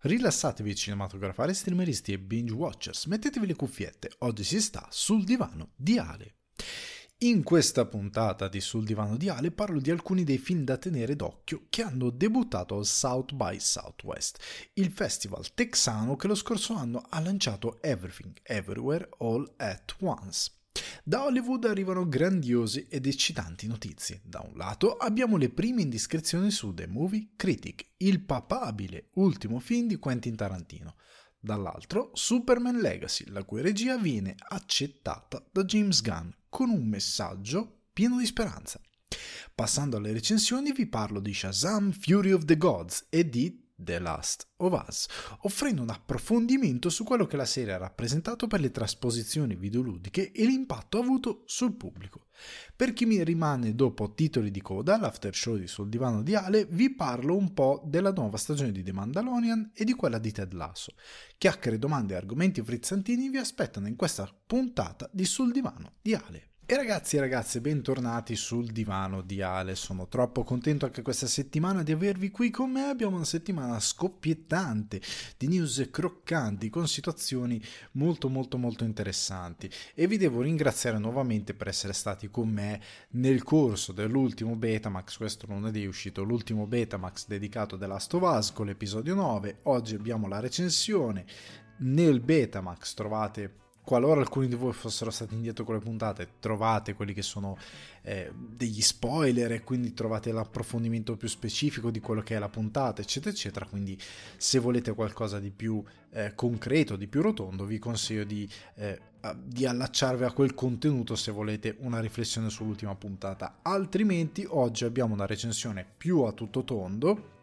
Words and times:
Rilassatevi 0.00 0.76
cinematografari, 0.76 1.52
streameristi 1.52 2.12
e 2.12 2.20
binge 2.20 2.52
watchers, 2.52 3.06
mettetevi 3.06 3.48
le 3.48 3.56
cuffiette, 3.56 4.12
oggi 4.18 4.44
si 4.44 4.60
sta 4.60 4.86
sul 4.90 5.24
divano 5.24 5.72
di 5.74 5.98
Ale. 5.98 6.34
In 7.22 7.42
questa 7.42 7.84
puntata 7.84 8.46
di 8.46 8.60
Sul 8.60 8.84
divano 8.84 9.16
di 9.16 9.28
Ale 9.28 9.50
parlo 9.50 9.80
di 9.80 9.90
alcuni 9.90 10.22
dei 10.22 10.38
film 10.38 10.62
da 10.62 10.76
tenere 10.76 11.16
d'occhio 11.16 11.66
che 11.68 11.82
hanno 11.82 12.10
debuttato 12.10 12.76
al 12.76 12.86
South 12.86 13.32
by 13.32 13.58
Southwest, 13.58 14.38
il 14.74 14.92
festival 14.92 15.52
texano 15.52 16.14
che 16.14 16.28
lo 16.28 16.36
scorso 16.36 16.74
anno 16.74 17.04
ha 17.08 17.18
lanciato 17.18 17.82
Everything 17.82 18.38
Everywhere 18.44 19.08
All 19.18 19.52
at 19.56 19.96
Once. 19.98 20.57
Da 21.04 21.24
Hollywood 21.24 21.64
arrivano 21.64 22.08
grandiose 22.08 22.86
ed 22.88 23.06
eccitanti 23.06 23.66
notizie. 23.66 24.20
Da 24.24 24.40
un 24.40 24.56
lato 24.56 24.96
abbiamo 24.96 25.36
le 25.36 25.50
prime 25.50 25.82
indiscrezioni 25.82 26.50
su 26.50 26.74
The 26.74 26.86
Movie 26.86 27.30
Critic, 27.36 27.92
il 27.98 28.20
papabile 28.24 29.10
ultimo 29.14 29.58
film 29.60 29.86
di 29.86 29.96
Quentin 29.96 30.36
Tarantino. 30.36 30.96
Dall'altro 31.40 32.10
Superman 32.14 32.78
Legacy, 32.78 33.24
la 33.28 33.44
cui 33.44 33.62
regia 33.62 33.96
viene 33.96 34.34
accettata 34.36 35.44
da 35.52 35.64
James 35.64 36.02
Gunn 36.02 36.28
con 36.48 36.70
un 36.70 36.86
messaggio 36.86 37.84
pieno 37.92 38.18
di 38.18 38.26
speranza. 38.26 38.80
Passando 39.54 39.96
alle 39.96 40.12
recensioni 40.12 40.72
vi 40.72 40.86
parlo 40.86 41.20
di 41.20 41.32
Shazam 41.32 41.92
Fury 41.92 42.32
of 42.32 42.44
the 42.44 42.56
Gods 42.56 43.06
e 43.08 43.28
di 43.28 43.67
The 43.80 44.00
Last 44.00 44.48
of 44.56 44.84
Us, 44.88 45.06
offrendo 45.42 45.82
un 45.82 45.90
approfondimento 45.90 46.90
su 46.90 47.04
quello 47.04 47.26
che 47.26 47.36
la 47.36 47.44
serie 47.44 47.74
ha 47.74 47.78
rappresentato 47.78 48.48
per 48.48 48.60
le 48.60 48.72
trasposizioni 48.72 49.54
videoludiche 49.54 50.32
e 50.32 50.44
l'impatto 50.44 50.98
avuto 50.98 51.42
sul 51.46 51.76
pubblico. 51.76 52.26
Per 52.74 52.92
chi 52.92 53.06
mi 53.06 53.22
rimane 53.22 53.76
dopo 53.76 54.14
titoli 54.14 54.50
di 54.50 54.60
coda, 54.60 54.98
l'after 54.98 55.34
show 55.34 55.56
di 55.56 55.68
Sul 55.68 55.88
Divano 55.88 56.22
di 56.22 56.34
Ale, 56.34 56.66
vi 56.66 56.92
parlo 56.92 57.36
un 57.36 57.54
po' 57.54 57.82
della 57.86 58.12
nuova 58.12 58.36
stagione 58.36 58.72
di 58.72 58.82
The 58.82 58.92
Mandalorian 58.92 59.70
e 59.72 59.84
di 59.84 59.94
quella 59.94 60.18
di 60.18 60.32
Ted 60.32 60.52
Lasso. 60.54 60.94
Chiacchiere, 61.36 61.78
domande 61.78 62.14
e 62.14 62.16
argomenti 62.16 62.62
frizzantini 62.62 63.28
vi 63.28 63.38
aspettano 63.38 63.86
in 63.86 63.94
questa 63.94 64.28
puntata 64.46 65.08
di 65.12 65.24
Sul 65.24 65.52
Divano 65.52 65.94
di 66.02 66.14
Ale. 66.14 66.48
E 66.70 66.76
ragazzi 66.76 67.16
e 67.16 67.20
ragazze, 67.20 67.62
bentornati 67.62 68.36
sul 68.36 68.66
divano 68.66 69.22
di 69.22 69.40
Ale. 69.40 69.74
Sono 69.74 70.06
troppo 70.06 70.44
contento 70.44 70.84
anche 70.84 71.00
questa 71.00 71.26
settimana 71.26 71.82
di 71.82 71.92
avervi 71.92 72.30
qui 72.30 72.50
con 72.50 72.70
me. 72.70 72.82
Abbiamo 72.82 73.16
una 73.16 73.24
settimana 73.24 73.80
scoppiettante 73.80 75.00
di 75.38 75.48
news 75.48 75.88
croccanti 75.90 76.68
con 76.68 76.86
situazioni 76.86 77.58
molto 77.92 78.28
molto 78.28 78.58
molto 78.58 78.84
interessanti. 78.84 79.70
E 79.94 80.06
vi 80.06 80.18
devo 80.18 80.42
ringraziare 80.42 80.98
nuovamente 80.98 81.54
per 81.54 81.68
essere 81.68 81.94
stati 81.94 82.28
con 82.28 82.50
me 82.50 82.82
nel 83.12 83.44
corso 83.44 83.92
dell'ultimo 83.92 84.54
Betamax. 84.54 85.16
Questo 85.16 85.46
lunedì 85.48 85.84
è 85.84 85.88
uscito 85.88 86.22
l'ultimo 86.22 86.66
Betamax 86.66 87.28
dedicato 87.28 87.76
a 87.76 87.78
The 87.78 87.86
Last 87.86 88.12
of 88.12 88.22
Us 88.24 88.52
con 88.52 88.66
l'episodio 88.66 89.14
9. 89.14 89.60
Oggi 89.62 89.94
abbiamo 89.94 90.28
la 90.28 90.40
recensione. 90.40 91.24
Nel 91.78 92.20
Betamax 92.20 92.92
trovate 92.92 93.67
qualora 93.88 94.20
alcuni 94.20 94.48
di 94.48 94.54
voi 94.54 94.74
fossero 94.74 95.10
stati 95.10 95.32
indietro 95.32 95.64
con 95.64 95.74
le 95.76 95.80
puntate, 95.80 96.32
trovate 96.40 96.92
quelli 96.92 97.14
che 97.14 97.22
sono 97.22 97.56
eh, 98.02 98.30
degli 98.34 98.82
spoiler 98.82 99.50
e 99.52 99.64
quindi 99.64 99.94
trovate 99.94 100.30
l'approfondimento 100.30 101.16
più 101.16 101.26
specifico 101.26 101.90
di 101.90 101.98
quello 101.98 102.20
che 102.20 102.36
è 102.36 102.38
la 102.38 102.50
puntata, 102.50 103.00
eccetera, 103.00 103.34
eccetera. 103.34 103.64
Quindi 103.64 103.98
se 104.36 104.58
volete 104.58 104.92
qualcosa 104.92 105.40
di 105.40 105.50
più 105.50 105.82
eh, 106.10 106.34
concreto, 106.34 106.96
di 106.96 107.06
più 107.06 107.22
rotondo, 107.22 107.64
vi 107.64 107.78
consiglio 107.78 108.24
di, 108.24 108.46
eh, 108.74 109.00
di 109.42 109.64
allacciarvi 109.64 110.24
a 110.24 110.32
quel 110.32 110.52
contenuto 110.52 111.16
se 111.16 111.32
volete 111.32 111.76
una 111.78 111.98
riflessione 111.98 112.50
sull'ultima 112.50 112.94
puntata. 112.94 113.60
Altrimenti 113.62 114.44
oggi 114.46 114.84
abbiamo 114.84 115.14
una 115.14 115.24
recensione 115.24 115.86
più 115.96 116.24
a 116.24 116.32
tutto 116.32 116.62
tondo 116.62 117.36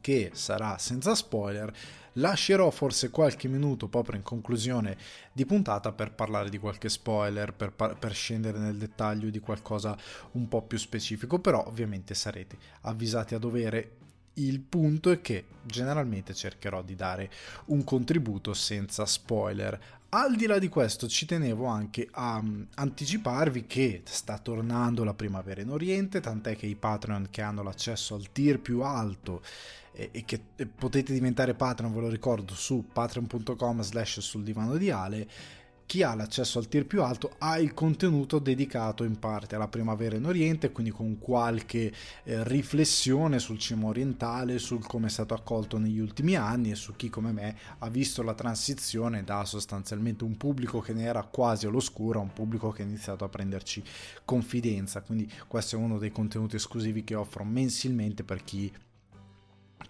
che 0.00 0.30
sarà 0.32 0.78
senza 0.78 1.14
spoiler 1.14 1.70
Lascerò 2.14 2.70
forse 2.70 3.10
qualche 3.10 3.48
minuto 3.48 3.88
proprio 3.88 4.16
in 4.16 4.22
conclusione 4.22 4.96
di 5.32 5.46
puntata 5.46 5.92
per 5.92 6.12
parlare 6.12 6.50
di 6.50 6.58
qualche 6.58 6.88
spoiler, 6.88 7.54
per, 7.54 7.72
per 7.72 8.12
scendere 8.12 8.58
nel 8.58 8.76
dettaglio 8.76 9.30
di 9.30 9.40
qualcosa 9.40 9.96
un 10.32 10.48
po' 10.48 10.62
più 10.62 10.78
specifico, 10.78 11.38
però 11.38 11.64
ovviamente 11.66 12.14
sarete 12.14 12.58
avvisati 12.82 13.34
a 13.34 13.38
dovere 13.38 13.96
il 14.34 14.60
punto 14.60 15.10
è 15.10 15.20
che 15.20 15.44
generalmente 15.62 16.32
cercherò 16.32 16.82
di 16.82 16.94
dare 16.94 17.30
un 17.66 17.84
contributo 17.84 18.54
senza 18.54 19.04
spoiler. 19.04 20.00
Al 20.10 20.36
di 20.36 20.46
là 20.46 20.58
di 20.58 20.68
questo 20.68 21.08
ci 21.08 21.26
tenevo 21.26 21.66
anche 21.66 22.08
a 22.10 22.36
um, 22.36 22.66
anticiparvi 22.74 23.66
che 23.66 24.02
sta 24.04 24.38
tornando 24.38 25.04
la 25.04 25.14
primavera 25.14 25.62
in 25.62 25.70
Oriente, 25.70 26.20
tant'è 26.20 26.56
che 26.56 26.66
i 26.66 26.74
Patreon 26.74 27.28
che 27.30 27.42
hanno 27.42 27.62
l'accesso 27.62 28.14
al 28.14 28.30
tier 28.30 28.60
più 28.60 28.80
alto 28.80 29.42
e, 29.92 30.10
e 30.12 30.24
che 30.24 30.40
potete 30.74 31.12
diventare 31.12 31.54
Patreon, 31.54 31.92
ve 31.92 32.00
lo 32.00 32.08
ricordo, 32.08 32.54
su 32.54 32.84
patreon.com 32.92 33.82
slash 33.82 34.20
sul 34.20 34.42
divano 34.42 34.76
di 34.76 34.90
Ale 34.90 35.28
chi 35.92 36.02
ha 36.02 36.14
l'accesso 36.14 36.58
al 36.58 36.68
tier 36.68 36.86
più 36.86 37.02
alto 37.02 37.34
ha 37.36 37.58
il 37.58 37.74
contenuto 37.74 38.38
dedicato 38.38 39.04
in 39.04 39.18
parte 39.18 39.56
alla 39.56 39.68
primavera 39.68 40.16
in 40.16 40.24
Oriente, 40.24 40.72
quindi 40.72 40.90
con 40.90 41.18
qualche 41.18 41.92
eh, 42.24 42.44
riflessione 42.44 43.38
sul 43.38 43.58
cinema 43.58 43.88
orientale, 43.88 44.58
sul 44.58 44.86
come 44.86 45.08
è 45.08 45.10
stato 45.10 45.34
accolto 45.34 45.76
negli 45.76 45.98
ultimi 45.98 46.34
anni 46.34 46.70
e 46.70 46.76
su 46.76 46.96
chi 46.96 47.10
come 47.10 47.32
me 47.32 47.56
ha 47.78 47.90
visto 47.90 48.22
la 48.22 48.32
transizione 48.32 49.22
da 49.22 49.44
sostanzialmente 49.44 50.24
un 50.24 50.38
pubblico 50.38 50.80
che 50.80 50.94
ne 50.94 51.02
era 51.02 51.24
quasi 51.24 51.66
all'oscuro 51.66 52.20
a 52.20 52.22
un 52.22 52.32
pubblico 52.32 52.70
che 52.70 52.80
ha 52.80 52.86
iniziato 52.86 53.24
a 53.24 53.28
prenderci 53.28 53.82
confidenza. 54.24 55.02
Quindi 55.02 55.30
questo 55.46 55.76
è 55.76 55.78
uno 55.78 55.98
dei 55.98 56.10
contenuti 56.10 56.56
esclusivi 56.56 57.04
che 57.04 57.14
offro 57.14 57.44
mensilmente 57.44 58.24
per 58.24 58.42
chi 58.44 58.72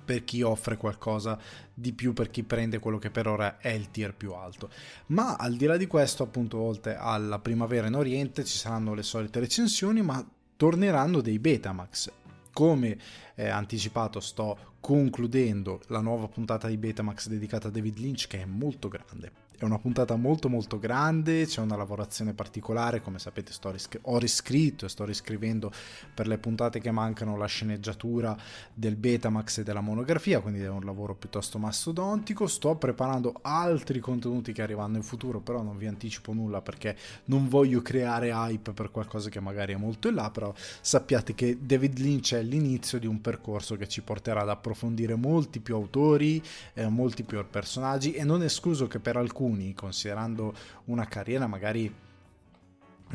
per 0.04 0.24
chi 0.24 0.42
offre 0.42 0.76
qualcosa 0.76 1.38
di 1.72 1.92
più, 1.92 2.12
per 2.12 2.30
chi 2.30 2.42
prende 2.42 2.78
quello 2.78 2.98
che 2.98 3.10
per 3.10 3.26
ora 3.26 3.58
è 3.58 3.70
il 3.70 3.90
tier 3.90 4.14
più 4.14 4.32
alto. 4.32 4.70
Ma 5.06 5.36
al 5.36 5.56
di 5.56 5.66
là 5.66 5.76
di 5.76 5.86
questo, 5.86 6.22
appunto, 6.22 6.58
oltre 6.58 6.96
alla 6.96 7.38
primavera 7.38 7.86
in 7.86 7.94
Oriente 7.94 8.44
ci 8.44 8.56
saranno 8.56 8.94
le 8.94 9.02
solite 9.02 9.40
recensioni, 9.40 10.02
ma 10.02 10.24
torneranno 10.56 11.20
dei 11.20 11.38
Betamax. 11.38 12.10
Come 12.52 12.98
eh, 13.34 13.48
anticipato 13.48 14.20
sto 14.20 14.74
concludendo 14.80 15.80
la 15.86 16.00
nuova 16.00 16.28
puntata 16.28 16.68
di 16.68 16.76
Betamax 16.76 17.28
dedicata 17.28 17.68
a 17.68 17.70
David 17.70 17.98
Lynch 17.98 18.26
che 18.26 18.42
è 18.42 18.44
molto 18.44 18.88
grande 18.88 19.32
è 19.62 19.64
una 19.64 19.78
puntata 19.78 20.16
molto 20.16 20.48
molto 20.48 20.80
grande, 20.80 21.46
c'è 21.46 21.60
una 21.60 21.76
lavorazione 21.76 22.34
particolare, 22.34 23.00
come 23.00 23.20
sapete 23.20 23.52
riscri- 23.70 24.00
ho 24.02 24.18
riscritto 24.18 24.86
e 24.86 24.88
sto 24.88 25.04
riscrivendo 25.04 25.70
per 26.12 26.26
le 26.26 26.36
puntate 26.38 26.80
che 26.80 26.90
mancano 26.90 27.36
la 27.36 27.46
sceneggiatura 27.46 28.36
del 28.74 28.96
Betamax 28.96 29.58
e 29.58 29.62
della 29.62 29.80
monografia, 29.80 30.40
quindi 30.40 30.62
è 30.62 30.68
un 30.68 30.84
lavoro 30.84 31.14
piuttosto 31.14 31.58
mastodontico, 31.58 32.48
sto 32.48 32.74
preparando 32.74 33.38
altri 33.42 34.00
contenuti 34.00 34.52
che 34.52 34.62
arriveranno 34.62 34.96
in 34.96 35.04
futuro, 35.04 35.38
però 35.38 35.62
non 35.62 35.76
vi 35.76 35.86
anticipo 35.86 36.32
nulla 36.32 36.60
perché 36.60 36.96
non 37.26 37.48
voglio 37.48 37.82
creare 37.82 38.30
hype 38.30 38.72
per 38.72 38.90
qualcosa 38.90 39.30
che 39.30 39.38
magari 39.38 39.74
è 39.74 39.76
molto 39.76 40.08
in 40.08 40.16
là, 40.16 40.28
però 40.30 40.52
sappiate 40.80 41.36
che 41.36 41.58
David 41.60 41.98
Lynch 41.98 42.34
è 42.34 42.42
l'inizio 42.42 42.98
di 42.98 43.06
un 43.06 43.20
percorso 43.20 43.76
che 43.76 43.86
ci 43.86 44.02
porterà 44.02 44.40
ad 44.40 44.48
approfondire 44.48 45.14
molti 45.14 45.60
più 45.60 45.76
autori, 45.76 46.42
eh, 46.74 46.88
molti 46.88 47.22
più 47.22 47.38
personaggi 47.48 48.12
e 48.12 48.24
non 48.24 48.42
è 48.42 48.46
escluso 48.46 48.88
che 48.88 48.98
per 48.98 49.16
alcuni 49.16 49.50
alcuni, 49.52 49.74
considerando 49.74 50.54
una 50.86 51.06
carriera 51.06 51.46
magari 51.46 51.92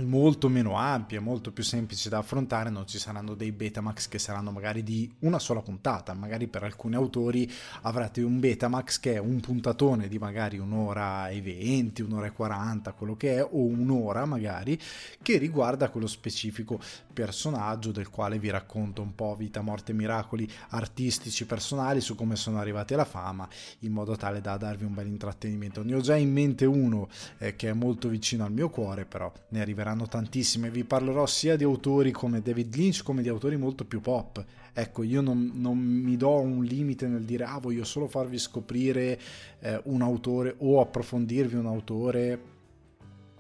molto 0.05 0.49
meno 0.49 0.75
ampia, 0.75 1.21
molto 1.21 1.51
più 1.51 1.63
semplice 1.63 2.09
da 2.09 2.19
affrontare, 2.19 2.69
non 2.69 2.87
ci 2.87 2.99
saranno 2.99 3.33
dei 3.33 3.51
Betamax 3.51 4.07
che 4.07 4.19
saranno 4.19 4.51
magari 4.51 4.83
di 4.83 5.11
una 5.19 5.39
sola 5.39 5.61
puntata, 5.61 6.13
magari 6.13 6.47
per 6.47 6.63
alcuni 6.63 6.95
autori 6.95 7.51
avrete 7.81 8.21
un 8.21 8.39
Betamax 8.39 8.99
che 8.99 9.15
è 9.15 9.17
un 9.17 9.39
puntatone 9.39 10.07
di 10.07 10.17
magari 10.19 10.57
un'ora 10.57 11.29
e 11.29 11.41
20, 11.41 12.01
un'ora 12.03 12.27
e 12.27 12.31
40, 12.31 12.91
quello 12.93 13.15
che 13.15 13.37
è, 13.37 13.43
o 13.43 13.63
un'ora 13.63 14.25
magari, 14.25 14.79
che 15.21 15.37
riguarda 15.37 15.89
quello 15.89 16.07
specifico 16.07 16.79
personaggio 17.13 17.91
del 17.91 18.09
quale 18.09 18.37
vi 18.37 18.49
racconto 18.49 19.01
un 19.01 19.15
po' 19.15 19.35
vita, 19.35 19.61
morte, 19.61 19.93
miracoli 19.93 20.49
artistici, 20.69 21.45
personali 21.45 21.99
su 22.01 22.15
come 22.15 22.35
sono 22.35 22.59
arrivati 22.59 22.93
alla 22.93 23.05
fama, 23.05 23.47
in 23.79 23.91
modo 23.91 24.15
tale 24.15 24.41
da 24.41 24.57
darvi 24.57 24.85
un 24.85 24.93
bel 24.93 25.07
intrattenimento. 25.07 25.83
Ne 25.83 25.95
ho 25.95 26.01
già 26.01 26.15
in 26.15 26.31
mente 26.31 26.65
uno 26.65 27.09
eh, 27.39 27.55
che 27.55 27.69
è 27.69 27.73
molto 27.73 28.07
vicino 28.07 28.45
al 28.45 28.51
mio 28.51 28.69
cuore, 28.69 29.05
però 29.05 29.31
ne 29.49 29.61
arriverà 29.61 29.86
arriveranno 29.87 30.07
tantissime. 30.07 30.69
Vi 30.69 30.83
parlerò 30.83 31.25
sia 31.25 31.55
di 31.55 31.63
autori 31.63 32.11
come 32.11 32.41
David 32.41 32.75
Lynch 32.75 33.03
come 33.03 33.21
di 33.21 33.29
autori 33.29 33.57
molto 33.57 33.85
più 33.85 34.01
pop. 34.01 34.43
Ecco, 34.73 35.03
io 35.03 35.21
non, 35.21 35.51
non 35.55 35.77
mi 35.77 36.17
do 36.17 36.39
un 36.39 36.63
limite 36.63 37.07
nel 37.07 37.23
dire 37.23 37.45
ah, 37.45 37.59
voglio 37.59 37.83
solo 37.83 38.07
farvi 38.07 38.37
scoprire 38.37 39.19
eh, 39.59 39.81
un 39.85 40.01
autore 40.01 40.55
o 40.59 40.81
approfondirvi 40.81 41.55
un 41.55 41.65
autore 41.65 42.55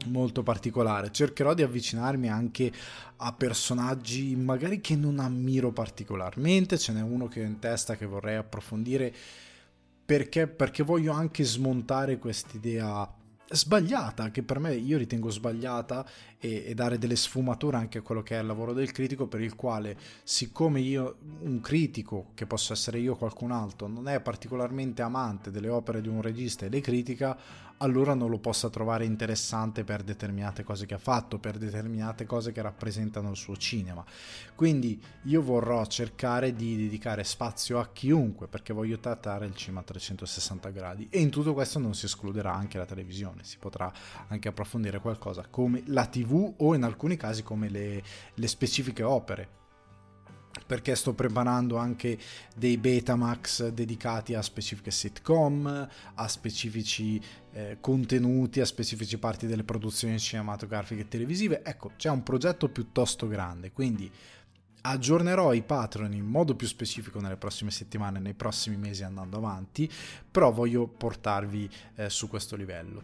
molto 0.05 0.41
particolare. 0.41 1.11
Cercherò 1.11 1.53
di 1.53 1.63
avvicinarmi 1.63 2.29
anche 2.29 2.71
a 3.17 3.33
personaggi 3.33 4.35
magari 4.35 4.79
che 4.79 4.95
non 4.95 5.19
ammiro 5.19 5.71
particolarmente. 5.71 6.77
Ce 6.77 6.91
n'è 6.93 7.01
uno 7.01 7.27
che 7.27 7.41
ho 7.41 7.45
in 7.45 7.59
testa 7.59 7.95
che 7.95 8.05
vorrei 8.05 8.35
approfondire 8.35 9.13
perché, 10.05 10.47
perché 10.47 10.83
voglio 10.83 11.11
anche 11.11 11.43
smontare 11.43 12.17
quest'idea 12.17 13.13
sbagliata, 13.49 14.29
che 14.31 14.43
per 14.43 14.59
me 14.59 14.75
io 14.75 14.97
ritengo 14.97 15.29
sbagliata 15.29 16.05
e, 16.37 16.65
e, 16.67 16.73
dare 16.73 16.97
delle 16.97 17.15
sfumature 17.15 17.77
anche 17.77 17.99
a 17.99 18.01
quello 18.01 18.21
che 18.21 18.37
è 18.37 18.41
il 18.41 18.47
lavoro 18.47 18.73
del 18.73 18.91
critico, 18.91 19.27
per 19.27 19.41
il 19.41 19.55
quale 19.55 19.97
siccome 20.23 20.79
io, 20.79 21.17
un 21.39 21.59
critico, 21.61 22.31
che 22.33 22.45
posso 22.45 22.73
essere 22.73 22.99
io 22.99 23.13
o 23.13 23.17
qualcun 23.17 23.51
altro, 23.51 23.87
non 23.87 24.07
è 24.07 24.19
particolarmente 24.19 25.01
amante 25.01 25.51
delle 25.51 25.69
opere 25.69 26.01
di 26.01 26.07
un 26.07 26.21
regista 26.21 26.65
e 26.65 26.69
le 26.69 26.81
critica, 26.81 27.37
allora 27.77 28.13
non 28.13 28.29
lo 28.29 28.39
possa 28.39 28.69
trovare 28.69 29.05
interessante 29.05 29.83
per 29.83 30.03
determinate 30.03 30.63
cose 30.63 30.85
che 30.85 30.95
ha 30.95 30.99
fatto, 30.99 31.39
per 31.39 31.57
determinate 31.57 32.25
cose 32.25 32.51
che 32.51 32.61
rappresentano 32.61 33.29
il 33.29 33.35
suo 33.35 33.55
cinema. 33.57 34.03
Quindi 34.55 35.01
io 35.23 35.41
vorrò 35.41 35.85
cercare 35.85 36.55
di 36.55 36.75
dedicare 36.75 37.23
spazio 37.23 37.79
a 37.79 37.89
chiunque 37.91 38.47
perché 38.47 38.73
voglio 38.73 38.99
trattare 38.99 39.45
il 39.45 39.55
cinema 39.55 39.81
a 39.81 39.83
360 39.83 40.69
gradi 40.69 41.07
e 41.09 41.19
in 41.19 41.29
tutto 41.29 41.53
questo 41.53 41.79
non 41.79 41.93
si 41.93 42.05
escluderà 42.05 42.53
anche 42.53 42.77
la 42.77 42.85
televisione, 42.85 43.43
si 43.43 43.57
potrà 43.57 43.91
anche 44.27 44.47
approfondire 44.47 44.99
qualcosa 44.99 45.45
come 45.49 45.83
la 45.87 46.05
TV 46.05 46.53
o 46.57 46.75
in 46.75 46.83
alcuni 46.83 47.17
casi 47.17 47.43
come 47.43 47.69
le, 47.69 48.03
le 48.33 48.47
specifiche 48.47 49.03
opere 49.03 49.56
perché 50.67 50.95
sto 50.95 51.13
preparando 51.13 51.77
anche 51.77 52.19
dei 52.53 52.77
Betamax 52.77 53.69
dedicati 53.69 54.35
a 54.35 54.41
specifiche 54.41 54.91
sitcom, 54.91 55.89
a 56.13 56.27
specifici 56.27 57.19
eh, 57.53 57.77
contenuti, 57.79 58.59
a 58.59 58.65
specifici 58.65 59.17
parti 59.17 59.47
delle 59.47 59.63
produzioni 59.63 60.19
cinematografiche 60.19 61.01
e 61.01 61.07
televisive. 61.07 61.63
Ecco, 61.63 61.93
c'è 61.95 62.09
un 62.09 62.21
progetto 62.21 62.67
piuttosto 62.69 63.27
grande, 63.27 63.71
quindi 63.71 64.11
aggiornerò 64.81 65.53
i 65.53 65.63
Patreon 65.63 66.13
in 66.13 66.25
modo 66.25 66.55
più 66.55 66.67
specifico 66.67 67.19
nelle 67.19 67.37
prossime 67.37 67.71
settimane, 67.71 68.19
nei 68.19 68.33
prossimi 68.33 68.77
mesi 68.77 69.03
andando 69.03 69.37
avanti, 69.37 69.89
però 70.29 70.51
voglio 70.51 70.87
portarvi 70.87 71.69
eh, 71.95 72.09
su 72.09 72.27
questo 72.27 72.55
livello. 72.55 73.03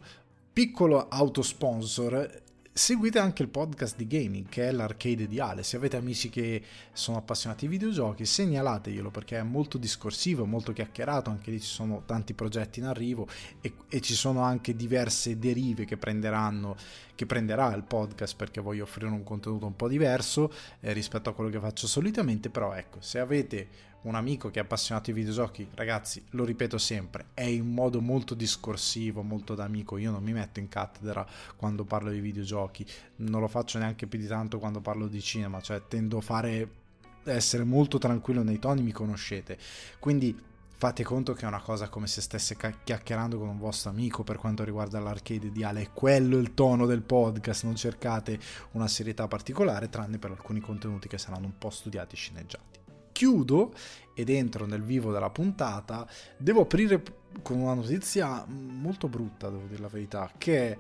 Piccolo 0.54 1.08
autosponsor, 1.10 2.43
seguite 2.76 3.20
anche 3.20 3.44
il 3.44 3.50
podcast 3.50 3.96
di 3.96 4.08
gaming 4.08 4.50
che 4.50 4.68
è 4.68 4.72
l'arcade 4.72 5.28
di 5.28 5.40
Ale. 5.40 5.62
Se 5.62 5.78
avete 5.78 5.96
amici 5.96 6.30
che 6.30 6.62
sono 6.92 7.18
appassionati 7.18 7.68
di 7.68 7.72
videogiochi, 7.72 8.26
segnalateglielo 8.26 9.12
perché 9.12 9.38
è 9.38 9.44
molto 9.44 9.78
discorsivo, 9.78 10.46
molto 10.46 10.74
chiacchierato. 10.74 11.30
Anche 11.30 11.52
lì 11.52 11.62
ci 11.62 11.68
sono 11.68 12.02
tanti 12.06 12.34
progetti 12.34 12.80
in 12.80 12.86
arrivo 12.86 13.28
e, 13.62 13.74
e 13.88 14.02
ci 14.02 14.16
sono 14.16 14.42
anche 14.42 14.76
diverse 14.76 15.38
derive 15.38 15.86
che 15.86 15.98
prenderanno 15.98 16.76
che 17.16 17.28
prenderà 17.28 17.72
il 17.76 17.84
podcast 17.84 18.36
perché 18.36 18.60
voglio 18.60 18.84
offrire 18.84 19.12
un 19.12 19.24
contenuto 19.24 19.68
un 19.68 19.76
po' 19.76 19.88
diverso 19.88 20.52
eh, 20.80 20.94
rispetto 20.94 21.30
a 21.30 21.34
quello 21.34 21.52
che 21.52 21.60
faccio 21.60 21.86
solitamente. 21.86 22.50
Però 22.50 22.74
ecco, 22.74 22.98
se 23.02 23.20
avete 23.20 23.92
un 24.04 24.16
amico 24.16 24.50
che 24.50 24.60
è 24.60 24.64
appassionato 24.64 25.12
di 25.12 25.20
videogiochi, 25.20 25.68
ragazzi, 25.76 26.24
lo 26.32 26.44
ripeto 26.44 26.78
sempre, 26.78 27.28
è 27.34 27.44
in 27.44 27.72
modo 27.72 28.02
molto 28.02 28.34
discorsivo, 28.34 29.22
molto 29.22 29.56
da 29.56 29.64
amico. 29.64 29.98
Io 29.98 30.12
non 30.12 30.24
mi 30.24 30.34
metto 30.34 30.60
in 30.60 30.68
cattedra 30.68 31.26
quando 31.56 31.84
parlo 31.84 32.12
di 32.12 32.20
videogiochi, 32.20 32.86
non 33.18 33.42
lo 33.42 33.48
faccio 33.48 33.78
neanche 33.78 34.08
più 34.08 34.20
di 34.20 34.28
tanto 34.28 34.60
quando 34.60 34.82
parlo 34.82 35.08
di 35.08 35.22
cinema, 35.22 35.62
cioè 35.62 35.82
tendo 35.88 36.18
a 36.18 36.22
fare 36.22 36.82
essere 37.26 37.64
molto 37.64 37.98
tranquillo 37.98 38.44
nei 38.44 38.60
toni, 38.60 38.82
mi 38.82 38.92
conoscete. 38.92 39.58
Quindi 40.00 40.38
fate 40.76 41.04
conto 41.04 41.32
che 41.32 41.46
è 41.46 41.48
una 41.48 41.62
cosa 41.62 41.88
come 41.88 42.08
se 42.08 42.20
stesse 42.20 42.58
chiacchierando 42.84 43.38
con 43.38 43.48
un 43.48 43.58
vostro 43.58 43.90
amico 43.90 44.24
per 44.24 44.36
quanto 44.36 44.66
riguarda 44.66 45.00
l'arcade 45.00 45.48
ideale, 45.48 45.82
è 45.82 45.90
quello 45.94 46.38
il 46.38 46.54
tono 46.54 46.86
del 46.86 47.04
podcast, 47.04 47.64
non 47.64 47.78
cercate 47.78 48.38
una 48.72 48.90
serietà 48.90 49.30
particolare, 49.30 49.88
tranne 49.88 50.18
per 50.18 50.32
alcuni 50.32 50.60
contenuti 50.60 51.08
che 51.08 51.18
saranno 51.18 51.46
un 51.46 51.58
po' 51.58 51.70
studiati 51.70 52.16
e 52.16 52.18
sceneggiati 52.18 52.73
chiudo 53.14 53.74
ed 54.14 54.30
entro 54.30 54.66
nel 54.66 54.84
vivo 54.84 55.14
della 55.14 55.30
puntata, 55.30 56.06
devo 56.38 56.62
aprire 56.62 57.02
con 57.42 57.60
una 57.60 57.74
notizia 57.74 58.46
molto 58.48 59.08
brutta, 59.08 59.50
devo 59.50 59.66
dire 59.68 59.82
la 59.82 59.88
verità, 59.88 60.30
che 60.38 60.72
è 60.72 60.78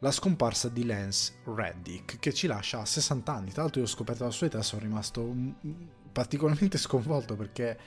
la 0.00 0.10
scomparsa 0.10 0.68
di 0.68 0.84
Lance 0.84 1.34
Reddick, 1.44 2.18
che 2.18 2.32
ci 2.32 2.46
lascia 2.46 2.80
a 2.80 2.84
60 2.84 3.32
anni. 3.32 3.52
Tra 3.52 3.62
l'altro 3.62 3.80
io 3.80 3.86
ho 3.86 3.90
scoperto 3.90 4.24
la 4.24 4.30
sua 4.30 4.46
età 4.48 4.58
e 4.58 4.62
sono 4.62 4.82
rimasto 4.82 5.34
particolarmente 6.12 6.76
sconvolto 6.78 7.36
perché 7.36 7.78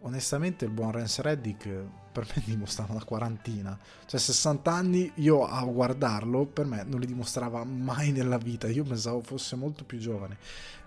onestamente 0.00 0.64
il 0.64 0.70
buon 0.70 0.92
Lance 0.92 1.20
Reddick 1.22 1.68
per 2.12 2.26
me 2.34 2.42
dimostrava 2.46 2.92
una 2.92 3.04
quarantina. 3.04 3.78
Cioè 4.06 4.18
60 4.20 4.72
anni 4.72 5.12
io 5.16 5.44
a 5.44 5.62
guardarlo 5.64 6.46
per 6.46 6.66
me 6.66 6.84
non 6.84 7.00
li 7.00 7.06
dimostrava 7.06 7.64
mai 7.64 8.12
nella 8.12 8.38
vita. 8.38 8.68
Io 8.68 8.84
pensavo 8.84 9.20
fosse 9.20 9.56
molto 9.56 9.84
più 9.84 9.98
giovane, 9.98 10.38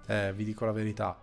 eh, 0.07 0.33
vi 0.33 0.45
dico 0.45 0.65
la 0.65 0.71
verità 0.71 1.15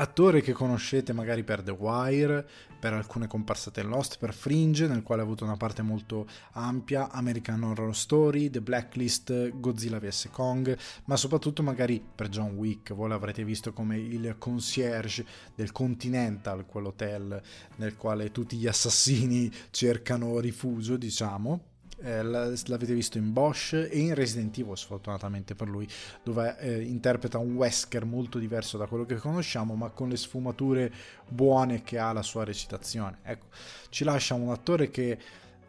attore 0.00 0.40
che 0.40 0.52
conoscete 0.52 1.12
magari 1.12 1.42
per 1.42 1.62
The 1.62 1.72
Wire, 1.72 2.48
per 2.78 2.92
alcune 2.92 3.26
comparsate 3.26 3.82
Lost, 3.82 4.18
per 4.18 4.32
Fringe, 4.32 4.86
nel 4.86 5.02
quale 5.02 5.22
ha 5.22 5.24
avuto 5.24 5.44
una 5.44 5.56
parte 5.56 5.82
molto 5.82 6.26
ampia, 6.52 7.10
American 7.10 7.64
Horror 7.64 7.94
Story, 7.94 8.48
The 8.48 8.60
Blacklist, 8.60 9.58
Godzilla 9.58 9.98
vs. 9.98 10.28
Kong, 10.30 10.78
ma 11.06 11.16
soprattutto 11.16 11.62
magari 11.62 12.02
per 12.14 12.28
John 12.28 12.54
Wick, 12.54 12.94
voi 12.94 13.08
l'avrete 13.08 13.44
visto 13.44 13.72
come 13.72 13.98
il 13.98 14.36
concierge 14.38 15.26
del 15.54 15.72
Continental, 15.72 16.64
quell'hotel 16.64 17.42
nel 17.76 17.96
quale 17.96 18.30
tutti 18.30 18.56
gli 18.56 18.68
assassini 18.68 19.50
cercano 19.70 20.38
rifugio, 20.38 20.96
diciamo 20.96 21.76
eh, 22.00 22.22
l'avete 22.22 22.94
visto 22.94 23.18
in 23.18 23.32
Bosch 23.32 23.72
e 23.72 23.98
in 23.98 24.14
Resident 24.14 24.56
Evil 24.56 24.76
sfortunatamente 24.76 25.54
per 25.54 25.68
lui 25.68 25.88
dove 26.22 26.56
eh, 26.58 26.82
interpreta 26.82 27.38
un 27.38 27.54
Wesker 27.54 28.04
molto 28.04 28.38
diverso 28.38 28.76
da 28.78 28.86
quello 28.86 29.04
che 29.04 29.16
conosciamo 29.16 29.74
ma 29.74 29.90
con 29.90 30.08
le 30.08 30.16
sfumature 30.16 30.92
buone 31.28 31.82
che 31.82 31.98
ha 31.98 32.12
la 32.12 32.22
sua 32.22 32.44
recitazione. 32.44 33.18
Ecco 33.22 33.46
ci 33.88 34.04
lascia 34.04 34.34
un 34.34 34.50
attore 34.50 34.90
che 34.90 35.18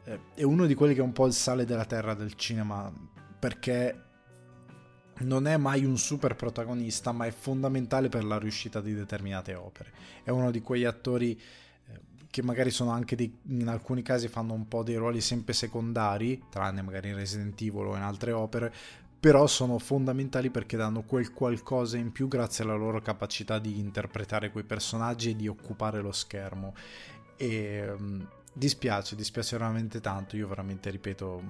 eh, 0.03 0.19
è 0.35 0.43
uno 0.43 0.65
di 0.65 0.75
quelli 0.75 0.93
che 0.93 1.01
è 1.01 1.03
un 1.03 1.13
po' 1.13 1.25
il 1.25 1.33
sale 1.33 1.65
della 1.65 1.85
terra 1.85 2.13
del 2.13 2.35
cinema 2.35 2.93
perché 3.39 4.03
non 5.21 5.47
è 5.47 5.57
mai 5.57 5.83
un 5.83 5.97
super 5.97 6.35
protagonista 6.35 7.11
ma 7.11 7.25
è 7.25 7.31
fondamentale 7.31 8.07
per 8.07 8.23
la 8.23 8.37
riuscita 8.37 8.81
di 8.81 8.93
determinate 8.93 9.55
opere. 9.55 9.91
È 10.23 10.29
uno 10.29 10.51
di 10.51 10.61
quegli 10.61 10.85
attori 10.85 11.39
che 12.29 12.43
magari 12.43 12.69
sono 12.69 12.91
anche 12.91 13.15
dei, 13.15 13.35
in 13.47 13.67
alcuni 13.67 14.01
casi 14.01 14.27
fanno 14.27 14.53
un 14.53 14.67
po' 14.67 14.83
dei 14.83 14.95
ruoli 14.95 15.19
sempre 15.21 15.53
secondari, 15.53 16.43
tranne 16.49 16.81
magari 16.81 17.09
in 17.09 17.15
Resident 17.15 17.59
Evil 17.61 17.87
o 17.87 17.95
in 17.95 18.03
altre 18.03 18.31
opere, 18.31 18.73
però 19.19 19.47
sono 19.47 19.79
fondamentali 19.79 20.49
perché 20.49 20.77
danno 20.77 21.01
quel 21.03 21.33
qualcosa 21.33 21.97
in 21.97 22.11
più 22.11 22.27
grazie 22.27 22.63
alla 22.63 22.75
loro 22.75 23.01
capacità 23.01 23.57
di 23.59 23.79
interpretare 23.79 24.51
quei 24.51 24.63
personaggi 24.63 25.31
e 25.31 25.35
di 25.35 25.47
occupare 25.47 26.01
lo 26.01 26.11
schermo. 26.11 26.75
E 27.35 27.89
um, 27.97 28.27
dispiace, 28.53 29.15
dispiace 29.15 29.57
veramente 29.57 29.99
tanto, 29.99 30.37
io 30.37 30.47
veramente 30.47 30.89
ripeto, 30.91 31.43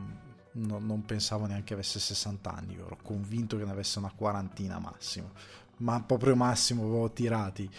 no, 0.54 0.80
non 0.80 1.04
pensavo 1.04 1.46
neanche 1.46 1.74
avesse 1.74 2.00
60 2.00 2.52
anni, 2.52 2.76
io 2.76 2.86
ero 2.86 2.98
convinto 3.04 3.58
che 3.58 3.66
ne 3.66 3.72
avesse 3.72 4.00
una 4.00 4.14
quarantina 4.16 4.80
massimo 4.80 5.32
ma 5.80 6.02
proprio 6.02 6.36
massimo 6.36 6.84
avevo 6.84 7.12
tirati 7.12 7.70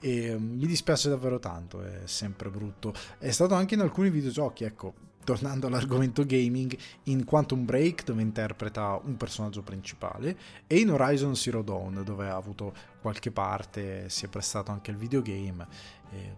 e 0.00 0.36
mm, 0.36 0.58
mi 0.58 0.66
dispiace 0.66 1.08
davvero 1.08 1.38
tanto 1.38 1.82
è 1.82 2.02
sempre 2.04 2.50
brutto. 2.50 2.92
È 3.18 3.30
stato 3.30 3.54
anche 3.54 3.74
in 3.74 3.80
alcuni 3.80 4.10
videogiochi 4.10 4.64
ecco 4.64 5.06
tornando 5.24 5.66
all'argomento 5.66 6.24
gaming 6.24 6.74
in 7.04 7.24
Quantum 7.24 7.66
Break 7.66 8.04
dove 8.04 8.22
interpreta 8.22 8.98
un 9.04 9.18
personaggio 9.18 9.62
principale 9.62 10.38
e 10.66 10.78
in 10.78 10.90
Horizon 10.90 11.36
Zero 11.36 11.60
Dawn 11.60 12.02
dove 12.02 12.30
ha 12.30 12.34
avuto 12.34 12.72
qualche 13.02 13.30
parte 13.30 14.08
si 14.08 14.24
è 14.24 14.28
prestato 14.28 14.70
anche 14.70 14.90
il 14.90 14.96
videogame 14.96 15.66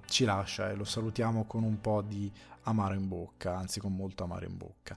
ci 0.06 0.24
lascia 0.24 0.70
e 0.70 0.74
lo 0.74 0.82
salutiamo 0.82 1.44
con 1.44 1.62
un 1.62 1.80
po' 1.80 2.02
di 2.02 2.30
amaro 2.62 2.94
in 2.94 3.06
bocca 3.06 3.56
anzi 3.56 3.78
con 3.78 3.94
molto 3.94 4.24
amaro 4.24 4.46
in 4.46 4.56
bocca 4.56 4.96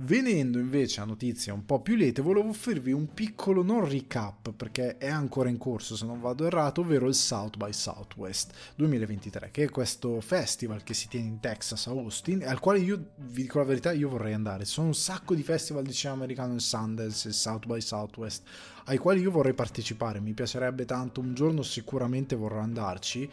Venendo 0.00 0.58
invece 0.58 1.00
a 1.00 1.06
notizie 1.06 1.52
un 1.52 1.64
po' 1.64 1.80
più 1.80 1.94
liete, 1.94 2.20
volevo 2.20 2.50
offrirvi 2.50 2.92
un 2.92 3.14
piccolo 3.14 3.62
non 3.62 3.88
recap 3.88 4.52
perché 4.52 4.98
è 4.98 5.08
ancora 5.08 5.48
in 5.48 5.56
corso 5.56 5.96
se 5.96 6.04
non 6.04 6.20
vado 6.20 6.44
errato, 6.44 6.82
ovvero 6.82 7.08
il 7.08 7.14
South 7.14 7.56
by 7.56 7.72
Southwest 7.72 8.52
2023, 8.74 9.50
che 9.50 9.64
è 9.64 9.70
questo 9.70 10.20
festival 10.20 10.82
che 10.82 10.92
si 10.92 11.08
tiene 11.08 11.28
in 11.28 11.40
Texas, 11.40 11.86
Austin, 11.86 12.46
al 12.46 12.60
quale 12.60 12.80
io 12.80 13.12
vi 13.16 13.40
dico 13.40 13.56
la 13.56 13.64
verità, 13.64 13.90
io 13.90 14.10
vorrei 14.10 14.34
andare. 14.34 14.66
Ci 14.66 14.72
sono 14.72 14.88
un 14.88 14.94
sacco 14.94 15.34
di 15.34 15.42
festival 15.42 15.84
di 15.84 15.94
cinema 15.94 16.18
americano 16.18 16.52
in 16.52 16.60
Sundance, 16.60 17.28
il 17.28 17.34
South 17.34 17.64
by 17.64 17.80
Southwest, 17.80 18.42
ai 18.84 18.98
quali 18.98 19.22
io 19.22 19.30
vorrei 19.30 19.54
partecipare. 19.54 20.20
Mi 20.20 20.34
piacerebbe 20.34 20.84
tanto, 20.84 21.22
un 21.22 21.32
giorno 21.32 21.62
sicuramente 21.62 22.36
vorrò 22.36 22.58
andarci 22.58 23.30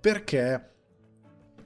perché 0.00 0.76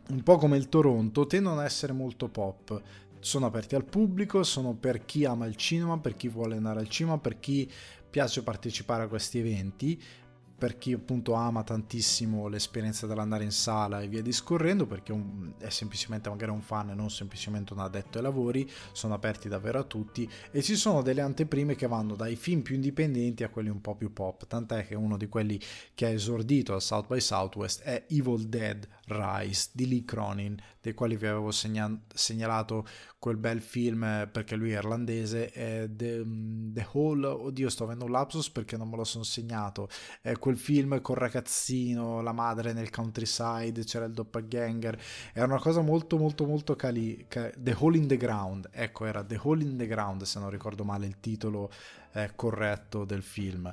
un 0.08 0.22
po' 0.22 0.36
come 0.36 0.56
il 0.56 0.68
Toronto, 0.68 1.26
tendono 1.26 1.60
ad 1.60 1.64
essere 1.64 1.92
molto 1.92 2.28
pop 2.28 2.80
sono 3.22 3.46
aperti 3.46 3.76
al 3.76 3.84
pubblico, 3.84 4.42
sono 4.42 4.74
per 4.74 5.04
chi 5.04 5.24
ama 5.24 5.46
il 5.46 5.54
cinema, 5.54 5.96
per 5.98 6.16
chi 6.16 6.28
vuole 6.28 6.56
andare 6.56 6.80
al 6.80 6.88
cinema, 6.88 7.18
per 7.18 7.38
chi 7.38 7.70
piace 8.10 8.42
partecipare 8.42 9.04
a 9.04 9.08
questi 9.08 9.38
eventi, 9.38 10.02
per 10.58 10.76
chi 10.76 10.92
appunto 10.92 11.32
ama 11.32 11.62
tantissimo 11.62 12.46
l'esperienza 12.46 13.06
dell'andare 13.06 13.42
in 13.42 13.50
sala 13.50 14.00
e 14.00 14.08
via 14.08 14.22
discorrendo, 14.22 14.86
perché 14.86 15.12
è 15.58 15.68
semplicemente 15.70 16.28
magari 16.28 16.50
un 16.50 16.60
fan 16.60 16.90
e 16.90 16.94
non 16.94 17.10
semplicemente 17.10 17.72
un 17.72 17.78
addetto 17.78 18.18
ai 18.18 18.24
lavori, 18.24 18.70
sono 18.92 19.14
aperti 19.14 19.48
davvero 19.48 19.78
a 19.78 19.84
tutti 19.84 20.28
e 20.50 20.62
ci 20.62 20.76
sono 20.76 21.02
delle 21.02 21.20
anteprime 21.20 21.74
che 21.74 21.88
vanno 21.88 22.14
dai 22.14 22.36
film 22.36 22.62
più 22.62 22.74
indipendenti 22.74 23.44
a 23.44 23.48
quelli 23.48 23.70
un 23.70 23.80
po' 23.80 23.96
più 23.96 24.12
pop, 24.12 24.46
tant'è 24.46 24.86
che 24.86 24.94
uno 24.94 25.16
di 25.16 25.28
quelli 25.28 25.60
che 25.94 26.06
ha 26.06 26.10
esordito 26.10 26.74
al 26.74 26.82
South 26.82 27.06
by 27.06 27.20
Southwest 27.20 27.82
è 27.82 28.04
Evil 28.08 28.46
Dead 28.46 28.86
Rise 29.06 29.70
di 29.72 29.88
Lee 29.88 30.04
Cronin, 30.04 30.56
dei 30.80 30.94
quali 30.94 31.16
vi 31.16 31.26
avevo 31.26 31.50
segna- 31.50 32.00
segnalato 32.12 32.86
quel 33.18 33.36
bel 33.36 33.60
film 33.60 34.04
eh, 34.04 34.28
perché 34.30 34.56
lui 34.56 34.72
è 34.72 34.76
irlandese, 34.76 35.50
è 35.50 35.88
The, 35.90 36.24
mm, 36.24 36.72
The 36.72 36.88
Hall, 36.92 37.24
oddio 37.24 37.68
sto 37.68 37.84
avendo 37.84 38.04
un 38.04 38.10
lapsus 38.10 38.50
perché 38.50 38.76
non 38.76 38.88
me 38.88 38.96
lo 38.96 39.04
sono 39.04 39.24
segnato, 39.24 39.88
è 40.20 40.36
quel 40.38 40.56
film 40.56 41.00
col 41.00 41.16
ragazzino, 41.16 42.20
la 42.20 42.32
madre 42.32 42.72
nel 42.72 42.90
countryside, 42.90 43.84
c'era 43.84 44.04
il 44.04 44.12
doppelganger, 44.12 45.00
era 45.32 45.46
una 45.46 45.60
cosa 45.60 45.80
molto 45.80 46.16
molto 46.16 46.46
molto 46.46 46.76
cali, 46.76 47.26
The 47.28 47.76
Hole 47.78 47.96
in 47.96 48.06
the 48.06 48.16
Ground, 48.16 48.68
ecco 48.72 49.04
era 49.04 49.24
The 49.24 49.38
Hole 49.40 49.62
in 49.62 49.76
the 49.76 49.86
Ground 49.86 50.22
se 50.22 50.38
non 50.38 50.50
ricordo 50.50 50.84
male 50.84 51.06
il 51.06 51.18
titolo 51.20 51.70
eh, 52.12 52.32
corretto 52.34 53.04
del 53.04 53.22
film 53.22 53.72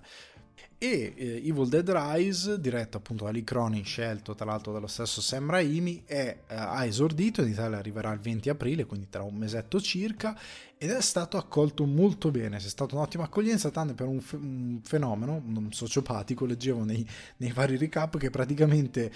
e 0.82 1.14
eh, 1.14 1.42
Evil 1.46 1.68
Dead 1.68 1.90
Rise, 1.92 2.58
diretto 2.60 2.98
appunto 2.98 3.26
da 3.26 3.32
Lee 3.32 3.44
Cronin, 3.44 3.84
scelto 3.84 4.34
tra 4.34 4.46
l'altro 4.46 4.72
dallo 4.72 4.88
stesso 4.88 5.20
Sam 5.20 5.50
Raimi, 5.50 6.04
è, 6.06 6.40
eh, 6.48 6.56
ha 6.56 6.86
esordito, 6.86 7.42
in 7.42 7.50
Italia 7.50 7.78
arriverà 7.78 8.14
il 8.14 8.20
20 8.20 8.50
aprile, 8.50 8.86
quindi 8.86 9.10
tra 9.10 9.22
un 9.22 9.36
mesetto 9.36 9.82
circa, 9.82 10.40
ed 10.78 10.90
è 10.90 11.02
stato 11.02 11.36
accolto 11.36 11.86
molto 11.86 12.32
bene, 12.32 12.60
c'è 12.60 12.70
stata 12.70 12.96
un'ottima 12.96 13.26
accoglienza, 13.26 13.70
tanto 13.72 13.94
per 13.94 14.08
un, 14.08 14.22
fe- 14.22 14.38
un 14.38 14.80
fenomeno, 14.82 15.44
un 15.46 15.68
sociopatico, 15.74 16.46
leggevo 16.46 16.86
nei, 16.86 17.06
nei 17.38 17.52
vari 17.52 17.76
recap 17.76 18.18
che 18.18 18.30
praticamente 18.30 19.12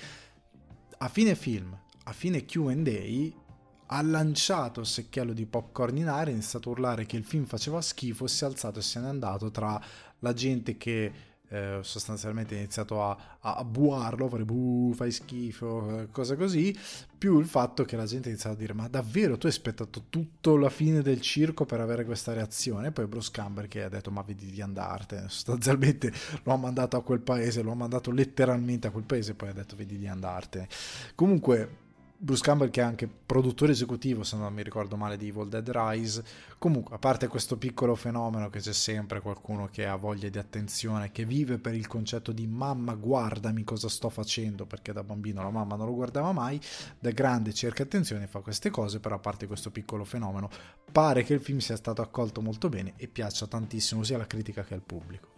a 0.97 1.07
fine 1.07 1.33
film, 1.33 1.73
a 2.03 2.11
fine 2.11 2.43
Q&A, 2.43 3.41
ha 3.85 4.01
lanciato 4.01 4.81
il 4.81 4.85
secchiello 4.85 5.31
di 5.31 5.45
popcorn 5.45 5.95
in 5.95 6.09
aria, 6.09 6.33
ha 6.33 6.35
iniziato 6.35 6.67
a 6.67 6.71
urlare 6.73 7.05
che 7.05 7.15
il 7.15 7.23
film 7.23 7.45
faceva 7.45 7.81
schifo, 7.81 8.27
si 8.27 8.43
è 8.43 8.47
alzato 8.47 8.79
e 8.79 8.81
se 8.81 8.99
n'è 8.99 9.07
andato 9.07 9.49
tra 9.49 9.79
la 10.19 10.33
gente 10.33 10.75
che 10.77 11.31
eh, 11.53 11.79
sostanzialmente 11.83 12.55
iniziato 12.55 13.03
a, 13.03 13.37
a, 13.39 13.63
buarlo, 13.63 14.27
fare 14.27 14.43
buh, 14.43 14.91
fai 14.95 15.11
schifo, 15.11 15.99
eh, 15.99 16.07
cose 16.09 16.35
così, 16.35 16.75
più 17.15 17.37
il 17.39 17.45
fatto 17.45 17.85
che 17.85 17.95
la 17.95 18.07
gente 18.07 18.27
ha 18.27 18.31
iniziato 18.31 18.55
a 18.55 18.59
dire 18.59 18.73
ma 18.73 18.87
davvero 18.87 19.37
tu 19.37 19.45
hai 19.45 19.51
aspettato 19.51 20.05
tutta 20.09 20.49
la 20.57 20.71
fine 20.71 21.03
del 21.03 21.21
circo 21.21 21.65
per 21.65 21.79
avere 21.79 22.05
questa 22.05 22.33
reazione? 22.33 22.87
E 22.87 22.91
poi 22.91 23.05
Bruce 23.05 23.29
Camber 23.31 23.67
che 23.67 23.83
ha 23.83 23.89
detto 23.89 24.09
ma 24.09 24.23
vedi 24.23 24.49
di 24.49 24.61
andartene, 24.61 25.29
sostanzialmente 25.29 26.11
lo 26.41 26.53
ha 26.53 26.57
mandato 26.57 26.97
a 26.97 27.03
quel 27.03 27.19
paese, 27.19 27.61
lo 27.61 27.71
ha 27.71 27.75
mandato 27.75 28.09
letteralmente 28.09 28.87
a 28.87 28.89
quel 28.89 29.03
paese 29.03 29.31
e 29.31 29.35
poi 29.35 29.49
ha 29.49 29.53
detto 29.53 29.75
vedi 29.75 29.99
di 29.99 30.07
andartene. 30.07 30.67
Comunque 31.13 31.81
Bruce 32.23 32.41
Campbell 32.41 32.69
che 32.69 32.79
è 32.79 32.85
anche 32.85 33.05
produttore 33.05 33.73
esecutivo 33.73 34.23
se 34.23 34.37
non 34.37 34.53
mi 34.53 34.63
ricordo 34.63 34.95
male 34.95 35.17
di 35.17 35.27
Evil 35.27 35.49
Dead 35.49 35.69
Rise. 35.69 36.23
Comunque 36.57 36.95
a 36.95 36.97
parte 36.97 37.27
questo 37.27 37.57
piccolo 37.57 37.95
fenomeno 37.95 38.49
che 38.49 38.61
c'è 38.61 38.71
sempre 38.71 39.19
qualcuno 39.19 39.67
che 39.67 39.85
ha 39.85 39.97
voglia 39.97 40.29
di 40.29 40.37
attenzione 40.37 41.11
che 41.11 41.25
vive 41.25 41.57
per 41.57 41.73
il 41.73 41.85
concetto 41.85 42.31
di 42.31 42.47
mamma 42.47 42.93
guardami 42.93 43.65
cosa 43.65 43.89
sto 43.89 44.07
facendo 44.07 44.65
perché 44.65 44.93
da 44.93 45.03
bambino 45.03 45.43
la 45.43 45.49
mamma 45.49 45.75
non 45.75 45.87
lo 45.87 45.95
guardava 45.95 46.31
mai 46.31 46.57
da 46.97 47.11
grande 47.11 47.53
cerca 47.53 47.83
attenzione 47.83 48.27
fa 48.27 48.39
queste 48.39 48.69
cose 48.69 49.01
però 49.01 49.15
a 49.15 49.19
parte 49.19 49.45
questo 49.45 49.69
piccolo 49.69 50.05
fenomeno 50.05 50.49
pare 50.93 51.23
che 51.23 51.33
il 51.33 51.41
film 51.41 51.57
sia 51.57 51.75
stato 51.75 52.01
accolto 52.01 52.39
molto 52.39 52.69
bene 52.69 52.93
e 52.95 53.09
piaccia 53.09 53.47
tantissimo 53.47 54.01
sia 54.01 54.15
alla 54.15 54.27
critica 54.27 54.63
che 54.63 54.73
al 54.73 54.81
pubblico. 54.81 55.31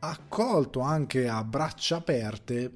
Accolto 0.00 0.80
anche 0.80 1.28
a 1.28 1.44
braccia 1.44 1.98
aperte 1.98 2.72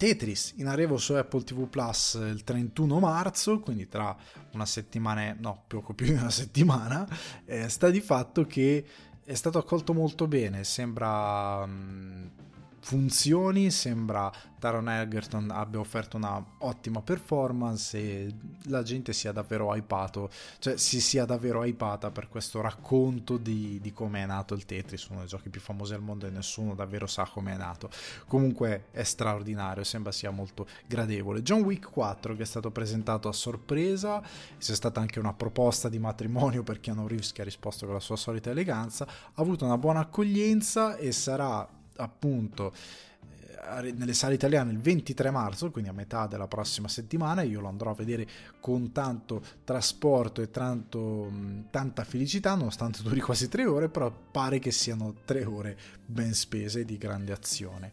Tetris 0.00 0.54
in 0.56 0.66
arrivo 0.66 0.96
su 0.96 1.12
Apple 1.12 1.44
TV 1.44 1.68
Plus 1.68 2.14
il 2.14 2.42
31 2.42 3.00
marzo, 3.00 3.60
quindi 3.60 3.86
tra 3.86 4.16
una 4.52 4.64
settimana, 4.64 5.36
no, 5.38 5.64
poco 5.66 5.92
più 5.92 6.06
di 6.06 6.12
una 6.12 6.30
settimana, 6.30 7.06
eh, 7.44 7.68
sta 7.68 7.90
di 7.90 8.00
fatto 8.00 8.46
che 8.46 8.82
è 9.22 9.34
stato 9.34 9.58
accolto 9.58 9.92
molto 9.92 10.26
bene, 10.26 10.64
sembra 10.64 11.66
mh, 11.66 12.30
funzioni, 12.80 13.70
sembra 13.70 14.30
Taron 14.60 14.88
Egerton 14.88 15.50
abbia 15.50 15.80
offerto 15.80 16.18
una 16.18 16.44
ottima 16.58 17.00
performance 17.00 17.98
e 17.98 18.34
la 18.64 18.82
gente 18.82 19.12
sia 19.12 19.32
davvero 19.32 19.74
hypato, 19.74 20.30
cioè 20.58 20.76
si 20.76 21.00
sia 21.00 21.24
davvero 21.24 21.64
hypata 21.64 22.10
per 22.10 22.28
questo 22.28 22.60
racconto 22.60 23.38
di, 23.38 23.80
di 23.80 23.92
come 23.92 24.22
è 24.22 24.26
nato 24.26 24.54
il 24.54 24.66
Tetris, 24.66 25.08
uno 25.08 25.20
dei 25.20 25.28
giochi 25.28 25.48
più 25.48 25.60
famosi 25.60 25.94
al 25.94 26.02
mondo 26.02 26.26
e 26.26 26.30
nessuno 26.30 26.74
davvero 26.74 27.06
sa 27.06 27.24
come 27.24 27.54
è 27.54 27.56
nato. 27.56 27.90
Comunque 28.26 28.84
è 28.90 29.02
straordinario, 29.02 29.82
sembra 29.82 30.12
sia 30.12 30.30
molto 30.30 30.66
gradevole. 30.86 31.42
John 31.42 31.62
Wick 31.62 31.90
4 31.90 32.36
che 32.36 32.42
è 32.42 32.46
stato 32.46 32.70
presentato 32.70 33.28
a 33.28 33.32
sorpresa, 33.32 34.22
c'è 34.58 34.74
stata 34.74 35.00
anche 35.00 35.18
una 35.18 35.32
proposta 35.32 35.88
di 35.88 35.98
matrimonio 35.98 36.62
per 36.62 36.80
Keanu 36.80 37.06
Reeves 37.06 37.32
che 37.32 37.40
ha 37.40 37.44
risposto 37.44 37.86
con 37.86 37.94
la 37.94 38.00
sua 38.00 38.16
solita 38.16 38.50
eleganza, 38.50 39.06
ha 39.06 39.40
avuto 39.40 39.64
una 39.64 39.78
buona 39.78 40.00
accoglienza 40.00 40.96
e 40.96 41.12
sarà 41.12 41.78
appunto 42.00 42.72
eh, 43.82 43.92
nelle 43.92 44.14
sale 44.14 44.34
italiane 44.34 44.72
il 44.72 44.78
23 44.78 45.30
marzo, 45.30 45.70
quindi 45.70 45.90
a 45.90 45.92
metà 45.92 46.26
della 46.26 46.48
prossima 46.48 46.88
settimana. 46.88 47.42
Io 47.42 47.60
lo 47.60 47.68
andrò 47.68 47.90
a 47.90 47.94
vedere 47.94 48.26
con 48.58 48.92
tanto 48.92 49.42
trasporto 49.64 50.40
e 50.40 50.50
tanto, 50.50 51.30
tanta 51.70 52.04
felicità, 52.04 52.54
nonostante 52.54 53.02
duri 53.04 53.20
quasi 53.20 53.48
tre 53.48 53.66
ore, 53.66 53.88
però 53.88 54.10
pare 54.10 54.58
che 54.58 54.70
siano 54.70 55.14
tre 55.24 55.44
ore 55.44 55.78
ben 56.04 56.32
spese 56.34 56.84
di 56.84 56.96
grande 56.96 57.32
azione. 57.32 57.92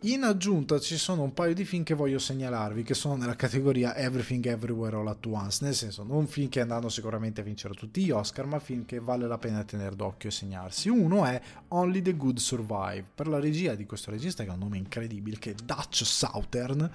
In 0.00 0.22
aggiunta 0.22 0.78
ci 0.80 0.98
sono 0.98 1.22
un 1.22 1.32
paio 1.32 1.54
di 1.54 1.64
film 1.64 1.82
che 1.82 1.94
voglio 1.94 2.18
segnalarvi 2.18 2.82
che 2.82 2.92
sono 2.92 3.16
nella 3.16 3.36
categoria 3.36 3.96
Everything 3.96 4.44
Everywhere 4.44 4.96
All 4.96 5.08
At 5.08 5.24
Once, 5.24 5.64
nel 5.64 5.74
senso 5.74 6.02
non 6.02 6.26
film 6.26 6.50
che 6.50 6.60
andranno 6.60 6.90
sicuramente 6.90 7.40
a 7.40 7.44
vincere 7.44 7.72
tutti 7.72 8.04
gli 8.04 8.10
Oscar, 8.10 8.44
ma 8.44 8.58
film 8.58 8.84
che 8.84 9.00
vale 9.00 9.26
la 9.26 9.38
pena 9.38 9.64
tenere 9.64 9.96
d'occhio 9.96 10.28
e 10.28 10.32
segnarsi. 10.32 10.90
Uno 10.90 11.24
è 11.24 11.40
Only 11.68 12.02
the 12.02 12.16
Good 12.16 12.36
Survive, 12.36 13.06
per 13.14 13.28
la 13.28 13.40
regia 13.40 13.74
di 13.74 13.86
questo 13.86 14.10
regista 14.10 14.44
che 14.44 14.50
ha 14.50 14.54
un 14.54 14.58
nome 14.58 14.76
incredibile, 14.76 15.38
che 15.38 15.52
è 15.52 15.54
Dutch 15.54 16.04
Southern, 16.04 16.90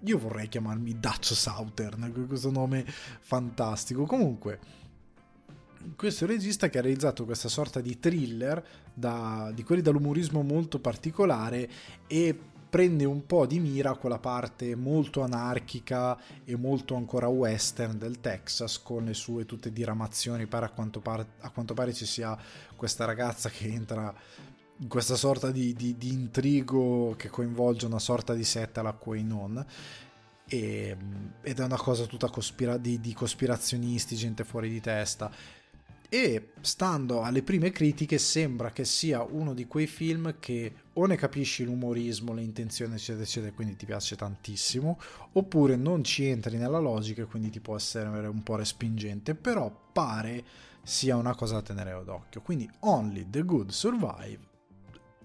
io 0.00 0.18
vorrei 0.18 0.48
chiamarmi 0.48 0.98
Dutch 0.98 1.34
Southern, 1.34 2.26
questo 2.26 2.50
nome 2.50 2.84
fantastico. 2.86 4.04
Comunque, 4.04 4.84
questo 5.94 6.26
regista 6.26 6.68
che 6.68 6.78
ha 6.78 6.82
realizzato 6.82 7.24
questa 7.24 7.48
sorta 7.48 7.80
di 7.80 7.98
thriller 7.98 8.64
da, 8.92 9.50
di 9.54 9.62
quelli 9.62 9.82
dall'umorismo 9.82 10.42
molto 10.42 10.80
particolare 10.80 11.68
e 12.06 12.38
prende 12.68 13.04
un 13.04 13.24
po' 13.24 13.46
di 13.46 13.58
mira 13.60 13.94
quella 13.94 14.18
parte 14.18 14.74
molto 14.74 15.22
anarchica 15.22 16.18
e 16.44 16.56
molto 16.56 16.94
ancora 16.94 17.28
western 17.28 17.96
del 17.96 18.20
Texas 18.20 18.82
con 18.82 19.04
le 19.04 19.14
sue 19.14 19.46
tutte 19.46 19.72
diramazioni 19.72 20.46
pare 20.46 20.66
a 20.66 20.70
quanto 20.70 21.00
pare, 21.00 21.26
a 21.40 21.50
quanto 21.50 21.74
pare 21.74 21.92
ci 21.92 22.06
sia 22.06 22.36
questa 22.74 23.04
ragazza 23.04 23.48
che 23.48 23.68
entra 23.68 24.12
in 24.78 24.88
questa 24.88 25.16
sorta 25.16 25.50
di, 25.50 25.72
di, 25.72 25.96
di 25.96 26.12
intrigo 26.12 27.14
che 27.16 27.28
coinvolge 27.28 27.86
una 27.86 27.98
sorta 27.98 28.34
di 28.34 28.44
setta 28.44 28.80
alla 28.80 28.92
Quainon 28.92 29.64
e, 30.48 30.96
ed 31.40 31.58
è 31.58 31.64
una 31.64 31.76
cosa 31.76 32.04
tutta 32.04 32.28
cospira- 32.28 32.76
di, 32.76 33.00
di 33.00 33.14
cospirazionisti, 33.14 34.16
gente 34.16 34.44
fuori 34.44 34.68
di 34.68 34.80
testa 34.80 35.30
e 36.08 36.50
stando 36.60 37.22
alle 37.22 37.42
prime 37.42 37.70
critiche 37.70 38.18
sembra 38.18 38.70
che 38.70 38.84
sia 38.84 39.22
uno 39.22 39.54
di 39.54 39.66
quei 39.66 39.86
film 39.86 40.36
che 40.38 40.72
o 40.94 41.06
ne 41.06 41.16
capisci 41.16 41.64
l'umorismo, 41.64 42.32
le 42.32 42.42
intenzioni 42.42 42.94
eccetera 42.94 43.24
eccetera 43.24 43.52
quindi 43.52 43.76
ti 43.76 43.86
piace 43.86 44.16
tantissimo 44.16 44.98
oppure 45.32 45.76
non 45.76 46.04
ci 46.04 46.26
entri 46.26 46.56
nella 46.56 46.78
logica 46.78 47.22
e 47.22 47.26
quindi 47.26 47.50
ti 47.50 47.60
può 47.60 47.76
essere 47.76 48.26
un 48.26 48.42
po' 48.42 48.56
respingente 48.56 49.34
però 49.34 49.70
pare 49.92 50.44
sia 50.82 51.16
una 51.16 51.34
cosa 51.34 51.54
da 51.54 51.62
tenere 51.62 52.02
d'occhio 52.04 52.40
quindi 52.42 52.70
Only 52.80 53.26
the 53.28 53.42
Good 53.42 53.70
Survive 53.70 54.54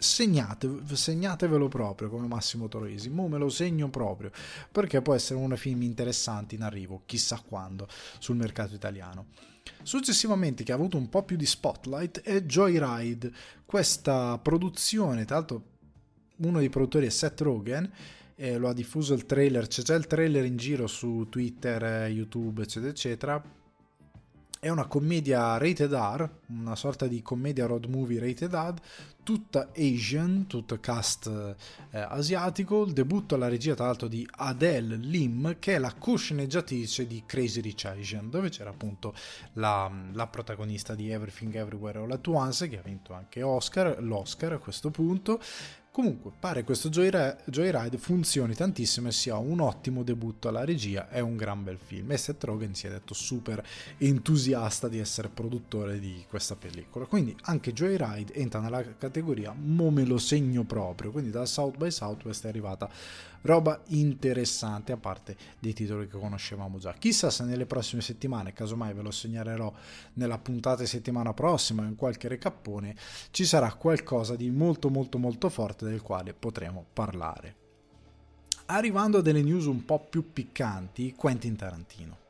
segnate, 0.02 0.68
segnatevelo 0.92 1.68
proprio 1.68 2.10
come 2.10 2.26
Massimo 2.26 2.68
Toroisi, 2.68 3.10
mo 3.10 3.28
me 3.28 3.38
lo 3.38 3.50
segno 3.50 3.90
proprio, 3.90 4.32
perché 4.72 5.02
può 5.02 5.14
essere 5.14 5.38
uno 5.38 5.50
dei 5.50 5.58
film 5.58 5.84
interessanti 5.84 6.56
in 6.56 6.64
arrivo, 6.64 7.04
chissà 7.06 7.40
quando, 7.48 7.88
sul 8.18 8.36
mercato 8.36 8.74
italiano. 8.74 9.28
Successivamente, 9.84 10.64
che 10.64 10.72
ha 10.72 10.76
avuto 10.76 10.98
un 10.98 11.10
po' 11.10 11.24
più 11.24 11.38
di 11.38 11.46
spotlight, 11.46 12.22
è 12.22 12.44
Joyride, 12.44 13.32
questa 13.66 14.38
produzione, 14.38 15.26
tra 15.26 15.38
l'altro 15.38 15.64
uno 16.38 16.60
dei 16.60 16.70
produttori 16.70 17.06
è 17.06 17.10
Seth 17.10 17.42
Rogen, 17.42 17.92
eh, 18.36 18.58
lo 18.58 18.70
ha 18.70 18.74
diffuso 18.74 19.14
il 19.14 19.26
trailer, 19.26 19.68
c'è 19.68 19.84
già 19.84 19.96
il 19.96 20.08
trailer 20.08 20.46
in 20.46 20.58
giro 20.58 20.88
su 20.88 21.28
Twitter, 21.30 21.84
eh, 21.84 22.08
YouTube, 22.10 22.64
eccetera, 22.64 22.92
eccetera. 22.92 23.44
È 24.64 24.70
una 24.70 24.86
commedia 24.86 25.58
rated 25.58 25.92
R, 25.92 26.30
una 26.50 26.76
sorta 26.76 27.08
di 27.08 27.24
commedia 27.24 27.66
road 27.66 27.86
movie 27.86 28.20
rated 28.20 28.54
R, 28.54 28.76
tutta 29.24 29.72
Asian, 29.76 30.46
tutto 30.46 30.80
cast 30.80 31.56
eh, 31.90 32.00
asiatico, 32.00 32.84
il 32.84 32.94
debutto 32.94 33.34
alla 33.34 33.48
regia 33.48 33.74
tra 33.74 33.86
l'altro 33.86 34.08
di 34.08 34.24
Adele 34.30 34.98
Lim 34.98 35.58
che 35.58 35.74
è 35.74 35.78
la 35.80 35.96
co-sceneggiatrice 35.96 37.08
di 37.08 37.24
Crazy 37.26 37.60
Rich 37.60 37.86
Asian 37.86 38.30
dove 38.30 38.50
c'era 38.50 38.70
appunto 38.70 39.16
la, 39.54 39.92
la, 40.14 40.28
protagonista 40.28 40.94
di 40.94 41.10
Everything 41.10 41.56
Everywhere 41.56 41.98
All 41.98 42.12
At 42.12 42.28
Once 42.28 42.68
che 42.68 42.78
ha 42.78 42.84
vinto 42.84 43.14
anche 43.14 43.42
Oscar, 43.42 43.98
l'Oscar 44.00 44.54
a 44.54 44.60
questo 44.60 44.92
punto 44.92 45.42
Comunque, 45.94 46.32
pare 46.40 46.64
questo 46.64 46.88
Joyride 46.88 47.98
funzioni 47.98 48.56
tantissimo 48.56 49.10
e 49.10 49.12
sia 49.12 49.36
un 49.36 49.60
ottimo 49.60 50.04
debutto 50.04 50.48
alla 50.48 50.64
regia, 50.64 51.10
è 51.10 51.20
un 51.20 51.36
gran 51.36 51.66
bel 51.66 51.78
film 51.78 52.14
e 52.14 52.18
Seth 52.18 52.46
Rogen 52.46 52.74
si 52.74 52.88
è 52.88 52.90
detto 52.90 53.14
super 53.14 53.62
entusiasta 53.98 54.88
di 54.88 55.00
essere 55.00 55.28
produttore 55.28 56.00
di 56.00 56.24
questa 56.30 56.56
pellicola. 56.56 57.06
Quindi 57.08 57.36
anche 57.42 57.74
Joyride 57.74 58.34
entra 58.36 58.62
nella 58.62 58.82
categoria 58.96 59.54
mo 59.54 59.90
me 59.90 60.06
lo 60.06 60.18
segno 60.18 60.64
proprio, 60.64 61.12
quindi 61.12 61.30
da 61.30 61.46
South 61.46 61.76
by 61.76 61.92
Southwest 61.92 62.46
è 62.46 62.48
arrivata 62.48 62.90
roba 63.42 63.82
interessante 63.88 64.92
a 64.92 64.98
parte 64.98 65.36
dei 65.60 65.74
titoli 65.74 66.08
che 66.08 66.18
conoscevamo 66.18 66.78
già. 66.78 66.94
Chissà 66.94 67.30
se 67.30 67.44
nelle 67.44 67.66
prossime 67.66 68.02
settimane, 68.02 68.54
casomai 68.54 68.94
ve 68.94 69.02
lo 69.02 69.12
segnalerò 69.12 69.74
nella 70.14 70.38
puntata 70.38 70.86
settimana 70.86 71.34
prossima 71.34 71.84
in 71.84 71.96
qualche 71.96 72.28
recappone, 72.28 72.96
ci 73.32 73.46
sarà 73.46 73.74
qualcosa 73.74 74.36
di 74.36 74.50
molto 74.50 74.90
molto 74.90 75.18
molto 75.18 75.50
forte 75.50 75.81
del 75.86 76.02
quale 76.02 76.34
potremo 76.34 76.86
parlare. 76.92 77.56
Arrivando 78.68 79.18
a 79.18 79.22
delle 79.22 79.42
news 79.42 79.66
un 79.66 79.84
po' 79.86 80.00
più 80.00 80.32
piccanti, 80.32 81.14
Quentin 81.14 81.56
Tarantino 81.56 82.22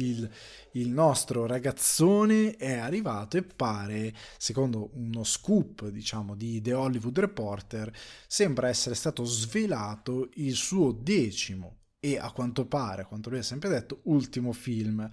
il, 0.00 0.28
il, 0.72 0.88
nostro 0.88 1.46
ragazzone 1.46 2.56
è 2.56 2.76
arrivato 2.76 3.36
e 3.36 3.42
pare, 3.42 4.14
secondo 4.38 4.90
uno 4.94 5.24
scoop 5.24 5.88
diciamo 5.88 6.34
di 6.34 6.60
The 6.60 6.72
Hollywood 6.72 7.18
Reporter, 7.18 7.92
sembra 8.26 8.68
essere 8.68 8.94
stato 8.94 9.24
svelato 9.24 10.30
il 10.34 10.54
suo 10.54 10.92
decimo 10.92 11.76
e 12.00 12.18
a 12.18 12.30
quanto 12.32 12.66
pare, 12.66 13.02
a 13.02 13.06
quanto 13.06 13.30
lui 13.30 13.38
ha 13.38 13.42
sempre 13.42 13.68
detto, 13.68 14.00
ultimo 14.04 14.52
film. 14.52 15.08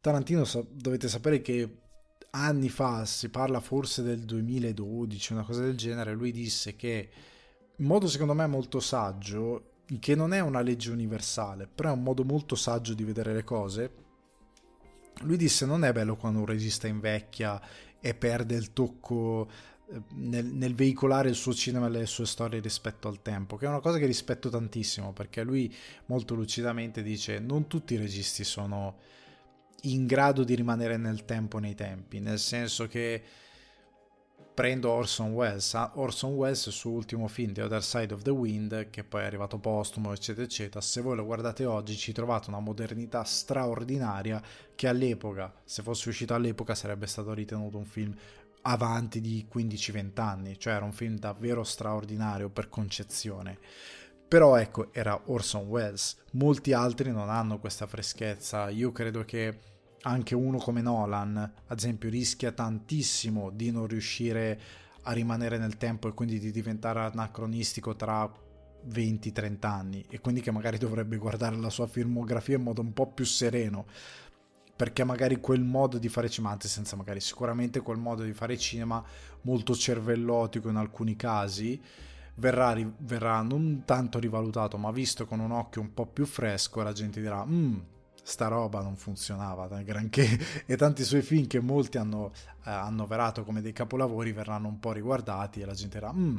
Tarantino 0.00 0.44
dovete 0.70 1.08
sapere 1.08 1.40
che 1.40 1.78
anni 2.30 2.68
fa, 2.68 3.04
si 3.04 3.28
parla 3.28 3.60
forse 3.60 4.02
del 4.02 4.20
2012, 4.20 5.32
una 5.32 5.44
cosa 5.44 5.62
del 5.62 5.76
genere, 5.76 6.12
lui 6.12 6.32
disse 6.32 6.76
che 6.76 7.10
in 7.76 7.86
modo 7.86 8.08
secondo 8.08 8.34
me 8.34 8.46
molto 8.46 8.80
saggio 8.80 9.64
che 9.98 10.14
non 10.14 10.32
è 10.32 10.40
una 10.40 10.60
legge 10.60 10.90
universale, 10.90 11.66
però 11.66 11.90
è 11.90 11.92
un 11.92 12.02
modo 12.02 12.24
molto 12.24 12.54
saggio 12.54 12.94
di 12.94 13.04
vedere 13.04 13.32
le 13.32 13.44
cose 13.44 14.08
lui 15.22 15.36
disse 15.36 15.66
non 15.66 15.84
è 15.84 15.92
bello 15.92 16.16
quando 16.16 16.40
un 16.40 16.46
regista 16.46 16.86
invecchia 16.86 17.60
e 18.00 18.14
perde 18.14 18.54
il 18.54 18.72
tocco 18.72 19.50
eh, 19.90 20.00
nel, 20.14 20.46
nel, 20.46 20.74
veicolare 20.74 21.28
il 21.28 21.34
suo 21.34 21.52
cinema 21.52 21.86
e 21.86 21.90
le 21.90 22.06
sue 22.06 22.26
storie 22.26 22.60
rispetto 22.60 23.08
al 23.08 23.20
tempo, 23.20 23.56
che 23.56 23.66
è 23.66 23.68
una 23.68 23.80
cosa 23.80 23.98
che 23.98 24.06
rispetto 24.06 24.48
tantissimo, 24.48 25.12
perché 25.12 25.42
lui 25.42 25.74
molto 26.06 26.34
lucidamente 26.34 27.02
dice 27.02 27.38
non 27.38 27.66
tutti 27.66 27.94
i 27.94 27.98
registi 27.98 28.44
sono 28.44 28.96
in 29.82 30.06
grado 30.06 30.44
di 30.44 30.54
rimanere 30.54 30.96
nel 30.96 31.24
tempo 31.24 31.58
nei 31.58 31.74
tempi, 31.74 32.20
nel 32.20 32.38
senso 32.38 32.86
che 32.86 33.22
prendo 34.60 34.90
Orson 34.90 35.30
Welles. 35.30 35.72
Orson 35.94 36.34
Welles, 36.34 36.66
il 36.66 36.72
suo 36.72 36.90
ultimo 36.90 37.28
film, 37.28 37.52
The 37.52 37.62
Other 37.62 37.82
Side 37.82 38.12
of 38.12 38.22
the 38.22 38.30
Wind, 38.30 38.90
che 38.90 39.04
poi 39.04 39.22
è 39.22 39.24
arrivato 39.24 39.58
postumo, 39.58 40.12
eccetera, 40.12 40.44
eccetera. 40.44 40.82
Se 40.82 41.00
voi 41.00 41.16
lo 41.16 41.24
guardate 41.24 41.64
oggi, 41.64 41.96
ci 41.96 42.12
trovate 42.12 42.50
una 42.50 42.60
modernità 42.60 43.24
straordinaria 43.24 44.42
che 44.74 44.86
all'epoca, 44.86 45.50
se 45.64 45.82
fosse 45.82 46.10
uscito 46.10 46.34
all'epoca, 46.34 46.74
sarebbe 46.74 47.06
stato 47.06 47.32
ritenuto 47.32 47.78
un 47.78 47.86
film 47.86 48.14
avanti 48.62 49.22
di 49.22 49.46
15-20 49.50 50.20
anni, 50.20 50.58
cioè 50.58 50.74
era 50.74 50.84
un 50.84 50.92
film 50.92 51.16
davvero 51.18 51.64
straordinario 51.64 52.50
per 52.50 52.68
concezione. 52.68 53.58
Però 54.28 54.56
ecco, 54.56 54.92
era 54.92 55.18
Orson 55.24 55.68
Welles. 55.68 56.18
Molti 56.32 56.72
altri 56.72 57.10
non 57.10 57.30
hanno 57.30 57.58
questa 57.58 57.86
freschezza. 57.86 58.68
Io 58.68 58.92
credo 58.92 59.24
che 59.24 59.58
anche 60.02 60.34
uno 60.34 60.58
come 60.58 60.80
Nolan, 60.80 61.36
ad 61.66 61.78
esempio, 61.78 62.08
rischia 62.08 62.52
tantissimo 62.52 63.50
di 63.50 63.70
non 63.70 63.86
riuscire 63.86 64.60
a 65.02 65.12
rimanere 65.12 65.58
nel 65.58 65.76
tempo 65.76 66.08
e 66.08 66.14
quindi 66.14 66.38
di 66.38 66.50
diventare 66.50 67.00
anacronistico 67.00 67.96
tra 67.96 68.30
20-30 68.88 69.66
anni 69.66 70.04
e 70.08 70.20
quindi 70.20 70.40
che 70.40 70.50
magari 70.50 70.78
dovrebbe 70.78 71.16
guardare 71.16 71.56
la 71.56 71.70
sua 71.70 71.86
filmografia 71.86 72.56
in 72.56 72.62
modo 72.62 72.80
un 72.80 72.92
po' 72.92 73.06
più 73.08 73.24
sereno 73.24 73.86
perché 74.74 75.04
magari 75.04 75.40
quel 75.40 75.60
modo 75.60 75.98
di 75.98 76.08
fare 76.08 76.30
cinema, 76.30 76.54
anzi 76.54 76.68
senza 76.68 76.96
magari 76.96 77.20
sicuramente 77.20 77.80
quel 77.80 77.98
modo 77.98 78.22
di 78.22 78.32
fare 78.32 78.56
cinema 78.56 79.04
molto 79.42 79.74
cervellotico 79.74 80.70
in 80.70 80.76
alcuni 80.76 81.16
casi 81.16 81.80
verrà, 82.36 82.74
verrà 83.00 83.42
non 83.42 83.82
tanto 83.84 84.18
rivalutato 84.18 84.78
ma 84.78 84.90
visto 84.90 85.26
con 85.26 85.40
un 85.40 85.50
occhio 85.50 85.82
un 85.82 85.92
po' 85.92 86.06
più 86.06 86.24
fresco 86.24 86.82
la 86.82 86.92
gente 86.92 87.20
dirà 87.20 87.44
mm, 87.44 87.78
sta 88.30 88.48
roba 88.48 88.80
non 88.80 88.96
funzionava 88.96 89.66
granché 89.82 90.26
e 90.66 90.76
tanti 90.76 91.04
suoi 91.04 91.22
film 91.22 91.46
che 91.46 91.60
molti 91.60 91.98
hanno 91.98 92.32
eh, 92.64 92.70
annoverato 92.70 93.44
come 93.44 93.60
dei 93.60 93.72
capolavori 93.72 94.32
verranno 94.32 94.68
un 94.68 94.78
po' 94.78 94.92
riguardati 94.92 95.60
e 95.60 95.64
la 95.64 95.74
gente 95.74 95.98
dirà 95.98 96.12
mm, 96.12 96.38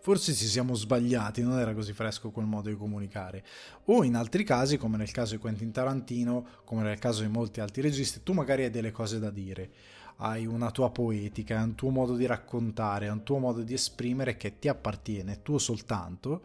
forse 0.00 0.34
ci 0.34 0.46
siamo 0.46 0.74
sbagliati, 0.74 1.42
non 1.42 1.58
era 1.58 1.74
così 1.74 1.92
fresco 1.92 2.30
quel 2.30 2.46
modo 2.46 2.68
di 2.68 2.76
comunicare. 2.76 3.44
O 3.86 4.04
in 4.04 4.14
altri 4.14 4.44
casi, 4.44 4.76
come 4.76 4.96
nel 4.96 5.10
caso 5.10 5.34
di 5.34 5.40
Quentin 5.40 5.72
Tarantino, 5.72 6.46
come 6.64 6.82
nel 6.82 6.98
caso 7.00 7.22
di 7.22 7.28
molti 7.28 7.60
altri 7.60 7.82
registi, 7.82 8.22
tu 8.22 8.32
magari 8.32 8.62
hai 8.62 8.70
delle 8.70 8.92
cose 8.92 9.18
da 9.18 9.30
dire, 9.30 9.70
hai 10.18 10.46
una 10.46 10.70
tua 10.70 10.90
poetica, 10.90 11.60
un 11.60 11.74
tuo 11.74 11.90
modo 11.90 12.14
di 12.14 12.24
raccontare, 12.24 13.08
un 13.08 13.24
tuo 13.24 13.38
modo 13.38 13.62
di 13.62 13.74
esprimere 13.74 14.36
che 14.36 14.60
ti 14.60 14.68
appartiene, 14.68 15.42
tuo 15.42 15.58
soltanto, 15.58 16.42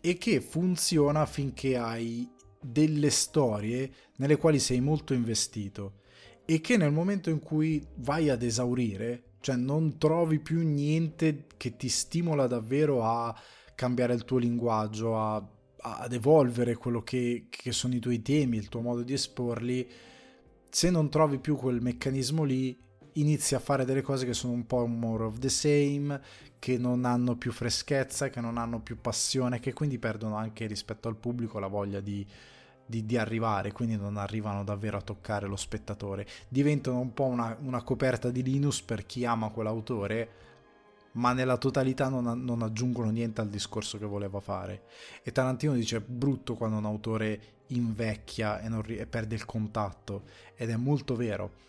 e 0.00 0.16
che 0.16 0.40
funziona 0.40 1.26
finché 1.26 1.76
hai 1.76 2.30
delle 2.70 3.10
storie 3.10 3.90
nelle 4.16 4.36
quali 4.36 4.58
sei 4.58 4.80
molto 4.80 5.14
investito 5.14 6.00
e 6.44 6.60
che 6.60 6.76
nel 6.76 6.92
momento 6.92 7.28
in 7.28 7.40
cui 7.40 7.84
vai 7.96 8.30
ad 8.30 8.42
esaurire, 8.42 9.34
cioè 9.40 9.56
non 9.56 9.98
trovi 9.98 10.38
più 10.38 10.62
niente 10.62 11.46
che 11.56 11.76
ti 11.76 11.88
stimola 11.88 12.46
davvero 12.46 13.04
a 13.04 13.36
cambiare 13.74 14.14
il 14.14 14.24
tuo 14.24 14.38
linguaggio, 14.38 15.18
a, 15.18 15.44
ad 15.78 16.12
evolvere 16.12 16.76
quello 16.76 17.02
che, 17.02 17.46
che 17.50 17.72
sono 17.72 17.94
i 17.94 17.98
tuoi 17.98 18.22
temi, 18.22 18.56
il 18.58 18.68
tuo 18.68 18.80
modo 18.80 19.02
di 19.02 19.12
esporli, 19.12 19.88
se 20.70 20.90
non 20.90 21.10
trovi 21.10 21.38
più 21.38 21.56
quel 21.56 21.80
meccanismo 21.80 22.44
lì, 22.44 22.78
inizi 23.14 23.54
a 23.56 23.58
fare 23.58 23.84
delle 23.84 24.02
cose 24.02 24.24
che 24.24 24.34
sono 24.34 24.52
un 24.52 24.66
po' 24.66 24.86
more 24.86 25.24
of 25.24 25.38
the 25.38 25.48
same, 25.48 26.20
che 26.60 26.78
non 26.78 27.04
hanno 27.04 27.36
più 27.36 27.50
freschezza, 27.50 28.28
che 28.28 28.40
non 28.40 28.56
hanno 28.56 28.80
più 28.80 29.00
passione, 29.00 29.58
che 29.58 29.72
quindi 29.72 29.98
perdono 29.98 30.36
anche 30.36 30.66
rispetto 30.66 31.08
al 31.08 31.16
pubblico 31.16 31.58
la 31.58 31.66
voglia 31.66 32.00
di, 32.00 32.26
di, 32.86 33.04
di, 33.04 33.16
arrivare, 33.18 33.72
quindi 33.72 33.96
non 33.96 34.16
arrivano 34.16 34.64
davvero 34.64 34.96
a 34.96 35.02
toccare 35.02 35.46
lo 35.46 35.56
spettatore. 35.56 36.26
Diventano 36.48 37.00
un 37.00 37.12
po' 37.12 37.24
una, 37.24 37.56
una 37.60 37.82
coperta 37.82 38.30
di 38.30 38.42
Linus 38.42 38.80
per 38.82 39.04
chi 39.04 39.24
ama 39.24 39.50
quell'autore, 39.50 40.28
ma 41.12 41.32
nella 41.32 41.56
totalità 41.56 42.08
non, 42.08 42.42
non, 42.42 42.62
aggiungono 42.62 43.10
niente 43.10 43.40
al 43.40 43.48
discorso 43.48 43.98
che 43.98 44.06
voleva 44.06 44.40
fare. 44.40 44.84
E 45.22 45.32
Tarantino 45.32 45.74
dice: 45.74 46.00
brutto 46.00 46.54
quando 46.54 46.76
un 46.76 46.84
autore 46.84 47.40
invecchia 47.68 48.60
e, 48.60 48.68
non, 48.68 48.82
e 48.86 49.06
perde 49.06 49.34
il 49.34 49.44
contatto, 49.44 50.22
ed 50.54 50.70
è 50.70 50.76
molto 50.76 51.16
vero 51.16 51.64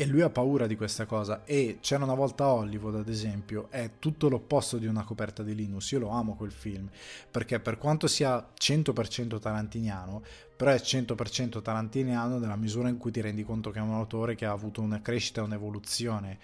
e 0.00 0.06
lui 0.06 0.22
ha 0.22 0.30
paura 0.30 0.66
di 0.66 0.76
questa 0.76 1.04
cosa. 1.04 1.44
E 1.44 1.76
c'era 1.82 2.04
una 2.04 2.14
volta 2.14 2.50
Hollywood 2.50 2.94
ad 2.94 3.08
esempio 3.10 3.66
è 3.68 3.90
tutto 3.98 4.30
l'opposto 4.30 4.78
di 4.78 4.86
una 4.86 5.04
coperta 5.04 5.42
di 5.42 5.54
Linus. 5.54 5.90
Io 5.90 5.98
lo 5.98 6.08
amo 6.08 6.36
quel 6.36 6.52
film 6.52 6.88
perché 7.30 7.60
per 7.60 7.76
quanto 7.76 8.06
sia 8.06 8.48
100% 8.58 9.38
tarantiniano 9.38 10.22
però 10.56 10.70
è 10.70 10.76
100% 10.76 11.60
tarantiniano 11.60 12.38
nella 12.38 12.56
misura 12.56 12.88
in 12.88 12.96
cui 12.96 13.10
ti 13.10 13.20
rendi 13.20 13.44
conto 13.44 13.70
che 13.70 13.78
è 13.78 13.82
un 13.82 13.92
autore 13.92 14.36
che 14.36 14.46
ha 14.46 14.52
avuto 14.52 14.80
una 14.80 15.02
crescita 15.02 15.42
un'evoluzione 15.42 16.38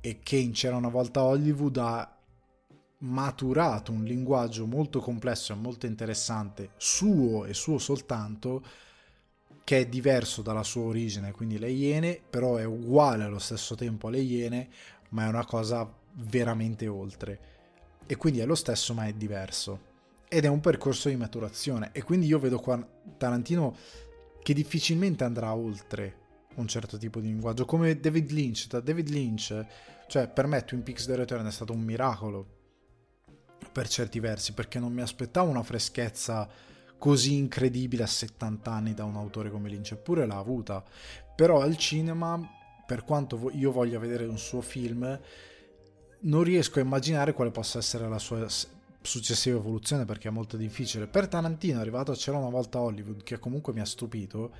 e 0.00 0.18
che 0.20 0.36
in 0.36 0.50
C'era 0.50 0.74
una 0.74 0.88
volta 0.88 1.22
Hollywood 1.22 1.76
ha 1.76 2.12
maturato 2.98 3.92
un 3.92 4.02
linguaggio 4.02 4.66
molto 4.66 4.98
complesso 4.98 5.52
e 5.52 5.56
molto 5.56 5.86
interessante 5.86 6.70
suo 6.76 7.44
e 7.44 7.54
suo 7.54 7.78
soltanto 7.78 8.64
che 9.66 9.80
è 9.80 9.86
diverso 9.88 10.42
dalla 10.42 10.62
sua 10.62 10.82
origine, 10.82 11.32
quindi 11.32 11.58
le 11.58 11.68
Iene, 11.68 12.20
però 12.30 12.54
è 12.54 12.62
uguale 12.62 13.24
allo 13.24 13.40
stesso 13.40 13.74
tempo 13.74 14.06
alle 14.06 14.20
Iene, 14.20 14.68
ma 15.08 15.24
è 15.24 15.28
una 15.28 15.44
cosa 15.44 15.92
veramente 16.12 16.86
oltre. 16.86 17.40
E 18.06 18.14
quindi 18.14 18.38
è 18.38 18.46
lo 18.46 18.54
stesso, 18.54 18.94
ma 18.94 19.06
è 19.06 19.12
diverso. 19.12 19.80
Ed 20.28 20.44
è 20.44 20.46
un 20.46 20.60
percorso 20.60 21.08
di 21.08 21.16
maturazione. 21.16 21.90
E 21.90 22.04
quindi 22.04 22.26
io 22.26 22.38
vedo 22.38 22.60
qua 22.60 22.80
Tarantino 23.18 23.74
che 24.40 24.54
difficilmente 24.54 25.24
andrà 25.24 25.52
oltre 25.52 26.14
un 26.54 26.68
certo 26.68 26.96
tipo 26.96 27.18
di 27.18 27.26
linguaggio, 27.26 27.64
come 27.64 27.98
David 27.98 28.30
Lynch. 28.30 28.68
Da 28.68 28.78
David 28.78 29.08
Lynch, 29.08 29.66
cioè 30.06 30.28
per 30.28 30.46
me 30.46 30.64
Twin 30.64 30.84
Peaks 30.84 31.06
The 31.06 31.16
Return 31.16 31.44
è 31.44 31.50
stato 31.50 31.72
un 31.72 31.80
miracolo 31.80 32.46
per 33.72 33.88
certi 33.88 34.20
versi, 34.20 34.52
perché 34.52 34.78
non 34.78 34.92
mi 34.92 35.00
aspettavo 35.00 35.50
una 35.50 35.64
freschezza 35.64 36.48
così 36.98 37.34
incredibile 37.36 38.02
a 38.02 38.06
70 38.06 38.70
anni 38.70 38.94
da 38.94 39.04
un 39.04 39.16
autore 39.16 39.50
come 39.50 39.68
Lynch, 39.68 39.92
eppure 39.92 40.26
l'ha 40.26 40.38
avuta. 40.38 40.82
Però 41.34 41.60
al 41.60 41.76
cinema, 41.76 42.40
per 42.86 43.04
quanto 43.04 43.50
io 43.52 43.70
voglia 43.72 43.98
vedere 43.98 44.24
un 44.26 44.38
suo 44.38 44.60
film, 44.60 45.18
non 46.20 46.42
riesco 46.42 46.78
a 46.78 46.82
immaginare 46.82 47.32
quale 47.32 47.50
possa 47.50 47.78
essere 47.78 48.08
la 48.08 48.18
sua 48.18 48.46
successiva 49.02 49.58
evoluzione 49.58 50.04
perché 50.04 50.28
è 50.28 50.32
molto 50.32 50.56
difficile. 50.56 51.06
Per 51.06 51.28
Tarantino, 51.28 51.80
arrivato 51.80 52.12
a 52.12 52.16
C'era 52.16 52.38
una 52.38 52.48
volta 52.48 52.80
Hollywood, 52.80 53.22
che 53.22 53.38
comunque 53.38 53.72
mi 53.72 53.80
ha 53.80 53.84
stupito, 53.84 54.52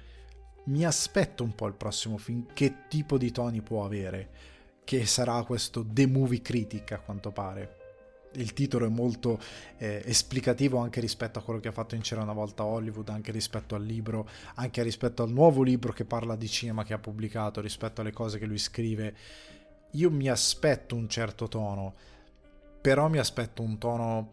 mi 0.67 0.85
aspetto 0.85 1.43
un 1.43 1.55
po' 1.55 1.67
il 1.67 1.75
prossimo 1.75 2.19
film, 2.19 2.47
che 2.53 2.87
tipo 2.89 3.19
di 3.19 3.33
toni 3.33 3.63
può 3.63 3.85
avere, 3.85 4.31
che 4.85 5.07
sarà 5.07 5.43
questo 5.45 5.85
The 5.87 6.07
Movie 6.07 6.43
Critic 6.43 6.93
a 6.93 7.01
quanto 7.01 7.33
pare 7.33 7.76
il 8.37 8.53
titolo 8.53 8.87
è 8.87 8.89
molto 8.89 9.39
eh, 9.79 10.03
esplicativo 10.05 10.79
anche 10.79 11.01
rispetto 11.01 11.39
a 11.39 11.43
quello 11.43 11.61
che 11.61 11.69
ha 11.69 11.73
fatto 11.73 11.95
in 11.95 12.03
C'era 12.03 12.23
una 12.23 12.33
volta 12.33 12.65
Hollywood, 12.65 13.09
anche 13.09 13.33
rispetto 13.33 13.75
al 13.75 13.85
libro, 13.85 14.29
anche 14.55 14.83
rispetto 14.83 15.23
al 15.23 15.31
nuovo 15.31 15.63
libro 15.63 15.93
che 15.93 16.05
parla 16.05 16.37
di 16.37 16.49
cinema 16.49 16.85
che 16.85 16.95
ha 16.95 16.99
pubblicato, 16.99 17.61
rispetto 17.61 18.01
alle 18.01 18.13
cose 18.13 18.39
che 18.39 18.47
lui 18.47 18.59
scrive. 18.59 19.15
Io 19.93 20.11
mi 20.11 20.29
aspetto 20.29 20.95
un 20.95 21.09
certo 21.09 21.49
tono, 21.49 21.95
però 22.81 23.09
mi 23.09 23.19
aspetto 23.19 23.63
un 23.63 23.79
tono 23.79 24.33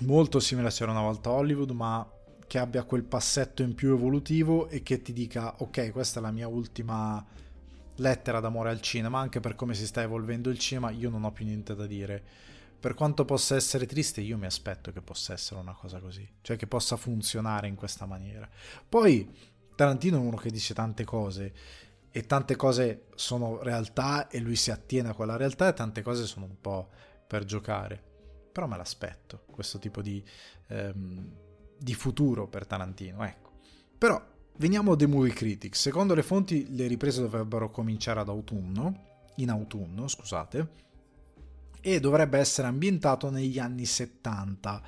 molto 0.00 0.40
simile 0.40 0.68
a 0.68 0.70
C'era 0.70 0.90
una 0.90 1.02
volta 1.02 1.30
Hollywood, 1.30 1.70
ma 1.70 2.10
che 2.46 2.58
abbia 2.58 2.84
quel 2.84 3.02
passetto 3.02 3.62
in 3.62 3.74
più 3.74 3.92
evolutivo 3.92 4.68
e 4.68 4.82
che 4.82 5.02
ti 5.02 5.12
dica 5.12 5.54
ok, 5.58 5.90
questa 5.90 6.20
è 6.20 6.22
la 6.22 6.30
mia 6.30 6.46
ultima 6.46 7.24
lettera 7.96 8.40
d'amore 8.40 8.70
al 8.70 8.80
cinema, 8.80 9.18
anche 9.18 9.40
per 9.40 9.54
come 9.54 9.74
si 9.74 9.86
sta 9.86 10.02
evolvendo 10.02 10.50
il 10.50 10.58
cinema, 10.58 10.90
io 10.90 11.10
non 11.10 11.24
ho 11.24 11.32
più 11.32 11.44
niente 11.44 11.74
da 11.74 11.86
dire. 11.86 12.22
Per 12.78 12.94
quanto 12.94 13.24
possa 13.24 13.56
essere 13.56 13.86
triste, 13.86 14.20
io 14.20 14.36
mi 14.36 14.46
aspetto 14.46 14.92
che 14.92 15.00
possa 15.00 15.32
essere 15.32 15.60
una 15.60 15.74
cosa 15.74 15.98
così, 15.98 16.28
cioè 16.42 16.56
che 16.56 16.66
possa 16.66 16.96
funzionare 16.96 17.68
in 17.68 17.74
questa 17.74 18.06
maniera. 18.06 18.48
Poi 18.88 19.28
Tarantino 19.74 20.16
è 20.16 20.20
uno 20.20 20.36
che 20.36 20.50
dice 20.50 20.74
tante 20.74 21.04
cose 21.04 21.54
e 22.10 22.26
tante 22.26 22.56
cose 22.56 23.06
sono 23.14 23.62
realtà 23.62 24.28
e 24.28 24.38
lui 24.38 24.56
si 24.56 24.70
attiene 24.70 25.10
a 25.10 25.14
quella 25.14 25.36
realtà 25.36 25.68
e 25.68 25.74
tante 25.74 26.02
cose 26.02 26.26
sono 26.26 26.46
un 26.46 26.60
po' 26.60 26.90
per 27.26 27.44
giocare. 27.44 28.02
Però 28.52 28.66
me 28.66 28.76
l'aspetto, 28.76 29.44
questo 29.50 29.78
tipo 29.78 30.00
di, 30.00 30.24
ehm, 30.68 31.30
di 31.78 31.94
futuro 31.94 32.46
per 32.48 32.66
Tarantino, 32.66 33.22
ecco. 33.24 33.52
Però 33.98 34.34
Veniamo 34.58 34.92
a 34.92 34.96
The 34.96 35.06
Movie 35.06 35.34
Critics. 35.34 35.78
Secondo 35.78 36.14
le 36.14 36.22
fonti 36.22 36.74
le 36.74 36.86
riprese 36.86 37.20
dovrebbero 37.20 37.70
cominciare 37.70 38.20
ad 38.20 38.28
autunno, 38.30 39.04
in 39.36 39.50
autunno, 39.50 40.08
scusate, 40.08 40.68
e 41.86 42.00
dovrebbe 42.00 42.38
essere 42.38 42.66
ambientato 42.66 43.30
negli 43.30 43.60
anni 43.60 43.84
70 43.84 44.82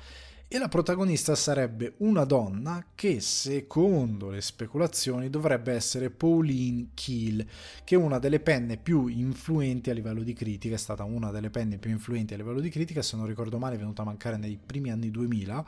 e 0.49 0.57
la 0.57 0.67
protagonista 0.67 1.33
sarebbe 1.33 1.93
una 1.99 2.25
donna 2.25 2.87
che 2.93 3.21
secondo 3.21 4.29
le 4.29 4.41
speculazioni 4.41 5.29
dovrebbe 5.29 5.71
essere 5.71 6.09
Pauline 6.09 6.89
Keel, 6.93 7.45
che 7.85 7.95
è 7.95 7.97
una 7.97 8.19
delle 8.19 8.41
penne 8.41 8.75
più 8.75 9.07
influenti 9.07 9.89
a 9.89 9.93
livello 9.93 10.23
di 10.23 10.33
critica, 10.33 10.75
è 10.75 10.77
stata 10.77 11.05
una 11.05 11.31
delle 11.31 11.49
penne 11.49 11.77
più 11.77 11.89
influenti 11.89 12.33
a 12.33 12.37
livello 12.37 12.59
di 12.59 12.69
critica, 12.69 13.01
se 13.01 13.15
non 13.15 13.27
ricordo 13.27 13.59
male 13.59 13.75
è 13.75 13.77
venuta 13.77 14.01
a 14.01 14.05
mancare 14.05 14.35
nei 14.35 14.59
primi 14.63 14.91
anni 14.91 15.09
2000 15.09 15.65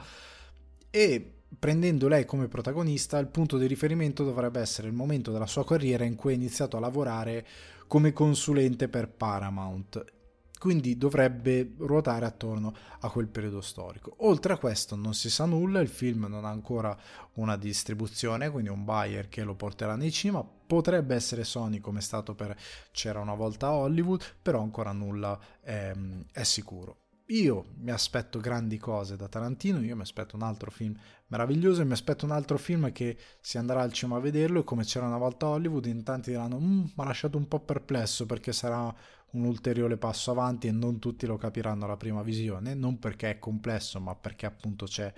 e 0.90 1.34
prendendo 1.58 2.10
lei 2.10 2.26
come 2.26 2.50
protagonista, 2.50 3.18
il 3.20 3.28
punto 3.28 3.58
di 3.58 3.68
riferimento 3.68 4.26
dovrebbe 4.26 4.60
essere 4.60 4.90
il 4.90 4.94
momento 4.94 5.32
della 5.32 5.48
sua 5.48 5.64
carriera 5.64 6.04
in 6.04 6.16
cui 6.16 6.34
ha 6.34 6.36
iniziato 6.36 6.76
a 6.76 6.82
lavorare 6.82 7.48
come 7.88 8.12
consulente 8.12 8.90
per 8.90 9.08
Paramount. 9.08 10.20
Quindi 10.62 10.96
dovrebbe 10.96 11.74
ruotare 11.80 12.24
attorno 12.24 12.76
a 13.00 13.10
quel 13.10 13.26
periodo 13.26 13.62
storico. 13.62 14.14
Oltre 14.20 14.54
a 14.54 14.58
questo 14.58 14.96
non 14.96 15.16
si 15.16 15.32
sa 15.32 15.46
nulla, 15.46 15.80
il 15.80 15.88
film 15.88 16.28
non 16.30 16.46
ha 16.46 16.52
ancora 16.52 16.96
una 17.38 17.58
distribuzione, 17.58 18.52
quindi 18.52 18.70
un 18.70 18.86
buyer 18.86 19.28
che 19.28 19.42
lo 19.42 19.56
porterà 19.56 19.96
nei 19.96 20.12
cinema. 20.12 20.44
Potrebbe 20.44 21.16
essere 21.16 21.46
Sony 21.46 21.80
come 21.80 21.98
è 21.98 22.04
stato 22.04 22.36
per 22.36 22.56
C'era 22.92 23.20
una 23.22 23.34
volta 23.34 23.72
Hollywood, 23.72 24.24
però 24.40 24.62
ancora 24.62 24.92
nulla 24.92 25.40
è, 25.62 25.94
è 26.32 26.44
sicuro. 26.44 26.98
Io 27.32 27.66
mi 27.78 27.90
aspetto 27.90 28.40
grandi 28.40 28.78
cose 28.78 29.16
da 29.16 29.28
Tarantino, 29.28 29.82
io 29.82 29.96
mi 29.96 30.02
aspetto 30.04 30.36
un 30.36 30.44
altro 30.44 30.70
film 30.70 30.96
meraviglioso 31.28 31.82
e 31.82 31.86
mi 31.86 31.94
aspetto 31.94 32.26
un 32.26 32.32
altro 32.32 32.60
film 32.60 32.92
che 32.92 33.18
si 33.40 33.58
andrà 33.58 33.82
al 33.82 33.94
cinema 33.94 34.20
a 34.20 34.22
vederlo 34.22 34.60
e 34.60 34.64
come 34.64 34.84
c'era 34.84 35.08
una 35.08 35.18
volta 35.18 35.46
a 35.46 35.50
Hollywood 35.52 35.86
in 35.86 36.04
tanti 36.04 36.32
diranno 36.32 36.60
mm, 36.60 36.80
mi 36.80 36.92
ha 36.98 37.06
lasciato 37.06 37.38
un 37.38 37.48
po' 37.48 37.62
perplesso 37.62 38.26
perché 38.26 38.52
sarà 38.52 38.94
un 39.32 39.46
ulteriore 39.46 39.98
passo 39.98 40.32
avanti 40.32 40.68
e 40.68 40.72
non 40.72 41.00
tutti 41.00 41.26
lo 41.26 41.38
capiranno 41.38 41.86
alla 41.86 41.98
prima 41.98 42.22
visione, 42.22 42.74
non 42.74 43.00
perché 43.00 43.32
è 43.32 43.40
complesso 43.40 44.00
ma 44.00 44.16
perché 44.16 44.46
appunto 44.46 44.86
c'è 44.86 45.12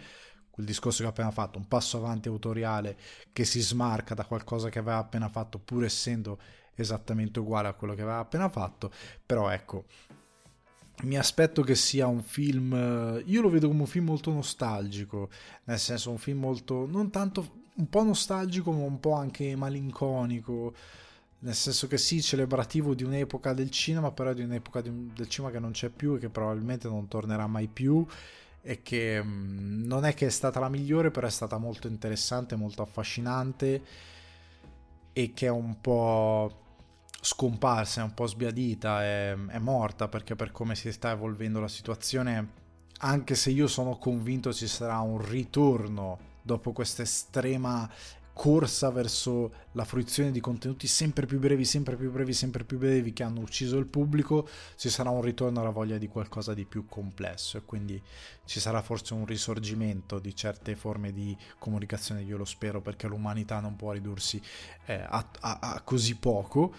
quel 0.49 0.65
discorso 0.65 1.01
che 1.01 1.07
ho 1.07 1.11
appena 1.11 1.31
fatto, 1.31 1.57
un 1.57 1.67
passo 1.67 1.97
avanti 1.97 2.27
autoriale 2.27 2.95
che 3.31 3.43
si 3.43 3.59
smarca 3.59 4.13
da 4.13 4.25
qualcosa 4.25 4.69
che 4.69 4.79
aveva 4.79 4.97
appena 4.97 5.27
fatto 5.27 5.57
pur 5.57 5.83
essendo 5.83 6.37
esattamente 6.75 7.39
uguale 7.39 7.67
a 7.67 7.73
quello 7.73 7.95
che 7.95 8.01
aveva 8.01 8.19
appena 8.19 8.49
fatto, 8.49 8.91
però 9.25 9.49
ecco 9.49 9.85
mi 11.03 11.17
aspetto 11.17 11.63
che 11.63 11.75
sia 11.75 12.05
un 12.07 12.21
film, 12.21 13.21
io 13.25 13.41
lo 13.41 13.49
vedo 13.49 13.67
come 13.67 13.81
un 13.81 13.87
film 13.87 14.05
molto 14.05 14.31
nostalgico, 14.31 15.29
nel 15.65 15.79
senso 15.79 16.11
un 16.11 16.17
film 16.17 16.39
molto, 16.39 16.85
non 16.85 17.09
tanto, 17.09 17.61
un 17.75 17.89
po' 17.89 18.03
nostalgico 18.03 18.71
ma 18.71 18.83
un 18.83 18.99
po' 18.99 19.13
anche 19.13 19.55
malinconico, 19.55 20.73
nel 21.43 21.55
senso 21.55 21.87
che 21.87 21.97
sì, 21.97 22.21
celebrativo 22.21 22.93
di 22.93 23.03
un'epoca 23.03 23.53
del 23.53 23.69
cinema, 23.69 24.11
però 24.11 24.33
di 24.33 24.43
un'epoca 24.43 24.81
di 24.81 25.11
del 25.13 25.27
cinema 25.27 25.51
che 25.51 25.59
non 25.59 25.71
c'è 25.71 25.89
più 25.89 26.15
e 26.15 26.19
che 26.19 26.29
probabilmente 26.29 26.87
non 26.87 27.07
tornerà 27.07 27.47
mai 27.47 27.67
più 27.67 28.05
e 28.61 28.81
che 28.81 29.21
mh, 29.21 29.27
mm, 29.27 29.85
non 29.85 30.05
è 30.05 30.13
che 30.13 30.27
è 30.27 30.29
stata 30.29 30.59
la 30.61 30.69
migliore, 30.69 31.11
però 31.11 31.27
è 31.27 31.29
stata 31.29 31.57
molto 31.57 31.87
interessante, 31.87 32.55
molto 32.55 32.81
affascinante 32.81 33.81
e 35.11 35.33
che 35.33 35.45
è 35.47 35.49
un 35.49 35.81
po' 35.81 36.61
scomparsa, 37.19 38.01
è 38.01 38.03
un 38.03 38.13
po' 38.13 38.25
sbiadita, 38.25 39.03
è, 39.03 39.35
è 39.47 39.59
morta 39.59 40.07
perché 40.07 40.35
per 40.35 40.51
come 40.51 40.75
si 40.75 40.91
sta 40.93 41.11
evolvendo 41.11 41.59
la 41.59 41.67
situazione, 41.67 42.61
anche 42.99 43.35
se 43.35 43.49
io 43.49 43.67
sono 43.67 43.97
convinto 43.97 44.53
ci 44.53 44.67
sarà 44.67 44.99
un 44.99 45.21
ritorno 45.21 46.31
dopo 46.41 46.71
questa 46.71 47.01
estrema 47.01 47.89
corsa 48.33 48.89
verso 48.89 49.53
la 49.73 49.85
fruizione 49.85 50.31
di 50.31 50.39
contenuti 50.39 50.87
sempre 50.87 51.25
più 51.25 51.39
brevi, 51.39 51.65
sempre 51.65 51.95
più 51.95 52.11
brevi, 52.11 52.33
sempre 52.33 52.63
più 52.63 52.79
brevi 52.79 53.13
che 53.13 53.23
hanno 53.23 53.41
ucciso 53.41 53.77
il 53.77 53.85
pubblico, 53.85 54.47
ci 54.75 54.89
sarà 54.89 55.11
un 55.11 55.21
ritorno 55.21 55.61
alla 55.61 55.69
voglia 55.69 55.97
di 55.97 56.07
qualcosa 56.07 56.53
di 56.53 56.65
più 56.65 56.85
complesso. 56.87 57.57
E 57.57 57.61
quindi 57.63 58.01
ci 58.45 58.59
sarà 58.59 58.81
forse 58.81 59.13
un 59.13 59.25
risorgimento 59.25 60.19
di 60.19 60.35
certe 60.35 60.75
forme 60.75 61.13
di 61.13 61.37
comunicazione, 61.59 62.23
io 62.23 62.37
lo 62.37 62.45
spero 62.45 62.81
perché 62.81 63.07
l'umanità 63.07 63.59
non 63.59 63.75
può 63.75 63.91
ridursi 63.91 64.41
eh, 64.85 64.95
a, 64.95 65.29
a, 65.39 65.59
a 65.61 65.81
così 65.81 66.15
poco. 66.15 66.73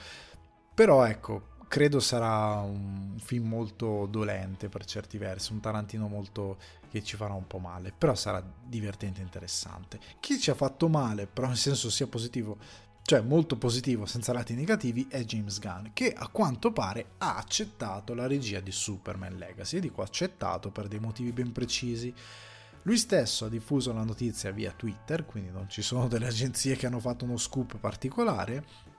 Però 0.75 1.05
ecco, 1.05 1.54
credo 1.69 2.01
sarà 2.01 2.61
un 2.61 3.17
film 3.19 3.49
molto 3.49 4.07
dolente 4.07 4.69
per 4.69 4.85
certi 4.85 5.19
versi, 5.19 5.53
un 5.53 5.61
Tarantino 5.61 6.09
molto 6.09 6.59
che 6.91 7.03
ci 7.03 7.17
farà 7.17 7.35
un 7.35 7.47
po' 7.47 7.59
male, 7.59 7.93
però 7.97 8.15
sarà 8.15 8.43
divertente 8.65 9.21
e 9.21 9.25
interessante. 9.25 9.99
Chi 10.21 10.39
ci 10.39 10.51
ha 10.51 10.55
fatto 10.55 10.89
male, 10.89 11.27
però 11.27 11.49
nel 11.49 11.57
senso 11.57 11.91
sia 11.91 12.07
positivo, 12.07 12.57
cioè 13.03 13.21
molto 13.21 13.57
positivo 13.57 14.07
senza 14.07 14.33
lati 14.33 14.55
negativi, 14.55 15.07
è 15.09 15.25
James 15.25 15.59
Gunn, 15.59 15.87
che 15.93 16.13
a 16.13 16.29
quanto 16.29 16.73
pare 16.73 17.15
ha 17.19 17.37
accettato 17.37 18.15
la 18.15 18.27
regia 18.27 18.61
di 18.61 18.71
Superman 18.71 19.37
Legacy, 19.37 19.79
e 19.79 19.81
dico 19.81 20.03
accettato 20.03 20.71
per 20.71 20.87
dei 20.89 21.01
motivi 21.01 21.33
ben 21.33 21.51
precisi. 21.51 22.15
Lui 22.83 22.99
stesso 22.99 23.47
ha 23.47 23.49
diffuso 23.49 23.93
la 23.93 24.05
notizia 24.05 24.51
via 24.53 24.71
Twitter, 24.71 25.25
quindi 25.25 25.51
non 25.51 25.69
ci 25.69 25.83
sono 25.83 26.07
delle 26.07 26.27
agenzie 26.27 26.77
che 26.77 26.87
hanno 26.87 27.01
fatto 27.01 27.25
uno 27.25 27.39
scoop 27.39 27.79
particolare, 27.79 28.93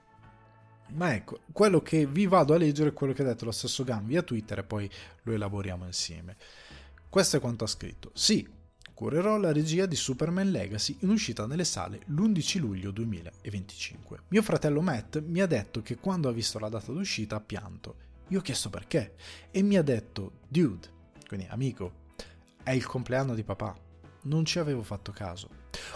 ma 0.94 1.14
ecco, 1.14 1.40
quello 1.52 1.82
che 1.82 2.06
vi 2.06 2.28
vado 2.28 2.54
a 2.54 2.58
leggere 2.58 2.90
è 2.90 2.94
quello 2.94 3.14
che 3.14 3.22
ha 3.24 3.26
detto 3.26 3.46
lo 3.46 3.52
stesso 3.52 3.84
Gunn 3.84 4.06
via 4.06 4.22
Twitter 4.22 4.60
e 4.60 4.64
poi 4.64 4.90
lo 5.24 5.34
elaboriamo 5.34 5.86
insieme. 5.86 6.38
Questo 7.10 7.38
è 7.38 7.40
quanto 7.40 7.64
ha 7.64 7.68
scritto. 7.68 8.12
Sì, 8.14 8.48
curerò 8.94 9.38
la 9.38 9.52
regia 9.52 9.86
di 9.86 9.96
Superman 9.96 10.52
Legacy 10.52 10.98
in 11.02 11.10
uscita 11.10 11.46
nelle 11.46 11.66
sale 11.66 12.02
l'11 12.08 12.60
luglio 12.60 12.92
2025. 12.92 14.24
Mio 14.30 14.42
fratello 14.42 14.82
Matt 14.82 15.22
mi 15.22 15.42
ha 15.42 15.48
detto 15.48 15.82
che 15.82 15.98
quando 15.98 16.30
ha 16.30 16.34
visto 16.34 16.60
la 16.60 16.70
data 16.70 16.92
d'uscita 16.92 17.38
ha 17.38 17.42
pianto. 17.42 18.04
Io 18.30 18.40
ho 18.40 18.42
chiesto 18.42 18.70
perché 18.70 19.16
e 19.52 19.62
mi 19.62 19.78
ha 19.78 19.84
detto, 19.84 20.40
dude, 20.48 20.88
quindi 21.28 21.48
amico, 21.50 22.04
è 22.64 22.72
il 22.72 22.86
compleanno 22.86 23.34
di 23.34 23.44
papà. 23.44 23.76
Non 24.24 24.46
ci 24.46 24.60
avevo 24.60 24.82
fatto 24.82 25.12
caso. 25.12 25.50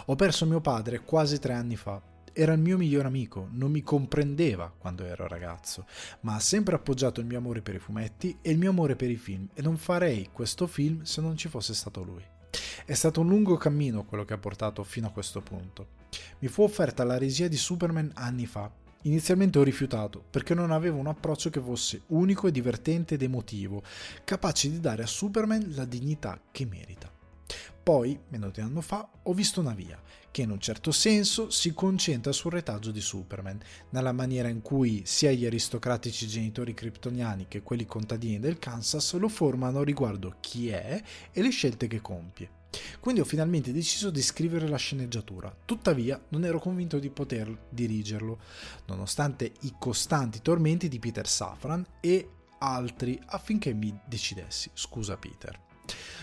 Ho 0.05 0.15
perso 0.15 0.45
mio 0.45 0.61
padre 0.61 1.01
quasi 1.01 1.39
tre 1.39 1.53
anni 1.53 1.75
fa 1.75 2.08
era 2.41 2.53
il 2.53 2.59
mio 2.61 2.77
migliore 2.77 3.05
amico, 3.05 3.49
non 3.51 3.69
mi 3.69 3.81
comprendeva 3.81 4.73
quando 4.77 5.03
ero 5.03 5.27
ragazzo, 5.27 5.85
ma 6.21 6.35
ha 6.35 6.39
sempre 6.39 6.73
appoggiato 6.73 7.19
il 7.19 7.25
mio 7.25 7.37
amore 7.37 7.61
per 7.61 7.75
i 7.75 7.79
fumetti 7.79 8.37
e 8.41 8.51
il 8.51 8.57
mio 8.57 8.69
amore 8.69 8.95
per 8.95 9.09
i 9.09 9.17
film 9.17 9.49
e 9.53 9.61
non 9.61 9.75
farei 9.75 10.29
questo 10.31 10.65
film 10.65 11.01
se 11.01 11.19
non 11.19 11.35
ci 11.35 11.49
fosse 11.49 11.73
stato 11.73 12.01
lui. 12.01 12.23
È 12.85 12.93
stato 12.93 13.19
un 13.19 13.27
lungo 13.27 13.57
cammino 13.57 14.05
quello 14.05 14.23
che 14.23 14.35
ha 14.35 14.37
portato 14.37 14.85
fino 14.85 15.07
a 15.07 15.11
questo 15.11 15.41
punto. 15.41 15.97
Mi 16.39 16.47
fu 16.47 16.63
offerta 16.63 17.03
la 17.03 17.17
regia 17.17 17.49
di 17.49 17.57
Superman 17.57 18.11
anni 18.13 18.45
fa. 18.45 18.71
Inizialmente 19.01 19.59
ho 19.59 19.63
rifiutato 19.63 20.23
perché 20.29 20.53
non 20.53 20.71
avevo 20.71 20.97
un 20.97 21.07
approccio 21.07 21.49
che 21.49 21.59
fosse 21.59 22.03
unico 22.07 22.47
e 22.47 22.51
divertente 22.51 23.15
ed 23.15 23.21
emotivo, 23.21 23.83
capace 24.23 24.69
di 24.69 24.79
dare 24.79 25.03
a 25.03 25.07
Superman 25.07 25.73
la 25.75 25.83
dignità 25.83 26.39
che 26.51 26.65
merita. 26.65 27.11
Poi, 27.83 28.17
meno 28.29 28.49
di 28.49 28.61
un 28.61 28.67
anno 28.67 28.81
fa, 28.81 29.09
ho 29.23 29.33
visto 29.33 29.59
una 29.59 29.73
via 29.73 29.99
che 30.31 30.41
in 30.41 30.51
un 30.51 30.59
certo 30.59 30.91
senso 30.91 31.49
si 31.49 31.73
concentra 31.73 32.31
sul 32.31 32.51
retaggio 32.51 32.91
di 32.91 33.01
Superman, 33.01 33.59
nella 33.89 34.11
maniera 34.11 34.47
in 34.47 34.61
cui 34.61 35.03
sia 35.05 35.31
gli 35.31 35.45
aristocratici 35.45 36.27
genitori 36.27 36.73
kryptoniani 36.73 37.47
che 37.47 37.61
quelli 37.61 37.85
contadini 37.85 38.39
del 38.39 38.59
Kansas 38.59 39.13
lo 39.13 39.29
formano 39.29 39.83
riguardo 39.83 40.35
chi 40.39 40.69
è 40.69 41.01
e 41.31 41.41
le 41.41 41.49
scelte 41.49 41.87
che 41.87 42.01
compie. 42.01 42.57
Quindi 42.99 43.21
ho 43.21 43.25
finalmente 43.25 43.71
deciso 43.71 44.09
di 44.11 44.21
scrivere 44.21 44.67
la 44.67 44.77
sceneggiatura, 44.77 45.55
tuttavia 45.65 46.21
non 46.29 46.45
ero 46.45 46.59
convinto 46.59 46.99
di 46.99 47.09
poter 47.09 47.65
dirigerlo, 47.69 48.39
nonostante 48.85 49.51
i 49.61 49.73
costanti 49.79 50.41
tormenti 50.41 50.87
di 50.87 50.99
Peter 50.99 51.27
Safran 51.27 51.85
e 51.99 52.29
altri 52.59 53.19
affinché 53.25 53.73
mi 53.73 53.97
decidessi. 54.05 54.69
Scusa 54.73 55.17
Peter. 55.17 55.68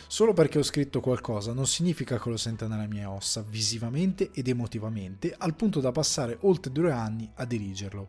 Solo 0.08 0.32
perché 0.32 0.58
ho 0.58 0.62
scritto 0.62 1.00
qualcosa 1.00 1.52
non 1.52 1.66
significa 1.66 2.18
che 2.18 2.28
lo 2.28 2.36
senta 2.36 2.68
nelle 2.68 2.86
mie 2.86 3.04
ossa, 3.04 3.42
visivamente 3.42 4.30
ed 4.32 4.48
emotivamente, 4.48 5.34
al 5.36 5.54
punto 5.54 5.80
da 5.80 5.92
passare 5.92 6.38
oltre 6.42 6.70
due 6.70 6.92
anni 6.92 7.28
a 7.34 7.44
dirigerlo. 7.44 8.08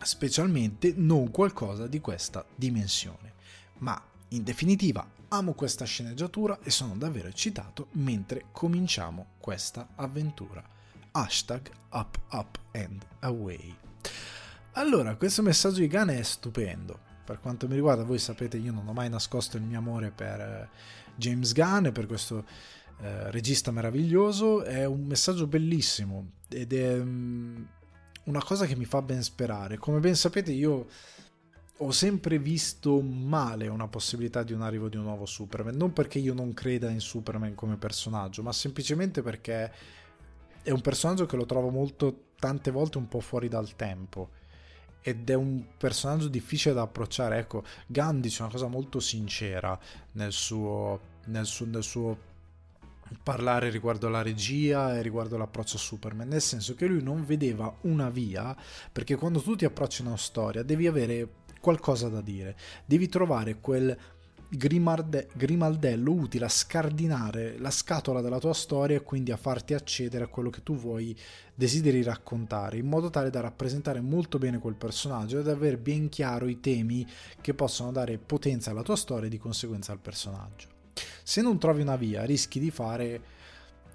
Specialmente 0.00 0.92
non 0.96 1.30
qualcosa 1.30 1.86
di 1.86 2.00
questa 2.00 2.44
dimensione. 2.54 3.34
Ma, 3.78 4.00
in 4.28 4.44
definitiva, 4.44 5.06
amo 5.28 5.54
questa 5.54 5.84
sceneggiatura 5.84 6.60
e 6.62 6.70
sono 6.70 6.94
davvero 6.96 7.28
eccitato 7.28 7.88
mentre 7.92 8.46
cominciamo 8.52 9.26
questa 9.38 9.88
avventura. 9.96 10.62
Hashtag 11.10 11.70
up 11.90 12.18
up 12.30 12.58
and 12.72 13.04
away. 13.20 13.74
Allora, 14.72 15.16
questo 15.16 15.42
messaggio 15.42 15.80
di 15.80 15.88
Gun 15.88 16.08
è 16.08 16.22
stupendo. 16.22 17.06
Per 17.28 17.40
quanto 17.40 17.68
mi 17.68 17.74
riguarda, 17.74 18.04
voi 18.04 18.18
sapete, 18.18 18.56
io 18.56 18.72
non 18.72 18.88
ho 18.88 18.94
mai 18.94 19.10
nascosto 19.10 19.58
il 19.58 19.62
mio 19.62 19.76
amore 19.76 20.10
per 20.10 20.40
eh, 20.40 20.68
James 21.14 21.52
Gunn 21.52 21.84
e 21.84 21.92
per 21.92 22.06
questo 22.06 22.42
eh, 23.02 23.30
regista 23.30 23.70
meraviglioso. 23.70 24.62
È 24.62 24.86
un 24.86 25.04
messaggio 25.04 25.46
bellissimo 25.46 26.30
ed 26.48 26.72
è 26.72 26.98
um, 26.98 27.68
una 28.24 28.42
cosa 28.42 28.64
che 28.64 28.76
mi 28.76 28.86
fa 28.86 29.02
ben 29.02 29.22
sperare. 29.22 29.76
Come 29.76 30.00
ben 30.00 30.14
sapete, 30.14 30.52
io 30.52 30.86
ho 31.76 31.90
sempre 31.90 32.38
visto 32.38 33.02
male 33.02 33.68
una 33.68 33.88
possibilità 33.88 34.42
di 34.42 34.54
un 34.54 34.62
arrivo 34.62 34.88
di 34.88 34.96
un 34.96 35.02
nuovo 35.02 35.26
Superman. 35.26 35.76
Non 35.76 35.92
perché 35.92 36.18
io 36.18 36.32
non 36.32 36.54
creda 36.54 36.88
in 36.88 37.00
Superman 37.00 37.54
come 37.54 37.76
personaggio, 37.76 38.42
ma 38.42 38.54
semplicemente 38.54 39.20
perché 39.20 39.70
è 40.62 40.70
un 40.70 40.80
personaggio 40.80 41.26
che 41.26 41.36
lo 41.36 41.44
trovo 41.44 41.68
molto, 41.68 42.28
tante 42.38 42.70
volte 42.70 42.96
un 42.96 43.06
po' 43.06 43.20
fuori 43.20 43.48
dal 43.48 43.76
tempo 43.76 44.30
ed 45.00 45.30
è 45.30 45.34
un 45.34 45.64
personaggio 45.76 46.28
difficile 46.28 46.74
da 46.74 46.82
approcciare. 46.82 47.38
Ecco, 47.38 47.64
Gandhi 47.86 48.28
c'è 48.28 48.42
una 48.42 48.50
cosa 48.50 48.66
molto 48.66 49.00
sincera 49.00 49.78
nel 50.12 50.32
suo, 50.32 51.00
nel 51.26 51.46
suo, 51.46 51.66
nel 51.66 51.82
suo 51.82 52.18
parlare 53.22 53.70
riguardo 53.70 54.06
alla 54.06 54.22
regia 54.22 54.96
e 54.96 55.02
riguardo 55.02 55.36
l'approccio 55.36 55.76
a 55.76 55.80
Superman, 55.80 56.28
nel 56.28 56.42
senso 56.42 56.74
che 56.74 56.86
lui 56.86 57.02
non 57.02 57.24
vedeva 57.24 57.74
una 57.82 58.10
via, 58.10 58.56
perché 58.92 59.16
quando 59.16 59.40
tu 59.40 59.56
ti 59.56 59.64
approcci 59.64 60.02
a 60.02 60.06
una 60.06 60.16
storia 60.16 60.62
devi 60.62 60.86
avere 60.86 61.28
qualcosa 61.60 62.08
da 62.08 62.20
dire, 62.20 62.56
devi 62.84 63.08
trovare 63.08 63.58
quel 63.60 63.96
grimalde- 64.48 65.28
grimaldello 65.34 66.10
utile 66.10 66.46
a 66.46 66.48
scardinare 66.48 67.58
la 67.58 67.70
scatola 67.70 68.20
della 68.20 68.38
tua 68.38 68.54
storia 68.54 68.96
e 68.96 69.02
quindi 69.02 69.30
a 69.30 69.36
farti 69.36 69.74
accedere 69.74 70.24
a 70.24 70.28
quello 70.28 70.48
che 70.48 70.62
tu 70.62 70.74
vuoi 70.74 71.16
desideri 71.54 72.02
raccontare 72.02 72.78
in 72.78 72.86
modo 72.86 73.10
tale 73.10 73.30
da 73.30 73.40
rappresentare 73.40 74.00
molto 74.00 74.38
bene 74.38 74.58
quel 74.58 74.74
personaggio 74.74 75.38
ed 75.38 75.48
avere 75.48 75.76
ben 75.76 76.08
chiaro 76.08 76.46
i 76.46 76.60
temi 76.60 77.06
che 77.40 77.52
possono 77.54 77.92
dare 77.92 78.16
potenza 78.18 78.70
alla 78.70 78.82
tua 78.82 78.96
storia 78.96 79.26
e 79.26 79.30
di 79.30 79.38
conseguenza 79.38 79.92
al 79.92 79.98
personaggio. 79.98 80.68
Se 81.22 81.42
non 81.42 81.58
trovi 81.58 81.82
una 81.82 81.96
via 81.96 82.24
rischi 82.24 82.58
di 82.58 82.70
fare 82.70 83.36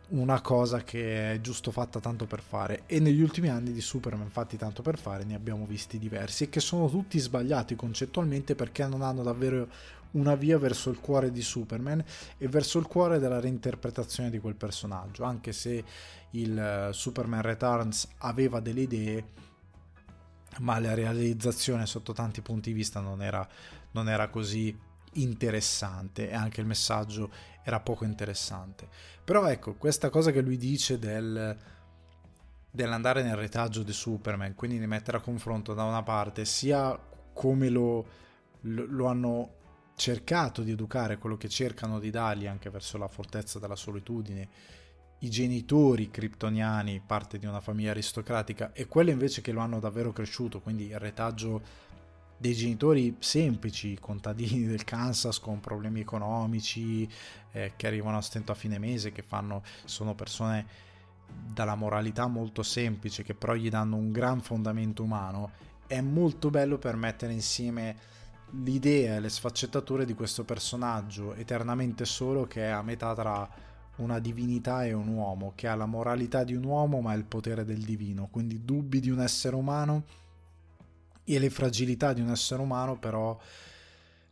una 0.10 0.42
cosa 0.42 0.84
che 0.84 1.34
è 1.34 1.42
giusto 1.42 1.72
fatta 1.72 2.00
tanto 2.00 2.28
per 2.28 2.42
fare 2.42 2.84
e 2.86 3.00
negli 3.00 3.22
ultimi 3.22 3.50
anni 3.50 3.72
di 3.72 3.82
Superman 3.82 4.30
fatti 4.30 4.58
tanto 4.58 4.82
per 4.82 4.98
fare 4.98 5.24
ne 5.24 5.34
abbiamo 5.34 5.66
visti 5.66 5.98
diversi 5.98 6.44
e 6.44 6.50
che 6.50 6.60
sono 6.60 6.90
tutti 6.90 7.18
sbagliati 7.18 7.76
concettualmente 7.76 8.54
perché 8.54 8.86
non 8.86 9.02
hanno 9.02 9.24
davvero 9.24 9.68
una 10.14 10.36
via 10.36 10.58
verso 10.58 10.90
il 10.90 11.00
cuore 11.00 11.32
di 11.32 11.42
Superman 11.42 12.04
e 12.38 12.48
verso 12.48 12.80
il 12.80 12.86
cuore 12.86 13.20
della 13.20 13.40
reinterpretazione 13.40 14.30
di 14.30 14.40
quel 14.40 14.56
personaggio, 14.56 15.24
anche 15.24 15.54
se 15.54 15.84
il 16.32 16.58
eh, 16.58 16.90
Superman 16.92 17.42
Returns 17.42 18.08
aveva 18.20 18.60
delle 18.60 18.82
idee, 18.82 19.26
ma 20.60 20.80
la 20.80 20.94
realizzazione 20.94 21.86
sotto 21.86 22.14
tanti 22.14 22.42
punti 22.42 22.70
di 22.72 22.76
vista 22.76 23.00
non 23.00 23.22
era, 23.22 23.48
non 23.92 24.10
era 24.10 24.30
così 24.30 24.76
interessante 25.14 26.30
e 26.30 26.34
anche 26.34 26.62
il 26.62 26.68
messaggio 26.68 27.32
era 27.64 27.80
poco 27.80 28.04
interessante. 28.04 28.88
Però 29.24 29.46
ecco, 29.48 29.76
questa 29.76 30.10
cosa 30.10 30.32
che 30.32 30.42
lui 30.42 30.58
dice 30.58 31.00
del 31.00 31.58
dell'andare 32.74 33.22
nel 33.22 33.36
retaggio 33.36 33.84
di 33.84 33.94
Superman, 33.94 34.56
quindi 34.56 34.80
di 34.80 34.88
mettere 34.88 35.18
a 35.18 35.22
confronto 35.22 35.76
da 35.76 35.84
una 35.84 36.02
parte 36.02 36.44
sia 36.44 37.00
come 37.32 37.70
lo, 37.70 38.04
lo, 38.62 38.86
lo 38.88 39.06
hanno 39.06 39.50
cercato 39.96 40.62
di 40.62 40.72
educare 40.72 41.18
quello 41.18 41.38
che 41.38 41.50
cercano 41.50 42.00
di 42.00 42.10
dargli 42.10 42.48
anche 42.48 42.70
verso 42.70 42.98
la 42.98 43.08
fortezza 43.08 43.60
della 43.60 43.76
solitudine 43.76 44.50
i 45.24 45.30
genitori 45.30 46.10
kryptoniani, 46.12 47.02
parte 47.06 47.40
di 47.40 47.46
una 47.46 47.62
famiglia 47.62 47.92
aristocratica, 47.92 48.74
e 48.74 48.88
quello 48.88 49.10
invece 49.10 49.42
che 49.42 49.54
lo 49.54 49.62
hanno 49.62 49.80
davvero 49.80 50.12
cresciuto, 50.12 50.60
quindi 50.60 50.88
il 50.88 51.00
retaggio 51.00 51.62
dei 52.38 52.54
genitori 52.54 53.16
semplici, 53.20 53.98
contadini 54.00 54.66
del 54.66 54.84
Kansas 54.84 55.40
con 55.40 55.62
problemi 55.62 56.02
economici, 56.02 57.10
eh, 57.54 57.72
che 57.78 57.88
arrivano 57.88 58.18
a 58.18 58.22
stento 58.22 58.52
a 58.52 58.56
fine 58.56 58.78
mese, 58.80 59.14
che 59.14 59.22
fanno, 59.22 59.64
sono 59.86 60.14
persone 60.14 60.66
dalla 61.26 61.76
moralità 61.76 62.28
molto 62.28 62.62
semplice, 62.62 63.24
che 63.24 63.34
però 63.34 63.54
gli 63.54 63.70
danno 63.70 63.96
un 63.96 64.12
gran 64.12 64.42
fondamento 64.42 65.04
umano, 65.04 65.52
è 65.88 66.02
molto 66.02 66.50
bello 66.50 66.78
per 66.78 66.98
mettere 66.98 67.32
insieme 67.32 67.96
l'idea 68.62 69.16
e 69.16 69.20
le 69.20 69.30
sfaccettature 69.30 70.06
di 70.06 70.14
questo 70.14 70.44
personaggio 70.44 71.34
eternamente 71.34 72.06
solo 72.06 72.46
che 72.46 72.64
è 72.64 72.70
a 72.70 72.84
metà 72.84 73.14
tra 73.16 73.50
una 73.98 74.20
divinità 74.20 74.86
e 74.86 74.94
un 74.94 75.08
uomo, 75.08 75.54
che 75.56 75.68
ha 75.68 75.76
la 75.76 75.86
moralità 75.86 76.44
di 76.44 76.56
un 76.56 76.64
uomo 76.64 77.02
ma 77.02 77.14
il 77.14 77.26
potere 77.26 77.64
del 77.66 77.84
divino, 77.84 78.28
quindi 78.32 78.64
dubbi 78.64 79.00
di 79.00 79.10
un 79.10 79.22
essere 79.22 79.56
umano 79.56 80.04
e 81.24 81.40
le 81.40 81.50
fragilità 81.50 82.14
di 82.14 82.22
un 82.22 82.30
essere 82.30 82.62
umano, 82.62 82.98
però 82.98 83.40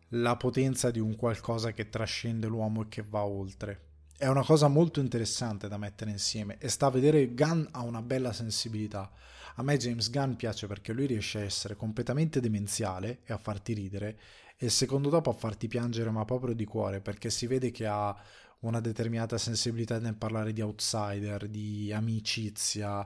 la 0.10 0.36
potenza 0.36 0.92
di 0.92 1.00
un 1.00 1.16
qualcosa 1.16 1.72
che 1.72 1.90
trascende 1.90 2.48
l'uomo 2.48 2.84
e 2.84 2.88
che 2.90 3.04
va 3.08 3.24
oltre. 3.24 3.90
È 4.18 4.28
una 4.28 4.44
cosa 4.44 4.68
molto 4.68 5.00
interessante 5.00 5.68
da 5.68 5.78
mettere 5.78 6.12
insieme 6.12 6.58
e 6.60 6.68
sta 6.68 6.88
a 6.88 6.92
vedere 6.92 7.34
Gunn 7.34 7.66
ha 7.72 7.82
una 7.82 8.02
bella 8.02 8.34
sensibilità. 8.34 9.10
A 9.56 9.64
me 9.64 9.78
James 9.78 10.10
Gunn 10.10 10.34
piace 10.34 10.68
perché 10.68 10.94
lui 10.94 11.06
riesce 11.08 11.40
a 11.40 11.44
essere 11.44 11.76
completamente 11.76 12.40
demenziale 12.40 13.20
e 13.26 13.34
a 13.34 13.38
farti 13.38 13.74
ridere 13.74 14.20
e 14.58 14.66
il 14.66 14.72
secondo 14.72 15.10
dopo 15.10 15.30
a 15.30 15.34
farti 15.34 15.68
piangere 15.68 16.10
ma 16.10 16.24
proprio 16.26 16.54
di 16.54 16.66
cuore 16.66 17.02
perché 17.02 17.30
si 17.30 17.48
vede 17.48 17.72
che 17.72 17.86
ha 17.86 18.16
una 18.60 18.80
determinata 18.80 19.38
sensibilità 19.38 20.00
nel 20.00 20.16
parlare 20.16 20.54
di 20.54 20.62
outsider, 20.62 21.48
di 21.48 21.92
amicizia, 21.92 23.06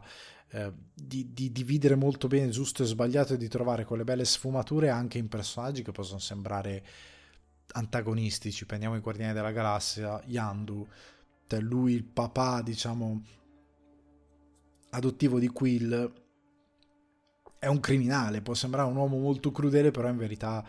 eh, 0.49 0.73
di, 0.93 1.33
di, 1.33 1.51
dividere 1.51 1.95
molto 1.95 2.27
bene 2.27 2.49
giusto 2.49 2.83
e 2.83 2.85
sbagliato 2.85 3.33
e 3.33 3.37
di 3.37 3.47
trovare 3.47 3.85
quelle 3.85 4.03
belle 4.03 4.25
sfumature 4.25 4.89
anche 4.89 5.17
in 5.17 5.29
personaggi 5.29 5.81
che 5.81 5.91
possono 5.91 6.19
sembrare 6.19 6.83
antagonistici. 7.73 8.65
Prendiamo 8.65 8.95
i 8.95 8.99
Guardiani 8.99 9.33
della 9.33 9.51
Galassia, 9.51 10.21
Yandu, 10.25 10.85
cioè 11.47 11.59
lui 11.61 11.93
il 11.93 12.03
papà, 12.03 12.61
diciamo, 12.61 13.23
adottivo 14.89 15.39
di 15.39 15.47
Quill, 15.47 16.24
è 17.65 17.67
un 17.67 17.79
criminale, 17.79 18.43
può 18.43 18.53
sembrare 18.53 18.87
un 18.87 18.95
uomo 18.95 19.17
molto 19.17 19.51
crudele, 19.51 19.89
però 19.89 20.07
in 20.07 20.17
verità 20.17 20.63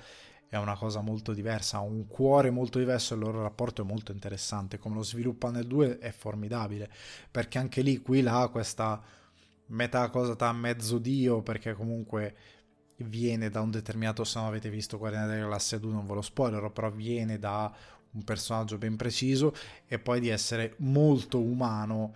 è 0.49 0.57
una 0.57 0.77
cosa 0.77 1.03
molto 1.03 1.35
diversa, 1.35 1.77
ha 1.77 1.81
un 1.81 2.07
cuore 2.07 2.49
molto 2.49 2.79
diverso 2.79 3.13
e 3.13 3.19
il 3.19 3.23
loro 3.23 3.43
rapporto 3.43 3.83
è 3.83 3.85
molto 3.85 4.13
interessante. 4.13 4.79
Come 4.79 4.95
lo 4.95 5.03
sviluppa 5.03 5.51
nel 5.51 5.67
2 5.67 5.99
è 5.99 6.11
formidabile, 6.11 6.91
perché 7.31 7.59
anche 7.59 7.83
lì 7.83 8.01
Quill 8.01 8.27
ha 8.29 8.49
questa 8.49 9.03
metà 9.67 10.09
cosa 10.09 10.33
da 10.33 10.51
mezzo 10.53 10.97
dio, 10.97 11.43
perché 11.43 11.75
comunque 11.75 12.35
viene 13.01 13.51
da 13.51 13.61
un 13.61 13.71
determinato, 13.71 14.25
se 14.25 14.39
non 14.39 14.49
avete 14.49 14.71
visto 14.71 14.97
Guardiani 14.97 15.29
della 15.29 15.41
Galassia 15.41 15.77
2 15.77 15.93
non 15.93 16.07
ve 16.07 16.15
lo 16.15 16.23
spoilerò, 16.23 16.71
però 16.71 16.91
viene 16.91 17.39
da 17.39 17.71
un 18.13 18.25
personaggio 18.25 18.79
ben 18.79 18.97
preciso 18.97 19.55
e 19.87 19.99
poi 19.99 20.21
di 20.21 20.31
essere 20.31 20.77
molto 20.79 21.39
umano 21.39 22.15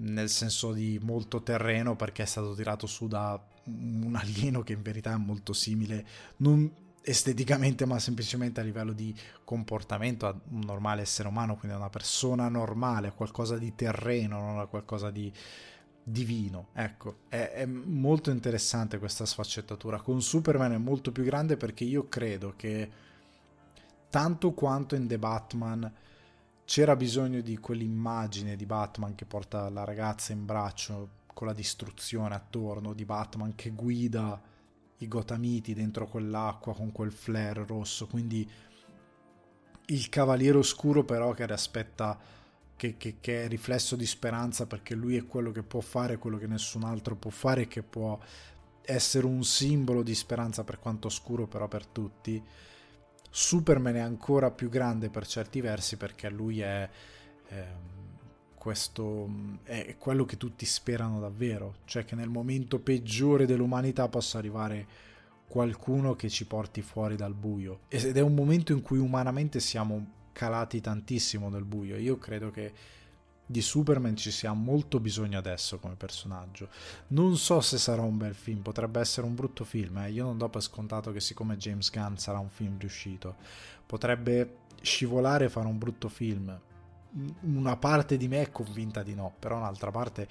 nel 0.00 0.28
senso 0.28 0.72
di 0.72 0.98
molto 1.00 1.40
terreno 1.40 1.94
perché 1.94 2.24
è 2.24 2.26
stato 2.26 2.54
tirato 2.54 2.88
su 2.88 3.06
da 3.06 3.40
un 3.68 4.16
alieno 4.16 4.62
che 4.62 4.72
in 4.72 4.82
verità 4.82 5.12
è 5.12 5.16
molto 5.16 5.52
simile 5.52 6.06
non 6.38 6.70
esteticamente 7.02 7.86
ma 7.86 7.98
semplicemente 7.98 8.60
a 8.60 8.64
livello 8.64 8.92
di 8.92 9.14
comportamento 9.44 10.26
a 10.26 10.38
un 10.50 10.60
normale 10.60 11.02
essere 11.02 11.28
umano 11.28 11.56
quindi 11.56 11.76
a 11.76 11.80
una 11.80 11.90
persona 11.90 12.48
normale 12.48 13.12
qualcosa 13.12 13.56
di 13.56 13.74
terreno 13.74 14.40
non 14.40 14.58
a 14.58 14.66
qualcosa 14.66 15.10
di 15.10 15.32
divino. 16.08 16.68
Ecco 16.72 17.18
è, 17.28 17.50
è 17.50 17.66
molto 17.66 18.30
interessante 18.30 18.98
questa 18.98 19.26
sfaccettatura. 19.26 20.00
Con 20.00 20.22
Superman 20.22 20.72
è 20.72 20.78
molto 20.78 21.12
più 21.12 21.22
grande 21.22 21.56
perché 21.56 21.84
io 21.84 22.08
credo 22.08 22.54
che 22.56 22.90
tanto 24.10 24.52
quanto 24.52 24.94
in 24.94 25.06
The 25.06 25.18
Batman 25.18 25.92
c'era 26.64 26.96
bisogno 26.96 27.40
di 27.40 27.58
quell'immagine 27.58 28.56
di 28.56 28.66
Batman 28.66 29.14
che 29.14 29.24
porta 29.24 29.68
la 29.68 29.84
ragazza 29.84 30.32
in 30.32 30.44
braccio 30.44 31.16
con 31.38 31.46
la 31.46 31.52
distruzione 31.52 32.34
attorno, 32.34 32.92
di 32.92 33.04
Batman 33.04 33.54
che 33.54 33.70
guida 33.70 34.42
i 34.96 35.06
Gothamiti 35.06 35.72
dentro 35.72 36.08
quell'acqua 36.08 36.74
con 36.74 36.90
quel 36.90 37.12
flare 37.12 37.64
rosso, 37.64 38.08
quindi 38.08 38.50
il 39.86 40.08
cavaliere 40.08 40.58
oscuro 40.58 41.04
però 41.04 41.34
che 41.34 41.44
aspetta 41.44 42.18
che, 42.74 42.96
che, 42.96 43.18
che, 43.20 43.44
è 43.44 43.48
riflesso 43.48 43.94
di 43.94 44.04
speranza 44.04 44.66
perché 44.66 44.96
lui 44.96 45.16
è 45.16 45.26
quello 45.26 45.52
che 45.52 45.62
può 45.62 45.78
fare 45.78 46.18
quello 46.18 46.38
che 46.38 46.48
nessun 46.48 46.82
altro 46.82 47.14
può 47.14 47.30
fare 47.30 47.62
e 47.62 47.68
che 47.68 47.84
può 47.84 48.18
essere 48.82 49.24
un 49.24 49.44
simbolo 49.44 50.02
di 50.02 50.16
speranza 50.16 50.64
per 50.64 50.80
quanto 50.80 51.06
oscuro 51.06 51.46
però 51.46 51.68
per 51.68 51.86
tutti, 51.86 52.42
Superman 53.30 53.94
è 53.94 54.00
ancora 54.00 54.50
più 54.50 54.68
grande 54.68 55.08
per 55.08 55.24
certi 55.24 55.60
versi 55.60 55.96
perché 55.96 56.28
lui 56.30 56.62
è, 56.62 56.90
eh, 57.46 57.97
questo, 58.68 59.30
è 59.62 59.96
quello 59.98 60.26
che 60.26 60.36
tutti 60.36 60.66
sperano 60.66 61.20
davvero, 61.20 61.76
cioè 61.86 62.04
che 62.04 62.14
nel 62.14 62.28
momento 62.28 62.78
peggiore 62.78 63.46
dell'umanità 63.46 64.08
possa 64.08 64.36
arrivare 64.36 64.86
qualcuno 65.48 66.14
che 66.14 66.28
ci 66.28 66.44
porti 66.44 66.82
fuori 66.82 67.16
dal 67.16 67.32
buio. 67.32 67.80
Ed 67.88 68.14
è 68.14 68.20
un 68.20 68.34
momento 68.34 68.72
in 68.72 68.82
cui 68.82 68.98
umanamente 68.98 69.58
siamo 69.58 70.06
calati 70.32 70.82
tantissimo 70.82 71.48
nel 71.48 71.64
buio. 71.64 71.96
Io 71.96 72.18
credo 72.18 72.50
che 72.50 72.74
di 73.46 73.62
Superman 73.62 74.14
ci 74.16 74.30
sia 74.30 74.52
molto 74.52 75.00
bisogno 75.00 75.38
adesso 75.38 75.78
come 75.78 75.94
personaggio. 75.94 76.68
Non 77.08 77.38
so 77.38 77.62
se 77.62 77.78
sarà 77.78 78.02
un 78.02 78.18
bel 78.18 78.34
film, 78.34 78.60
potrebbe 78.60 79.00
essere 79.00 79.26
un 79.26 79.34
brutto 79.34 79.64
film. 79.64 79.96
Eh? 79.96 80.10
Io 80.10 80.24
non 80.24 80.36
do 80.36 80.50
per 80.50 80.60
scontato 80.60 81.10
che 81.10 81.20
siccome 81.20 81.56
James 81.56 81.90
Gunn 81.90 82.16
sarà 82.16 82.38
un 82.38 82.50
film 82.50 82.78
riuscito, 82.78 83.34
potrebbe 83.86 84.56
scivolare 84.82 85.46
e 85.46 85.48
fare 85.48 85.66
un 85.68 85.78
brutto 85.78 86.10
film. 86.10 86.60
Una 87.40 87.76
parte 87.76 88.16
di 88.16 88.28
me 88.28 88.42
è 88.42 88.50
convinta 88.50 89.02
di 89.02 89.14
no, 89.14 89.34
però 89.38 89.56
un'altra 89.56 89.90
parte 89.90 90.28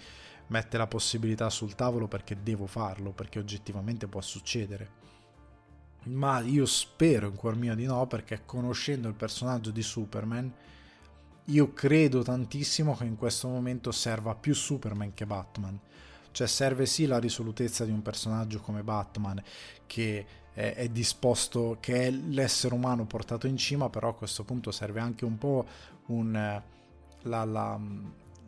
mette 0.47 0.77
la 0.77 0.87
possibilità 0.87 1.49
sul 1.49 1.75
tavolo 1.75 2.07
perché 2.07 2.41
devo 2.41 2.67
farlo, 2.67 3.11
perché 3.11 3.39
oggettivamente 3.39 4.07
può 4.07 4.21
succedere. 4.21 5.05
Ma 6.03 6.39
io 6.39 6.65
spero 6.65 7.27
in 7.27 7.35
cuor 7.35 7.55
mio 7.55 7.75
di 7.75 7.85
no, 7.85 8.05
perché 8.07 8.43
conoscendo 8.45 9.07
il 9.07 9.15
personaggio 9.15 9.71
di 9.71 9.81
Superman 9.81 10.53
io 11.49 11.71
credo 11.71 12.23
tantissimo 12.23 12.95
che 12.95 13.05
in 13.05 13.15
questo 13.15 13.47
momento 13.47 13.91
serva 13.91 14.35
più 14.35 14.53
Superman 14.53 15.13
che 15.13 15.25
Batman. 15.25 15.79
Cioè 16.31 16.47
serve 16.47 16.85
sì 16.85 17.05
la 17.05 17.19
risolutezza 17.19 17.85
di 17.85 17.91
un 17.91 18.01
personaggio 18.01 18.59
come 18.59 18.83
Batman 18.83 19.41
che 19.85 20.25
è, 20.57 20.89
disposto, 20.89 21.77
che 21.79 22.07
è 22.07 22.09
l'essere 22.09 22.73
umano 22.73 23.05
portato 23.05 23.45
in 23.45 23.57
cima, 23.57 23.91
però 23.91 24.09
a 24.09 24.15
questo 24.15 24.43
punto 24.43 24.71
serve 24.71 24.99
anche 24.99 25.23
un 25.23 25.37
po' 25.37 25.67
un, 26.07 26.31
la, 26.33 27.45
la, 27.45 27.79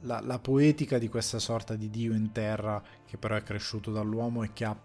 la, 0.01 0.19
la 0.19 0.39
poetica 0.39 0.97
di 0.97 1.07
questa 1.07 1.37
sorta 1.37 1.75
di 1.75 1.91
Dio 1.91 2.13
in 2.13 2.31
terra 2.31 2.81
che 3.05 3.17
però 3.17 3.35
è 3.35 3.43
cresciuto 3.43 3.91
dall'uomo 3.91 4.41
e 4.41 4.53
che 4.53 4.65
ha 4.65 4.75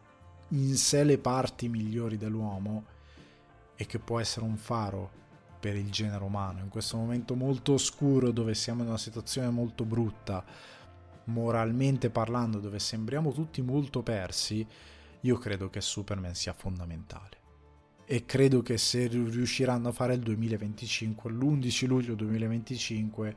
in 0.48 0.76
sé 0.76 1.02
le 1.02 1.16
parti 1.16 1.70
migliori 1.70 2.18
dell'uomo 2.18 2.84
e 3.74 3.86
che 3.86 3.98
può 3.98 4.20
essere 4.20 4.44
un 4.44 4.58
faro 4.58 5.22
per 5.58 5.76
il 5.76 5.90
genere 5.90 6.22
umano, 6.22 6.60
in 6.60 6.68
questo 6.68 6.98
momento 6.98 7.34
molto 7.34 7.72
oscuro 7.72 8.32
dove 8.32 8.54
siamo 8.54 8.82
in 8.82 8.88
una 8.88 8.98
situazione 8.98 9.48
molto 9.48 9.84
brutta, 9.84 10.44
moralmente 11.24 12.10
parlando, 12.10 12.58
dove 12.58 12.78
sembriamo 12.78 13.32
tutti 13.32 13.62
molto 13.62 14.02
persi, 14.02 14.66
io 15.24 15.38
credo 15.38 15.70
che 15.70 15.80
Superman 15.80 16.34
sia 16.34 16.52
fondamentale. 16.52 17.42
E 18.06 18.26
credo 18.26 18.60
che 18.62 18.76
se 18.76 19.06
riusciranno 19.06 19.88
a 19.88 19.92
fare 19.92 20.14
il 20.14 20.20
2025, 20.20 21.30
l'11 21.30 21.86
luglio 21.86 22.14
2025, 22.14 23.36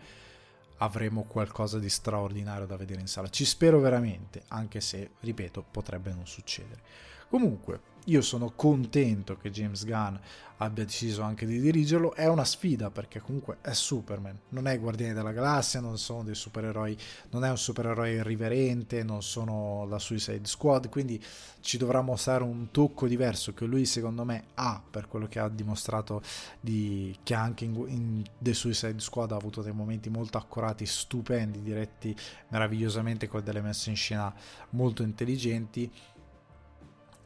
avremo 0.80 1.24
qualcosa 1.24 1.80
di 1.80 1.90
straordinario 1.90 2.66
da 2.66 2.76
vedere 2.76 3.00
in 3.00 3.08
sala. 3.08 3.30
Ci 3.30 3.46
spero 3.46 3.80
veramente, 3.80 4.44
anche 4.50 4.82
se, 4.82 5.12
ripeto, 5.22 5.66
potrebbe 5.72 6.14
non 6.14 6.28
succedere. 6.28 6.82
Comunque, 7.30 7.80
io 8.08 8.22
sono 8.22 8.52
contento 8.56 9.38
che 9.38 9.52
James 9.52 9.86
Gunn 9.86 10.16
abbia 10.58 10.86
deciso 10.86 11.22
anche 11.22 11.46
di 11.46 11.60
dirigerlo. 11.60 12.14
È 12.14 12.28
una 12.28 12.46
sfida 12.46 12.90
perché 12.90 13.20
comunque 13.20 13.58
è 13.62 13.74
Superman, 13.74 14.38
non 14.50 14.68
è 14.68 14.80
Guardiani 14.80 15.14
della 15.14 15.32
Galassia, 15.32 15.82
non 15.82 15.98
sono 15.98 16.24
dei 16.24 16.36
supereroi, 16.36 16.98
non 17.32 17.44
è 17.44 17.50
un 17.50 17.58
supereroe 17.58 18.14
irriverente, 18.14 19.04
non 19.04 19.22
sono 19.22 19.86
la 19.88 20.00
Suicide 20.00 20.48
Squad, 20.48 20.90
quindi 20.90 21.22
ci 21.60 21.78
dovrà 21.78 22.02
mostrare 22.02 22.44
un 22.44 22.72
tocco 22.72 23.08
diverso 23.08 23.54
che 23.54 23.66
lui 23.66 23.86
secondo 23.86 24.24
me 24.24 24.46
ha 24.56 24.82
per 24.90 25.08
quello 25.08 25.28
che 25.28 25.40
ha 25.40 25.50
dimostrato 25.50 26.22
di, 26.60 27.16
che 27.24 27.34
anche 27.34 27.66
in, 27.66 27.76
in 27.88 28.24
The 28.38 28.54
Suicide 28.54 29.00
Squad 29.00 29.34
ha 29.34 29.36
avuto 29.36 29.62
dei 29.62 29.74
momenti 29.74 30.10
molto 30.10 30.38
accurati, 30.38 30.86
stupendi, 30.86 31.62
diretti 31.62 32.16
meravigliosamente 32.50 33.28
con 33.28 33.44
delle 33.44 33.62
messe 33.62 33.90
in 33.90 33.96
scena 33.96 34.34
molto 34.72 35.04
intelligenti 35.04 35.92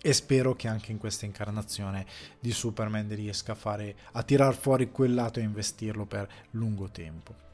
e 0.02 0.14
spero 0.14 0.56
che 0.56 0.68
anche 0.68 0.92
in 0.92 0.98
questa 0.98 1.26
incarnazione 1.26 2.06
di 2.40 2.52
Superman 2.52 3.08
riesca 3.14 3.52
a, 3.52 3.56
fare, 3.56 3.96
a 4.14 4.24
tirar 4.24 4.56
fuori 4.56 4.90
quel 4.90 5.14
lato 5.14 5.40
e 5.40 5.44
investirlo 5.44 6.06
per 6.06 6.28
lungo 6.52 6.90
tempo. 6.90 7.50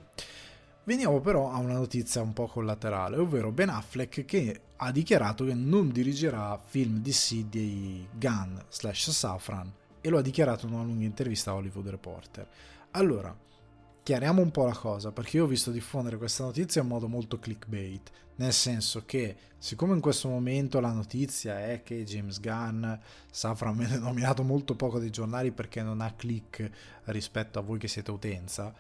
Veniamo 0.86 1.20
però 1.20 1.52
a 1.52 1.58
una 1.58 1.74
notizia 1.74 2.22
un 2.22 2.32
po' 2.32 2.48
collaterale, 2.48 3.18
ovvero 3.18 3.52
Ben 3.52 3.68
Affleck 3.68 4.24
che 4.24 4.62
ha 4.78 4.92
dichiarato 4.92 5.44
che 5.44 5.54
non 5.54 5.92
dirigerà 5.92 6.58
film 6.66 7.00
DC 7.02 7.50
di 7.50 8.08
Gunn 8.14 8.58
slash 8.70 9.10
Safran 9.10 9.70
e 10.00 10.10
lo 10.10 10.18
ha 10.18 10.22
dichiarato 10.22 10.66
in 10.66 10.74
una 10.74 10.84
lunga 10.84 11.04
intervista 11.04 11.52
a 11.52 11.56
Hollywood 11.56 11.90
Reporter. 11.90 12.48
Allora, 12.92 13.36
chiariamo 14.08 14.42
un 14.42 14.52
po' 14.52 14.64
la 14.64 14.74
cosa, 14.74 15.12
perché 15.12 15.36
io 15.36 15.44
ho 15.44 15.48
visto 15.48 15.70
diffondere 15.70 16.16
questa 16.16 16.46
notizia 16.46 16.82
in 16.82 16.88
modo 16.88 17.10
molto 17.10 17.40
clickbait, 17.40 18.10
nel 18.38 18.54
senso 18.54 19.04
che 19.06 19.36
siccome 19.58 19.96
in 19.96 20.00
questo 20.00 20.30
momento 20.30 20.80
la 20.80 20.94
notizia 20.94 21.66
è 21.66 21.84
che 21.84 22.06
James 22.06 22.40
Gunn 22.40 22.90
Safran 23.30 23.76
viene 23.76 23.98
nominato 24.00 24.44
molto 24.44 24.78
poco 24.78 25.00
dai 25.00 25.10
giornali 25.10 25.52
perché 25.52 25.82
non 25.82 26.00
ha 26.00 26.14
click 26.14 26.72
rispetto 27.08 27.60
a 27.60 27.62
voi 27.62 27.80
che 27.80 27.90
siete 27.90 28.10
utenza, 28.12 28.74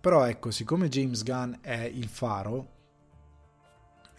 però 0.00 0.26
ecco, 0.26 0.50
siccome 0.50 0.88
James 0.88 1.22
Gunn 1.22 1.56
è 1.60 1.82
il 1.82 2.08
faro, 2.08 2.78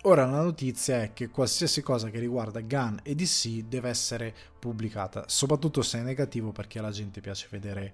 Ora 0.06 0.26
la 0.26 0.42
notizia 0.42 1.04
è 1.04 1.14
che 1.14 1.30
qualsiasi 1.30 1.84
cosa 1.84 2.10
che 2.10 2.18
riguarda 2.18 2.60
Gunn 2.62 2.98
e 3.04 3.14
DC 3.14 3.66
deve 3.68 3.90
essere 3.90 4.34
pubblicata, 4.58 5.26
soprattutto 5.28 5.84
se 5.84 6.00
è 6.00 6.02
negativo 6.02 6.52
perché 6.52 6.80
alla 6.80 6.90
gente 6.90 7.22
piace 7.22 7.48
vedere 7.52 7.94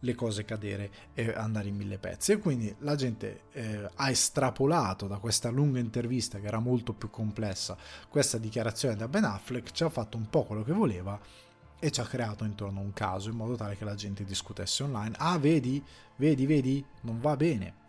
le 0.00 0.14
cose 0.14 0.44
cadere 0.44 0.90
e 1.14 1.32
andare 1.32 1.68
in 1.68 1.76
mille 1.76 1.98
pezzi. 1.98 2.32
E 2.32 2.38
quindi 2.38 2.74
la 2.80 2.94
gente 2.94 3.42
eh, 3.52 3.88
ha 3.94 4.10
estrapolato 4.10 5.06
da 5.06 5.18
questa 5.18 5.50
lunga 5.50 5.78
intervista, 5.78 6.38
che 6.38 6.46
era 6.46 6.58
molto 6.58 6.92
più 6.92 7.10
complessa, 7.10 7.76
questa 8.08 8.38
dichiarazione 8.38 8.96
da 8.96 9.08
Ben 9.08 9.24
Affleck, 9.24 9.72
ci 9.72 9.84
ha 9.84 9.88
fatto 9.88 10.16
un 10.16 10.28
po' 10.28 10.44
quello 10.44 10.62
che 10.62 10.72
voleva 10.72 11.18
e 11.78 11.90
ci 11.90 12.00
ha 12.00 12.04
creato 12.04 12.44
intorno 12.44 12.80
un 12.80 12.92
caso 12.92 13.30
in 13.30 13.36
modo 13.36 13.56
tale 13.56 13.76
che 13.76 13.84
la 13.84 13.94
gente 13.94 14.24
discutesse 14.24 14.82
online. 14.82 15.14
Ah, 15.18 15.38
vedi, 15.38 15.82
vedi, 16.16 16.46
vedi, 16.46 16.84
non 17.02 17.20
va 17.20 17.36
bene 17.36 17.79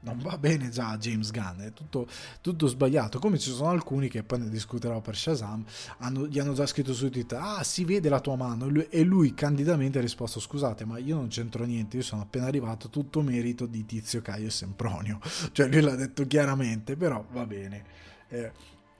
non 0.00 0.18
va 0.18 0.38
bene 0.38 0.70
già 0.70 0.96
James 0.96 1.30
Gunn, 1.30 1.60
è 1.60 1.72
tutto, 1.72 2.08
tutto, 2.40 2.66
sbagliato, 2.66 3.18
come 3.18 3.38
ci 3.38 3.50
sono 3.50 3.68
alcuni 3.68 4.08
che 4.08 4.22
poi 4.22 4.40
ne 4.40 4.48
discuterò 4.48 5.00
per 5.00 5.16
Shazam, 5.16 5.64
hanno, 5.98 6.26
gli 6.26 6.38
hanno 6.38 6.54
già 6.54 6.66
scritto 6.66 6.94
su 6.94 7.10
Twitter, 7.10 7.38
ah 7.40 7.62
si 7.62 7.84
vede 7.84 8.08
la 8.08 8.20
tua 8.20 8.36
mano, 8.36 8.66
e 8.66 8.70
lui, 8.70 8.86
e 8.88 9.02
lui, 9.02 9.34
candidamente 9.34 9.98
ha 9.98 10.00
risposto, 10.00 10.40
scusate 10.40 10.84
ma 10.84 10.98
io 10.98 11.16
non 11.16 11.28
c'entro 11.28 11.64
niente, 11.64 11.98
io 11.98 12.02
sono 12.02 12.22
appena 12.22 12.46
arrivato, 12.46 12.88
tutto 12.88 13.20
merito 13.22 13.66
di 13.66 13.84
Tizio 13.84 14.22
Caio 14.22 14.50
Sempronio, 14.50 15.18
cioè 15.52 15.68
lui 15.68 15.80
l'ha 15.80 15.96
detto 15.96 16.26
chiaramente, 16.26 16.96
però 16.96 17.24
va 17.32 17.44
bene, 17.44 17.84
eh, 18.28 18.52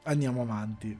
andiamo 0.05 0.43
avanti. 0.43 0.99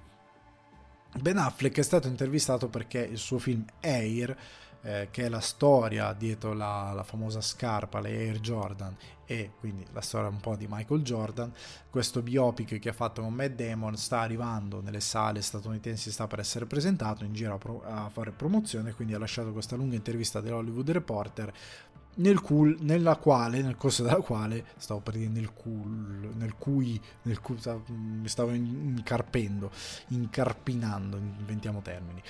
Ben 1.21 1.39
Affleck 1.39 1.77
è 1.77 1.83
stato 1.83 2.07
intervistato 2.07 2.69
perché 2.69 3.01
il 3.01 3.19
suo 3.19 3.39
film 3.39 3.65
Air 3.81 4.37
eh, 4.83 5.09
che 5.11 5.25
è 5.25 5.29
la 5.29 5.41
storia 5.41 6.13
dietro 6.13 6.53
la, 6.53 6.93
la, 6.95 7.03
famosa 7.03 7.41
scarpa, 7.41 8.01
le 8.01 8.11
Air 8.11 8.41
Jordan, 8.41 8.97
e 9.27 9.53
quindi 9.59 9.87
la 9.93 10.01
storia 10.01 10.29
un 10.29 10.41
po' 10.41 10.57
di 10.57 10.67
Michael 10.69 11.03
Jordan. 11.03 11.53
Questo 11.89 12.23
biopic 12.23 12.79
che 12.79 12.89
ha 12.89 12.93
fatto 12.93 13.23
con 13.23 13.35
Matt 13.35 13.53
Damon 13.53 13.97
sta 13.97 14.21
arrivando 14.21 14.81
nelle 14.81 15.01
sale 15.01 15.43
statunitensi, 15.43 16.11
sta 16.11 16.27
per 16.27 16.41
essere 16.41 16.67
presentato 16.67 17.25
in 17.25 17.33
giro 17.33 17.55
a, 17.55 17.59
pro- 17.59 17.83
a 17.85 18.09
fare 18.09 18.31
promozione, 18.33 18.95
quindi 18.95 19.15
ha 19.15 19.19
lasciato 19.19 19.53
questa 19.53 19.77
lunga 19.77 19.97
intervista 19.97 20.41
dell'Hollywood 20.41 20.91
Reporter 20.91 21.53
nel 22.13 22.41
cool, 22.41 22.77
nella 22.81 23.17
quale, 23.17 23.63
nel 23.63 23.77
corso 23.77 24.03
della 24.03 24.17
quale, 24.17 24.65
stavo 24.77 25.01
per 25.01 25.15
dire 25.15 25.29
nel 25.29 25.53
cool, 25.53 26.33
nel 26.35 26.57
cui, 26.57 27.01
nel 27.23 27.41
cui 27.41 27.57
mi 27.89 28.29
stavo 28.29 28.53
incarpendo, 28.53 29.71
incarpinando, 30.09 31.17
inventiamo 31.17 31.81
termini, 31.81 32.23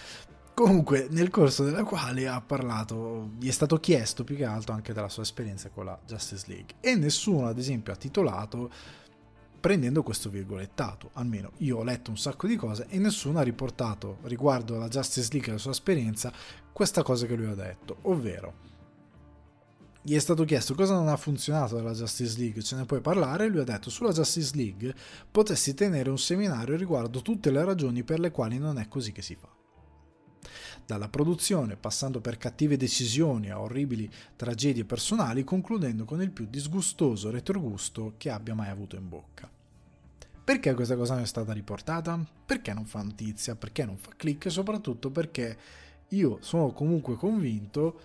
Comunque, 0.60 1.06
nel 1.08 1.30
corso 1.30 1.64
della 1.64 1.84
quale 1.84 2.28
ha 2.28 2.38
parlato, 2.42 3.30
gli 3.38 3.48
è 3.48 3.50
stato 3.50 3.80
chiesto 3.80 4.24
più 4.24 4.36
che 4.36 4.44
altro 4.44 4.74
anche 4.74 4.92
della 4.92 5.08
sua 5.08 5.22
esperienza 5.22 5.70
con 5.70 5.86
la 5.86 5.98
Justice 6.06 6.44
League. 6.48 6.74
E 6.80 6.96
nessuno, 6.96 7.46
ad 7.46 7.56
esempio, 7.56 7.94
ha 7.94 7.96
titolato 7.96 8.70
prendendo 9.58 10.02
questo 10.02 10.28
virgolettato. 10.28 11.12
Almeno 11.14 11.52
io 11.60 11.78
ho 11.78 11.82
letto 11.82 12.10
un 12.10 12.18
sacco 12.18 12.46
di 12.46 12.56
cose 12.56 12.84
e 12.90 12.98
nessuno 12.98 13.38
ha 13.38 13.42
riportato 13.42 14.18
riguardo 14.24 14.76
alla 14.76 14.88
Justice 14.88 15.30
League 15.32 15.48
e 15.48 15.52
la 15.52 15.58
sua 15.58 15.70
esperienza 15.70 16.30
questa 16.74 17.02
cosa 17.02 17.24
che 17.24 17.36
lui 17.36 17.46
ha 17.46 17.54
detto, 17.54 17.96
ovvero 18.02 18.68
gli 20.02 20.14
è 20.14 20.18
stato 20.18 20.44
chiesto 20.44 20.74
cosa 20.74 20.92
non 20.92 21.08
ha 21.08 21.16
funzionato 21.16 21.76
della 21.76 21.94
Justice 21.94 22.38
League, 22.38 22.60
ce 22.60 22.76
ne 22.76 22.84
puoi 22.84 23.00
parlare? 23.00 23.48
Lui 23.48 23.60
ha 23.60 23.64
detto 23.64 23.88
sulla 23.88 24.12
Justice 24.12 24.54
League 24.54 24.94
potessi 25.30 25.72
tenere 25.72 26.10
un 26.10 26.18
seminario 26.18 26.76
riguardo 26.76 27.22
tutte 27.22 27.50
le 27.50 27.64
ragioni 27.64 28.02
per 28.02 28.20
le 28.20 28.30
quali 28.30 28.58
non 28.58 28.78
è 28.78 28.88
così 28.88 29.10
che 29.10 29.22
si 29.22 29.34
fa 29.34 29.59
dalla 30.90 31.08
produzione, 31.08 31.76
passando 31.76 32.20
per 32.20 32.36
cattive 32.36 32.76
decisioni 32.76 33.48
a 33.48 33.60
orribili 33.60 34.10
tragedie 34.34 34.84
personali, 34.84 35.44
concludendo 35.44 36.04
con 36.04 36.20
il 36.20 36.32
più 36.32 36.48
disgustoso 36.50 37.30
retrogusto 37.30 38.14
che 38.16 38.28
abbia 38.28 38.56
mai 38.56 38.70
avuto 38.70 38.96
in 38.96 39.08
bocca. 39.08 39.48
Perché 40.42 40.74
questa 40.74 40.96
cosa 40.96 41.14
non 41.14 41.22
è 41.22 41.26
stata 41.26 41.52
riportata? 41.52 42.18
Perché 42.44 42.72
non 42.72 42.86
fa 42.86 43.02
notizia? 43.02 43.54
Perché 43.54 43.84
non 43.84 43.98
fa 43.98 44.10
click? 44.16 44.46
E 44.46 44.50
soprattutto 44.50 45.10
perché 45.10 45.56
io 46.08 46.38
sono 46.40 46.72
comunque 46.72 47.14
convinto 47.14 48.00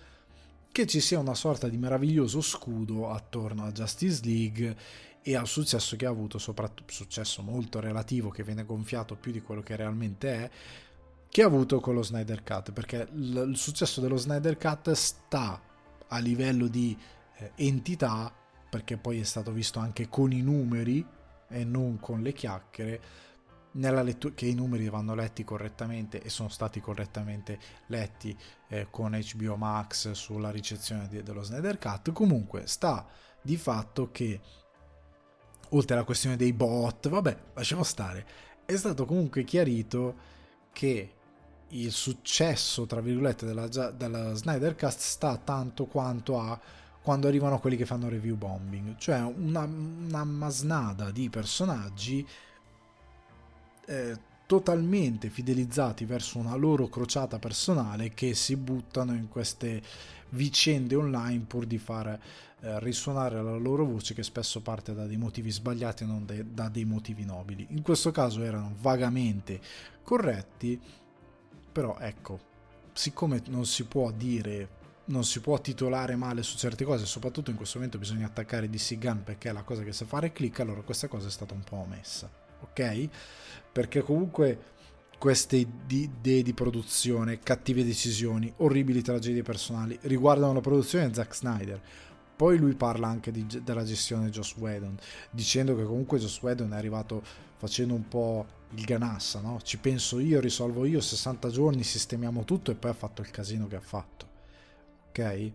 che 0.70 0.86
ci 0.86 1.00
sia 1.00 1.18
una 1.18 1.34
sorta 1.34 1.68
di 1.68 1.78
meraviglioso 1.78 2.40
scudo 2.40 3.10
attorno 3.10 3.64
a 3.64 3.72
Justice 3.72 4.20
League 4.22 4.76
e 5.22 5.34
al 5.34 5.48
successo 5.48 5.96
che 5.96 6.06
ha 6.06 6.10
avuto, 6.10 6.38
soprattutto 6.38 6.92
successo 6.92 7.42
molto 7.42 7.80
relativo 7.80 8.30
che 8.30 8.44
viene 8.44 8.64
gonfiato 8.64 9.16
più 9.16 9.32
di 9.32 9.42
quello 9.42 9.60
che 9.60 9.74
realmente 9.74 10.34
è, 10.34 10.50
che 11.36 11.42
ha 11.42 11.46
avuto 11.48 11.80
con 11.80 11.94
lo 11.94 12.02
Snyder 12.02 12.42
Cut, 12.42 12.72
perché 12.72 13.08
il, 13.12 13.48
il 13.50 13.56
successo 13.58 14.00
dello 14.00 14.16
Snyder 14.16 14.56
Cut 14.56 14.92
sta 14.92 15.60
a 16.08 16.18
livello 16.18 16.66
di 16.66 16.98
eh, 17.36 17.52
entità, 17.56 18.34
perché 18.70 18.96
poi 18.96 19.20
è 19.20 19.22
stato 19.22 19.52
visto 19.52 19.78
anche 19.78 20.08
con 20.08 20.32
i 20.32 20.40
numeri 20.40 21.06
e 21.48 21.62
non 21.62 22.00
con 22.00 22.22
le 22.22 22.32
chiacchiere, 22.32 23.00
nella 23.72 24.00
lettura, 24.00 24.32
che 24.32 24.46
i 24.46 24.54
numeri 24.54 24.88
vanno 24.88 25.14
letti 25.14 25.44
correttamente 25.44 26.22
e 26.22 26.30
sono 26.30 26.48
stati 26.48 26.80
correttamente 26.80 27.58
letti 27.88 28.34
eh, 28.68 28.86
con 28.88 29.14
HBO 29.14 29.56
Max 29.56 30.12
sulla 30.12 30.50
ricezione 30.50 31.06
di, 31.06 31.22
dello 31.22 31.42
Snyder 31.42 31.76
Cut. 31.76 32.12
Comunque 32.12 32.66
sta 32.66 33.06
di 33.42 33.58
fatto 33.58 34.10
che, 34.10 34.40
oltre 35.68 35.96
alla 35.96 36.04
questione 36.04 36.36
dei 36.36 36.54
bot, 36.54 37.10
vabbè, 37.10 37.36
lasciamo 37.52 37.82
stare, 37.82 38.26
è 38.64 38.74
stato 38.74 39.04
comunque 39.04 39.44
chiarito 39.44 40.32
che 40.72 41.15
il 41.82 41.92
successo, 41.92 42.86
tra 42.86 43.00
virgolette, 43.00 43.46
della, 43.46 43.68
della 43.68 44.34
Snyder 44.34 44.74
Cast 44.74 45.00
sta 45.00 45.36
tanto 45.36 45.86
quanto 45.86 46.38
a 46.38 46.58
quando 47.02 47.28
arrivano 47.28 47.60
quelli 47.60 47.76
che 47.76 47.86
fanno 47.86 48.08
review 48.08 48.36
bombing, 48.36 48.96
cioè 48.96 49.20
una, 49.20 49.62
una 49.62 50.24
masnada 50.24 51.12
di 51.12 51.30
personaggi 51.30 52.26
eh, 53.86 54.18
totalmente 54.44 55.28
fidelizzati 55.28 56.04
verso 56.04 56.38
una 56.38 56.56
loro 56.56 56.88
crociata 56.88 57.38
personale 57.38 58.10
che 58.10 58.34
si 58.34 58.56
buttano 58.56 59.14
in 59.14 59.28
queste 59.28 59.82
vicende 60.30 60.96
online 60.96 61.44
pur 61.46 61.66
di 61.66 61.78
far 61.78 62.08
eh, 62.08 62.80
risuonare 62.80 63.40
la 63.40 63.56
loro 63.56 63.84
voce 63.84 64.14
che 64.14 64.22
spesso 64.22 64.60
parte 64.60 64.92
da 64.92 65.06
dei 65.06 65.16
motivi 65.16 65.50
sbagliati 65.50 66.02
e 66.02 66.06
non 66.06 66.26
de- 66.26 66.52
da 66.52 66.68
dei 66.68 66.84
motivi 66.84 67.24
nobili. 67.24 67.66
In 67.70 67.82
questo 67.82 68.10
caso 68.10 68.42
erano 68.42 68.74
vagamente 68.80 69.60
corretti, 70.02 70.80
però 71.76 71.98
ecco, 71.98 72.40
siccome 72.94 73.42
non 73.48 73.66
si 73.66 73.84
può 73.84 74.10
dire 74.10 74.84
non 75.08 75.24
si 75.24 75.40
può 75.40 75.60
titolare 75.60 76.16
male 76.16 76.42
su 76.42 76.56
certe 76.56 76.86
cose, 76.86 77.04
soprattutto 77.04 77.50
in 77.50 77.56
questo 77.56 77.76
momento 77.76 77.98
bisogna 77.98 78.24
attaccare 78.24 78.70
DC 78.70 78.96
Gun 78.96 79.22
perché 79.22 79.50
è 79.50 79.52
la 79.52 79.62
cosa 79.62 79.82
che 79.82 79.92
sa 79.92 80.06
fare 80.06 80.32
click, 80.32 80.60
allora 80.60 80.80
questa 80.80 81.06
cosa 81.06 81.28
è 81.28 81.30
stata 81.30 81.52
un 81.52 81.62
po' 81.62 81.76
omessa, 81.76 82.30
ok? 82.62 83.08
Perché 83.70 84.00
comunque 84.00 84.58
queste 85.18 85.56
idee 85.86 86.42
di 86.42 86.54
produzione, 86.54 87.40
cattive 87.40 87.84
decisioni, 87.84 88.50
orribili 88.56 89.02
tragedie 89.02 89.42
personali 89.42 89.98
riguardano 90.04 90.54
la 90.54 90.60
produzione 90.62 91.08
di 91.08 91.14
Zack 91.14 91.36
Snyder. 91.36 91.80
Poi 92.34 92.56
lui 92.56 92.74
parla 92.74 93.06
anche 93.06 93.30
di, 93.30 93.46
della 93.62 93.84
gestione 93.84 94.24
di 94.24 94.30
Joss 94.30 94.56
Whedon, 94.56 94.96
dicendo 95.30 95.76
che 95.76 95.84
comunque 95.84 96.18
Joss 96.18 96.40
Whedon 96.40 96.72
è 96.72 96.76
arrivato 96.76 97.22
facendo 97.58 97.92
un 97.92 98.08
po' 98.08 98.55
il 98.74 98.84
ganassa, 98.84 99.40
no? 99.40 99.60
Ci 99.62 99.78
penso 99.78 100.18
io, 100.18 100.40
risolvo 100.40 100.84
io, 100.84 101.00
60 101.00 101.48
giorni, 101.50 101.82
sistemiamo 101.82 102.44
tutto 102.44 102.70
e 102.70 102.74
poi 102.74 102.90
ha 102.90 102.94
fatto 102.94 103.22
il 103.22 103.30
casino 103.30 103.66
che 103.66 103.76
ha 103.76 103.80
fatto 103.80 104.34
ok? 105.16 105.52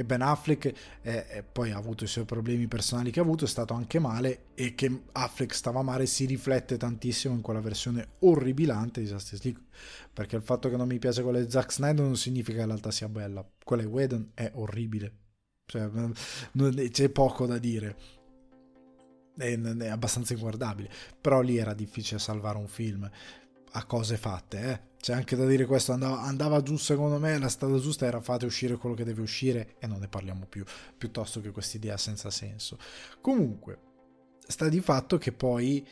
E 0.00 0.04
Ben 0.04 0.22
Affleck 0.22 0.66
eh, 1.02 1.26
eh, 1.28 1.42
poi 1.42 1.72
ha 1.72 1.76
avuto 1.76 2.04
i 2.04 2.06
suoi 2.06 2.24
problemi 2.24 2.68
personali 2.68 3.10
che 3.10 3.18
ha 3.18 3.24
avuto, 3.24 3.44
è 3.44 3.48
stato 3.48 3.74
anche 3.74 3.98
male 3.98 4.46
e 4.54 4.76
che 4.76 5.02
Affleck 5.10 5.52
stava 5.52 5.82
male 5.82 6.06
si 6.06 6.24
riflette 6.24 6.76
tantissimo 6.76 7.34
in 7.34 7.40
quella 7.40 7.60
versione 7.60 8.10
orribilante 8.20 9.00
di 9.00 9.08
Justice 9.08 9.42
League, 9.42 9.64
perché 10.12 10.36
il 10.36 10.42
fatto 10.42 10.68
che 10.70 10.76
non 10.76 10.86
mi 10.86 11.00
piace 11.00 11.22
quella 11.22 11.40
di 11.40 11.50
Zack 11.50 11.72
Snyder 11.72 12.04
non 12.04 12.16
significa 12.16 12.60
che 12.60 12.66
realtà 12.66 12.92
sia 12.92 13.08
bella, 13.08 13.44
quella 13.64 13.82
di 13.82 13.88
Whedon 13.88 14.30
è 14.34 14.52
orribile, 14.54 15.12
cioè, 15.66 15.90
c'è 16.90 17.08
poco 17.08 17.46
da 17.46 17.58
dire, 17.58 17.96
è, 19.38 19.58
è 19.58 19.88
abbastanza 19.88 20.34
inguardabile, 20.34 20.90
però 21.20 21.40
lì 21.40 21.56
era 21.56 21.72
difficile 21.72 22.18
salvare 22.18 22.58
un 22.58 22.68
film 22.68 23.08
a 23.72 23.84
cose 23.84 24.16
fatte, 24.16 24.60
eh 24.60 24.88
c'è 25.00 25.12
anche 25.12 25.36
da 25.36 25.46
dire 25.46 25.64
questo, 25.64 25.92
andava, 25.92 26.22
andava, 26.22 26.60
giù 26.60 26.76
secondo 26.76 27.18
me, 27.18 27.38
la 27.38 27.48
strada 27.48 27.78
giusta 27.78 28.04
era 28.04 28.20
fate 28.20 28.46
uscire 28.46 28.76
quello 28.76 28.96
che 28.96 29.04
deve 29.04 29.22
uscire 29.22 29.76
e 29.78 29.86
non 29.86 30.00
ne 30.00 30.08
parliamo 30.08 30.46
più, 30.46 30.64
piuttosto 30.96 31.40
che 31.40 31.52
quest'idea 31.52 31.96
senza 31.96 32.30
senso. 32.30 32.78
Comunque, 33.20 33.78
sta 34.46 34.68
di 34.68 34.80
fatto 34.80 35.16
che 35.16 35.32
poi 35.32 35.86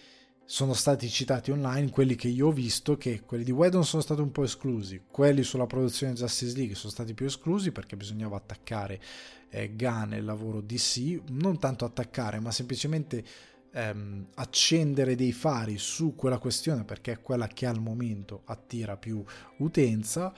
sono 0.45 0.75
stati 0.75 1.09
citati 1.09 1.51
online 1.51 1.91
quelli 1.91 2.15
che 2.15 2.29
io 2.29 2.49
ho 2.49 2.53
visto 2.53 2.97
che 2.97 3.23
quelli 3.23 3.43
di 3.43 3.51
Whedon 3.51 3.85
sono 3.85 4.03
stati 4.03 4.21
un 4.21 4.33
po' 4.33 4.45
esclusi, 4.45 5.03
quelli 5.09 5.43
sulla 5.43 5.67
produzione 5.67 6.13
Justice 6.13 6.57
League 6.57 6.75
sono 6.75 6.93
stati 6.93 7.15
più 7.15 7.27
esclusi 7.27 7.73
perché 7.73 7.97
bisognava 7.97 8.37
attaccare 8.37 9.01
eh, 9.51 9.75
Gunn 9.75 10.13
e 10.13 10.19
il 10.19 10.25
lavoro 10.25 10.61
DC, 10.61 11.21
non 11.31 11.59
tanto 11.59 11.85
attaccare 11.85 12.41
ma 12.41 12.51
semplicemente 12.51 13.25
ehm, 13.73 14.29
accendere 14.35 15.15
dei 15.15 15.33
fari 15.33 15.79
su 15.79 16.15
quella 16.15 16.39
questione 16.39 16.85
perché 16.85 17.13
è 17.13 17.21
quella 17.21 17.47
che 17.47 17.67
al 17.67 17.81
momento 17.81 18.43
attira 18.47 18.97
più 18.97 19.23
utenza, 19.59 20.33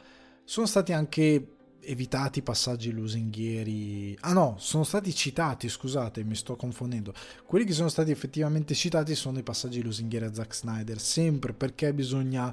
sono 0.45 0.67
stati 0.67 0.93
anche 0.93 1.57
evitati 1.81 2.43
passaggi 2.43 2.91
lusinghieri. 2.91 4.17
Ah 4.21 4.33
no, 4.33 4.57
sono 4.59 4.85
stati 4.85 5.15
citati, 5.15 5.69
scusate, 5.69 6.25
mi 6.25 6.35
sto 6.35 6.57
confondendo. 6.57 7.13
Quelli 7.47 7.65
che 7.65 7.73
sono 7.73 7.89
stati 7.89 8.11
effettivamente 8.11 8.75
citati 8.75 9.15
sono 9.15 9.39
i 9.39 9.43
passaggi 9.43 9.83
lusinghieri 9.83 10.27
a 10.27 10.35
Zack 10.35 10.55
Snyder, 10.55 11.01
sempre 11.01 11.53
perché 11.53 11.93
bisogna, 11.95 12.53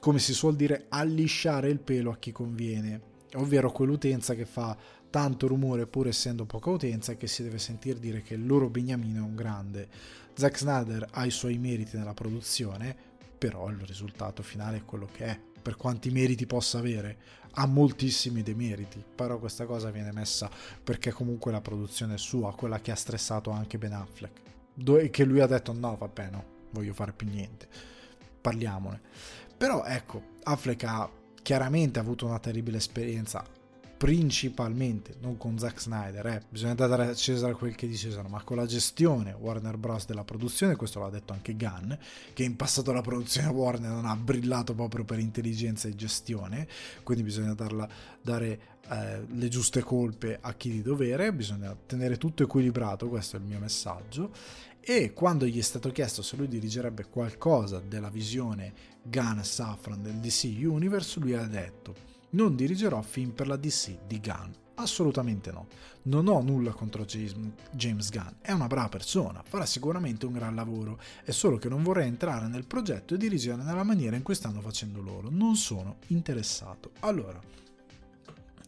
come 0.00 0.18
si 0.18 0.32
suol 0.32 0.56
dire, 0.56 0.86
allisciare 0.88 1.68
il 1.68 1.80
pelo 1.80 2.10
a 2.10 2.16
chi 2.16 2.32
conviene, 2.32 3.00
ovvero 3.34 3.70
quell'utenza 3.70 4.34
che 4.34 4.46
fa 4.46 4.76
tanto 5.16 5.46
rumore 5.46 5.86
pur 5.86 6.08
essendo 6.08 6.44
poca 6.44 6.68
utenza 6.68 7.16
che 7.16 7.26
si 7.26 7.42
deve 7.42 7.56
sentire 7.56 7.98
dire 7.98 8.20
che 8.20 8.34
il 8.34 8.46
loro 8.46 8.68
Beniamino 8.68 9.20
è 9.20 9.26
un 9.26 9.34
grande. 9.34 9.88
Zack 10.34 10.58
Snyder 10.58 11.08
ha 11.12 11.24
i 11.24 11.30
suoi 11.30 11.56
meriti 11.56 11.96
nella 11.96 12.12
produzione, 12.12 12.94
però 13.38 13.70
il 13.70 13.78
risultato 13.78 14.42
finale 14.42 14.76
è 14.76 14.84
quello 14.84 15.08
che 15.10 15.24
è. 15.24 15.40
Per 15.62 15.76
quanti 15.76 16.10
meriti 16.10 16.44
possa 16.44 16.76
avere, 16.76 17.16
ha 17.52 17.66
moltissimi 17.66 18.42
demeriti, 18.42 19.02
però 19.14 19.38
questa 19.38 19.64
cosa 19.64 19.90
viene 19.90 20.12
messa 20.12 20.50
perché 20.84 21.12
comunque 21.12 21.50
la 21.50 21.62
produzione 21.62 22.16
è 22.16 22.18
sua, 22.18 22.54
quella 22.54 22.82
che 22.82 22.90
ha 22.90 22.96
stressato 22.96 23.48
anche 23.48 23.78
Ben 23.78 23.94
Affleck, 23.94 24.40
e 25.00 25.08
che 25.08 25.24
lui 25.24 25.40
ha 25.40 25.46
detto 25.46 25.72
no, 25.72 25.96
vabbè 25.96 26.28
no, 26.28 26.44
voglio 26.72 26.92
fare 26.92 27.14
più 27.14 27.26
niente, 27.26 27.66
parliamone. 28.38 29.00
Però 29.56 29.82
ecco, 29.82 30.34
Affleck 30.42 30.84
ha 30.84 31.10
chiaramente 31.42 31.98
avuto 31.98 32.26
una 32.26 32.38
terribile 32.38 32.76
esperienza 32.76 33.55
principalmente, 33.96 35.14
non 35.20 35.38
con 35.38 35.58
Zack 35.58 35.80
Snyder, 35.80 36.26
eh, 36.26 36.42
bisogna 36.48 36.74
dare 36.74 37.08
a 37.08 37.14
Cesare 37.14 37.54
quel 37.54 37.74
che 37.74 37.86
di 37.88 37.96
Cesare, 37.96 38.28
ma 38.28 38.42
con 38.42 38.56
la 38.56 38.66
gestione 38.66 39.32
Warner 39.32 39.78
Bros. 39.78 40.06
della 40.06 40.24
produzione, 40.24 40.76
questo 40.76 41.00
l'ha 41.00 41.08
detto 41.08 41.32
anche 41.32 41.56
Gunn, 41.56 41.92
che 42.34 42.42
in 42.42 42.56
passato 42.56 42.92
la 42.92 43.00
produzione 43.00 43.48
Warner 43.48 43.90
non 43.90 44.04
ha 44.04 44.14
brillato 44.14 44.74
proprio 44.74 45.04
per 45.04 45.18
intelligenza 45.18 45.88
e 45.88 45.94
gestione, 45.94 46.68
quindi 47.02 47.22
bisogna 47.22 47.54
darla, 47.54 47.88
dare 48.20 48.60
eh, 48.88 49.24
le 49.26 49.48
giuste 49.48 49.82
colpe 49.82 50.38
a 50.40 50.52
chi 50.54 50.70
di 50.70 50.82
dovere, 50.82 51.32
bisogna 51.32 51.74
tenere 51.86 52.18
tutto 52.18 52.42
equilibrato, 52.42 53.08
questo 53.08 53.36
è 53.36 53.38
il 53.38 53.46
mio 53.46 53.58
messaggio, 53.58 54.30
e 54.80 55.14
quando 55.14 55.46
gli 55.46 55.58
è 55.58 55.62
stato 55.62 55.90
chiesto 55.90 56.20
se 56.20 56.36
lui 56.36 56.48
dirigerebbe 56.48 57.06
qualcosa 57.06 57.80
della 57.80 58.10
visione 58.10 58.72
Gunn 59.02 59.40
Safran 59.40 60.02
del 60.02 60.16
DC 60.16 60.54
Universe, 60.60 61.18
lui 61.18 61.34
ha 61.34 61.46
detto 61.46 62.15
non 62.30 62.56
dirigerò 62.56 63.00
film 63.02 63.30
per 63.30 63.46
la 63.46 63.56
DC 63.56 64.06
di 64.06 64.20
Gunn. 64.20 64.50
Assolutamente 64.74 65.50
no. 65.50 65.68
Non 66.02 66.28
ho 66.28 66.40
nulla 66.40 66.72
contro 66.72 67.04
James 67.04 68.10
Gunn, 68.10 68.34
è 68.40 68.52
una 68.52 68.66
brava 68.66 68.88
persona, 68.88 69.42
farà 69.42 69.66
sicuramente 69.66 70.26
un 70.26 70.34
gran 70.34 70.54
lavoro, 70.54 71.00
è 71.24 71.32
solo 71.32 71.56
che 71.56 71.68
non 71.68 71.82
vorrei 71.82 72.06
entrare 72.06 72.46
nel 72.46 72.66
progetto 72.66 73.14
e 73.14 73.18
dirigere 73.18 73.62
nella 73.62 73.82
maniera 73.82 74.16
in 74.16 74.22
cui 74.22 74.34
stanno 74.34 74.60
facendo 74.60 75.00
loro. 75.00 75.30
Non 75.30 75.56
sono 75.56 75.96
interessato. 76.08 76.92
Allora, 77.00 77.40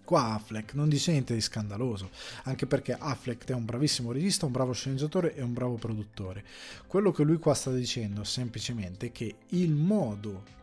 qua 0.02 0.32
Affleck 0.32 0.72
non 0.72 0.88
dice 0.88 1.12
niente 1.12 1.34
di 1.34 1.40
scandaloso, 1.40 2.10
anche 2.44 2.66
perché 2.66 2.94
Affleck 2.94 3.44
è 3.50 3.52
un 3.52 3.66
bravissimo 3.66 4.10
regista, 4.10 4.46
un 4.46 4.52
bravo 4.52 4.72
sceneggiatore 4.72 5.36
e 5.36 5.42
un 5.42 5.52
bravo 5.52 5.74
produttore. 5.74 6.42
Quello 6.86 7.12
che 7.12 7.22
lui 7.22 7.36
qua 7.36 7.52
sta 7.52 7.70
dicendo 7.70 8.24
semplicemente 8.24 9.08
è 9.08 9.12
che 9.12 9.36
il 9.48 9.74
modo 9.74 10.56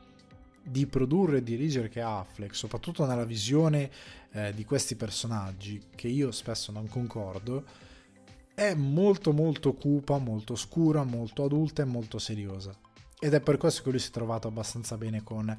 di 0.65 0.87
produrre 0.87 1.37
e 1.37 1.43
dirigere 1.43 1.89
che 1.89 2.01
ha 2.01 2.19
Affleck, 2.19 2.55
soprattutto 2.55 3.05
nella 3.05 3.25
visione 3.25 3.91
eh, 4.31 4.53
di 4.53 4.65
questi 4.65 4.95
personaggi, 4.95 5.81
che 5.93 6.07
io 6.07 6.31
spesso 6.31 6.71
non 6.71 6.87
concordo, 6.87 7.63
è 8.55 8.73
molto 8.73 9.31
molto 9.31 9.73
cupa, 9.73 10.17
molto 10.17 10.55
scura, 10.55 11.03
molto 11.03 11.43
adulta 11.43 11.83
e 11.83 11.85
molto 11.85 12.17
seriosa. 12.17 12.73
Ed 13.19 13.33
è 13.33 13.39
per 13.39 13.57
questo 13.57 13.81
che 13.83 13.91
lui 13.91 13.99
si 13.99 14.09
è 14.09 14.11
trovato 14.11 14.47
abbastanza 14.47 14.97
bene 14.97 15.23
con 15.23 15.49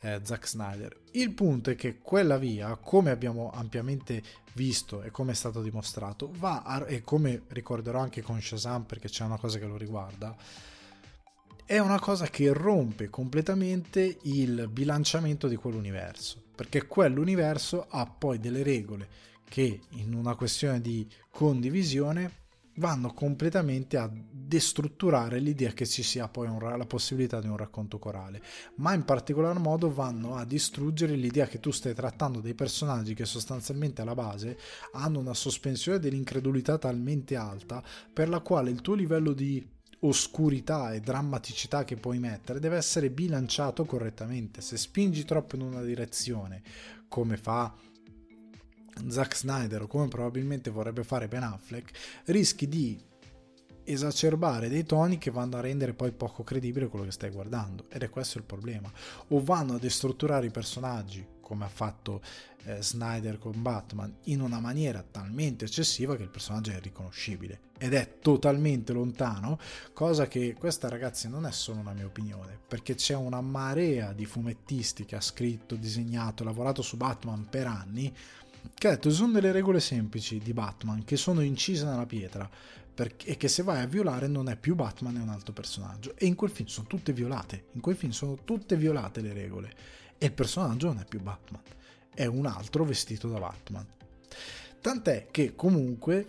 eh, 0.00 0.20
Zack 0.22 0.48
Snyder. 0.48 0.96
Il 1.12 1.32
punto 1.32 1.70
è 1.70 1.74
che 1.76 1.98
quella 1.98 2.36
via, 2.38 2.76
come 2.76 3.10
abbiamo 3.10 3.50
ampiamente 3.52 4.22
visto 4.52 5.02
e 5.02 5.10
come 5.10 5.32
è 5.32 5.34
stato 5.34 5.62
dimostrato, 5.62 6.30
va 6.38 6.62
a, 6.62 6.84
e 6.86 7.02
come 7.02 7.42
ricorderò 7.48 8.00
anche 8.00 8.22
con 8.22 8.40
Shazam 8.40 8.82
perché 8.84 9.08
c'è 9.08 9.24
una 9.24 9.38
cosa 9.38 9.58
che 9.58 9.66
lo 9.66 9.76
riguarda, 9.76 10.36
è 11.66 11.80
una 11.80 11.98
cosa 11.98 12.26
che 12.26 12.52
rompe 12.52 13.10
completamente 13.10 14.18
il 14.22 14.68
bilanciamento 14.70 15.48
di 15.48 15.56
quell'universo, 15.56 16.40
perché 16.54 16.86
quell'universo 16.86 17.86
ha 17.90 18.06
poi 18.06 18.38
delle 18.38 18.62
regole 18.62 19.08
che 19.48 19.80
in 19.90 20.14
una 20.14 20.36
questione 20.36 20.80
di 20.80 21.08
condivisione 21.28 22.44
vanno 22.76 23.12
completamente 23.12 23.96
a 23.96 24.08
destrutturare 24.12 25.40
l'idea 25.40 25.72
che 25.72 25.86
ci 25.86 26.04
sia 26.04 26.28
poi 26.28 26.46
un, 26.46 26.58
la 26.58 26.86
possibilità 26.86 27.40
di 27.40 27.48
un 27.48 27.56
racconto 27.56 27.98
corale, 27.98 28.40
ma 28.76 28.94
in 28.94 29.04
particolar 29.04 29.58
modo 29.58 29.92
vanno 29.92 30.36
a 30.36 30.44
distruggere 30.44 31.16
l'idea 31.16 31.46
che 31.46 31.58
tu 31.58 31.72
stai 31.72 31.94
trattando 31.94 32.40
dei 32.40 32.54
personaggi 32.54 33.14
che 33.14 33.24
sostanzialmente 33.24 34.02
alla 34.02 34.14
base 34.14 34.56
hanno 34.92 35.18
una 35.18 35.34
sospensione 35.34 35.98
dell'incredulità 35.98 36.78
talmente 36.78 37.34
alta 37.34 37.82
per 38.12 38.28
la 38.28 38.38
quale 38.38 38.70
il 38.70 38.82
tuo 38.82 38.94
livello 38.94 39.32
di 39.32 39.74
oscurità 40.06 40.92
e 40.92 41.00
drammaticità 41.00 41.84
che 41.84 41.96
puoi 41.96 42.18
mettere 42.18 42.60
deve 42.60 42.76
essere 42.76 43.10
bilanciato 43.10 43.84
correttamente. 43.84 44.60
Se 44.60 44.76
spingi 44.76 45.24
troppo 45.24 45.56
in 45.56 45.62
una 45.62 45.82
direzione, 45.82 46.62
come 47.08 47.36
fa 47.36 47.74
Zack 49.08 49.36
Snyder 49.36 49.82
o 49.82 49.86
come 49.86 50.08
probabilmente 50.08 50.70
vorrebbe 50.70 51.04
fare 51.04 51.28
Ben 51.28 51.42
Affleck, 51.42 52.22
rischi 52.26 52.68
di 52.68 52.98
esacerbare 53.84 54.68
dei 54.68 54.84
toni 54.84 55.18
che 55.18 55.30
vanno 55.30 55.56
a 55.56 55.60
rendere 55.60 55.94
poi 55.94 56.10
poco 56.10 56.42
credibile 56.42 56.88
quello 56.88 57.04
che 57.04 57.12
stai 57.12 57.30
guardando 57.30 57.86
ed 57.88 58.02
è 58.02 58.10
questo 58.10 58.38
il 58.38 58.44
problema 58.44 58.90
o 59.28 59.42
vanno 59.42 59.74
a 59.74 59.78
destrutturare 59.78 60.46
i 60.46 60.50
personaggi 60.50 61.24
come 61.46 61.64
ha 61.64 61.68
fatto 61.68 62.20
eh, 62.64 62.82
Snyder 62.82 63.38
con 63.38 63.62
Batman 63.62 64.12
in 64.24 64.40
una 64.40 64.58
maniera 64.58 65.04
talmente 65.08 65.64
eccessiva 65.64 66.16
che 66.16 66.24
il 66.24 66.28
personaggio 66.28 66.72
è 66.72 66.80
riconoscibile 66.80 67.60
ed 67.78 67.94
è 67.94 68.18
totalmente 68.18 68.92
lontano 68.92 69.56
cosa 69.92 70.26
che 70.26 70.56
questa 70.58 70.88
ragazzi 70.88 71.28
non 71.28 71.46
è 71.46 71.52
solo 71.52 71.78
una 71.78 71.92
mia 71.92 72.04
opinione 72.04 72.58
perché 72.66 72.96
c'è 72.96 73.14
una 73.14 73.40
marea 73.40 74.12
di 74.12 74.26
fumettisti 74.26 75.04
che 75.04 75.14
ha 75.14 75.20
scritto, 75.20 75.76
disegnato, 75.76 76.42
lavorato 76.42 76.82
su 76.82 76.96
Batman 76.96 77.46
per 77.48 77.68
anni 77.68 78.12
che 78.74 78.88
ha 78.88 78.90
detto 78.90 79.10
sono 79.10 79.30
delle 79.30 79.52
regole 79.52 79.78
semplici 79.78 80.38
di 80.38 80.52
Batman 80.52 81.04
che 81.04 81.16
sono 81.16 81.42
incise 81.42 81.84
nella 81.84 82.06
pietra 82.06 82.50
e 83.24 83.36
che 83.36 83.46
se 83.46 83.62
vai 83.62 83.82
a 83.82 83.86
violare 83.86 84.26
non 84.26 84.48
è 84.48 84.56
più 84.56 84.74
Batman 84.74 85.18
è 85.18 85.20
un 85.20 85.28
altro 85.28 85.52
personaggio. 85.52 86.16
E 86.16 86.24
in 86.24 86.34
quel 86.34 86.50
film 86.50 86.66
sono 86.66 86.86
tutte 86.88 87.12
violate 87.12 87.66
in 87.72 87.82
quel 87.82 87.94
film 87.94 88.10
sono 88.10 88.38
tutte 88.42 88.74
violate 88.74 89.20
le 89.20 89.34
regole 89.34 89.74
e 90.18 90.26
il 90.26 90.32
personaggio 90.32 90.88
non 90.88 91.00
è 91.00 91.04
più 91.04 91.20
Batman 91.20 91.62
è 92.14 92.26
un 92.26 92.46
altro 92.46 92.84
vestito 92.84 93.28
da 93.28 93.38
Batman 93.38 93.86
tant'è 94.80 95.26
che 95.30 95.54
comunque 95.54 96.28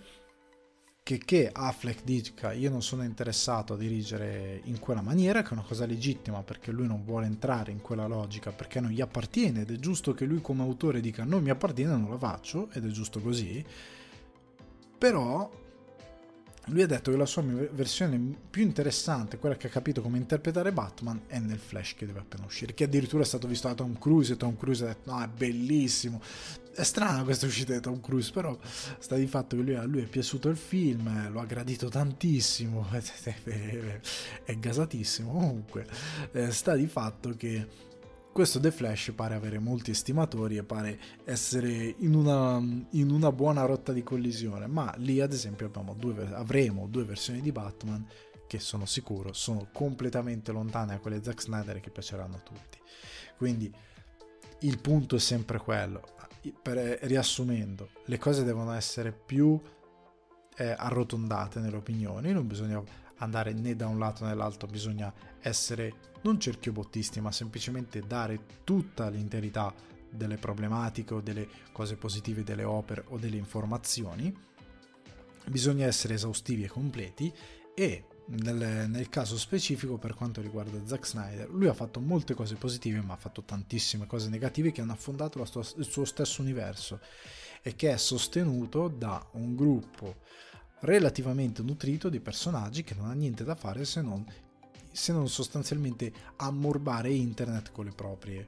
che, 1.08 1.20
che 1.20 1.50
Affleck 1.50 2.04
dica 2.04 2.52
io 2.52 2.70
non 2.70 2.84
sono 2.84 3.02
interessato 3.02 3.76
a 3.76 3.78
dirigere 3.78 4.60
in 4.66 4.78
quella 4.78 5.02
maniera, 5.02 5.42
che 5.42 5.52
è 5.52 5.54
una 5.54 5.64
cosa 5.64 5.86
legittima 5.86 6.44
perché 6.44 6.70
lui 6.70 6.86
non 6.86 7.06
vuole 7.06 7.28
entrare 7.28 7.72
in 7.72 7.80
quella 7.80 8.08
logica 8.08 8.52
perché 8.52 8.82
non 8.82 8.92
gli 8.92 9.00
appartiene 9.00 9.62
ed 9.62 9.72
è 9.72 9.76
giusto 9.78 10.14
che 10.14 10.26
lui 10.26 10.42
come 10.42 10.64
autore 10.64 11.00
dica 11.00 11.24
non 11.24 11.44
mi 11.44 11.50
appartiene, 11.50 11.96
non 11.96 12.10
la 12.10 12.18
faccio 12.18 12.70
ed 12.74 12.86
è 12.86 12.90
giusto 12.90 13.22
così. 13.22 13.64
Però 14.98 15.50
lui 16.68 16.82
ha 16.82 16.88
detto 16.88 17.12
che 17.12 17.18
la 17.18 17.26
sua 17.26 17.44
versione 17.44 18.20
più 18.50 18.62
interessante, 18.62 19.38
quella 19.38 19.56
che 19.56 19.68
ha 19.68 19.70
capito 19.70 20.02
come 20.02 20.18
interpretare 20.18 20.72
Batman, 20.72 21.22
è 21.28 21.40
nel 21.40 21.60
Flash 21.60 21.96
che 21.96 22.06
deve 22.06 22.20
appena 22.20 22.46
uscire, 22.46 22.74
che 22.74 22.86
addirittura 22.86 23.24
è 23.24 23.26
stato 23.26 23.48
visto 23.48 23.68
da 23.68 23.74
Tom 23.74 23.98
Cruise 23.98 24.34
e 24.34 24.38
Tom 24.38 24.58
Cruise 24.58 24.84
ha 24.84 24.88
detto 24.88 25.12
no 25.12 25.22
è 25.22 25.28
bellissimo. 25.28 26.22
È 26.74 26.84
strana 26.84 27.24
questa 27.24 27.48
uscita 27.48 27.74
di 27.74 27.80
Tom 27.80 28.00
Cruise, 28.02 28.32
però 28.32 28.56
sta 29.00 29.16
di 29.16 29.26
fatto 29.26 29.56
che 29.56 29.62
lui, 29.64 29.76
a 29.76 29.84
lui 29.84 30.02
è 30.02 30.06
piaciuto 30.06 30.50
il 30.50 30.58
film, 30.58 31.32
lo 31.32 31.40
ha 31.40 31.46
gradito 31.46 31.90
tantissimo, 31.90 32.88
è 34.44 34.58
gasatissimo 34.58 35.32
comunque, 35.32 35.88
eh, 36.34 36.52
sta 36.52 36.76
di 36.76 36.88
fatto 36.88 37.34
che 37.36 37.87
questo 38.38 38.60
The 38.60 38.70
Flash 38.70 39.14
pare 39.16 39.34
avere 39.34 39.58
molti 39.58 39.90
estimatori 39.90 40.58
e 40.58 40.64
pare 40.64 41.00
essere 41.24 41.96
in 41.98 42.14
una, 42.14 42.60
in 42.92 43.10
una 43.10 43.32
buona 43.32 43.66
rotta 43.66 43.92
di 43.92 44.04
collisione, 44.04 44.68
ma 44.68 44.94
lì 44.98 45.20
ad 45.22 45.34
esempio 45.34 45.72
due, 45.98 46.30
avremo 46.34 46.86
due 46.86 47.04
versioni 47.04 47.42
di 47.42 47.52
Batman 47.52 48.08
che 48.46 48.60
sono 48.60 48.86
sicuro 48.86 49.34
sono 49.34 49.70
completamente 49.74 50.52
lontane 50.52 50.94
da 50.94 51.00
quelle 51.00 51.24
Zack 51.24 51.42
Snyder 51.42 51.80
che 51.80 51.90
piaceranno 51.90 52.36
a 52.36 52.40
tutti. 52.42 52.78
Quindi 53.38 53.74
il 54.60 54.80
punto 54.82 55.16
è 55.16 55.20
sempre 55.20 55.58
quello. 55.58 56.04
Per, 56.62 56.78
riassumendo, 57.02 57.90
le 58.06 58.20
cose 58.20 58.44
devono 58.44 58.72
essere 58.74 59.12
più 59.14 59.60
eh, 60.58 60.76
arrotondate 60.78 61.60
nelle 61.60 61.78
opinioni, 61.78 62.32
non 62.34 62.46
bisogna 62.46 62.84
andare 63.16 63.54
né 63.54 63.76
da 63.76 63.88
un 63.88 63.98
lato 63.98 64.26
né 64.26 64.30
dall'altro, 64.30 64.68
bisogna 64.68 65.12
essere 65.40 66.07
non 66.22 66.40
cerchiobottisti, 66.40 67.22
ma 67.22 67.32
semplicemente 67.32 68.02
dare 68.02 68.40
tutta 68.64 69.10
l'interità 69.10 69.74
delle 70.10 70.38
problematiche 70.38 71.14
o 71.14 71.22
delle 71.22 71.48
cose 71.72 71.96
positive 71.96 72.44
delle 72.44 72.64
opere 72.64 73.04
o 73.10 73.18
delle 73.18 73.38
informazioni. 73.38 74.36
Bisogna 75.48 75.86
essere 75.86 76.16
esaustivi 76.16 76.64
e 76.64 76.68
completi 76.68 77.34
e 77.74 78.06
nel, 78.30 78.90
nel, 78.90 79.08
caso 79.10 79.38
specifico 79.38 79.98
per 79.98 80.14
quanto 80.14 80.42
riguarda 80.42 80.86
Zack 80.86 81.08
Snyder, 81.08 81.50
lui 81.50 81.68
ha 81.68 81.74
fatto 81.74 82.02
molte 82.02 82.34
cose 82.34 82.56
positive 82.56 83.00
ma 83.02 83.14
ha 83.14 83.18
fatto 83.18 83.44
tantissime 83.44 84.06
cose 84.06 84.28
negative 84.28 84.72
che 84.72 84.82
hanno 84.82 84.92
affondato 84.92 85.44
sua, 85.46 85.64
il 85.78 85.86
suo 85.86 86.04
stesso 86.04 86.42
universo 86.42 87.00
e 87.62 87.76
che 87.76 87.92
è 87.92 87.98
sostenuto 87.98 88.90
da 88.90 89.26
un 89.34 89.56
gruppo 89.56 90.18
relativamente 90.82 91.62
nutrito 91.64 92.10
di 92.10 92.20
personaggi 92.20 92.84
che 92.84 92.96
non 92.96 93.10
ha 93.10 93.14
niente 93.14 93.44
da 93.44 93.56
fare 93.56 93.86
se 93.86 94.02
non 94.02 94.26
se 94.98 95.12
non 95.12 95.30
sostanzialmente 95.30 96.12
ammorbare 96.38 97.12
internet 97.12 97.72
con 97.72 97.86
le 97.86 97.92
proprie 97.92 98.48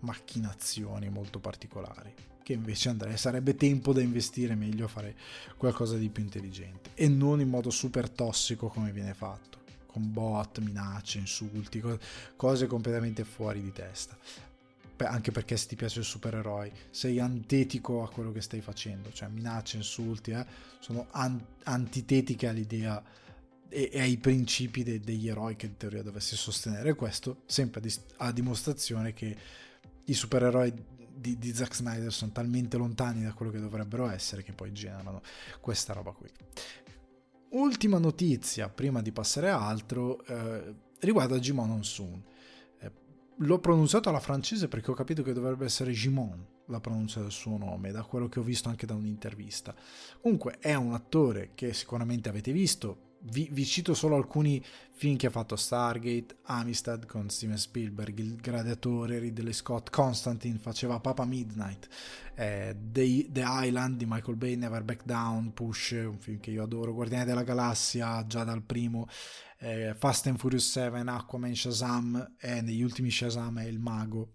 macchinazioni 0.00 1.10
molto 1.10 1.40
particolari 1.40 2.12
che 2.42 2.54
invece 2.54 2.90
andrei, 2.90 3.16
sarebbe 3.16 3.54
tempo 3.54 3.92
da 3.92 4.02
investire 4.02 4.54
meglio 4.54 4.84
a 4.84 4.88
fare 4.88 5.16
qualcosa 5.56 5.96
di 5.96 6.10
più 6.10 6.22
intelligente. 6.22 6.90
E 6.94 7.08
non 7.08 7.40
in 7.40 7.48
modo 7.48 7.70
super 7.70 8.10
tossico 8.10 8.68
come 8.68 8.92
viene 8.92 9.14
fatto 9.14 9.62
con 9.86 10.12
bot, 10.12 10.58
minacce, 10.58 11.18
insulti, 11.18 11.82
cose 12.36 12.66
completamente 12.66 13.24
fuori 13.24 13.62
di 13.62 13.72
testa. 13.72 14.16
Beh, 14.96 15.06
anche 15.06 15.32
perché 15.32 15.56
se 15.56 15.68
ti 15.68 15.76
piace 15.76 16.00
il 16.00 16.04
supereroe 16.04 16.72
sei 16.90 17.18
antetico 17.18 18.02
a 18.02 18.10
quello 18.10 18.32
che 18.32 18.40
stai 18.40 18.60
facendo 18.60 19.12
cioè 19.12 19.28
minacce, 19.28 19.76
insulti 19.76 20.32
eh, 20.32 20.44
sono 20.80 21.06
an- 21.10 21.44
antitetiche 21.64 22.48
all'idea 22.48 23.02
e, 23.74 23.90
e 23.92 24.00
ai 24.00 24.16
principi 24.18 24.84
de, 24.84 25.00
degli 25.00 25.28
eroi 25.28 25.56
che 25.56 25.66
in 25.66 25.76
teoria 25.76 26.04
dovessi 26.04 26.36
sostenere. 26.36 26.94
Questo 26.94 27.42
sempre 27.46 27.82
a, 28.18 28.26
a 28.26 28.32
dimostrazione 28.32 29.12
che 29.12 29.36
i 30.04 30.14
supereroi 30.14 30.72
di, 31.16 31.38
di, 31.38 31.52
Zack 31.52 31.74
Snyder 31.74 32.12
sono 32.12 32.30
talmente 32.30 32.76
lontani 32.76 33.24
da 33.24 33.32
quello 33.32 33.50
che 33.50 33.58
dovrebbero 33.58 34.08
essere 34.08 34.44
che 34.44 34.52
poi 34.52 34.72
generano 34.72 35.22
questa 35.60 35.92
roba 35.92 36.12
qui. 36.12 36.28
Ultima 37.50 37.98
notizia, 37.98 38.68
prima 38.68 39.02
di 39.02 39.10
passare 39.10 39.50
a 39.50 39.66
altro, 39.66 40.24
eh, 40.26 40.74
riguarda 41.00 41.38
Jimon 41.38 41.70
Onsun. 41.70 42.22
Eh, 42.78 42.92
l'ho 43.38 43.58
pronunciato 43.58 44.08
alla 44.08 44.20
francese 44.20 44.68
perché 44.68 44.90
ho 44.90 44.94
capito 44.94 45.22
che 45.22 45.32
dovrebbe 45.32 45.64
essere 45.64 45.92
Jimon 45.92 46.46
la 46.66 46.80
pronuncia 46.80 47.20
del 47.20 47.30
suo 47.30 47.56
nome, 47.58 47.90
da 47.90 48.02
quello 48.04 48.28
che 48.28 48.38
ho 48.38 48.42
visto 48.42 48.68
anche 48.68 48.86
da 48.86 48.94
un'intervista. 48.94 49.74
Comunque 50.20 50.58
è 50.60 50.74
un 50.74 50.94
attore 50.94 51.50
che 51.54 51.72
sicuramente 51.74 52.28
avete 52.28 52.52
visto, 52.52 53.12
vi, 53.24 53.48
vi, 53.50 53.64
cito 53.64 53.94
solo 53.94 54.16
alcuni 54.16 54.62
film 54.90 55.16
che 55.16 55.28
ha 55.28 55.30
fatto 55.30 55.56
Stargate, 55.56 56.38
Amistad 56.42 57.06
con 57.06 57.28
Steven 57.30 57.56
Spielberg, 57.56 58.18
Il 58.18 58.36
Gladiatore, 58.36 59.18
Ridley 59.18 59.52
Scott, 59.52 59.90
Constantine 59.90 60.58
faceva 60.58 61.00
Papa 61.00 61.24
Midnight, 61.24 61.88
eh, 62.34 62.76
The, 62.78 63.28
The, 63.30 63.44
Island 63.44 63.96
di 63.96 64.06
Michael 64.06 64.36
Bay, 64.36 64.56
Never 64.56 64.82
Back 64.82 65.04
Down, 65.04 65.52
Push, 65.54 65.92
un 66.06 66.18
film 66.18 66.40
che 66.40 66.50
io 66.50 66.64
adoro, 66.64 66.92
Guardiani 66.92 67.24
della 67.24 67.44
Galassia 67.44 68.26
già 68.26 68.44
dal 68.44 68.62
primo, 68.62 69.06
eh, 69.58 69.94
Fast 69.96 70.26
and 70.26 70.38
Furious 70.38 70.70
7, 70.70 70.98
Aquaman, 70.98 71.54
Shazam 71.54 72.34
e 72.38 72.60
negli 72.60 72.82
ultimi 72.82 73.10
Shazam 73.10 73.60
è 73.60 73.64
Il 73.64 73.78
Mago, 73.78 74.32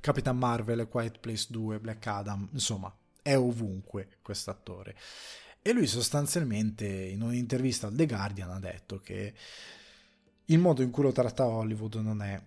Capitan 0.00 0.36
Marvel, 0.36 0.88
Quiet 0.88 1.20
Place 1.20 1.46
2, 1.48 1.80
Black 1.80 2.06
Adam, 2.06 2.48
insomma 2.52 2.94
è 3.22 3.36
ovunque 3.36 4.18
questo 4.20 4.50
attore. 4.50 4.96
E 5.64 5.72
lui 5.72 5.86
sostanzialmente 5.86 6.86
in 6.86 7.22
un'intervista 7.22 7.86
al 7.86 7.94
The 7.94 8.06
Guardian 8.06 8.50
ha 8.50 8.58
detto 8.58 8.98
che 8.98 9.32
il 10.46 10.58
modo 10.58 10.82
in 10.82 10.90
cui 10.90 11.04
lo 11.04 11.12
tratta 11.12 11.46
Hollywood 11.46 11.94
non 11.94 12.20
è 12.20 12.42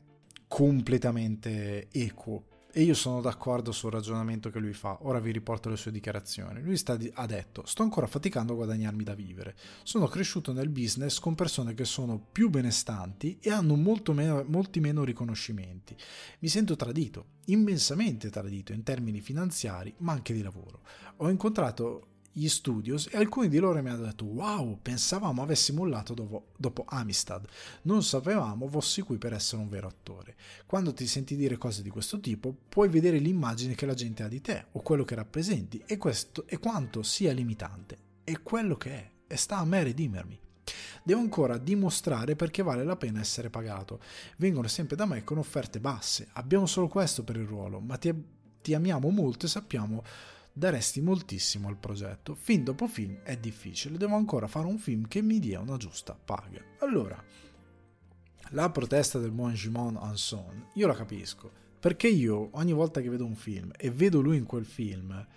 completamente 0.49 1.87
equo. 1.91 2.47
E 2.73 2.81
io 2.81 2.93
sono 2.93 3.21
d'accordo 3.21 3.71
sul 3.71 3.89
ragionamento 3.89 4.49
che 4.49 4.59
lui 4.59 4.73
fa. 4.73 4.97
Ora 5.03 5.19
vi 5.19 5.31
riporto 5.31 5.69
le 5.69 5.77
sue 5.77 5.91
dichiarazioni. 5.91 6.61
Lui 6.61 6.77
di- 6.97 7.09
ha 7.13 7.25
detto: 7.25 7.65
Sto 7.65 7.83
ancora 7.83 8.05
faticando 8.05 8.51
a 8.51 8.57
guadagnarmi 8.57 9.03
da 9.03 9.13
vivere. 9.13 9.55
Sono 9.83 10.07
cresciuto 10.07 10.51
nel 10.51 10.67
business 10.67 11.19
con 11.19 11.35
persone 11.35 11.73
che 11.73 11.85
sono 11.85 12.19
più 12.19 12.49
benestanti 12.49 13.37
e 13.39 13.49
hanno 13.49 13.77
meno, 13.77 14.43
molti 14.45 14.81
meno 14.81 15.05
riconoscimenti. 15.05 15.95
Mi 16.39 16.49
sento 16.49 16.75
tradito, 16.75 17.27
immensamente 17.45 18.29
tradito 18.29 18.73
in 18.73 18.83
termini 18.83 19.21
finanziari, 19.21 19.93
ma 19.99 20.11
anche 20.11 20.33
di 20.33 20.41
lavoro. 20.41 20.81
Ho 21.17 21.29
incontrato 21.29 22.07
gli 22.37 22.49
studios 22.49 23.07
e 23.09 23.15
alcuni 23.15 23.47
di 23.47 23.59
loro 23.59 23.81
mi 23.81 23.89
hanno 23.89 24.03
detto 24.03 24.25
wow, 24.25 24.77
pensavamo 24.81 25.41
avessi 25.41 25.71
mollato 25.71 26.13
dopo, 26.13 26.47
dopo 26.57 26.83
Amistad, 26.85 27.47
non 27.83 28.03
sapevamo 28.03 28.67
fossi 28.67 29.01
qui 29.01 29.17
per 29.17 29.31
essere 29.31 29.61
un 29.61 29.69
vero 29.69 29.87
attore. 29.87 30.35
Quando 30.65 30.93
ti 30.93 31.07
senti 31.07 31.37
dire 31.37 31.57
cose 31.57 31.81
di 31.81 31.89
questo 31.89 32.19
tipo, 32.19 32.53
puoi 32.67 32.89
vedere 32.89 33.19
l'immagine 33.19 33.73
che 33.73 33.85
la 33.85 33.93
gente 33.93 34.23
ha 34.23 34.27
di 34.27 34.41
te 34.41 34.65
o 34.73 34.81
quello 34.81 35.05
che 35.05 35.15
rappresenti 35.15 35.81
e 35.85 35.97
questo 35.97 36.45
è 36.45 36.59
quanto 36.59 37.03
sia 37.03 37.31
limitante. 37.31 37.97
È 38.25 38.41
quello 38.41 38.75
che 38.75 38.91
è 38.91 39.11
e 39.27 39.37
sta 39.37 39.59
a 39.59 39.65
me 39.65 39.83
redimermi. 39.83 40.37
Devo 41.03 41.21
ancora 41.21 41.57
dimostrare 41.57 42.35
perché 42.35 42.63
vale 42.63 42.83
la 42.83 42.97
pena 42.97 43.21
essere 43.21 43.49
pagato. 43.49 44.01
Vengono 44.37 44.67
sempre 44.67 44.97
da 44.97 45.05
me 45.05 45.23
con 45.23 45.37
offerte 45.37 45.79
basse. 45.79 46.27
Abbiamo 46.33 46.65
solo 46.65 46.89
questo 46.89 47.23
per 47.23 47.37
il 47.37 47.45
ruolo, 47.45 47.79
ma 47.79 47.95
ti, 47.95 48.13
ti 48.61 48.73
amiamo 48.73 49.09
molto 49.09 49.45
e 49.45 49.49
sappiamo 49.49 50.03
daresti 50.57 51.01
moltissimo 51.01 51.67
al 51.67 51.75
progetto. 51.75 52.33
Film 52.33 52.63
dopo 52.63 52.87
film 52.87 53.19
è 53.23 53.35
difficile, 53.35 53.97
devo 53.97 54.15
ancora 54.15 54.47
fare 54.47 54.67
un 54.67 54.77
film 54.77 55.05
che 55.05 55.21
mi 55.21 55.39
dia 55.39 55.59
una 55.59 55.75
giusta 55.75 56.17
paga. 56.17 56.61
Allora, 56.79 57.21
la 58.51 58.69
protesta 58.69 59.19
del 59.19 59.31
buon 59.31 59.51
Jimon 59.51 59.97
Anson, 59.97 60.69
io 60.75 60.87
la 60.87 60.95
capisco, 60.95 61.51
perché 61.77 62.07
io 62.07 62.49
ogni 62.53 62.71
volta 62.71 63.01
che 63.01 63.09
vedo 63.09 63.25
un 63.25 63.35
film 63.35 63.69
e 63.75 63.91
vedo 63.91 64.21
lui 64.21 64.37
in 64.37 64.45
quel 64.45 64.65
film, 64.65 65.27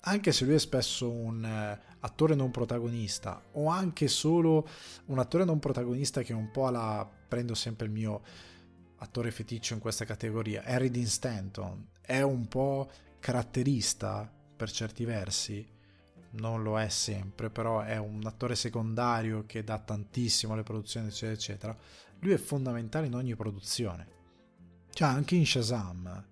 anche 0.00 0.32
se 0.32 0.44
lui 0.44 0.54
è 0.54 0.58
spesso 0.58 1.08
un 1.08 1.44
eh, 1.44 1.80
attore 2.00 2.34
non 2.34 2.50
protagonista 2.50 3.40
o 3.52 3.68
anche 3.68 4.08
solo 4.08 4.66
un 5.06 5.18
attore 5.20 5.44
non 5.44 5.60
protagonista 5.60 6.22
che 6.22 6.32
un 6.32 6.50
po' 6.50 6.68
la 6.70 7.08
prendo 7.28 7.54
sempre 7.54 7.86
il 7.86 7.92
mio 7.92 8.22
attore 8.96 9.30
feticcio 9.30 9.74
in 9.74 9.80
questa 9.80 10.04
categoria, 10.04 10.64
Harry 10.64 10.90
Dean 10.90 11.06
Stanton, 11.06 11.86
è 12.00 12.20
un 12.22 12.48
po' 12.48 12.90
caratterista 13.20 14.38
per 14.60 14.70
certi 14.70 15.06
versi, 15.06 15.66
non 16.32 16.62
lo 16.62 16.78
è 16.78 16.90
sempre, 16.90 17.48
però 17.48 17.80
è 17.80 17.96
un 17.96 18.20
attore 18.26 18.54
secondario 18.54 19.46
che 19.46 19.64
dà 19.64 19.78
tantissimo 19.78 20.52
alle 20.52 20.64
produzioni, 20.64 21.06
eccetera, 21.06 21.32
eccetera. 21.32 21.78
Lui 22.18 22.32
è 22.32 22.36
fondamentale 22.36 23.06
in 23.06 23.14
ogni 23.14 23.34
produzione. 23.34 24.06
Cioè, 24.92 25.08
anche 25.08 25.34
in 25.34 25.46
Shazam, 25.46 26.26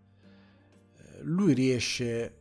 eh, 0.98 1.22
lui 1.22 1.54
riesce 1.54 2.40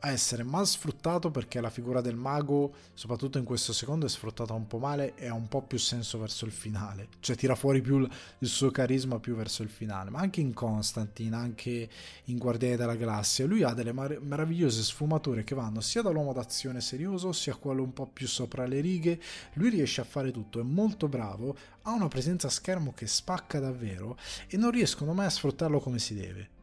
a 0.00 0.10
essere 0.10 0.42
mal 0.42 0.66
sfruttato 0.66 1.30
perché 1.30 1.60
la 1.60 1.70
figura 1.70 2.00
del 2.00 2.16
mago, 2.16 2.74
soprattutto 2.94 3.38
in 3.38 3.44
questo 3.44 3.72
secondo, 3.72 4.06
è 4.06 4.08
sfruttata 4.08 4.52
un 4.52 4.66
po' 4.66 4.78
male 4.78 5.14
e 5.16 5.26
ha 5.28 5.34
un 5.34 5.48
po' 5.48 5.62
più 5.62 5.78
senso 5.78 6.18
verso 6.18 6.44
il 6.44 6.52
finale, 6.52 7.08
cioè 7.20 7.36
tira 7.36 7.54
fuori 7.54 7.80
più 7.80 7.98
il 7.98 8.48
suo 8.48 8.70
carisma 8.70 9.18
più 9.18 9.34
verso 9.34 9.62
il 9.62 9.68
finale, 9.68 10.10
ma 10.10 10.20
anche 10.20 10.40
in 10.40 10.52
Constantine, 10.52 11.34
anche 11.34 11.88
in 12.24 12.38
Guardiani 12.38 12.76
della 12.76 12.96
Galassia, 12.96 13.46
lui 13.46 13.62
ha 13.62 13.72
delle 13.72 13.92
mar- 13.92 14.20
meravigliose 14.20 14.82
sfumature 14.82 15.44
che 15.44 15.54
vanno 15.54 15.80
sia 15.80 16.02
dall'uomo 16.02 16.32
d'azione 16.32 16.80
serioso, 16.80 17.32
sia 17.32 17.54
quello 17.54 17.82
un 17.82 17.92
po' 17.92 18.06
più 18.06 18.26
sopra 18.26 18.66
le 18.66 18.80
righe, 18.80 19.20
lui 19.54 19.70
riesce 19.70 20.00
a 20.00 20.04
fare 20.04 20.30
tutto, 20.30 20.60
è 20.60 20.64
molto 20.64 21.08
bravo, 21.08 21.56
ha 21.82 21.92
una 21.92 22.08
presenza 22.08 22.46
a 22.46 22.50
schermo 22.50 22.92
che 22.92 23.06
spacca 23.06 23.58
davvero 23.58 24.16
e 24.46 24.56
non 24.56 24.70
riescono 24.70 25.12
mai 25.14 25.26
a 25.26 25.30
sfruttarlo 25.30 25.80
come 25.80 25.98
si 25.98 26.14
deve. 26.14 26.56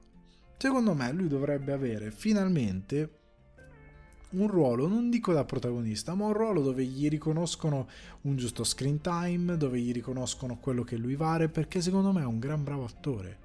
Secondo 0.58 0.94
me 0.94 1.12
lui 1.12 1.28
dovrebbe 1.28 1.74
avere 1.74 2.12
finalmente 2.12 3.24
un 4.32 4.48
ruolo, 4.48 4.88
non 4.88 5.10
dico 5.10 5.34
da 5.34 5.46
protagonista, 5.46 6.14
ma 6.14 6.26
un 6.26 6.34
ruolo 6.34 6.62
dove 6.62 6.84
gli 6.84 7.08
riconoscono 7.10 7.88
un 8.22 8.36
giusto 8.36 8.64
screen 8.64 9.02
time, 9.02 9.58
dove 9.58 9.80
gli 9.80 9.92
riconoscono 9.92 10.58
quello 10.58 10.84
che 10.84 10.98
lui 10.98 11.16
vale, 11.16 11.50
perché 11.50 11.82
secondo 11.82 12.12
me 12.12 12.22
è 12.22 12.26
un 12.26 12.40
gran 12.40 12.64
bravo 12.64 12.86
attore. 12.86 13.44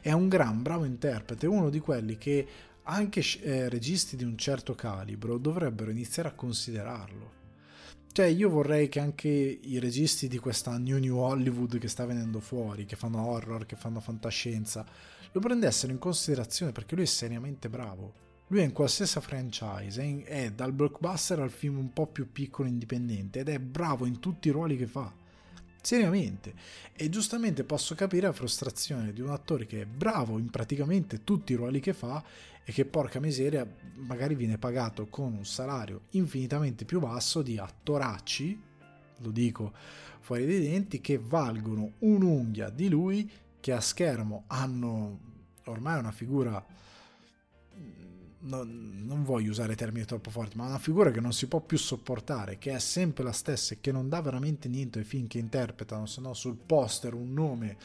È 0.00 0.12
un 0.12 0.28
gran 0.28 0.62
bravo 0.62 0.84
interprete, 0.84 1.46
uno 1.46 1.70
di 1.70 1.80
quelli 1.80 2.18
che 2.18 2.46
anche 2.84 3.22
eh, 3.42 3.68
registi 3.68 4.16
di 4.16 4.24
un 4.24 4.36
certo 4.36 4.74
calibro 4.74 5.38
dovrebbero 5.38 5.90
iniziare 5.90 6.28
a 6.28 6.34
considerarlo. 6.34 7.38
Cioè, 8.12 8.26
io 8.26 8.50
vorrei 8.50 8.88
che 8.88 8.98
anche 8.98 9.28
i 9.28 9.78
registi 9.78 10.26
di 10.26 10.38
questa 10.38 10.76
New 10.76 10.98
New 10.98 11.16
Hollywood 11.16 11.78
che 11.78 11.86
sta 11.86 12.04
venendo 12.04 12.40
fuori, 12.40 12.84
che 12.84 12.96
fanno 12.96 13.24
horror, 13.24 13.66
che 13.66 13.76
fanno 13.76 14.00
fantascienza, 14.00 14.84
lo 15.30 15.40
prendessero 15.40 15.92
in 15.92 15.98
considerazione 15.98 16.72
perché 16.72 16.96
lui 16.96 17.04
è 17.04 17.06
seriamente 17.06 17.68
bravo. 17.68 18.28
Lui 18.50 18.62
è 18.62 18.64
in 18.64 18.72
qualsiasi 18.72 19.20
franchise, 19.20 20.24
è, 20.24 20.50
dal 20.50 20.72
blockbuster 20.72 21.38
al 21.38 21.52
film 21.52 21.78
un 21.78 21.92
po' 21.92 22.08
più 22.08 22.32
piccolo 22.32 22.66
e 22.66 22.72
indipendente 22.72 23.38
ed 23.38 23.48
è 23.48 23.60
bravo 23.60 24.06
in 24.06 24.18
tutti 24.18 24.48
i 24.48 24.50
ruoli 24.50 24.76
che 24.76 24.88
fa. 24.88 25.12
Seriamente. 25.80 26.54
E 26.92 27.08
giustamente 27.08 27.62
posso 27.62 27.94
capire 27.94 28.26
la 28.26 28.32
frustrazione 28.32 29.12
di 29.12 29.20
un 29.20 29.30
attore 29.30 29.66
che 29.66 29.82
è 29.82 29.86
bravo 29.86 30.36
in 30.38 30.50
praticamente 30.50 31.22
tutti 31.22 31.52
i 31.52 31.54
ruoli 31.54 31.78
che 31.78 31.92
fa 31.92 32.24
e 32.64 32.72
che 32.72 32.84
porca 32.84 33.20
miseria 33.20 33.64
magari 33.94 34.34
viene 34.34 34.58
pagato 34.58 35.06
con 35.06 35.32
un 35.32 35.46
salario 35.46 36.02
infinitamente 36.10 36.84
più 36.84 36.98
basso 36.98 37.42
di 37.42 37.56
attoracci, 37.56 38.60
lo 39.18 39.30
dico 39.30 39.72
fuori 40.18 40.44
dai 40.44 40.60
denti, 40.60 41.00
che 41.00 41.18
valgono 41.18 41.92
un'unghia 42.00 42.68
di 42.68 42.88
lui 42.88 43.30
che 43.60 43.72
a 43.72 43.80
schermo 43.80 44.42
hanno 44.48 45.18
ormai 45.66 46.00
una 46.00 46.10
figura 46.10 46.78
non, 48.40 49.02
non, 49.04 49.22
voglio 49.22 49.50
usare 49.50 49.74
termini 49.74 50.04
troppo 50.04 50.30
forti, 50.30 50.56
ma 50.56 50.66
una 50.66 50.78
figura 50.78 51.10
che 51.10 51.20
non 51.20 51.32
si 51.32 51.46
può 51.46 51.60
più 51.60 51.76
sopportare, 51.76 52.58
che 52.58 52.72
è 52.72 52.78
sempre 52.78 53.24
la 53.24 53.32
stessa 53.32 53.74
e 53.74 53.78
che 53.80 53.92
non 53.92 54.08
dà 54.08 54.20
veramente 54.20 54.68
niente 54.68 55.00
ai 55.00 55.04
film 55.04 55.26
che 55.26 55.38
interpretano, 55.38 56.06
se 56.06 56.20
no 56.20 56.32
sul 56.32 56.56
poster 56.56 57.14
un 57.14 57.32
nome 57.32 57.76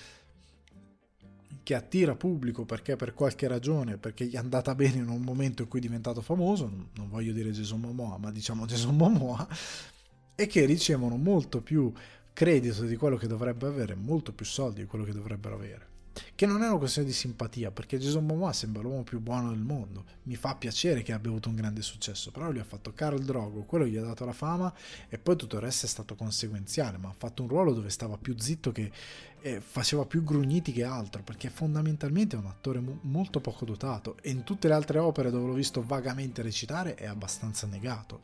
che 1.64 1.74
attira 1.74 2.16
pubblico 2.16 2.64
perché 2.64 2.95
per 2.95 3.14
qualche 3.14 3.47
ragione, 3.47 3.97
perché 3.97 4.26
gli 4.26 4.34
è 4.34 4.38
andata 4.38 4.76
bene 4.76 4.97
in 4.97 5.10
un 5.10 5.22
momento 5.22 5.64
in 5.64 5.68
cui 5.68 5.80
è 5.80 5.82
diventato 5.82 6.22
famoso, 6.22 6.70
non 6.93 7.10
voglio 7.10 7.34
dire 7.34 7.51
Jason 7.51 7.80
Momoa, 7.80 8.18
ma 8.18 8.32
diciamo 8.32 8.66
Jason 8.68 8.95
Momoa, 8.95 9.47
e 10.36 10.47
che 10.47 10.66
ricevono 10.66 11.18
molto 11.18 11.62
più 11.62 11.91
credito 12.34 12.84
di 12.84 12.95
quello 12.95 13.18
che 13.18 13.28
dovrebbe 13.28 13.68
avere, 13.68 13.95
molto 13.95 14.32
più 14.32 14.45
soldi 14.45 14.82
di 14.82 14.88
quello 14.88 15.06
che 15.06 15.14
dovrebbero 15.14 15.56
avere 15.56 15.93
che 16.36 16.45
non 16.45 16.63
è 16.63 16.68
una 16.68 16.78
questione 16.78 17.07
di 17.07 17.13
simpatia, 17.13 17.72
perché 17.72 17.97
Jason 17.97 18.26
Momoa 18.26 18.53
sembra 18.53 18.82
l'uomo 18.82 19.03
più 19.03 19.20
buono 19.20 19.49
del 19.49 19.59
mondo. 19.59 20.05
Mi 20.24 20.36
fa 20.36 20.55
piacere 20.55 21.01
che 21.01 21.13
abbia 21.13 21.30
avuto 21.30 21.49
un 21.49 21.55
grande 21.55 21.82
successo, 21.82 22.32
però 22.32 22.49
lui 22.49 22.59
ha 22.59 22.66
fatto 22.66 22.93
Carl 22.93 23.24
Drogo, 23.24 23.63
quello 23.63 23.86
gli 23.86 23.97
ha 23.97 24.01
dato 24.01 24.26
la 24.26 24.34
fama 24.34 24.74
e 25.09 25.18
poi 25.18 25.36
tutto 25.36 25.57
il 25.57 25.61
resto 25.61 25.86
è 25.86 25.89
stato 25.89 26.16
conseguenziale, 26.16 26.97
ma 26.97 27.09
ha 27.09 27.16
fatto 27.16 27.41
un 27.41 27.49
ruolo 27.49 27.74
dove 27.74 27.89
stava 27.89 28.18
più 28.18 28.36
zitto 28.38 28.72
che 28.72 28.91
eh, 29.41 29.61
faceva 29.61 30.05
più 30.05 30.24
grugniti 30.24 30.72
che 30.72 30.84
altro, 30.84 31.22
perché 31.22 31.49
fondamentalmente 31.49 32.36
è 32.36 32.39
un 32.39 32.47
attore 32.47 32.80
mo- 32.80 32.99
molto 33.01 33.39
poco 33.39 33.66
dotato 33.66 34.18
e 34.22 34.32
in 34.32 34.43
tutte 34.43 34.68
le 34.68 34.74
altre 34.74 34.99
opere 34.99 35.30
dove 35.30 35.47
l'ho 35.47 35.53
visto 35.53 35.84
vagamente 35.84 36.41
recitare 36.41 36.95
è 36.95 37.05
abbastanza 37.05 37.68
negato. 37.68 38.22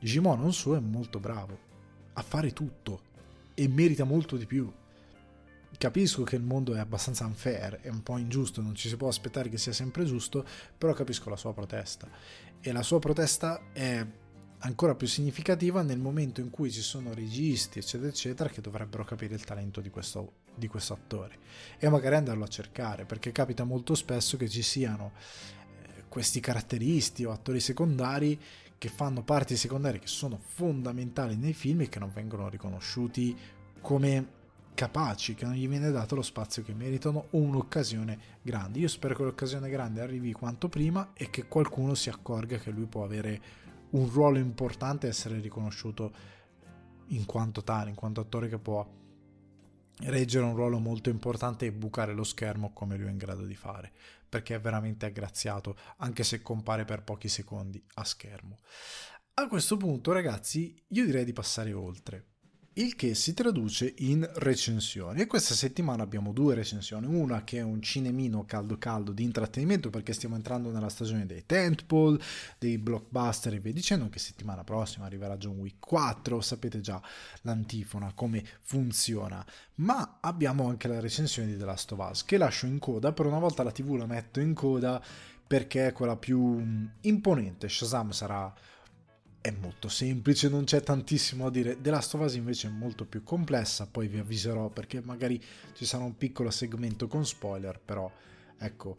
Jimon 0.00 0.40
non 0.40 0.52
suo 0.52 0.74
è 0.74 0.80
molto 0.80 1.20
bravo 1.20 1.70
a 2.14 2.22
fare 2.22 2.52
tutto 2.52 3.10
e 3.54 3.68
merita 3.68 4.04
molto 4.04 4.36
di 4.36 4.46
più 4.46 4.70
capisco 5.78 6.22
che 6.22 6.36
il 6.36 6.42
mondo 6.42 6.74
è 6.74 6.78
abbastanza 6.78 7.24
unfair, 7.24 7.80
è 7.80 7.88
un 7.88 8.02
po' 8.02 8.16
ingiusto, 8.18 8.60
non 8.60 8.74
ci 8.74 8.88
si 8.88 8.96
può 8.96 9.08
aspettare 9.08 9.48
che 9.48 9.58
sia 9.58 9.72
sempre 9.72 10.04
giusto, 10.04 10.44
però 10.76 10.92
capisco 10.92 11.30
la 11.30 11.36
sua 11.36 11.52
protesta. 11.52 12.08
E 12.60 12.72
la 12.72 12.82
sua 12.82 12.98
protesta 12.98 13.60
è 13.72 14.06
ancora 14.64 14.94
più 14.94 15.06
significativa 15.06 15.82
nel 15.82 15.98
momento 15.98 16.40
in 16.40 16.50
cui 16.50 16.70
ci 16.70 16.82
sono 16.82 17.12
registi, 17.14 17.78
eccetera, 17.78 18.08
eccetera, 18.08 18.48
che 18.48 18.60
dovrebbero 18.60 19.04
capire 19.04 19.34
il 19.34 19.44
talento 19.44 19.80
di 19.80 19.90
questo, 19.90 20.34
di 20.54 20.68
questo 20.68 20.92
attore 20.92 21.38
e 21.78 21.88
magari 21.88 22.16
andarlo 22.16 22.44
a 22.44 22.48
cercare, 22.48 23.04
perché 23.04 23.32
capita 23.32 23.64
molto 23.64 23.94
spesso 23.94 24.36
che 24.36 24.48
ci 24.48 24.62
siano 24.62 25.12
eh, 25.82 26.04
questi 26.08 26.40
caratteristi 26.40 27.24
o 27.24 27.32
attori 27.32 27.60
secondari 27.60 28.40
che 28.78 28.88
fanno 28.88 29.22
parti 29.22 29.56
secondarie 29.56 30.00
che 30.00 30.08
sono 30.08 30.40
fondamentali 30.40 31.36
nei 31.36 31.52
film 31.52 31.82
e 31.82 31.88
che 31.88 31.98
non 31.98 32.12
vengono 32.12 32.48
riconosciuti 32.48 33.36
come 33.80 34.40
capaci, 34.74 35.34
che 35.34 35.44
non 35.44 35.54
gli 35.54 35.68
viene 35.68 35.90
dato 35.90 36.14
lo 36.14 36.22
spazio 36.22 36.62
che 36.62 36.74
meritano 36.74 37.26
o 37.30 37.38
un'occasione 37.38 38.18
grande. 38.42 38.78
Io 38.78 38.88
spero 38.88 39.14
che 39.14 39.22
l'occasione 39.22 39.68
grande 39.68 40.00
arrivi 40.00 40.32
quanto 40.32 40.68
prima 40.68 41.12
e 41.14 41.30
che 41.30 41.46
qualcuno 41.46 41.94
si 41.94 42.08
accorga 42.08 42.58
che 42.58 42.70
lui 42.70 42.86
può 42.86 43.04
avere 43.04 43.40
un 43.90 44.08
ruolo 44.10 44.38
importante 44.38 45.06
e 45.06 45.10
essere 45.10 45.38
riconosciuto 45.40 46.12
in 47.08 47.26
quanto 47.26 47.62
tale, 47.62 47.90
in 47.90 47.96
quanto 47.96 48.20
attore 48.20 48.48
che 48.48 48.58
può 48.58 48.86
reggere 50.04 50.44
un 50.44 50.56
ruolo 50.56 50.78
molto 50.78 51.10
importante 51.10 51.66
e 51.66 51.72
bucare 51.72 52.14
lo 52.14 52.24
schermo 52.24 52.72
come 52.72 52.96
lui 52.96 53.08
è 53.08 53.10
in 53.10 53.18
grado 53.18 53.44
di 53.44 53.54
fare, 53.54 53.92
perché 54.28 54.54
è 54.54 54.60
veramente 54.60 55.06
aggraziato, 55.06 55.76
anche 55.98 56.24
se 56.24 56.40
compare 56.40 56.84
per 56.84 57.02
pochi 57.02 57.28
secondi 57.28 57.84
a 57.94 58.04
schermo. 58.04 58.58
A 59.34 59.46
questo 59.46 59.76
punto, 59.76 60.12
ragazzi, 60.12 60.74
io 60.88 61.04
direi 61.04 61.24
di 61.24 61.32
passare 61.32 61.72
oltre 61.72 62.31
il 62.74 62.96
che 62.96 63.14
si 63.14 63.34
traduce 63.34 63.92
in 63.98 64.28
recensioni. 64.36 65.20
E 65.20 65.26
questa 65.26 65.54
settimana 65.54 66.02
abbiamo 66.02 66.32
due 66.32 66.54
recensioni. 66.54 67.06
Una 67.06 67.44
che 67.44 67.58
è 67.58 67.62
un 67.62 67.82
cinemino 67.82 68.44
caldo 68.44 68.78
caldo 68.78 69.12
di 69.12 69.24
intrattenimento 69.24 69.90
perché 69.90 70.12
stiamo 70.12 70.36
entrando 70.36 70.70
nella 70.70 70.88
stagione 70.88 71.26
dei 71.26 71.44
tentpole 71.44 72.18
dei 72.58 72.78
blockbuster 72.78 73.54
e 73.54 73.58
via 73.58 73.72
dicendo 73.72 74.08
che 74.08 74.18
settimana 74.18 74.64
prossima 74.64 75.04
arriverà 75.04 75.36
John 75.36 75.58
Wick 75.58 75.86
4 75.86 76.40
sapete 76.40 76.80
già 76.80 77.00
l'antifona 77.42 78.12
come 78.14 78.42
funziona. 78.62 79.44
Ma 79.76 80.18
abbiamo 80.20 80.68
anche 80.68 80.88
la 80.88 81.00
recensione 81.00 81.48
di 81.48 81.58
The 81.58 81.64
Last 81.64 81.92
of 81.92 82.08
Us 82.10 82.24
che 82.24 82.38
lascio 82.38 82.66
in 82.66 82.78
coda 82.78 83.12
per 83.12 83.26
una 83.26 83.38
volta 83.38 83.62
la 83.62 83.72
tv 83.72 83.96
la 83.96 84.06
metto 84.06 84.40
in 84.40 84.54
coda 84.54 85.02
perché 85.46 85.88
è 85.88 85.92
quella 85.92 86.16
più 86.16 86.88
imponente. 87.02 87.68
Shazam 87.68 88.10
sarà 88.12 88.50
è 89.42 89.50
molto 89.50 89.88
semplice, 89.88 90.48
non 90.48 90.64
c'è 90.64 90.82
tantissimo 90.82 91.44
da 91.44 91.50
dire. 91.50 91.80
The 91.80 91.90
Last 91.90 92.14
of 92.14 92.20
Us 92.22 92.34
invece 92.34 92.68
è 92.68 92.70
molto 92.70 93.04
più 93.04 93.24
complessa, 93.24 93.86
poi 93.86 94.06
vi 94.06 94.18
avviserò 94.18 94.68
perché 94.68 95.02
magari 95.02 95.42
ci 95.74 95.84
sarà 95.84 96.04
un 96.04 96.16
piccolo 96.16 96.50
segmento 96.50 97.08
con 97.08 97.26
spoiler, 97.26 97.80
però 97.84 98.10
ecco, 98.56 98.96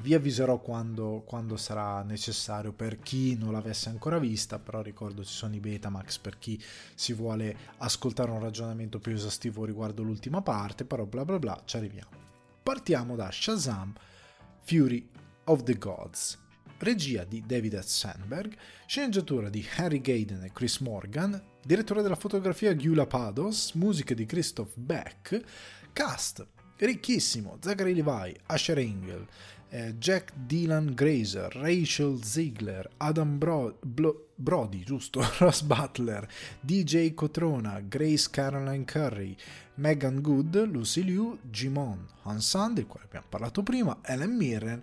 vi 0.00 0.14
avviserò 0.14 0.58
quando, 0.60 1.22
quando, 1.26 1.58
sarà 1.58 2.02
necessario 2.02 2.72
per 2.72 3.00
chi 3.00 3.36
non 3.36 3.52
l'avesse 3.52 3.90
ancora 3.90 4.18
vista, 4.18 4.58
però 4.58 4.80
ricordo 4.80 5.22
ci 5.22 5.34
sono 5.34 5.54
i 5.54 5.60
Betamax 5.60 6.18
per 6.18 6.38
chi 6.38 6.60
si 6.94 7.12
vuole 7.12 7.54
ascoltare 7.78 8.30
un 8.30 8.40
ragionamento 8.40 8.98
più 8.98 9.12
esaustivo 9.12 9.66
riguardo 9.66 10.02
l'ultima 10.02 10.40
parte, 10.40 10.86
però 10.86 11.04
bla 11.04 11.26
bla 11.26 11.38
bla, 11.38 11.60
ci 11.66 11.76
arriviamo. 11.76 12.26
Partiamo 12.62 13.14
da 13.14 13.30
Shazam, 13.30 13.92
Fury 14.62 15.06
of 15.44 15.62
the 15.64 15.76
Gods 15.76 16.46
regia 16.78 17.24
di 17.24 17.42
David. 17.46 17.78
Sandberg, 17.78 18.56
sceneggiatura 18.86 19.48
di 19.48 19.64
Harry 19.76 20.00
Gayden 20.00 20.44
e 20.44 20.52
Chris 20.52 20.78
Morgan, 20.78 21.40
direttore 21.64 22.02
della 22.02 22.14
fotografia 22.16 22.74
Gyula 22.74 23.06
Pados, 23.06 23.72
musiche 23.72 24.14
di 24.14 24.26
Christoph 24.26 24.72
Beck, 24.76 25.40
cast 25.92 26.46
ricchissimo, 26.76 27.58
Zachary 27.60 27.94
Levi, 27.94 28.34
Asher 28.46 28.78
Engel, 28.78 29.26
eh, 29.70 29.94
Jack 29.98 30.32
Dylan 30.46 30.94
Grazer, 30.94 31.52
Rachel 31.56 32.22
Ziegler, 32.22 32.88
Adam 32.98 33.36
Bro- 33.36 33.78
Blo- 33.84 34.28
Brody, 34.34 34.82
giusto, 34.84 35.20
Ross 35.38 35.62
Butler, 35.62 36.26
DJ 36.60 37.12
Cotrona, 37.14 37.80
Grace 37.80 38.28
Caroline 38.30 38.84
Curry, 38.84 39.36
Megan 39.74 40.20
Good, 40.20 40.68
Lucy 40.70 41.02
Liu, 41.02 41.38
Jimon 41.42 42.06
Hansan, 42.22 42.74
del 42.74 42.86
quale 42.86 43.06
abbiamo 43.06 43.26
parlato 43.28 43.62
prima, 43.62 43.98
Ellen 44.02 44.36
Mirren, 44.36 44.82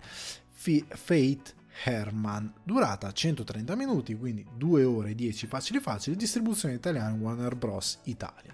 F- 0.54 0.86
Fate 0.90 1.54
Herman, 1.84 2.54
durata 2.64 3.12
130 3.12 3.76
minuti, 3.76 4.16
quindi 4.16 4.46
2 4.56 4.84
ore 4.84 5.10
e 5.12 5.16
10 5.16 5.48
facili 5.48 5.80
facili, 5.80 6.16
distribuzione 6.16 6.76
italiana 6.76 7.14
Warner 7.16 7.56
Bros. 7.56 8.00
Italia. 8.04 8.54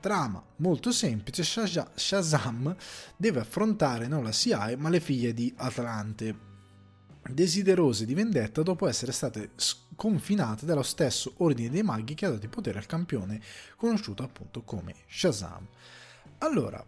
Trama 0.00 0.42
molto 0.56 0.92
semplice, 0.92 1.42
Shazam 1.42 2.76
deve 3.16 3.40
affrontare 3.40 4.06
non 4.06 4.22
la 4.22 4.30
CIA 4.30 4.76
ma 4.76 4.88
le 4.88 5.00
figlie 5.00 5.32
di 5.32 5.52
Atlante, 5.56 6.38
desiderose 7.28 8.04
di 8.04 8.14
vendetta 8.14 8.62
dopo 8.62 8.86
essere 8.86 9.12
state 9.12 9.50
sconfinate 9.56 10.66
dallo 10.66 10.82
stesso 10.82 11.34
ordine 11.38 11.70
dei 11.70 11.82
maghi 11.82 12.14
che 12.14 12.26
ha 12.26 12.30
dato 12.30 12.46
i 12.46 12.50
poteri 12.50 12.78
al 12.78 12.86
campione 12.86 13.40
conosciuto 13.76 14.22
appunto 14.22 14.62
come 14.62 14.94
Shazam. 15.08 15.66
Allora, 16.38 16.84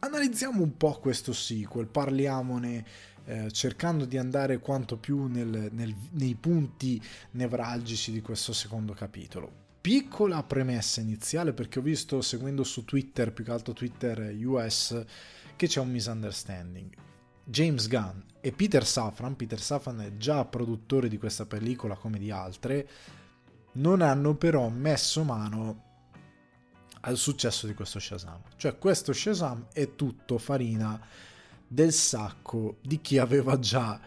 analizziamo 0.00 0.62
un 0.62 0.76
po' 0.76 0.98
questo 0.98 1.32
sequel, 1.32 1.86
parliamone 1.86 2.84
eh, 3.24 3.50
cercando 3.50 4.04
di 4.04 4.18
andare 4.18 4.58
quanto 4.58 4.96
più 4.96 5.26
nel, 5.26 5.68
nel, 5.72 5.94
nei 6.12 6.34
punti 6.34 7.02
nevralgici 7.32 8.12
di 8.12 8.20
questo 8.20 8.52
secondo 8.52 8.92
capitolo. 8.92 9.60
Piccola 9.80 10.42
premessa 10.42 11.00
iniziale 11.00 11.52
perché 11.52 11.80
ho 11.80 11.82
visto 11.82 12.20
seguendo 12.20 12.62
su 12.62 12.84
Twitter, 12.84 13.32
più 13.32 13.44
che 13.44 13.50
altro 13.50 13.72
Twitter 13.72 14.34
US, 14.44 15.04
che 15.56 15.66
c'è 15.66 15.80
un 15.80 15.90
misunderstanding. 15.90 16.90
James 17.44 17.88
Gunn 17.88 18.20
e 18.40 18.52
Peter 18.52 18.86
Safran, 18.86 19.34
Peter 19.34 19.60
Safran 19.60 20.00
è 20.00 20.16
già 20.16 20.44
produttore 20.44 21.08
di 21.08 21.18
questa 21.18 21.46
pellicola 21.46 21.96
come 21.96 22.18
di 22.18 22.30
altre, 22.30 22.88
non 23.72 24.02
hanno 24.02 24.34
però 24.34 24.68
messo 24.68 25.24
mano 25.24 25.90
al 27.00 27.16
successo 27.16 27.66
di 27.66 27.74
questo 27.74 27.98
Shazam. 27.98 28.40
Cioè 28.56 28.78
questo 28.78 29.12
Shazam 29.12 29.66
è 29.72 29.94
tutto 29.94 30.38
farina 30.38 31.00
del 31.72 31.92
sacco 31.92 32.76
di 32.82 33.00
chi 33.00 33.16
aveva 33.16 33.58
già 33.58 33.98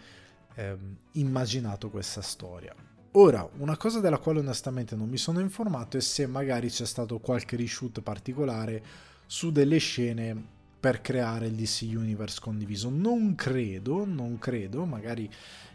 eh, 0.54 0.78
immaginato 1.14 1.90
questa 1.90 2.22
storia. 2.22 2.76
Ora, 3.14 3.50
una 3.58 3.76
cosa 3.76 4.00
della 4.00 4.20
quale 4.20 4.40
onestamente 4.40 4.96
non 4.96 5.10
mi 5.10 5.18
sono 5.18 5.40
informato 5.40 5.98
è 5.98 6.02
se 6.02 6.28
magari 6.28 6.70
c'è 6.70 6.86
stato 6.86 7.18
qualche 7.18 7.56
reshoot 7.56 8.02
particolare 8.02 8.84
su 9.26 9.52
delle 9.52 9.80
scene 9.80 10.54
per 10.80 11.02
creare 11.02 11.48
il 11.48 11.56
DC 11.56 11.88
Universe 11.96 12.40
condiviso. 12.40 12.90
Non 12.90 13.34
credo, 13.34 14.06
non 14.06 14.38
credo, 14.38 14.86
magari 14.86 15.28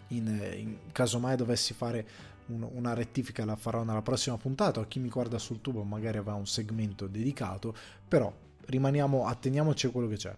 in, 0.09 0.27
in 0.57 0.77
caso 0.93 1.19
mai 1.19 1.37
dovessi 1.37 1.75
fare 1.75 2.07
un, 2.47 2.69
una 2.73 2.95
rettifica 2.95 3.45
la 3.45 3.57
farò 3.57 3.83
nella 3.83 4.03
prossima 4.03 4.37
puntata, 4.37 4.79
o 4.79 4.87
chi 4.87 5.01
mi 5.01 5.09
guarda 5.09 5.39
sul 5.39 5.61
tubo 5.61 5.83
magari 5.83 6.19
avrà 6.19 6.35
un 6.35 6.47
segmento 6.47 7.09
dedicato, 7.09 7.75
però 8.07 8.33
rimaniamo, 8.67 9.27
atteniamoci 9.27 9.87
a 9.87 9.91
quello 9.91 10.07
che 10.07 10.17
c'è. 10.17 10.37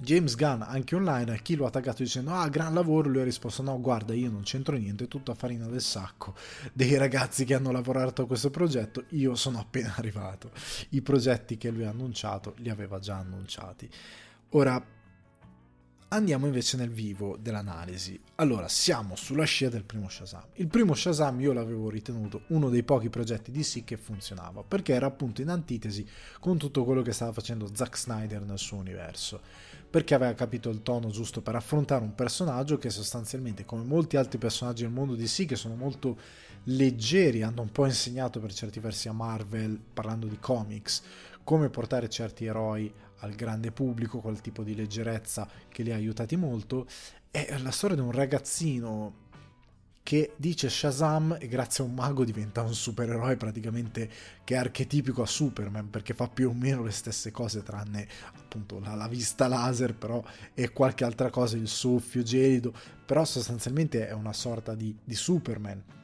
James 0.00 0.34
Gunn 0.34 0.62
anche 0.62 0.94
online 0.94 1.32
a 1.32 1.36
chi 1.36 1.56
lo 1.56 1.66
ha 1.66 1.70
taggato 1.70 2.02
dicendo 2.02 2.32
ah 2.32 2.48
gran 2.48 2.74
lavoro 2.74 3.08
lui 3.08 3.20
ha 3.20 3.24
risposto 3.24 3.62
no 3.62 3.80
guarda 3.80 4.14
io 4.14 4.30
non 4.30 4.42
c'entro 4.42 4.76
niente 4.76 5.04
è 5.04 5.08
tutta 5.08 5.34
farina 5.34 5.66
del 5.66 5.82
sacco 5.82 6.34
dei 6.72 6.96
ragazzi 6.96 7.44
che 7.44 7.54
hanno 7.54 7.70
lavorato 7.70 8.22
a 8.22 8.26
questo 8.26 8.50
progetto 8.50 9.04
io 9.10 9.34
sono 9.34 9.58
appena 9.58 9.94
arrivato 9.98 10.50
i 10.90 11.02
progetti 11.02 11.56
che 11.56 11.70
lui 11.70 11.84
ha 11.84 11.90
annunciato 11.90 12.54
li 12.58 12.70
aveva 12.70 12.98
già 12.98 13.16
annunciati 13.16 13.88
ora 14.50 14.98
Andiamo 16.12 16.46
invece 16.46 16.76
nel 16.76 16.90
vivo 16.90 17.36
dell'analisi. 17.36 18.20
Allora, 18.36 18.66
siamo 18.66 19.14
sulla 19.14 19.44
scia 19.44 19.68
del 19.68 19.84
primo 19.84 20.08
Shazam. 20.08 20.42
Il 20.54 20.66
primo 20.66 20.92
Shazam 20.92 21.38
io 21.40 21.52
l'avevo 21.52 21.88
ritenuto 21.88 22.42
uno 22.48 22.68
dei 22.68 22.82
pochi 22.82 23.08
progetti 23.08 23.52
di 23.52 23.62
sì 23.62 23.84
che 23.84 23.96
funzionava, 23.96 24.64
perché 24.64 24.92
era 24.92 25.06
appunto 25.06 25.40
in 25.40 25.50
antitesi 25.50 26.04
con 26.40 26.58
tutto 26.58 26.84
quello 26.84 27.02
che 27.02 27.12
stava 27.12 27.30
facendo 27.30 27.70
Zack 27.72 27.96
Snyder 27.96 28.42
nel 28.42 28.58
suo 28.58 28.78
universo 28.78 29.40
perché 29.90 30.14
aveva 30.14 30.32
capito 30.34 30.70
il 30.70 30.82
tono 30.82 31.10
giusto 31.10 31.42
per 31.42 31.56
affrontare 31.56 32.04
un 32.04 32.14
personaggio 32.14 32.78
che 32.78 32.90
sostanzialmente, 32.90 33.64
come 33.64 33.82
molti 33.82 34.16
altri 34.16 34.38
personaggi 34.38 34.82
del 34.82 34.92
mondo 34.92 35.16
di 35.16 35.26
sì, 35.26 35.46
che 35.46 35.56
sono 35.56 35.74
molto 35.74 36.16
leggeri, 36.64 37.42
hanno 37.42 37.62
un 37.62 37.72
po' 37.72 37.86
insegnato 37.86 38.38
per 38.38 38.52
certi 38.52 38.78
versi 38.78 39.08
a 39.08 39.12
Marvel, 39.12 39.80
parlando 39.92 40.26
di 40.26 40.38
comics, 40.38 41.02
come 41.42 41.70
portare 41.70 42.08
certi 42.08 42.44
eroi 42.44 42.92
al 43.18 43.34
grande 43.34 43.72
pubblico, 43.72 44.20
quel 44.20 44.40
tipo 44.40 44.62
di 44.62 44.76
leggerezza 44.76 45.48
che 45.68 45.82
li 45.82 45.90
ha 45.90 45.96
aiutati 45.96 46.36
molto, 46.36 46.86
è 47.30 47.58
la 47.58 47.70
storia 47.72 47.96
di 47.96 48.02
un 48.02 48.12
ragazzino 48.12 49.28
che 50.02 50.32
dice 50.36 50.68
Shazam 50.68 51.36
e 51.38 51.46
grazie 51.46 51.84
a 51.84 51.86
un 51.86 51.94
mago 51.94 52.24
diventa 52.24 52.62
un 52.62 52.74
supereroe 52.74 53.36
praticamente 53.36 54.10
che 54.44 54.54
è 54.54 54.58
archetipico 54.58 55.22
a 55.22 55.26
Superman 55.26 55.90
perché 55.90 56.14
fa 56.14 56.28
più 56.28 56.48
o 56.48 56.52
meno 56.52 56.82
le 56.82 56.90
stesse 56.90 57.30
cose 57.30 57.62
tranne 57.62 58.08
appunto 58.34 58.80
la, 58.80 58.94
la 58.94 59.08
vista 59.08 59.46
laser 59.46 59.94
però 59.94 60.22
e 60.54 60.70
qualche 60.70 61.04
altra 61.04 61.30
cosa, 61.30 61.56
il 61.56 61.68
soffio 61.68 62.22
gelido, 62.22 62.72
però 63.04 63.24
sostanzialmente 63.24 64.08
è 64.08 64.12
una 64.12 64.32
sorta 64.32 64.74
di, 64.74 64.96
di 65.04 65.14
Superman. 65.14 65.99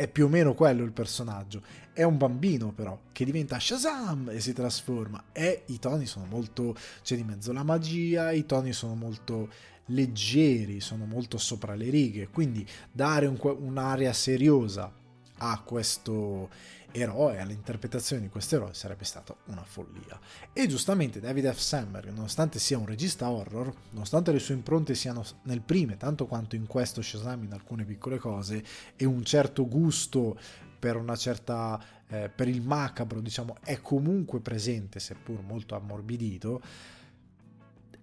È 0.00 0.08
più 0.08 0.24
o 0.24 0.28
meno 0.28 0.54
quello 0.54 0.82
il 0.82 0.92
personaggio. 0.92 1.62
È 1.92 2.02
un 2.04 2.16
bambino 2.16 2.72
però 2.72 2.98
che 3.12 3.26
diventa 3.26 3.60
Shazam 3.60 4.30
e 4.30 4.40
si 4.40 4.54
trasforma 4.54 5.24
e 5.30 5.64
i 5.66 5.78
toni 5.78 6.06
sono 6.06 6.24
molto... 6.24 6.74
c'è 7.02 7.16
di 7.16 7.22
mezzo 7.22 7.52
la 7.52 7.62
magia, 7.62 8.30
i 8.30 8.46
toni 8.46 8.72
sono 8.72 8.94
molto 8.94 9.50
leggeri, 9.88 10.80
sono 10.80 11.04
molto 11.04 11.36
sopra 11.36 11.74
le 11.74 11.90
righe, 11.90 12.28
quindi 12.28 12.66
dare 12.90 13.26
un, 13.26 13.36
un'area 13.42 14.14
seriosa 14.14 14.90
a 15.36 15.60
questo 15.62 16.48
eroe, 16.92 17.38
all'interpretazione 17.38 18.22
di 18.22 18.28
questo 18.28 18.56
eroe 18.56 18.74
sarebbe 18.74 19.04
stata 19.04 19.34
una 19.46 19.64
follia. 19.64 20.18
E 20.52 20.66
giustamente 20.66 21.20
David 21.20 21.52
F. 21.52 21.58
Sandberg, 21.58 22.10
nonostante 22.10 22.58
sia 22.58 22.78
un 22.78 22.86
regista 22.86 23.30
horror, 23.30 23.72
nonostante 23.90 24.32
le 24.32 24.38
sue 24.38 24.54
impronte 24.54 24.94
siano 24.94 25.24
nel 25.42 25.60
prime, 25.60 25.96
tanto 25.96 26.26
quanto 26.26 26.56
in 26.56 26.66
questo 26.66 27.02
Shazam 27.02 27.44
in 27.44 27.52
alcune 27.52 27.84
piccole 27.84 28.18
cose, 28.18 28.64
e 28.96 29.04
un 29.04 29.24
certo 29.24 29.66
gusto 29.66 30.38
per 30.78 30.96
una 30.96 31.16
certa 31.16 31.78
eh, 32.08 32.28
per 32.28 32.48
il 32.48 32.62
macabro, 32.62 33.20
diciamo, 33.20 33.56
è 33.62 33.80
comunque 33.80 34.40
presente, 34.40 34.98
seppur 34.98 35.42
molto 35.42 35.76
ammorbidito 35.76 36.60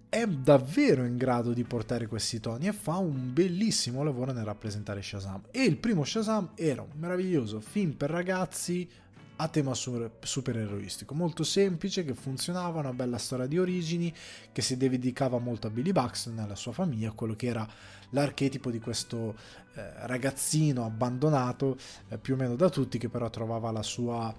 è 0.08 0.26
davvero 0.26 1.04
in 1.04 1.16
grado 1.16 1.52
di 1.52 1.64
portare 1.64 2.06
questi 2.06 2.40
toni 2.40 2.66
e 2.66 2.72
fa 2.72 2.96
un 2.96 3.32
bellissimo 3.32 4.02
lavoro 4.02 4.32
nel 4.32 4.44
rappresentare 4.44 5.02
Shazam. 5.02 5.42
E 5.50 5.62
il 5.62 5.76
primo 5.76 6.04
Shazam 6.04 6.52
era 6.54 6.82
un 6.82 6.98
meraviglioso 6.98 7.60
film 7.60 7.92
per 7.92 8.10
ragazzi 8.10 8.88
a 9.40 9.48
tema 9.48 9.72
supereroistico, 9.72 11.14
molto 11.14 11.44
semplice, 11.44 12.04
che 12.04 12.14
funzionava, 12.14 12.80
una 12.80 12.92
bella 12.92 13.18
storia 13.18 13.46
di 13.46 13.56
origini, 13.56 14.12
che 14.50 14.62
si 14.62 14.76
dedicava 14.76 15.38
molto 15.38 15.68
a 15.68 15.70
Billy 15.70 15.92
Buxton 15.92 16.38
e 16.38 16.42
alla 16.42 16.56
sua 16.56 16.72
famiglia, 16.72 17.12
quello 17.12 17.36
che 17.36 17.46
era 17.46 17.68
l'archetipo 18.10 18.70
di 18.72 18.80
questo 18.80 19.36
eh, 19.74 20.06
ragazzino 20.06 20.84
abbandonato 20.84 21.76
eh, 22.08 22.18
più 22.18 22.34
o 22.34 22.36
meno 22.36 22.56
da 22.56 22.68
tutti, 22.68 22.98
che 22.98 23.08
però 23.08 23.30
trovava 23.30 23.70
la 23.70 23.84
sua, 23.84 24.34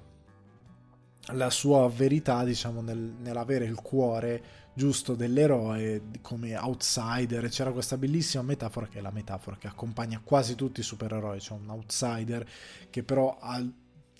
la 1.27 1.49
sua 1.49 1.87
verità, 1.89 2.43
diciamo, 2.43 2.81
nel, 2.81 2.97
nell'avere 2.97 3.63
il 3.63 3.75
cuore 3.75 4.43
giusto 4.79 5.13
dell'eroe 5.13 6.03
come 6.21 6.55
outsider. 6.55 7.49
C'era 7.49 7.73
questa 7.73 7.97
bellissima 7.97 8.43
metafora 8.43 8.87
che 8.87 8.99
è 8.99 9.01
la 9.01 9.11
metafora 9.11 9.57
che 9.57 9.67
accompagna 9.67 10.21
quasi 10.23 10.55
tutti 10.55 10.79
i 10.79 10.83
supereroi. 10.83 11.39
C'è 11.39 11.51
un 11.51 11.69
outsider 11.69 12.47
che 12.89 13.03
però 13.03 13.37
al, 13.41 13.69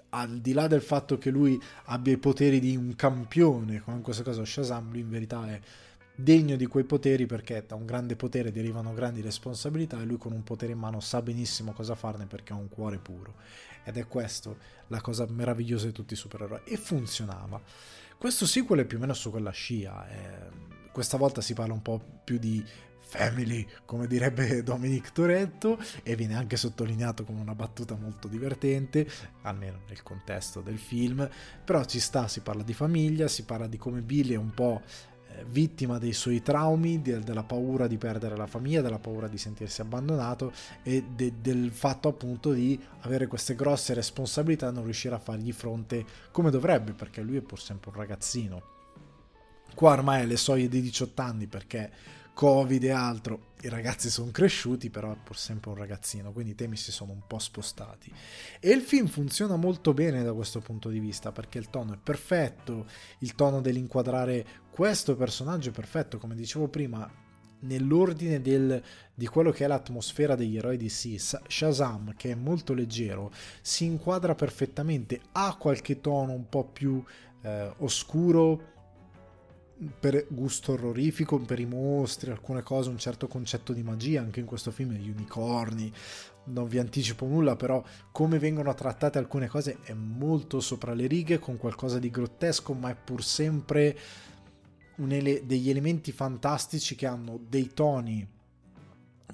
al 0.09 0.39
di 0.41 0.51
là 0.51 0.67
del 0.67 0.81
fatto 0.81 1.17
che 1.17 1.29
lui 1.29 1.57
abbia 1.85 2.11
i 2.11 2.17
poteri 2.17 2.59
di 2.59 2.75
un 2.75 2.93
campione, 2.93 3.79
come 3.79 3.97
in 3.97 4.03
questo 4.03 4.21
caso 4.21 4.43
Shazam, 4.43 4.91
lui 4.91 4.99
in 4.99 5.09
verità 5.09 5.47
è 5.47 5.61
degno 6.13 6.57
di 6.57 6.65
quei 6.65 6.83
poteri 6.83 7.25
perché 7.25 7.63
da 7.65 7.75
un 7.75 7.85
grande 7.85 8.17
potere 8.17 8.51
derivano 8.51 8.93
grandi 8.93 9.21
responsabilità 9.21 10.01
e 10.01 10.03
lui 10.03 10.17
con 10.17 10.33
un 10.33 10.43
potere 10.43 10.73
in 10.73 10.79
mano 10.79 10.99
sa 10.99 11.21
benissimo 11.21 11.71
cosa 11.71 11.95
farne 11.95 12.25
perché 12.25 12.51
ha 12.51 12.57
un 12.57 12.67
cuore 12.67 12.97
puro. 12.97 13.35
Ed 13.85 13.95
è 13.95 14.05
questo 14.07 14.57
la 14.87 14.99
cosa 14.99 15.25
meravigliosa 15.29 15.85
di 15.85 15.93
tutti 15.93 16.15
i 16.15 16.17
supereroi. 16.17 16.59
E 16.65 16.75
funzionava. 16.75 17.61
Questo 18.19 18.45
sequel 18.45 18.81
è 18.81 18.85
più 18.85 18.97
o 18.97 18.99
meno 18.99 19.13
su 19.13 19.31
quella 19.31 19.51
scia. 19.51 20.05
Eh, 20.09 20.49
questa 20.91 21.15
volta 21.15 21.39
si 21.39 21.53
parla 21.53 21.71
un 21.71 21.81
po' 21.81 22.01
più 22.21 22.37
di 22.37 22.61
family, 22.99 23.65
come 23.85 24.07
direbbe 24.07 24.61
Dominic 24.61 25.13
Toretto, 25.13 25.79
e 26.03 26.17
viene 26.17 26.35
anche 26.35 26.57
sottolineato 26.57 27.23
come 27.23 27.39
una 27.39 27.55
battuta 27.55 27.95
molto 27.95 28.27
divertente, 28.27 29.07
almeno 29.43 29.83
nel 29.87 30.03
contesto 30.03 30.59
del 30.59 30.79
film, 30.79 31.29
però 31.63 31.85
ci 31.85 32.01
sta, 32.01 32.27
si 32.27 32.41
parla 32.41 32.61
di 32.61 32.73
famiglia, 32.73 33.29
si 33.29 33.45
parla 33.45 33.67
di 33.67 33.77
come 33.77 34.01
Billy 34.01 34.33
è 34.33 34.37
un 34.37 34.51
po' 34.51 34.81
vittima 35.47 35.97
dei 35.97 36.13
suoi 36.13 36.41
traumi, 36.41 37.01
de- 37.01 37.19
della 37.19 37.43
paura 37.43 37.87
di 37.87 37.97
perdere 37.97 38.35
la 38.35 38.47
famiglia, 38.47 38.81
della 38.81 38.99
paura 38.99 39.27
di 39.27 39.37
sentirsi 39.37 39.81
abbandonato 39.81 40.51
e 40.83 41.03
de- 41.15 41.33
del 41.41 41.71
fatto 41.71 42.07
appunto 42.07 42.51
di 42.51 42.79
avere 43.01 43.27
queste 43.27 43.55
grosse 43.55 43.93
responsabilità 43.93 44.69
e 44.69 44.71
non 44.71 44.83
riuscire 44.83 45.15
a 45.15 45.19
fargli 45.19 45.51
fronte 45.51 46.05
come 46.31 46.51
dovrebbe, 46.51 46.93
perché 46.93 47.21
lui 47.21 47.37
è 47.37 47.41
pur 47.41 47.59
sempre 47.59 47.91
un 47.91 47.97
ragazzino. 47.97 48.78
Qua 49.79 49.93
ormai 49.93 50.23
è 50.23 50.25
le 50.25 50.35
soglie 50.35 50.67
dei 50.67 50.81
18 50.81 51.21
anni 51.21 51.47
perché 51.47 51.89
Covid 52.33 52.83
e 52.83 52.89
altro, 52.89 53.53
i 53.61 53.69
ragazzi 53.69 54.09
sono 54.09 54.29
cresciuti, 54.29 54.89
però 54.89 55.13
è 55.13 55.15
pur 55.15 55.37
sempre 55.37 55.69
un 55.69 55.77
ragazzino, 55.77 56.33
quindi 56.33 56.51
i 56.51 56.55
temi 56.55 56.75
si 56.75 56.91
sono 56.91 57.13
un 57.13 57.21
po' 57.25 57.39
spostati. 57.39 58.11
E 58.59 58.71
il 58.71 58.81
film 58.81 59.07
funziona 59.07 59.55
molto 59.55 59.93
bene 59.93 60.21
da 60.21 60.33
questo 60.33 60.59
punto 60.59 60.89
di 60.89 60.99
vista, 60.99 61.31
perché 61.31 61.59
il 61.59 61.69
tono 61.69 61.93
è 61.93 61.97
perfetto, 61.97 62.87
il 63.19 63.35
tono 63.35 63.61
dell'inquadrare 63.61 64.45
questo 64.69 65.15
personaggio 65.15 65.69
è 65.69 65.71
perfetto, 65.71 66.17
come 66.17 66.35
dicevo 66.35 66.67
prima, 66.67 67.09
nell'ordine 67.59 68.41
del, 68.41 68.83
di 69.13 69.27
quello 69.27 69.51
che 69.51 69.63
è 69.63 69.67
l'atmosfera 69.67 70.35
degli 70.35 70.57
eroi 70.57 70.75
di 70.75 70.87
DC. 70.87 71.39
Shazam, 71.47 72.15
che 72.17 72.31
è 72.31 72.35
molto 72.35 72.73
leggero, 72.73 73.31
si 73.61 73.85
inquadra 73.85 74.35
perfettamente, 74.35 75.21
ha 75.31 75.55
qualche 75.55 76.01
tono 76.01 76.33
un 76.33 76.49
po' 76.49 76.65
più 76.65 77.01
eh, 77.43 77.71
oscuro, 77.77 78.75
per 79.99 80.25
gusto 80.29 80.73
orrorifico, 80.73 81.39
per 81.39 81.59
i 81.59 81.65
mostri, 81.65 82.31
alcune 82.31 82.63
cose, 82.63 82.89
un 82.89 82.97
certo 82.97 83.27
concetto 83.27 83.71
di 83.71 83.83
magia, 83.83 84.21
anche 84.21 84.41
in 84.41 84.45
questo 84.45 84.71
film 84.71 84.91
gli 84.93 85.09
unicorni, 85.09 85.91
non 86.45 86.67
vi 86.67 86.79
anticipo 86.79 87.25
nulla, 87.25 87.55
però 87.55 87.83
come 88.11 88.39
vengono 88.39 88.73
trattate 88.73 89.17
alcune 89.17 89.47
cose 89.47 89.77
è 89.83 89.93
molto 89.93 90.59
sopra 90.59 90.93
le 90.93 91.07
righe, 91.07 91.39
con 91.39 91.57
qualcosa 91.57 91.97
di 91.99 92.09
grottesco, 92.09 92.73
ma 92.73 92.89
è 92.89 92.95
pur 92.95 93.23
sempre 93.23 93.97
ele- 94.97 95.45
degli 95.45 95.69
elementi 95.69 96.11
fantastici 96.11 96.95
che 96.95 97.05
hanno 97.05 97.39
dei 97.47 97.71
toni 97.73 98.27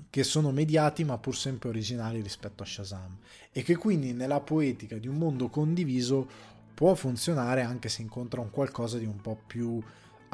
che 0.10 0.24
sono 0.24 0.52
mediati 0.52 1.04
ma 1.04 1.18
pur 1.18 1.36
sempre 1.36 1.70
originali 1.70 2.22
rispetto 2.22 2.64
a 2.64 2.66
Shazam. 2.66 3.18
E 3.52 3.64
che 3.64 3.76
quindi 3.76 4.14
nella 4.14 4.40
poetica 4.40 4.98
di 4.98 5.08
un 5.08 5.16
mondo 5.16 5.50
condiviso 5.50 6.54
può 6.74 6.94
funzionare 6.94 7.64
anche 7.64 7.90
se 7.90 8.02
incontra 8.02 8.42
un 8.42 8.50
qualcosa 8.50 8.98
di 8.98 9.06
un 9.06 9.20
po' 9.20 9.38
più 9.46 9.82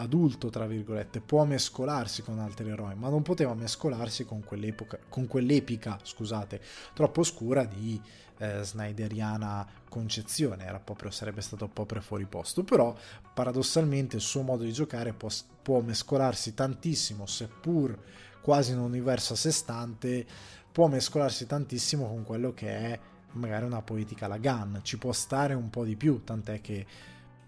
adulto, 0.01 0.49
tra 0.49 0.65
virgolette, 0.65 1.21
può 1.21 1.43
mescolarsi 1.45 2.21
con 2.21 2.39
altri 2.39 2.69
eroi, 2.69 2.95
ma 2.95 3.09
non 3.09 3.21
poteva 3.21 3.53
mescolarsi 3.53 4.25
con, 4.25 4.43
quell'epoca, 4.43 4.99
con 5.07 5.27
quell'epica, 5.27 5.99
scusate, 6.01 6.61
troppo 6.93 7.21
oscura 7.21 7.63
di 7.63 8.01
eh, 8.37 8.63
snyderiana 8.63 9.67
concezione, 9.87 10.65
era 10.65 10.79
proprio, 10.79 11.11
sarebbe 11.11 11.41
stato 11.41 11.67
proprio 11.67 12.01
fuori 12.01 12.25
posto, 12.25 12.63
però 12.63 12.95
paradossalmente 13.33 14.15
il 14.15 14.21
suo 14.21 14.41
modo 14.41 14.63
di 14.63 14.73
giocare 14.73 15.13
può, 15.13 15.29
può 15.61 15.79
mescolarsi 15.81 16.53
tantissimo, 16.53 17.25
seppur 17.25 17.97
quasi 18.41 18.71
in 18.71 18.79
un 18.79 18.85
universo 18.85 19.33
a 19.33 19.35
sé 19.35 19.51
stante, 19.51 20.25
può 20.71 20.87
mescolarsi 20.87 21.45
tantissimo 21.45 22.07
con 22.07 22.23
quello 22.23 22.53
che 22.53 22.67
è 22.69 22.99
magari 23.33 23.65
una 23.65 23.81
poetica 23.81 24.25
alla 24.25 24.39
Gunn, 24.39 24.77
ci 24.81 24.97
può 24.97 25.11
stare 25.11 25.53
un 25.53 25.69
po' 25.69 25.85
di 25.85 25.95
più, 25.95 26.23
tant'è 26.23 26.59
che 26.59 26.85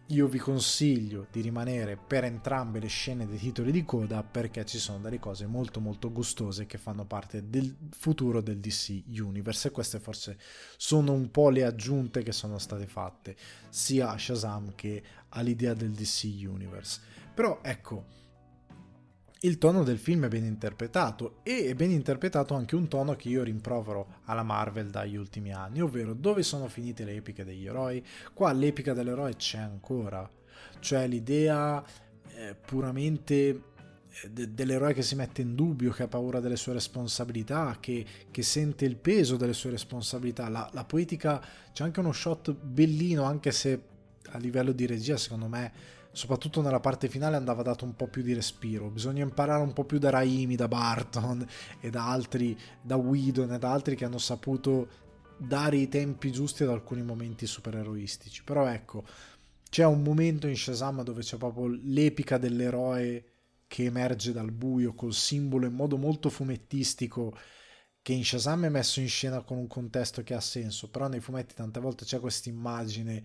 io 0.08 0.28
vi 0.28 0.38
consiglio 0.38 1.28
di 1.32 1.40
rimanere 1.40 1.96
per 1.96 2.26
entrambe 2.26 2.80
le 2.80 2.88
scene 2.88 3.26
dei 3.26 3.38
titoli 3.38 3.72
di 3.72 3.86
coda 3.86 4.22
perché 4.22 4.66
ci 4.66 4.78
sono 4.78 5.00
delle 5.00 5.18
cose 5.18 5.46
molto 5.46 5.80
molto 5.80 6.12
gustose 6.12 6.66
che 6.66 6.78
fanno 6.78 7.06
parte 7.06 7.50
del 7.50 7.74
futuro 7.92 8.42
del 8.42 8.60
DC 8.60 9.04
Universe 9.08 9.70
e 9.70 9.72
queste 9.72 10.00
forse 10.00 10.38
sono 10.76 11.14
un 11.14 11.32
po' 11.32 11.50
le 11.50 11.64
aggiunte 11.64 12.22
che 12.22 12.34
sono 12.34 12.58
state 12.58 12.86
fatte 12.86 13.36
sia 13.70 14.10
a 14.10 14.18
Shazam 14.18 14.76
che 14.76 15.02
all'idea 15.30 15.74
del 15.74 15.92
DC 15.92 16.24
Universe. 16.46 17.00
Però 17.34 17.60
ecco, 17.64 18.06
il 19.44 19.58
tono 19.58 19.84
del 19.84 19.98
film 19.98 20.26
è 20.26 20.28
ben 20.30 20.46
interpretato 20.46 21.40
e 21.44 21.66
è 21.66 21.74
ben 21.74 21.92
interpretato 21.92 22.54
anche 22.54 22.76
un 22.76 22.88
tono 22.88 23.16
che 23.16 23.28
io 23.28 23.44
rimprovero 23.44 24.20
alla 24.26 24.44
Marvel 24.44 24.90
dagli 24.90 25.18
ultimi 25.18 25.52
anni, 25.52 25.82
ovvero 25.82 26.14
dove 26.14 26.44
sono 26.44 26.68
finite 26.70 27.04
le 27.04 27.16
epiche 27.16 27.44
degli 27.44 27.66
eroi? 27.66 28.04
Qua 28.34 28.54
l'epica 28.54 28.94
dell'eroe 28.94 29.36
c'è 29.36 29.58
ancora, 29.58 30.30
cioè 30.80 31.08
l'idea 31.08 31.84
eh, 32.36 32.56
puramente 32.56 33.34
eh, 34.22 34.30
de- 34.32 34.54
dell'eroe 34.54 34.94
che 34.94 35.02
si 35.02 35.16
mette 35.16 35.42
in 35.42 35.56
dubbio, 35.56 35.92
che 35.92 36.04
ha 36.04 36.08
paura 36.08 36.40
delle 36.40 36.56
sue 36.56 36.72
responsabilità, 36.72 37.78
che, 37.82 38.06
che 38.32 38.44
sente 38.44 38.86
il 38.86 38.96
peso 38.96 39.36
delle 39.36 39.52
sue 39.52 39.72
responsabilità. 39.72 40.48
La, 40.48 40.70
la 40.72 40.86
poetica 40.86 41.44
c'è 41.74 41.84
anche 41.84 42.00
uno 42.00 42.14
shot 42.14 42.54
bellino, 42.54 43.24
anche 43.24 43.52
se 43.52 43.82
a 44.30 44.38
livello 44.38 44.72
di 44.72 44.86
regia 44.86 45.18
secondo 45.18 45.48
me 45.48 46.02
soprattutto 46.14 46.62
nella 46.62 46.80
parte 46.80 47.10
finale 47.10 47.36
andava 47.36 47.64
dato 47.64 47.84
un 47.84 47.96
po' 47.96 48.08
più 48.08 48.22
di 48.22 48.34
respiro. 48.34 48.90
Bisogna 48.90 49.24
imparare 49.24 49.64
un 49.64 49.74
po' 49.74 49.84
più 49.84 49.98
da 49.98 50.12
Raimi, 50.12 50.56
da 50.56 50.68
Barton 50.68 51.46
e 51.82 51.90
da 51.90 52.10
altri, 52.10 52.58
da 52.82 52.96
Whedon 52.96 53.54
e 53.54 53.60
da 53.60 53.72
altri 53.72 53.96
che 53.96 54.06
hanno 54.06 54.20
saputo 54.20 55.02
dare 55.36 55.78
i 55.78 55.90
tempi 55.90 56.32
giusti 56.32 56.64
ad 56.64 56.70
alcuni 56.70 57.02
momenti 57.02 57.48
supereroistici. 57.48 58.44
Però 58.44 58.68
ecco, 58.68 59.04
c'è 59.70 59.86
un 59.86 60.04
momento 60.04 60.48
in 60.48 60.56
Shazam 60.56 61.04
dove 61.04 61.24
c'è 61.24 61.38
proprio 61.38 61.68
l'epica 61.68 62.38
dell'eroe 62.38 63.26
che 63.68 63.86
emerge 63.86 64.32
dal 64.32 64.52
buio 64.52 64.94
col 64.94 65.14
simbolo 65.14 65.66
in 65.66 65.74
modo 65.74 65.98
molto 65.98 66.30
fumettistico 66.30 67.36
che 68.04 68.14
in 68.14 68.24
Shazam 68.24 68.66
è 68.66 68.70
messo 68.70 69.00
in 69.00 69.08
scena 69.08 69.42
con 69.42 69.58
un 69.58 69.66
contesto 69.66 70.22
che 70.22 70.36
ha 70.36 70.42
senso, 70.42 70.90
però 70.90 71.08
nei 71.08 71.22
fumetti 71.22 71.56
tante 71.56 71.80
volte 71.80 72.06
c'è 72.06 72.20
questa 72.20 72.50
immagine 72.50 73.24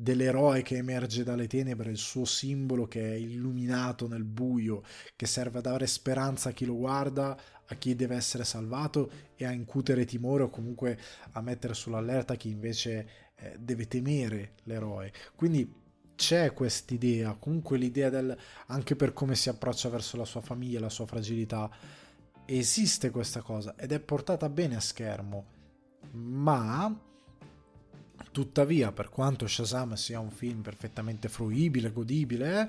dell'eroe 0.00 0.62
che 0.62 0.76
emerge 0.76 1.24
dalle 1.24 1.48
tenebre, 1.48 1.90
il 1.90 1.96
suo 1.96 2.24
simbolo 2.24 2.86
che 2.86 3.02
è 3.02 3.16
illuminato 3.16 4.06
nel 4.06 4.22
buio, 4.22 4.84
che 5.16 5.26
serve 5.26 5.58
a 5.58 5.62
dare 5.62 5.88
speranza 5.88 6.50
a 6.50 6.52
chi 6.52 6.66
lo 6.66 6.76
guarda, 6.76 7.36
a 7.66 7.74
chi 7.74 7.96
deve 7.96 8.14
essere 8.14 8.44
salvato 8.44 9.10
e 9.34 9.44
a 9.44 9.50
incutere 9.50 10.04
timore 10.04 10.44
o 10.44 10.50
comunque 10.50 10.96
a 11.32 11.40
mettere 11.40 11.74
sull'allerta 11.74 12.36
chi 12.36 12.48
invece 12.48 13.08
eh, 13.34 13.56
deve 13.58 13.88
temere 13.88 14.52
l'eroe. 14.64 15.12
Quindi 15.34 15.68
c'è 16.14 16.52
quest'idea, 16.52 17.34
comunque 17.34 17.76
l'idea 17.76 18.08
del 18.08 18.38
anche 18.66 18.94
per 18.94 19.12
come 19.12 19.34
si 19.34 19.48
approccia 19.48 19.88
verso 19.88 20.16
la 20.16 20.24
sua 20.24 20.40
famiglia, 20.40 20.78
la 20.78 20.90
sua 20.90 21.06
fragilità, 21.06 21.68
esiste 22.44 23.10
questa 23.10 23.42
cosa 23.42 23.74
ed 23.76 23.90
è 23.90 23.98
portata 23.98 24.48
bene 24.48 24.76
a 24.76 24.80
schermo, 24.80 25.44
ma 26.12 27.06
Tuttavia, 28.38 28.92
per 28.92 29.08
quanto 29.08 29.48
Shazam 29.48 29.94
sia 29.94 30.20
un 30.20 30.30
film 30.30 30.60
perfettamente 30.60 31.28
fruibile, 31.28 31.90
godibile, 31.90 32.60
eh, 32.60 32.68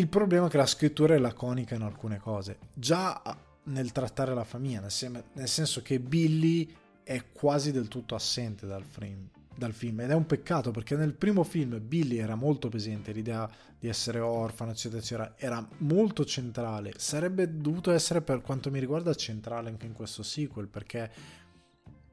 il 0.00 0.08
problema 0.08 0.48
è 0.48 0.50
che 0.50 0.56
la 0.56 0.66
scrittura 0.66 1.14
è 1.14 1.18
laconica 1.18 1.76
in 1.76 1.82
alcune 1.82 2.18
cose. 2.18 2.58
Già 2.74 3.22
nel 3.66 3.92
trattare 3.92 4.34
la 4.34 4.42
famiglia, 4.42 4.80
nel, 4.80 5.46
senso 5.48 5.80
che 5.80 6.00
Billy 6.00 6.74
è 7.04 7.26
quasi 7.30 7.70
del 7.70 7.86
tutto 7.86 8.16
assente 8.16 8.66
dal 8.66 8.82
film, 8.82 9.28
dal 9.54 9.72
film 9.72 10.00
ed 10.00 10.10
è 10.10 10.14
un 10.14 10.26
peccato 10.26 10.72
perché 10.72 10.96
nel 10.96 11.14
primo 11.14 11.44
film 11.44 11.80
Billy 11.80 12.16
era 12.16 12.34
molto 12.34 12.68
presente, 12.68 13.12
l'idea 13.12 13.48
di 13.78 13.86
essere 13.86 14.18
orfano, 14.18 14.72
eccetera, 14.72 15.00
eccetera, 15.00 15.34
era 15.36 15.64
molto 15.76 16.24
centrale. 16.24 16.94
Sarebbe 16.96 17.58
dovuto 17.58 17.92
essere, 17.92 18.22
per 18.22 18.40
quanto 18.40 18.72
mi 18.72 18.80
riguarda, 18.80 19.14
centrale 19.14 19.68
anche 19.68 19.86
in 19.86 19.92
questo 19.92 20.24
sequel 20.24 20.66
perché 20.66 21.46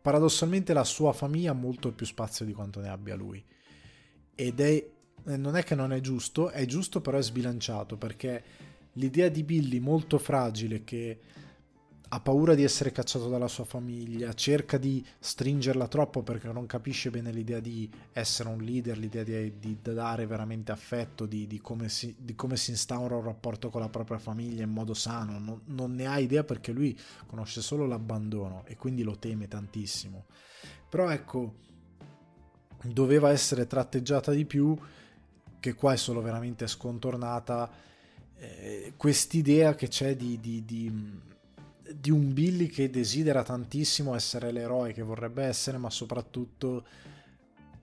paradossalmente 0.06 0.72
la 0.72 0.84
sua 0.84 1.14
famiglia 1.14 1.50
ha 1.50 1.56
molto 1.56 1.92
più 1.92 2.06
spazio 2.06 2.46
di 2.46 2.54
quanto 2.54 2.80
ne 2.80 2.90
abbia 2.90 3.16
lui. 3.16 3.44
Ed 4.36 4.60
è, 4.60 4.88
non 5.24 5.56
è 5.56 5.64
che 5.64 5.74
non 5.74 5.92
è 5.92 6.00
giusto, 6.00 6.52
è 6.52 6.64
giusto 6.66 7.02
però 7.02 7.18
è 7.18 7.24
sbilanciato 7.24 7.98
perché 7.98 8.44
l'idea 8.94 9.30
di 9.30 9.42
Billy 9.42 9.80
molto 9.80 10.20
fragile 10.20 10.84
che 10.84 11.20
ha 12.10 12.20
paura 12.20 12.54
di 12.54 12.64
essere 12.64 12.92
cacciato 12.92 13.30
dalla 13.30 13.48
sua 13.48 13.64
famiglia, 13.64 14.34
cerca 14.34 14.78
di 14.78 15.04
stringerla 15.20 15.88
troppo 15.88 16.22
perché 16.22 16.52
non 16.52 16.66
capisce 16.66 17.10
bene 17.10 17.32
l'idea 17.32 17.60
di 17.60 17.90
essere 18.14 18.50
un 18.50 18.62
leader, 18.62 18.98
l'idea 18.98 19.24
di, 19.24 19.58
di 19.60 19.78
dare 19.82 20.26
veramente 20.28 20.72
affetto, 20.72 21.26
di, 21.26 21.48
di, 21.48 21.60
come 21.60 21.90
si, 21.90 22.16
di, 22.18 22.36
come 22.36 22.58
si, 22.58 22.72
instaura 22.72 23.16
un 23.16 23.24
rapporto 23.24 23.70
con 23.70 23.82
la 23.82 23.90
propria 23.90 24.20
famiglia 24.20 24.64
in 24.64 24.72
modo 24.72 24.94
sano, 24.94 25.40
non, 25.40 25.62
non 25.66 25.96
ne 25.96 26.06
ha 26.06 26.20
idea 26.20 26.44
perché 26.44 26.72
lui 26.72 26.98
conosce 27.26 27.62
solo 27.62 27.86
l'abbandono 27.86 28.64
e 28.66 28.76
quindi 28.76 29.04
lo 29.04 29.18
teme 29.18 29.48
tantissimo. 29.48 30.26
Però 30.90 31.10
ecco, 31.10 31.56
doveva 32.84 33.32
essere 33.32 33.66
tratteggiata 33.66 34.32
di 34.32 34.46
più, 34.46 34.78
che 35.60 35.74
qua 35.74 35.94
è 35.94 35.98
solo 35.98 36.22
veramente 36.22 36.68
scontornata 36.68 37.70
eh, 38.38 38.94
quest'idea 38.96 39.74
che 39.76 39.88
c'è 39.88 40.16
di, 40.16 40.40
di, 40.40 40.64
di, 41.94 42.12
un 42.12 42.34
Billy 42.34 42.68
che 42.68 42.90
desidera 42.90 43.44
tantissimo 43.44 44.16
essere 44.16 44.52
l'eroe 44.52 44.94
che 44.94 45.04
vorrebbe 45.04 45.44
essere, 45.44 45.78
ma 45.78 45.90
soprattutto 45.90 46.86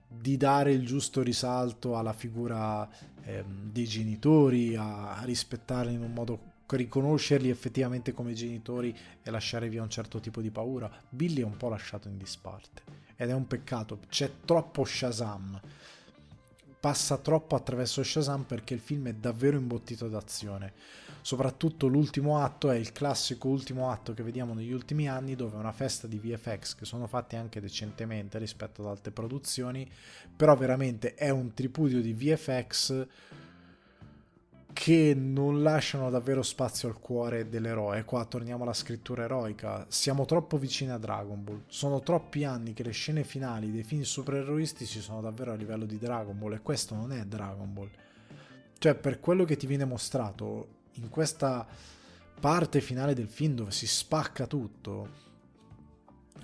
di 0.07 0.37
dare 0.37 0.71
il 0.71 0.85
giusto 0.85 1.21
risalto 1.21 1.97
alla 1.97 2.13
figura 2.13 2.87
eh, 3.23 3.43
dei 3.47 3.85
genitori, 3.85 4.75
a, 4.75 5.17
a 5.17 5.23
rispettarli 5.23 5.93
in 5.93 6.01
un 6.01 6.13
modo 6.13 6.51
riconoscerli 6.75 7.49
effettivamente 7.49 8.13
come 8.13 8.33
genitori 8.33 8.95
e 9.21 9.31
lasciare 9.31 9.69
via 9.69 9.81
un 9.81 9.89
certo 9.89 10.19
tipo 10.19 10.41
di 10.41 10.49
paura. 10.49 10.89
Billy 11.09 11.41
è 11.41 11.45
un 11.45 11.57
po' 11.57 11.69
lasciato 11.69 12.07
in 12.07 12.17
disparte 12.17 12.81
ed 13.15 13.29
è 13.29 13.33
un 13.33 13.47
peccato, 13.47 13.99
c'è 14.09 14.29
troppo 14.45 14.83
Shazam. 14.83 15.59
Passa 16.79 17.17
troppo 17.17 17.55
attraverso 17.55 18.03
Shazam 18.03 18.43
perché 18.43 18.73
il 18.73 18.79
film 18.79 19.07
è 19.07 19.13
davvero 19.13 19.57
imbottito 19.57 20.07
d'azione. 20.09 20.73
Soprattutto 21.23 21.87
l'ultimo 21.87 22.39
atto 22.39 22.69
è 22.69 22.75
il 22.75 22.91
classico 22.91 23.47
ultimo 23.47 23.89
atto 23.89 24.13
che 24.13 24.23
vediamo 24.23 24.53
negli 24.53 24.73
ultimi 24.73 25.07
anni 25.07 25.37
dove 25.37 25.55
una 25.55 25.71
festa 25.71 26.05
di 26.05 26.17
VFX 26.17 26.75
che 26.75 26.83
sono 26.83 27.07
fatti 27.07 27.37
anche 27.37 27.61
decentemente 27.61 28.37
rispetto 28.37 28.81
ad 28.81 28.89
altre 28.89 29.11
produzioni, 29.11 29.89
però 30.35 30.53
veramente 30.57 31.13
è 31.13 31.29
un 31.29 31.53
tripudio 31.53 32.01
di 32.01 32.11
VFX 32.11 33.07
che 34.73 35.13
non 35.15 35.63
lasciano 35.63 36.09
davvero 36.09 36.43
spazio 36.43 36.89
al 36.89 36.99
cuore 36.99 37.47
dell'eroe. 37.47 38.03
Qua 38.03 38.25
torniamo 38.25 38.63
alla 38.63 38.73
scrittura 38.73 39.23
eroica. 39.23 39.85
Siamo 39.87 40.25
troppo 40.25 40.57
vicini 40.57 40.91
a 40.91 40.97
Dragon 40.97 41.41
Ball. 41.41 41.61
Sono 41.67 42.01
troppi 42.01 42.43
anni 42.43 42.73
che 42.73 42.83
le 42.83 42.91
scene 42.91 43.23
finali 43.23 43.71
dei 43.71 43.83
film 43.83 44.01
supereroistici 44.01 44.99
sono 44.99 45.21
davvero 45.21 45.53
a 45.53 45.55
livello 45.55 45.85
di 45.85 45.97
Dragon 45.97 46.37
Ball 46.37 46.55
e 46.55 46.61
questo 46.61 46.95
non 46.95 47.13
è 47.13 47.23
Dragon 47.23 47.71
Ball. 47.73 47.89
Cioè, 48.77 48.95
per 48.95 49.21
quello 49.21 49.45
che 49.45 49.55
ti 49.55 49.67
viene 49.67 49.85
mostrato 49.85 50.81
in 50.93 51.09
questa 51.09 51.65
parte 52.39 52.81
finale 52.81 53.13
del 53.13 53.27
film 53.27 53.55
dove 53.55 53.71
si 53.71 53.87
spacca 53.87 54.47
tutto. 54.47 55.21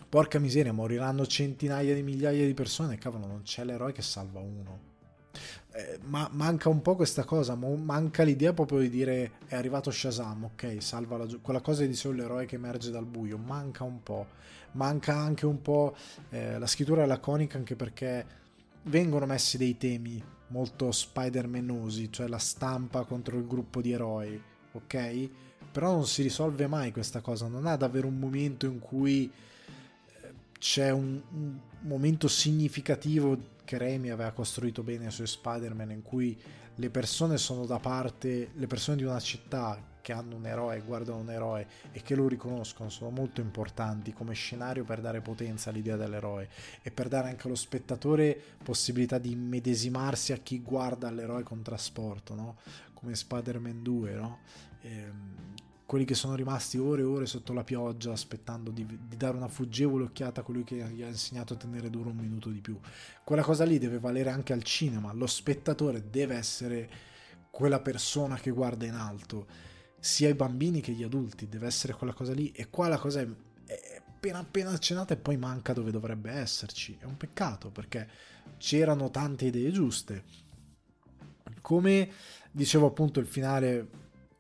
Porca 0.10 0.39
miseria, 0.39 0.74
moriranno 0.74 1.26
centinaia 1.28 1.93
di 1.93 2.02
migliaia 2.02 2.45
di 2.45 2.54
persone. 2.54 2.97
Cavolo, 2.97 3.28
non 3.28 3.43
c'è 3.43 3.64
l'eroe 3.64 3.91
che 3.91 4.02
salva 4.02 4.39
uno 4.39 4.89
eh, 5.72 6.00
ma 6.06 6.28
manca 6.34 6.68
un 6.70 6.82
po' 6.82 6.95
questa 6.95 7.24
cosa, 7.24 7.56
manca 7.56 8.24
l'idea 8.24 8.54
proprio 8.54 8.80
di 8.80 8.89
dire 8.89 9.32
è 9.45 9.56
arrivato 9.56 9.91
Shazam, 9.91 10.45
ok, 10.45 10.82
salva 10.82 11.18
la 11.18 11.26
gio- 11.28 11.39
quella 11.41 11.62
cosa 11.62 11.86
di 11.86 11.93
solo 11.93 12.18
l'eroe 12.18 12.45
che 12.45 12.56
emerge 12.56 12.89
dal 12.89 13.06
buio, 13.06 13.38
manca 13.38 13.84
un 13.84 14.02
po', 14.02 14.28
manca 14.74 15.16
anche 15.16 15.45
un 15.45 15.62
po' 15.62 15.95
eh, 16.30 16.58
la 16.58 16.68
scrittura 16.68 17.06
laconica 17.06 17.58
anche 17.58 17.76
perché 17.76 18.38
vengono 18.84 19.26
messi 19.26 19.58
dei 19.58 19.78
temi 19.78 20.22
molto 20.48 20.92
Spider-Manosi, 20.92 22.12
cioè 22.12 22.28
la 22.28 22.38
stampa 22.38 23.04
contro 23.04 23.38
il 23.38 23.46
gruppo 23.46 23.82
di 23.82 23.92
eroi, 23.92 24.42
ok? 24.72 25.30
Però 25.72 25.92
non 25.92 26.08
si 26.08 26.22
risolve 26.24 26.68
mai 26.68 26.92
questa 26.92 27.22
cosa, 27.22 27.48
non 27.48 27.68
ha 27.68 27.76
davvero 27.76 28.08
un 28.08 28.18
momento 28.18 28.66
in 28.66 28.80
cui 28.80 29.32
eh, 30.22 30.34
c'è 30.58 30.90
un, 30.90 31.22
un 31.32 31.60
momento 31.82 32.28
significativo 32.28 33.58
che 33.64 33.78
Raimi 33.78 34.10
aveva 34.10 34.32
costruito 34.32 34.82
bene 34.82 35.12
su 35.12 35.24
Spider-Man 35.24 35.92
in 35.92 36.02
cui 36.02 36.36
le 36.76 36.90
persone 36.90 37.38
sono 37.38 37.66
da 37.66 37.78
parte, 37.78 38.50
le 38.56 38.68
persone 38.68 38.98
di 38.98 39.04
una 39.04 39.20
città 39.20 39.80
che 40.02 40.14
hanno 40.14 40.36
un 40.36 40.45
eroe, 40.45 40.82
guardano 40.82 41.20
un 41.20 41.30
eroe 41.30 41.68
e 41.91 42.02
che 42.02 42.16
lo 42.16 42.28
riconoscono 42.28 42.89
sono 42.89 43.10
molto 43.10 43.41
importanti 43.41 44.14
come 44.14 44.34
scenario 44.34 44.84
per 44.84 45.02
dare 45.02 45.22
potenza 45.22 45.70
all'idea 45.70 45.95
dell'eroe 45.95 46.50
e 46.82 46.91
per 46.91 47.08
dare 47.08 47.30
anche 47.30 47.47
allo 47.47 47.56
spettatore 47.56 48.39
possibilità 48.64 49.18
di 49.18 49.32
immedesimarsi 49.32 50.34
a 50.34 50.38
chi 50.38 50.62
guarda 50.62 51.10
l'eroe 51.12 51.43
con 51.43 51.62
trasporto, 51.62 52.36
no? 52.36 52.58
come 52.93 53.16
Spider-Man 53.16 53.82
2, 53.82 54.14
no? 54.14 54.39
ehm, 54.82 55.36
quelli 55.89 56.06
che 56.06 56.14
sono 56.14 56.36
rimasti 56.36 56.78
ore 56.78 57.02
e 57.02 57.06
ore 57.06 57.26
sotto 57.26 57.52
la 57.52 57.64
pioggia 57.64 58.12
aspettando 58.12 58.70
di, 58.70 58.86
di, 58.86 59.18
dare 59.18 59.36
una 59.36 59.47
fuggevole 59.47 60.04
occhiata 60.04 60.41
a 60.41 60.43
colui 60.43 60.64
che 60.64 60.76
gli 60.76 61.02
ha 61.02 61.08
insegnato 61.08 61.54
a 61.54 61.58
tenere 61.58 61.89
duro 61.89 62.10
un 62.10 62.18
minuto 62.18 62.50
di 62.50 62.60
più. 62.60 62.80
Quella 63.24 63.41
cosa 63.41 63.64
lì 63.64 63.80
deve 63.80 63.97
valere 63.97 64.30
anche 64.30 64.54
al 64.54 64.62
cinema, 64.62 65.12
lo 65.14 65.26
spettatore 65.26 66.12
deve 66.12 66.36
essere 66.36 66.89
quella 67.50 67.80
persona 67.80 68.36
che 68.36 68.52
guarda 68.52 68.86
in 68.86 68.93
alto, 68.93 69.47
sia 70.00 70.30
i 70.30 70.34
bambini 70.34 70.82
che 70.82 70.93
gli 70.93 71.04
adulti, 71.04 71.47
deve 71.47 71.68
essere 71.68 71.93
quella 71.93 72.14
cosa 72.14 72.34
lì 72.34 72.52
e 72.52 72.70
qua 72.70 72.88
la 72.88 72.97
cosa 72.97 73.22
è, 73.22 73.28
è 73.66 74.02
appena 74.06 74.39
appena 74.39 74.72
accennata 74.72 75.14
e 75.14 75.18
poi 75.18 75.38
manca 75.38 75.74
dove 75.74 75.91
dovrebbe 75.91 76.32
esserci. 76.32 76.97
È 77.00 77.06
un 77.06 77.18
peccato 77.18 77.70
perché 77.70 78.08
c'erano 78.58 79.10
tante 79.10 79.45
idee 79.45 79.72
giuste. 79.72 80.24
Come 81.62 82.12
dicevo 82.52 82.88
appunto 82.88 83.20
il 83.20 83.28
finale 83.28 83.89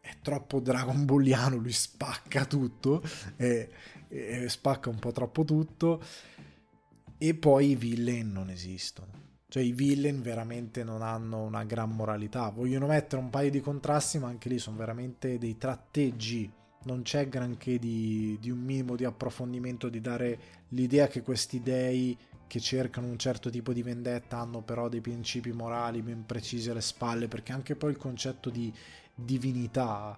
è 0.01 0.17
troppo 0.21 0.59
Dragon 0.59 1.05
Balliano, 1.05 1.57
lui 1.57 1.71
spacca 1.71 2.45
tutto, 2.45 3.03
e, 3.35 3.69
e 4.07 4.49
spacca 4.49 4.89
un 4.89 4.99
po' 4.99 5.11
troppo 5.11 5.43
tutto, 5.43 6.03
e 7.17 7.33
poi 7.35 7.71
i 7.71 7.75
villain 7.75 8.31
non 8.31 8.49
esistono. 8.49 9.27
Cioè 9.49 9.63
i 9.63 9.71
villain 9.71 10.21
veramente 10.21 10.83
non 10.83 11.01
hanno 11.01 11.41
una 11.41 11.63
gran 11.63 11.89
moralità, 11.89 12.49
vogliono 12.49 12.85
mettere 12.85 13.19
un 13.19 13.31
paio 13.31 13.49
di 13.49 13.61
contrasti, 13.61 14.19
ma 14.19 14.27
anche 14.27 14.47
lì 14.47 14.59
sono 14.59 14.77
veramente 14.77 15.39
dei 15.39 15.57
tratteggi. 15.57 16.51
Non 16.83 17.01
c'è 17.01 17.27
granché 17.27 17.79
di, 17.79 18.37
di 18.39 18.51
un 18.51 18.59
minimo 18.59 18.95
di 18.95 19.05
approfondimento, 19.05 19.89
di 19.89 20.01
dare 20.01 20.39
l'idea 20.69 21.07
che 21.07 21.23
questi 21.23 21.61
dei 21.61 22.15
che 22.45 22.59
cercano 22.59 23.07
un 23.07 23.17
certo 23.17 23.49
tipo 23.51 23.73
di 23.73 23.83
vendetta 23.83 24.39
hanno 24.39 24.61
però 24.61 24.89
dei 24.89 25.01
principi 25.01 25.51
morali 25.51 26.01
ben 26.01 26.25
precisi 26.25 26.69
alle 26.69 26.81
spalle, 26.81 27.27
perché 27.27 27.51
anche 27.51 27.75
poi 27.75 27.91
il 27.91 27.97
concetto 27.97 28.49
di 28.49 28.73
divinità 29.13 30.17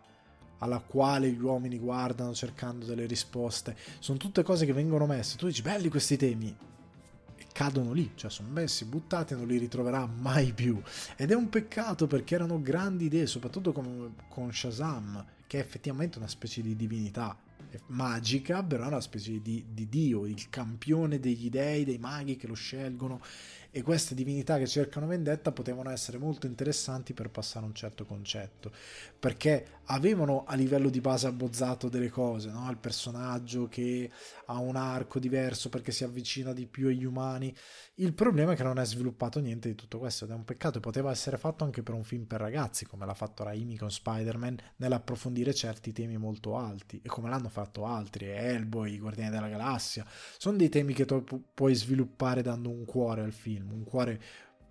alla 0.60 0.80
quale 0.80 1.30
gli 1.30 1.42
uomini 1.42 1.78
guardano 1.78 2.34
cercando 2.34 2.86
delle 2.86 3.06
risposte. 3.06 3.76
Sono 4.00 4.18
tutte 4.18 4.44
cose 4.44 4.66
che 4.66 4.74
vengono 4.74 5.06
messe. 5.06 5.38
Tu 5.38 5.48
dici, 5.48 5.62
belli 5.62 5.90
questi 5.90 6.18
temi. 6.18 6.56
Cadono 7.54 7.92
lì, 7.92 8.12
cioè 8.16 8.30
sono 8.30 8.50
messi, 8.50 8.86
buttati 8.86 9.34
e 9.34 9.36
non 9.36 9.48
li 9.48 9.58
ritroverà 9.58 10.06
mai 10.06 10.54
più. 10.54 10.82
Ed 11.16 11.32
è 11.32 11.36
un 11.36 11.50
peccato 11.50 12.08
perché 12.08 12.36
erano 12.36 12.62
grandi 12.62 13.06
idee, 13.06 13.28
soprattutto 13.28 13.72
con, 13.72 14.16
con 14.30 14.54
Shazam, 14.54 15.26
che 15.48 15.58
è 15.58 15.62
effettivamente 15.62 16.18
una 16.18 16.28
specie 16.28 16.62
di 16.62 16.76
divinità 16.76 17.38
magica, 17.88 18.64
però 18.64 18.86
è 18.86 18.88
una 18.88 19.02
specie 19.02 19.42
di, 19.42 19.66
di 19.72 19.88
dio, 19.88 20.26
il 20.26 20.50
campione 20.50 21.20
degli 21.20 21.50
dei, 21.50 21.84
dei 21.84 21.98
maghi 21.98 22.36
che 22.36 22.48
lo 22.48 22.54
scelgono 22.54 23.22
e 23.74 23.82
queste 23.84 24.16
divinità 24.16 24.58
che 24.58 24.68
cercano 24.68 25.08
vendetta 25.08 25.52
potevano 25.52 25.90
essere 25.90 26.18
molto 26.18 26.46
interessanti 26.46 27.14
per 27.14 27.30
passare 27.30 27.66
un 27.66 27.74
certo 27.74 28.06
concetto 28.06 28.70
perché 29.18 29.80
avevano 29.86 30.44
a 30.46 30.56
livello 30.56 30.90
di 30.90 31.02
base 31.02 31.28
abbozzato 31.28 31.90
delle 31.90 32.10
cose 32.10 32.50
no? 32.50 32.70
il 32.70 32.78
personaggio 32.78 33.68
che 33.68 34.10
ha 34.46 34.60
un 34.60 34.76
arco 34.76 35.20
diverso 35.20 35.70
perché 35.70 35.92
si 35.92 36.04
avvicina 36.04 36.54
di 36.54 36.68
più 36.68 36.88
agli 36.88 37.04
umani. 37.04 37.54
Il 37.96 38.14
problema 38.14 38.54
è 38.54 38.56
che 38.56 38.64
non 38.64 38.80
è 38.80 38.86
sviluppato 38.86 39.40
niente 39.40 39.70
di 39.70 39.76
tutto 39.76 40.00
questo 40.00 40.26
ed 40.26 40.32
è 40.32 40.34
un 40.34 40.44
peccato. 40.44 40.80
Poteva 40.80 41.12
essere 41.12 41.38
fatto 41.38 41.64
anche 41.64 41.84
per 41.84 41.94
un 41.94 42.04
film 42.04 42.26
per 42.26 42.40
ragazzi 42.40 42.86
come 42.86 43.06
l'ha 43.06 43.14
fatto 43.14 43.44
Raimi 43.44 43.78
con 43.78 43.92
Spider-Man 43.92 44.58
nell'approfondire 44.78 45.54
certi 45.54 45.92
temi 45.92 46.18
molto 46.18 46.58
alti 46.58 47.02
e 47.04 47.08
come 47.08 47.30
l'hanno 47.30 47.50
fatto 47.50 47.86
altri 47.86 48.28
Hellboy, 48.28 48.98
Guardiani 48.98 49.32
della 49.32 49.50
Galassia. 49.50 50.06
Sono 50.38 50.58
dei 50.58 50.70
temi 50.70 50.94
che 50.94 51.06
tu 51.06 51.24
puoi 51.54 51.76
sviluppare 51.76 52.42
dando 52.42 52.70
un 52.70 52.86
cuore 52.86 53.22
al 53.22 53.34
film, 53.34 53.72
un 53.72 53.84
cuore 53.84 54.22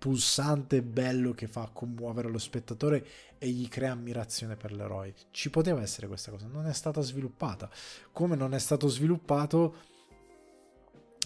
pulsante 0.01 0.81
bello 0.81 1.31
che 1.33 1.45
fa 1.45 1.69
commuovere 1.71 2.27
lo 2.27 2.39
spettatore 2.39 3.05
e 3.37 3.49
gli 3.49 3.67
crea 3.67 3.91
ammirazione 3.91 4.55
per 4.55 4.71
l'eroe. 4.71 5.13
Ci 5.29 5.51
poteva 5.51 5.79
essere 5.83 6.07
questa 6.07 6.31
cosa, 6.31 6.47
non 6.47 6.65
è 6.65 6.73
stata 6.73 7.01
sviluppata. 7.01 7.69
Come 8.11 8.35
non 8.35 8.55
è 8.55 8.57
stato 8.57 8.87
sviluppato 8.87 9.75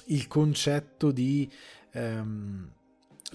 il 0.08 0.28
concetto 0.28 1.12
di... 1.12 1.50
Ehm, 1.92 2.70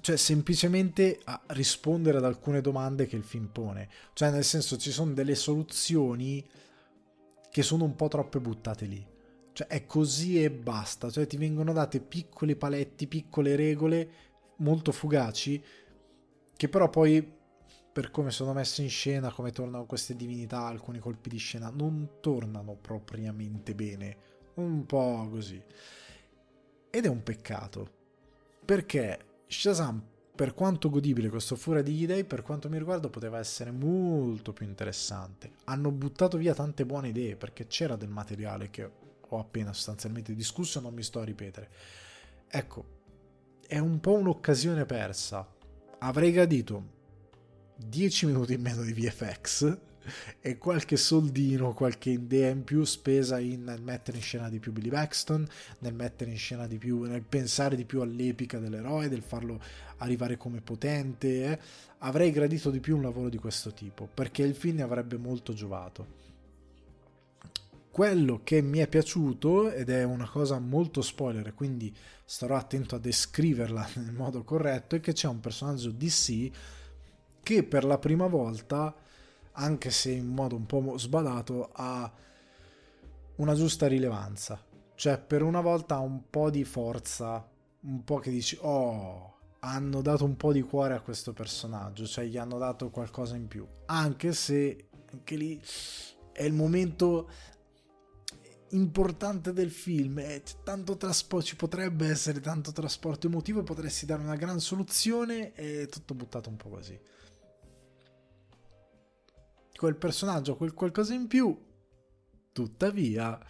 cioè 0.02 0.16
semplicemente 0.16 1.20
rispondere 1.48 2.18
ad 2.18 2.24
alcune 2.26 2.60
domande 2.60 3.06
che 3.06 3.16
il 3.16 3.24
film 3.24 3.46
pone. 3.46 3.88
Cioè 4.12 4.30
nel 4.30 4.44
senso 4.44 4.76
ci 4.76 4.90
sono 4.90 5.14
delle 5.14 5.34
soluzioni 5.34 6.46
che 7.50 7.62
sono 7.62 7.84
un 7.84 7.96
po' 7.96 8.08
troppe 8.08 8.40
buttate 8.40 8.84
lì. 8.84 9.06
Cioè 9.54 9.68
è 9.68 9.86
così 9.86 10.42
e 10.42 10.50
basta, 10.50 11.10
cioè 11.10 11.26
ti 11.26 11.38
vengono 11.38 11.72
date 11.72 12.00
piccoli 12.00 12.56
paletti, 12.56 13.06
piccole 13.06 13.56
regole 13.56 14.28
molto 14.60 14.92
fugaci 14.92 15.62
che 16.56 16.68
però 16.68 16.88
poi 16.88 17.38
per 17.92 18.10
come 18.10 18.30
sono 18.30 18.52
messe 18.52 18.82
in 18.82 18.88
scena, 18.88 19.32
come 19.32 19.50
tornano 19.50 19.84
queste 19.84 20.14
divinità, 20.14 20.66
alcuni 20.66 20.98
colpi 20.98 21.28
di 21.28 21.38
scena 21.38 21.70
non 21.70 22.18
tornano 22.20 22.76
propriamente 22.76 23.74
bene, 23.74 24.16
un 24.54 24.86
po' 24.86 25.26
così. 25.30 25.60
Ed 26.90 27.04
è 27.04 27.08
un 27.08 27.22
peccato, 27.22 27.90
perché 28.64 29.42
Shazam, 29.46 30.02
per 30.34 30.54
quanto 30.54 30.88
godibile 30.88 31.28
questo 31.28 31.56
furia 31.56 31.82
degli 31.82 32.06
dei, 32.06 32.24
per 32.24 32.42
quanto 32.42 32.68
mi 32.68 32.78
riguarda 32.78 33.08
poteva 33.08 33.38
essere 33.38 33.72
molto 33.72 34.52
più 34.52 34.66
interessante. 34.66 35.52
Hanno 35.64 35.90
buttato 35.90 36.36
via 36.36 36.54
tante 36.54 36.86
buone 36.86 37.08
idee, 37.08 37.36
perché 37.36 37.66
c'era 37.66 37.96
del 37.96 38.08
materiale 38.08 38.70
che 38.70 38.90
ho 39.28 39.38
appena 39.38 39.72
sostanzialmente 39.72 40.34
discusso, 40.34 40.80
non 40.80 40.94
mi 40.94 41.02
sto 41.02 41.20
a 41.20 41.24
ripetere. 41.24 41.70
Ecco, 42.48 42.99
è 43.70 43.78
un 43.78 44.00
po' 44.00 44.14
un'occasione 44.14 44.84
persa. 44.84 45.46
Avrei 46.00 46.32
gradito 46.32 46.82
10 47.76 48.26
minuti 48.26 48.54
in 48.54 48.62
meno 48.62 48.82
di 48.82 48.92
VFX 48.92 49.78
e 50.40 50.58
qualche 50.58 50.96
soldino, 50.96 51.72
qualche 51.72 52.10
idea 52.10 52.50
in 52.50 52.64
più 52.64 52.82
spesa 52.82 53.38
in, 53.38 53.62
nel 53.62 53.80
mettere 53.80 54.16
in 54.16 54.24
scena 54.24 54.48
di 54.48 54.58
più 54.58 54.72
Billy 54.72 54.88
Baxton, 54.88 55.46
nel 55.78 55.94
mettere 55.94 56.32
in 56.32 56.36
scena 56.36 56.66
di 56.66 56.78
più, 56.78 57.02
nel 57.02 57.22
pensare 57.22 57.76
di 57.76 57.84
più 57.84 58.00
all'epica 58.00 58.58
dell'eroe, 58.58 59.08
del 59.08 59.22
farlo 59.22 59.62
arrivare 59.98 60.36
come 60.36 60.60
potente. 60.60 61.44
Eh. 61.44 61.58
Avrei 61.98 62.32
gradito 62.32 62.72
di 62.72 62.80
più 62.80 62.96
un 62.96 63.02
lavoro 63.02 63.28
di 63.28 63.38
questo 63.38 63.72
tipo, 63.72 64.08
perché 64.12 64.42
il 64.42 64.56
film 64.56 64.78
ne 64.78 64.82
avrebbe 64.82 65.16
molto 65.16 65.52
giovato. 65.52 66.19
Quello 67.90 68.40
che 68.44 68.62
mi 68.62 68.78
è 68.78 68.86
piaciuto, 68.86 69.70
ed 69.70 69.90
è 69.90 70.04
una 70.04 70.28
cosa 70.28 70.58
molto 70.60 71.02
spoiler, 71.02 71.54
quindi 71.54 71.94
starò 72.24 72.56
attento 72.56 72.94
a 72.94 72.98
descriverla 72.98 73.88
nel 73.96 74.12
modo 74.12 74.44
corretto, 74.44 74.94
è 74.96 75.00
che 75.00 75.12
c'è 75.12 75.26
un 75.26 75.40
personaggio 75.40 75.90
DC 75.90 76.50
che 77.42 77.64
per 77.64 77.84
la 77.84 77.98
prima 77.98 78.28
volta, 78.28 78.94
anche 79.52 79.90
se 79.90 80.12
in 80.12 80.28
modo 80.28 80.54
un 80.54 80.66
po' 80.66 80.96
sbadato, 80.98 81.70
ha 81.72 82.10
una 83.36 83.54
giusta 83.54 83.88
rilevanza. 83.88 84.62
Cioè, 84.94 85.18
per 85.18 85.42
una 85.42 85.60
volta 85.60 85.96
ha 85.96 86.00
un 86.00 86.28
po' 86.30 86.50
di 86.50 86.64
forza, 86.64 87.44
un 87.80 88.04
po' 88.04 88.18
che 88.18 88.30
dici, 88.30 88.56
oh, 88.60 89.38
hanno 89.60 90.00
dato 90.00 90.24
un 90.24 90.36
po' 90.36 90.52
di 90.52 90.62
cuore 90.62 90.94
a 90.94 91.00
questo 91.00 91.32
personaggio, 91.32 92.06
cioè 92.06 92.24
gli 92.24 92.36
hanno 92.36 92.58
dato 92.58 92.90
qualcosa 92.90 93.34
in 93.36 93.48
più. 93.48 93.66
Anche 93.86 94.32
se 94.32 94.88
anche 95.10 95.36
lì 95.36 95.60
è 96.32 96.44
il 96.44 96.52
momento 96.52 97.28
importante 98.70 99.52
del 99.52 99.70
film, 99.70 100.20
è 100.20 100.42
tanto 100.62 100.96
trasporto, 100.96 101.46
ci 101.46 101.56
potrebbe 101.56 102.08
essere 102.08 102.40
tanto 102.40 102.72
trasporto 102.72 103.26
emotivo, 103.26 103.62
potresti 103.62 104.06
dare 104.06 104.22
una 104.22 104.36
gran 104.36 104.60
soluzione 104.60 105.52
e 105.54 105.88
tutto 105.90 106.14
buttato 106.14 106.48
un 106.48 106.56
po' 106.56 106.68
così 106.68 106.98
quel 109.80 109.96
personaggio, 109.96 110.56
quel 110.56 110.74
qualcosa 110.74 111.14
in 111.14 111.26
più, 111.26 111.58
tuttavia 112.52 113.42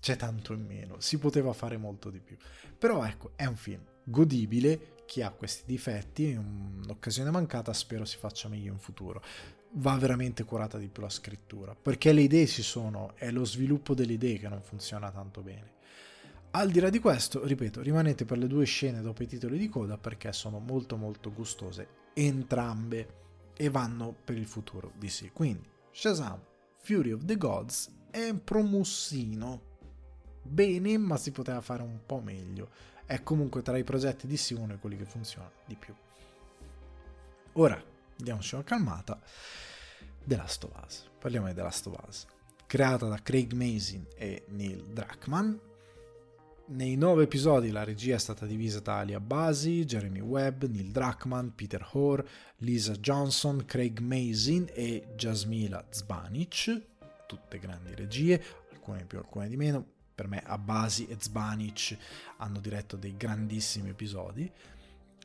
c'è 0.00 0.14
tanto 0.14 0.52
in 0.52 0.64
meno, 0.64 1.00
si 1.00 1.18
poteva 1.18 1.52
fare 1.52 1.76
molto 1.76 2.10
di 2.10 2.20
più. 2.20 2.36
Però 2.78 3.04
ecco, 3.04 3.32
è 3.34 3.44
un 3.46 3.56
film 3.56 3.82
godibile, 4.04 4.94
chi 5.04 5.20
ha 5.20 5.32
questi 5.32 5.64
difetti, 5.66 6.32
un'occasione 6.32 7.32
mancata, 7.32 7.72
spero 7.72 8.04
si 8.04 8.18
faccia 8.18 8.46
meglio 8.48 8.72
in 8.72 8.78
futuro. 8.78 9.20
Va 9.74 9.96
veramente 9.96 10.44
curata 10.44 10.76
di 10.76 10.88
più 10.88 11.02
la 11.02 11.08
scrittura, 11.08 11.74
perché 11.74 12.12
le 12.12 12.22
idee 12.22 12.46
ci 12.46 12.62
sono, 12.62 13.12
è 13.14 13.30
lo 13.30 13.44
sviluppo 13.44 13.94
delle 13.94 14.12
idee 14.12 14.38
che 14.38 14.48
non 14.48 14.60
funziona 14.60 15.10
tanto 15.10 15.40
bene. 15.40 15.70
Al 16.50 16.70
di 16.70 16.80
là 16.80 16.90
di 16.90 16.98
questo, 16.98 17.46
ripeto, 17.46 17.80
rimanete 17.80 18.26
per 18.26 18.36
le 18.36 18.46
due 18.46 18.66
scene 18.66 19.00
dopo 19.00 19.22
i 19.22 19.26
titoli 19.26 19.56
di 19.56 19.70
coda 19.70 19.96
perché 19.96 20.34
sono 20.34 20.58
molto 20.58 20.96
molto 20.96 21.32
gustose 21.32 22.00
entrambe 22.12 23.20
e 23.56 23.70
vanno 23.70 24.14
per 24.24 24.36
il 24.36 24.44
futuro 24.44 24.92
di 24.96 25.08
sì. 25.08 25.30
Quindi 25.32 25.66
Shazam, 25.90 26.40
Fury 26.80 27.12
of 27.12 27.24
the 27.24 27.36
Gods 27.36 27.90
è 28.10 28.28
un 28.28 28.44
promussino. 28.44 29.70
Bene, 30.42 30.98
ma 30.98 31.16
si 31.16 31.30
poteva 31.30 31.60
fare 31.60 31.82
un 31.82 32.00
po' 32.04 32.20
meglio. 32.20 32.70
È 33.06 33.22
comunque 33.22 33.62
tra 33.62 33.78
i 33.78 33.84
progetti 33.84 34.26
di 34.26 34.36
sì 34.36 34.54
uno 34.54 34.74
di 34.74 34.78
quelli 34.78 34.96
che 34.96 35.04
funziona 35.04 35.50
di 35.64 35.76
più. 35.76 35.94
Ora, 37.54 37.82
diamoci 38.16 38.54
una 38.54 38.64
calmata. 38.64 39.20
The 40.24 40.36
Last 40.36 40.64
of 40.64 40.82
Us. 40.84 41.10
Parliamo 41.18 41.48
di 41.48 41.54
The 41.54 41.62
Last 41.62 41.86
of 41.86 41.98
Us. 42.06 42.26
Creata 42.66 43.06
da 43.06 43.20
Craig 43.22 43.52
Mazin 43.52 44.06
e 44.16 44.44
Neil 44.48 44.84
Druckmann, 44.84 45.54
nei 46.64 46.96
nove 46.96 47.24
episodi 47.24 47.70
la 47.70 47.84
regia 47.84 48.14
è 48.14 48.18
stata 48.18 48.46
divisa 48.46 48.80
da 48.80 48.98
Alia 48.98 49.20
Basi, 49.20 49.84
Jeremy 49.84 50.20
Webb, 50.20 50.62
Neil 50.62 50.90
Druckmann, 50.90 51.48
Peter 51.48 51.86
Hoare, 51.92 52.26
Lisa 52.58 52.92
Johnson, 52.92 53.64
Craig 53.66 53.98
Mazin 53.98 54.68
e 54.72 55.08
Jasmila 55.14 55.84
Zbanic, 55.90 56.82
tutte 57.26 57.58
grandi 57.58 57.94
regie, 57.94 58.42
alcune 58.72 59.04
più, 59.04 59.18
alcune 59.18 59.48
di 59.48 59.56
meno. 59.56 59.84
Per 60.14 60.28
me 60.28 60.42
Abbasi 60.44 61.08
e 61.08 61.16
Zbanic 61.18 61.96
hanno 62.38 62.60
diretto 62.60 62.96
dei 62.96 63.16
grandissimi 63.16 63.90
episodi. 63.90 64.50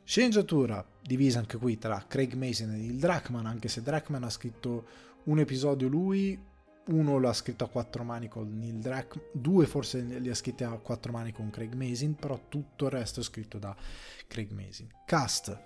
Sceneggiatura 0.08 0.82
divisa 1.02 1.38
anche 1.38 1.58
qui 1.58 1.76
tra 1.76 2.02
Craig 2.08 2.32
Mazin 2.32 2.70
e 2.70 2.76
Neil 2.76 2.98
Druckmann, 2.98 3.44
anche 3.44 3.68
se 3.68 3.82
Druckmann 3.82 4.22
ha 4.22 4.30
scritto 4.30 4.86
un 5.24 5.38
episodio 5.38 5.86
lui, 5.86 6.42
uno 6.86 7.18
l'ha 7.18 7.34
scritto 7.34 7.64
a 7.64 7.68
quattro 7.68 8.04
mani 8.04 8.26
con 8.26 8.58
Neil 8.58 8.78
Druckmann, 8.78 9.26
due 9.34 9.66
forse 9.66 10.00
li 10.00 10.30
ha 10.30 10.34
scritti 10.34 10.64
a 10.64 10.70
quattro 10.78 11.12
mani 11.12 11.30
con 11.30 11.50
Craig 11.50 11.74
Mazin, 11.74 12.14
però 12.14 12.40
tutto 12.48 12.86
il 12.86 12.90
resto 12.90 13.20
è 13.20 13.22
scritto 13.22 13.58
da 13.58 13.76
Craig 14.26 14.50
Mazin. 14.50 14.88
Cast 15.04 15.60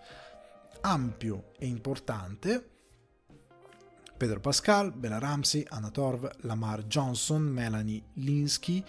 ampio 0.81 1.53
e 1.57 1.67
importante. 1.69 2.71
Pedro 4.17 4.41
Pascal, 4.41 4.93
Bella 4.93 5.19
Ramsey, 5.19 5.65
Anna 5.69 5.91
Torv, 5.91 6.29
Lamar 6.41 6.83
Johnson, 6.87 7.43
Melanie 7.43 8.03
Linsky, 8.15 8.83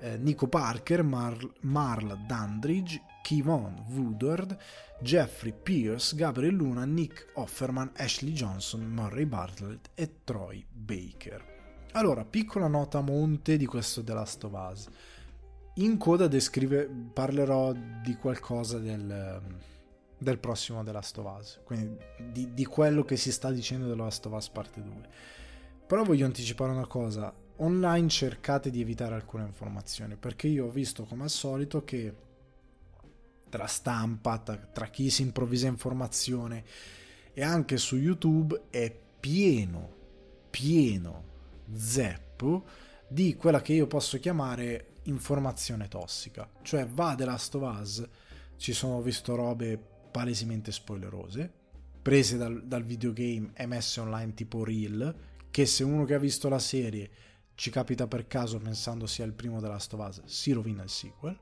eh, 0.00 0.16
Nico 0.16 0.48
Parker, 0.48 1.04
Mar- 1.04 1.52
Marl 1.60 2.24
Dandridge, 2.26 3.00
Kivon 3.26 3.86
Woodward, 3.88 4.56
Jeffrey 5.00 5.52
Pierce, 5.52 6.14
Gabriel 6.14 6.54
Luna, 6.54 6.84
Nick 6.84 7.32
Offerman, 7.34 7.90
Ashley 7.96 8.30
Johnson, 8.30 8.82
Murray 8.82 9.24
Bartlett 9.24 9.90
e 9.94 10.22
Troy 10.22 10.64
Baker. 10.70 11.44
Allora, 11.94 12.24
piccola 12.24 12.68
nota 12.68 12.98
a 12.98 13.00
monte 13.00 13.56
di 13.56 13.66
questo 13.66 14.04
The 14.04 14.12
Last 14.12 14.44
of 14.44 14.52
Us. 14.52 14.86
In 15.74 15.96
coda 15.96 16.28
descrive, 16.28 16.88
parlerò 17.12 17.72
di 17.72 18.14
qualcosa 18.14 18.78
del, 18.78 19.42
del 20.16 20.38
prossimo 20.38 20.84
The 20.84 20.92
Last 20.92 21.18
of 21.18 21.36
Us, 21.36 21.60
quindi 21.64 21.98
di, 22.30 22.54
di 22.54 22.64
quello 22.64 23.02
che 23.02 23.16
si 23.16 23.32
sta 23.32 23.50
dicendo 23.50 23.88
The 23.88 23.96
Last 23.96 24.24
of 24.26 24.34
Us 24.34 24.48
parte 24.50 24.80
2. 24.80 25.08
Però 25.84 26.04
voglio 26.04 26.26
anticipare 26.26 26.70
una 26.70 26.86
cosa, 26.86 27.34
online 27.56 28.06
cercate 28.06 28.70
di 28.70 28.80
evitare 28.80 29.16
alcune 29.16 29.46
informazioni, 29.46 30.14
perché 30.14 30.46
io 30.46 30.66
ho 30.66 30.70
visto 30.70 31.02
come 31.02 31.24
al 31.24 31.30
solito 31.30 31.82
che 31.82 32.25
tra 33.56 33.66
stampa, 33.66 34.36
tra, 34.38 34.56
tra 34.56 34.86
chi 34.88 35.08
si 35.08 35.22
improvvisa 35.22 35.66
informazione 35.66 36.62
e 37.32 37.42
anche 37.42 37.78
su 37.78 37.96
YouTube 37.96 38.64
è 38.68 38.94
pieno, 39.18 39.94
pieno 40.50 41.24
zeppo 41.74 42.64
di 43.08 43.34
quella 43.34 43.62
che 43.62 43.72
io 43.72 43.86
posso 43.86 44.18
chiamare 44.18 44.96
informazione 45.04 45.88
tossica. 45.88 46.50
Cioè 46.60 46.86
va 46.86 47.14
The 47.14 47.24
Last 47.24 47.54
of 47.54 47.80
Us, 47.80 48.06
ci 48.58 48.74
sono 48.74 49.00
visto 49.00 49.34
robe 49.34 49.80
palesemente 50.10 50.70
spoilerose, 50.70 51.50
prese 52.02 52.36
dal, 52.36 52.62
dal 52.62 52.84
videogame 52.84 53.52
e 53.54 53.64
messe 53.64 54.00
online 54.00 54.34
tipo 54.34 54.64
Reel, 54.64 55.14
che 55.50 55.64
se 55.64 55.82
uno 55.82 56.04
che 56.04 56.12
ha 56.12 56.18
visto 56.18 56.50
la 56.50 56.58
serie 56.58 57.10
ci 57.54 57.70
capita 57.70 58.06
per 58.06 58.26
caso 58.26 58.58
pensando 58.58 59.06
sia 59.06 59.24
il 59.24 59.32
primo 59.32 59.62
The 59.62 59.68
Last 59.68 59.94
of 59.94 60.06
Us, 60.06 60.24
si 60.24 60.52
rovina 60.52 60.82
il 60.82 60.90
sequel. 60.90 61.38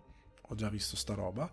Ho 0.48 0.54
già 0.54 0.68
visto 0.68 0.94
sta 0.94 1.14
roba 1.14 1.52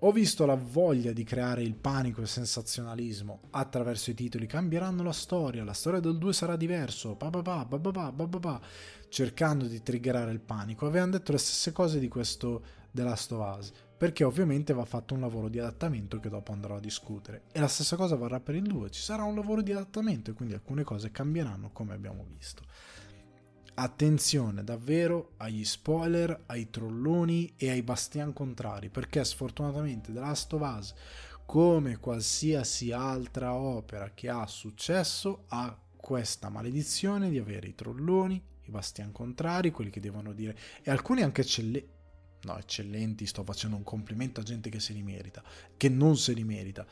ho 0.00 0.12
visto 0.12 0.44
la 0.44 0.56
voglia 0.56 1.12
di 1.12 1.24
creare 1.24 1.62
il 1.62 1.74
panico 1.74 2.20
e 2.20 2.24
il 2.24 2.28
sensazionalismo 2.28 3.40
attraverso 3.50 4.10
i 4.10 4.14
titoli. 4.14 4.46
Cambieranno 4.46 5.02
la 5.02 5.12
storia, 5.12 5.64
la 5.64 5.72
storia 5.72 6.00
del 6.00 6.18
2 6.18 6.32
sarà 6.34 6.56
diverso, 6.56 7.14
pa 7.14 7.30
pa 7.30 7.40
pa, 7.40 7.64
pa 7.64 7.78
pa 7.78 8.12
pa 8.12 8.26
pa 8.26 8.38
pa, 8.38 8.60
cercando 9.08 9.66
di 9.66 9.82
triggerare 9.82 10.32
il 10.32 10.40
panico. 10.40 10.86
Avevano 10.86 11.12
detto 11.12 11.32
le 11.32 11.38
stesse 11.38 11.72
cose 11.72 11.98
di 11.98 12.08
questo 12.08 12.62
The 12.90 13.02
Last 13.04 13.32
of 13.32 13.58
Us, 13.58 13.72
perché 13.96 14.22
ovviamente 14.24 14.74
va 14.74 14.84
fatto 14.84 15.14
un 15.14 15.20
lavoro 15.20 15.48
di 15.48 15.58
adattamento 15.58 16.20
che 16.20 16.28
dopo 16.28 16.52
andrò 16.52 16.76
a 16.76 16.80
discutere. 16.80 17.44
E 17.52 17.60
la 17.60 17.68
stessa 17.68 17.96
cosa 17.96 18.16
varrà 18.16 18.38
per 18.38 18.54
il 18.54 18.64
2, 18.64 18.90
ci 18.90 19.00
sarà 19.00 19.22
un 19.22 19.34
lavoro 19.34 19.62
di 19.62 19.72
adattamento 19.72 20.30
e 20.30 20.34
quindi 20.34 20.52
alcune 20.52 20.84
cose 20.84 21.10
cambieranno 21.10 21.70
come 21.72 21.94
abbiamo 21.94 22.24
visto 22.28 22.64
attenzione 23.78 24.64
davvero 24.64 25.32
agli 25.36 25.64
spoiler, 25.64 26.44
ai 26.46 26.70
trolloni 26.70 27.52
e 27.56 27.70
ai 27.70 27.82
bastian 27.82 28.32
contrari, 28.32 28.88
perché 28.88 29.24
sfortunatamente 29.24 30.12
The 30.12 30.18
Last 30.18 30.52
of 30.54 30.76
Us, 30.78 30.94
come 31.44 31.98
qualsiasi 31.98 32.90
altra 32.90 33.54
opera 33.54 34.12
che 34.14 34.28
ha 34.28 34.46
successo, 34.46 35.44
ha 35.48 35.78
questa 35.94 36.48
maledizione 36.48 37.28
di 37.28 37.38
avere 37.38 37.68
i 37.68 37.74
trolloni, 37.74 38.42
i 38.62 38.70
bastian 38.70 39.12
contrari, 39.12 39.70
quelli 39.70 39.90
che 39.90 40.00
devono 40.00 40.32
dire, 40.32 40.56
e 40.82 40.90
alcuni 40.90 41.22
anche 41.22 41.42
eccellenti. 41.42 41.94
No, 42.42 42.58
eccellenti, 42.58 43.26
sto 43.26 43.42
facendo 43.42 43.76
un 43.76 43.82
complimento 43.82 44.40
a 44.40 44.44
gente 44.44 44.70
che 44.70 44.80
se 44.80 44.92
li 44.92 45.02
merita, 45.02 45.42
che 45.76 45.88
non 45.88 46.16
se 46.16 46.32
li 46.32 46.44
merita. 46.44 46.86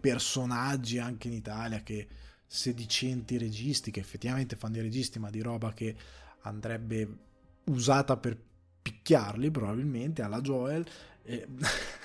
Personaggi 0.00 0.98
anche 0.98 1.28
in 1.28 1.34
Italia 1.34 1.82
che 1.82 2.08
sedicenti 2.54 3.38
registi 3.38 3.90
che 3.90 4.00
effettivamente 4.00 4.56
fanno 4.56 4.74
dei 4.74 4.82
registi 4.82 5.18
ma 5.18 5.30
di 5.30 5.40
roba 5.40 5.72
che 5.72 5.96
andrebbe 6.42 7.08
usata 7.64 8.18
per 8.18 8.38
picchiarli 8.82 9.50
probabilmente 9.50 10.20
alla 10.20 10.42
Joel 10.42 10.84
eh, 11.22 11.48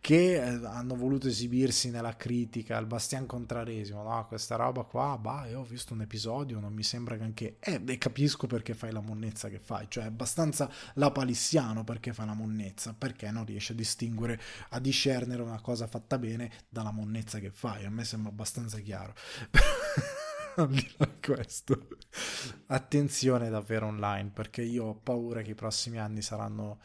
che 0.00 0.34
eh, 0.34 0.66
hanno 0.66 0.94
voluto 0.94 1.28
esibirsi 1.28 1.90
nella 1.90 2.16
critica 2.16 2.76
al 2.76 2.86
Bastian 2.86 3.26
Contraresimo 3.26 4.02
no? 4.02 4.26
Questa 4.26 4.56
roba 4.56 4.82
qua 4.82 5.18
bah 5.18 5.46
io 5.46 5.60
ho 5.60 5.64
visto 5.64 5.94
un 5.94 6.02
episodio 6.02 6.60
non 6.60 6.72
mi 6.72 6.82
sembra 6.82 7.16
che 7.34 7.56
eh 7.60 7.82
e 7.86 7.98
capisco 7.98 8.46
perché 8.46 8.74
fai 8.74 8.92
la 8.92 9.00
monnezza 9.00 9.48
che 9.48 9.58
fai 9.58 9.86
cioè 9.88 10.04
è 10.04 10.06
abbastanza 10.06 10.70
lapalissiano 10.94 11.84
perché 11.84 12.12
fa 12.12 12.24
la 12.24 12.34
monnezza 12.34 12.94
perché 12.96 13.30
non 13.30 13.44
riesce 13.44 13.72
a 13.72 13.76
distinguere 13.76 14.40
a 14.70 14.80
discernere 14.80 15.42
una 15.42 15.60
cosa 15.60 15.86
fatta 15.86 16.18
bene 16.18 16.50
dalla 16.68 16.92
monnezza 16.92 17.38
che 17.38 17.50
fai 17.50 17.84
a 17.84 17.90
me 17.90 18.04
sembra 18.04 18.30
abbastanza 18.30 18.78
chiaro. 18.78 19.14
Questo, 21.20 21.88
attenzione 22.66 23.48
davvero 23.48 23.86
online 23.86 24.30
perché 24.30 24.62
io 24.62 24.84
ho 24.84 24.94
paura 24.94 25.42
che 25.42 25.52
i 25.52 25.54
prossimi 25.54 25.98
anni 25.98 26.20
saranno, 26.20 26.80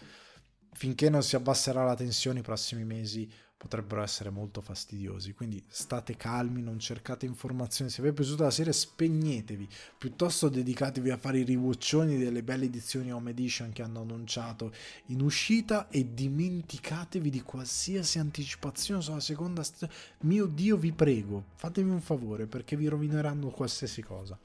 finché 0.77 1.09
non 1.09 1.23
si 1.23 1.35
abbasserà 1.35 1.83
la 1.83 1.95
tensione, 1.95 2.39
i 2.39 2.43
prossimi 2.43 2.83
mesi 2.83 3.27
potrebbero 3.57 4.03
essere 4.03 4.29
molto 4.29 4.61
fastidiosi. 4.61 5.33
Quindi 5.33 5.63
state 5.67 6.15
calmi, 6.15 6.61
non 6.61 6.77
cercate 6.77 7.25
informazioni. 7.25 7.89
Se 7.89 8.03
vi 8.03 8.09
è 8.09 8.13
piaciuta 8.13 8.43
la 8.43 8.51
serie, 8.51 8.71
spegnetevi. 8.71 9.67
Piuttosto 9.97 10.49
dedicatevi 10.49 11.09
a 11.09 11.17
fare 11.17 11.39
i 11.39 11.43
riwatchoni 11.43 12.19
delle 12.19 12.43
belle 12.43 12.65
edizioni 12.65 13.11
Home 13.11 13.31
Edition 13.31 13.73
che 13.73 13.81
hanno 13.81 14.01
annunciato 14.01 14.71
in 15.07 15.21
uscita 15.21 15.89
e 15.89 16.13
dimenticatevi 16.13 17.31
di 17.31 17.41
qualsiasi 17.41 18.19
anticipazione 18.19 19.01
sulla 19.01 19.19
seconda 19.19 19.63
stagione. 19.63 19.99
Mio 20.21 20.45
Dio, 20.45 20.77
vi 20.77 20.91
prego, 20.91 21.45
fatemi 21.55 21.89
un 21.89 22.01
favore 22.01 22.45
perché 22.45 22.75
vi 22.75 22.85
rovineranno 22.85 23.49
qualsiasi 23.49 24.03
cosa. 24.03 24.37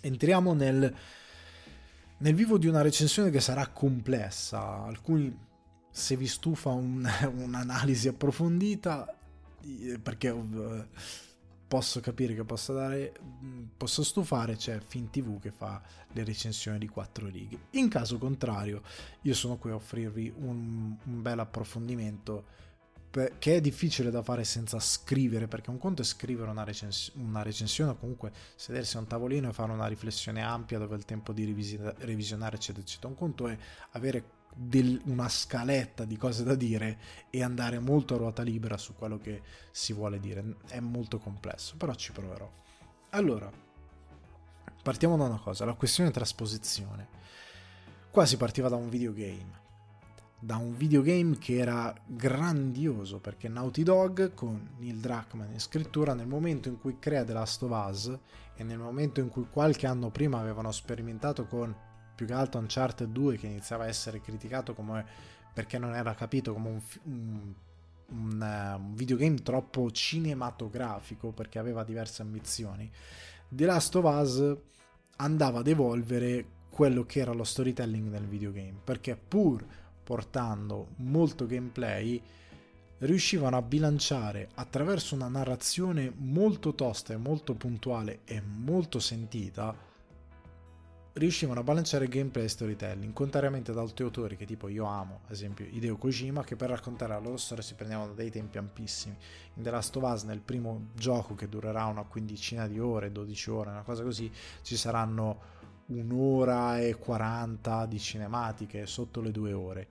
Entriamo 0.00 0.54
nel, 0.54 0.92
nel 2.18 2.34
vivo 2.34 2.58
di 2.58 2.66
una 2.66 2.82
recensione 2.82 3.30
che 3.30 3.40
sarà 3.40 3.66
complessa. 3.68 4.82
Alcuni 4.84 5.46
se 5.90 6.16
vi 6.16 6.26
stufa 6.26 6.70
un, 6.70 7.08
un'analisi 7.36 8.08
approfondita, 8.08 9.14
perché 10.02 10.34
posso 11.66 12.00
capire 12.00 12.34
che 12.34 12.44
possa 12.44 12.72
dare, 12.72 13.12
posso 13.76 14.02
stufare, 14.02 14.56
c'è 14.56 14.80
FinTV 14.80 15.40
che 15.40 15.50
fa 15.50 15.82
le 16.12 16.24
recensioni 16.24 16.78
di 16.78 16.88
quattro 16.88 17.26
righe. 17.26 17.58
In 17.72 17.88
caso 17.88 18.16
contrario, 18.18 18.82
io 19.22 19.34
sono 19.34 19.56
qui 19.56 19.70
a 19.70 19.74
offrirvi 19.74 20.32
un, 20.36 20.96
un 21.02 21.22
bel 21.22 21.38
approfondimento 21.38 22.66
che 23.10 23.56
è 23.56 23.60
difficile 23.60 24.10
da 24.10 24.22
fare 24.22 24.44
senza 24.44 24.78
scrivere, 24.80 25.48
perché 25.48 25.70
un 25.70 25.78
conto 25.78 26.02
è 26.02 26.04
scrivere 26.04 26.50
una, 26.50 26.64
recens- 26.64 27.12
una, 27.14 27.42
recensione 27.42 27.92
o 27.92 27.96
comunque 27.96 28.32
sedersi 28.54 28.96
a 28.96 29.00
un 29.00 29.06
tavolino 29.06 29.48
e 29.48 29.52
fare 29.52 29.72
una 29.72 29.86
riflessione 29.86 30.42
ampia 30.42 30.78
dove 30.78 30.96
il 30.96 31.04
tempo 31.04 31.32
di 31.32 31.44
revis- 31.44 31.94
revisionare, 31.98 32.56
eccetera, 32.56 32.84
eccetera. 32.84 33.08
Un 33.08 33.16
conto 33.16 33.48
è 33.48 33.56
avere 33.92 34.36
del, 34.54 35.00
una 35.04 35.28
scaletta 35.28 36.04
di 36.04 36.16
cose 36.16 36.44
da 36.44 36.54
dire 36.54 36.98
e 37.30 37.42
andare 37.42 37.78
molto 37.78 38.14
a 38.14 38.18
ruota 38.18 38.42
libera 38.42 38.76
su 38.76 38.94
quello 38.94 39.18
che 39.18 39.42
si 39.70 39.92
vuole 39.92 40.20
dire. 40.20 40.56
È 40.68 40.80
molto 40.80 41.18
complesso, 41.18 41.76
però 41.76 41.94
ci 41.94 42.12
proverò. 42.12 42.50
Allora, 43.10 43.50
partiamo 44.82 45.16
da 45.16 45.24
una 45.24 45.38
cosa, 45.38 45.64
la 45.64 45.74
questione 45.74 46.10
trasposizione. 46.10 47.08
Qua 48.10 48.26
si 48.26 48.36
partiva 48.36 48.68
da 48.68 48.76
un 48.76 48.88
videogame. 48.88 49.66
Da 50.40 50.56
un 50.56 50.76
videogame 50.76 51.36
che 51.38 51.56
era 51.56 51.92
grandioso 52.06 53.18
perché 53.18 53.48
Naughty 53.48 53.82
Dog 53.82 54.34
con 54.34 54.70
Neil 54.78 54.98
Druckmann 54.98 55.50
in 55.50 55.58
scrittura 55.58 56.14
nel 56.14 56.28
momento 56.28 56.68
in 56.68 56.78
cui 56.78 56.98
crea 57.00 57.24
The 57.24 57.32
Last 57.32 57.62
of 57.64 57.88
Us 57.88 58.18
e 58.54 58.62
nel 58.62 58.78
momento 58.78 59.18
in 59.18 59.30
cui 59.30 59.46
qualche 59.50 59.88
anno 59.88 60.10
prima 60.10 60.38
avevano 60.38 60.70
sperimentato 60.70 61.46
con 61.46 61.74
più 62.14 62.24
che 62.24 62.34
altro 62.34 62.60
Uncharted 62.60 63.10
2 63.10 63.36
che 63.36 63.46
iniziava 63.46 63.84
a 63.84 63.88
essere 63.88 64.20
criticato 64.20 64.74
come 64.74 65.04
perché 65.52 65.76
non 65.76 65.96
era 65.96 66.14
capito 66.14 66.52
come 66.52 66.68
un, 66.68 66.80
un, 67.04 67.54
un, 68.10 68.40
uh, 68.40 68.80
un 68.80 68.94
videogame 68.94 69.42
troppo 69.42 69.90
cinematografico 69.90 71.32
perché 71.32 71.58
aveva 71.58 71.82
diverse 71.82 72.22
ambizioni. 72.22 72.88
The 73.48 73.64
Last 73.64 73.92
of 73.96 74.04
Us 74.04 74.56
andava 75.16 75.58
ad 75.58 75.66
evolvere 75.66 76.46
quello 76.70 77.04
che 77.06 77.18
era 77.18 77.32
lo 77.32 77.42
storytelling 77.42 78.08
nel 78.08 78.26
videogame 78.26 78.78
perché 78.84 79.16
pur 79.16 79.66
portando 80.08 80.92
molto 80.96 81.44
gameplay 81.44 82.18
riuscivano 83.00 83.58
a 83.58 83.60
bilanciare 83.60 84.48
attraverso 84.54 85.14
una 85.14 85.28
narrazione 85.28 86.10
molto 86.16 86.74
tosta 86.74 87.12
e 87.12 87.18
molto 87.18 87.54
puntuale 87.54 88.20
e 88.24 88.40
molto 88.40 89.00
sentita 89.00 89.76
riuscivano 91.12 91.60
a 91.60 91.62
bilanciare 91.62 92.08
gameplay 92.08 92.44
e 92.46 92.48
storytelling, 92.48 93.12
contrariamente 93.12 93.70
ad 93.70 93.76
altri 93.76 94.04
autori 94.04 94.38
che 94.38 94.46
tipo 94.46 94.68
io 94.68 94.86
amo, 94.86 95.20
ad 95.26 95.32
esempio 95.32 95.66
Hideo 95.66 95.98
Kojima, 95.98 96.42
che 96.42 96.56
per 96.56 96.70
raccontare 96.70 97.12
la 97.12 97.18
loro 97.18 97.36
storia 97.36 97.62
si 97.62 97.74
prendevano 97.74 98.14
dei 98.14 98.30
tempi 98.30 98.56
ampissimi. 98.56 99.14
In 99.56 99.62
The 99.62 99.70
Last 99.70 99.94
of 99.94 100.10
Us, 100.10 100.22
nel 100.22 100.40
primo 100.40 100.86
gioco 100.94 101.34
che 101.34 101.50
durerà 101.50 101.84
una 101.84 102.04
quindicina 102.04 102.66
di 102.66 102.80
ore, 102.80 103.12
12 103.12 103.50
ore, 103.50 103.70
una 103.70 103.82
cosa 103.82 104.02
così, 104.02 104.32
ci 104.62 104.74
saranno 104.74 105.57
un'ora 105.88 106.80
e 106.80 106.96
40 106.96 107.86
di 107.86 107.98
cinematiche 107.98 108.86
sotto 108.86 109.20
le 109.20 109.30
due 109.30 109.52
ore. 109.52 109.88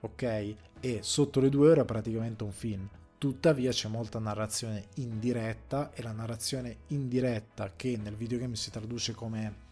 Ok? 0.00 0.54
E 0.80 0.98
sotto 1.02 1.40
le 1.40 1.48
due 1.48 1.70
ore 1.70 1.80
è 1.82 1.84
praticamente 1.84 2.44
un 2.44 2.52
film. 2.52 2.88
Tuttavia 3.18 3.70
c'è 3.70 3.88
molta 3.88 4.18
narrazione 4.18 4.88
indiretta 4.96 5.92
e 5.92 6.02
la 6.02 6.12
narrazione 6.12 6.78
indiretta 6.88 7.72
che 7.74 7.96
nel 7.96 8.14
videogame 8.14 8.56
si 8.56 8.70
traduce 8.70 9.14
come 9.14 9.64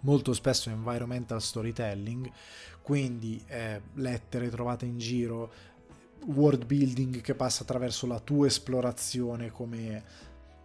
molto 0.00 0.32
spesso 0.32 0.70
environmental 0.70 1.42
storytelling, 1.42 2.30
quindi 2.82 3.42
eh, 3.46 3.80
lettere 3.94 4.48
trovate 4.48 4.86
in 4.86 4.98
giro, 4.98 5.52
world 6.26 6.64
building 6.64 7.20
che 7.20 7.34
passa 7.34 7.62
attraverso 7.62 8.06
la 8.06 8.20
tua 8.20 8.46
esplorazione 8.46 9.50
come, 9.50 10.02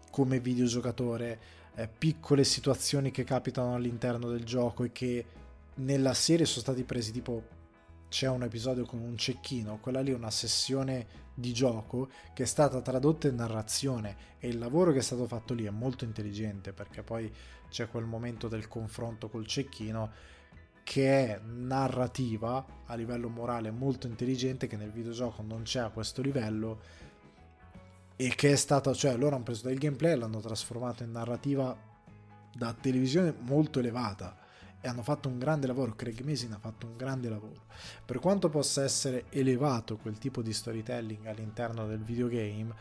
come 0.09 0.39
videogiocatore, 0.39 1.39
eh, 1.75 1.87
piccole 1.87 2.43
situazioni 2.43 3.11
che 3.11 3.23
capitano 3.23 3.75
all'interno 3.75 4.29
del 4.29 4.43
gioco 4.43 4.83
e 4.83 4.91
che 4.91 5.25
nella 5.75 6.13
serie 6.13 6.45
sono 6.45 6.61
stati 6.61 6.83
presi 6.83 7.11
tipo 7.11 7.43
c'è 8.07 8.27
un 8.27 8.43
episodio 8.43 8.85
con 8.85 8.99
un 8.99 9.17
cecchino, 9.17 9.79
quella 9.79 9.99
lì 9.99 10.11
è 10.11 10.15
una 10.15 10.31
sessione 10.31 11.23
di 11.33 11.51
gioco 11.51 12.09
che 12.33 12.43
è 12.43 12.45
stata 12.45 12.79
tradotta 12.79 13.27
in 13.27 13.35
narrazione 13.35 14.15
e 14.39 14.47
il 14.47 14.57
lavoro 14.57 14.93
che 14.93 14.99
è 14.99 15.01
stato 15.01 15.27
fatto 15.27 15.53
lì 15.53 15.65
è 15.65 15.69
molto 15.69 16.05
intelligente 16.05 16.71
perché 16.71 17.03
poi 17.03 17.29
c'è 17.69 17.89
quel 17.89 18.05
momento 18.05 18.47
del 18.47 18.69
confronto 18.69 19.27
col 19.27 19.45
cecchino 19.45 20.11
che 20.83 21.25
è 21.25 21.39
narrativa 21.43 22.65
a 22.85 22.95
livello 22.95 23.27
morale 23.27 23.71
molto 23.71 24.07
intelligente 24.07 24.67
che 24.67 24.77
nel 24.77 24.91
videogioco 24.91 25.41
non 25.41 25.63
c'è 25.63 25.79
a 25.79 25.89
questo 25.89 26.21
livello 26.21 26.79
e 28.15 28.33
che 28.35 28.51
è 28.51 28.55
stata 28.55 28.93
cioè 28.93 29.15
loro 29.17 29.35
hanno 29.35 29.43
preso 29.43 29.67
del 29.67 29.77
gameplay 29.77 30.13
e 30.13 30.15
l'hanno 30.15 30.39
trasformato 30.39 31.03
in 31.03 31.11
narrativa 31.11 31.75
da 32.53 32.73
televisione 32.73 33.33
molto 33.39 33.79
elevata 33.79 34.37
e 34.79 34.87
hanno 34.87 35.03
fatto 35.03 35.27
un 35.27 35.37
grande 35.37 35.67
lavoro 35.67 35.95
Craig 35.95 36.21
Mason 36.21 36.53
ha 36.53 36.59
fatto 36.59 36.85
un 36.85 36.95
grande 36.95 37.29
lavoro 37.29 37.65
per 38.05 38.19
quanto 38.19 38.49
possa 38.49 38.83
essere 38.83 39.25
elevato 39.29 39.97
quel 39.97 40.17
tipo 40.17 40.41
di 40.41 40.53
storytelling 40.53 41.25
all'interno 41.25 41.87
del 41.87 42.03
videogame 42.03 42.73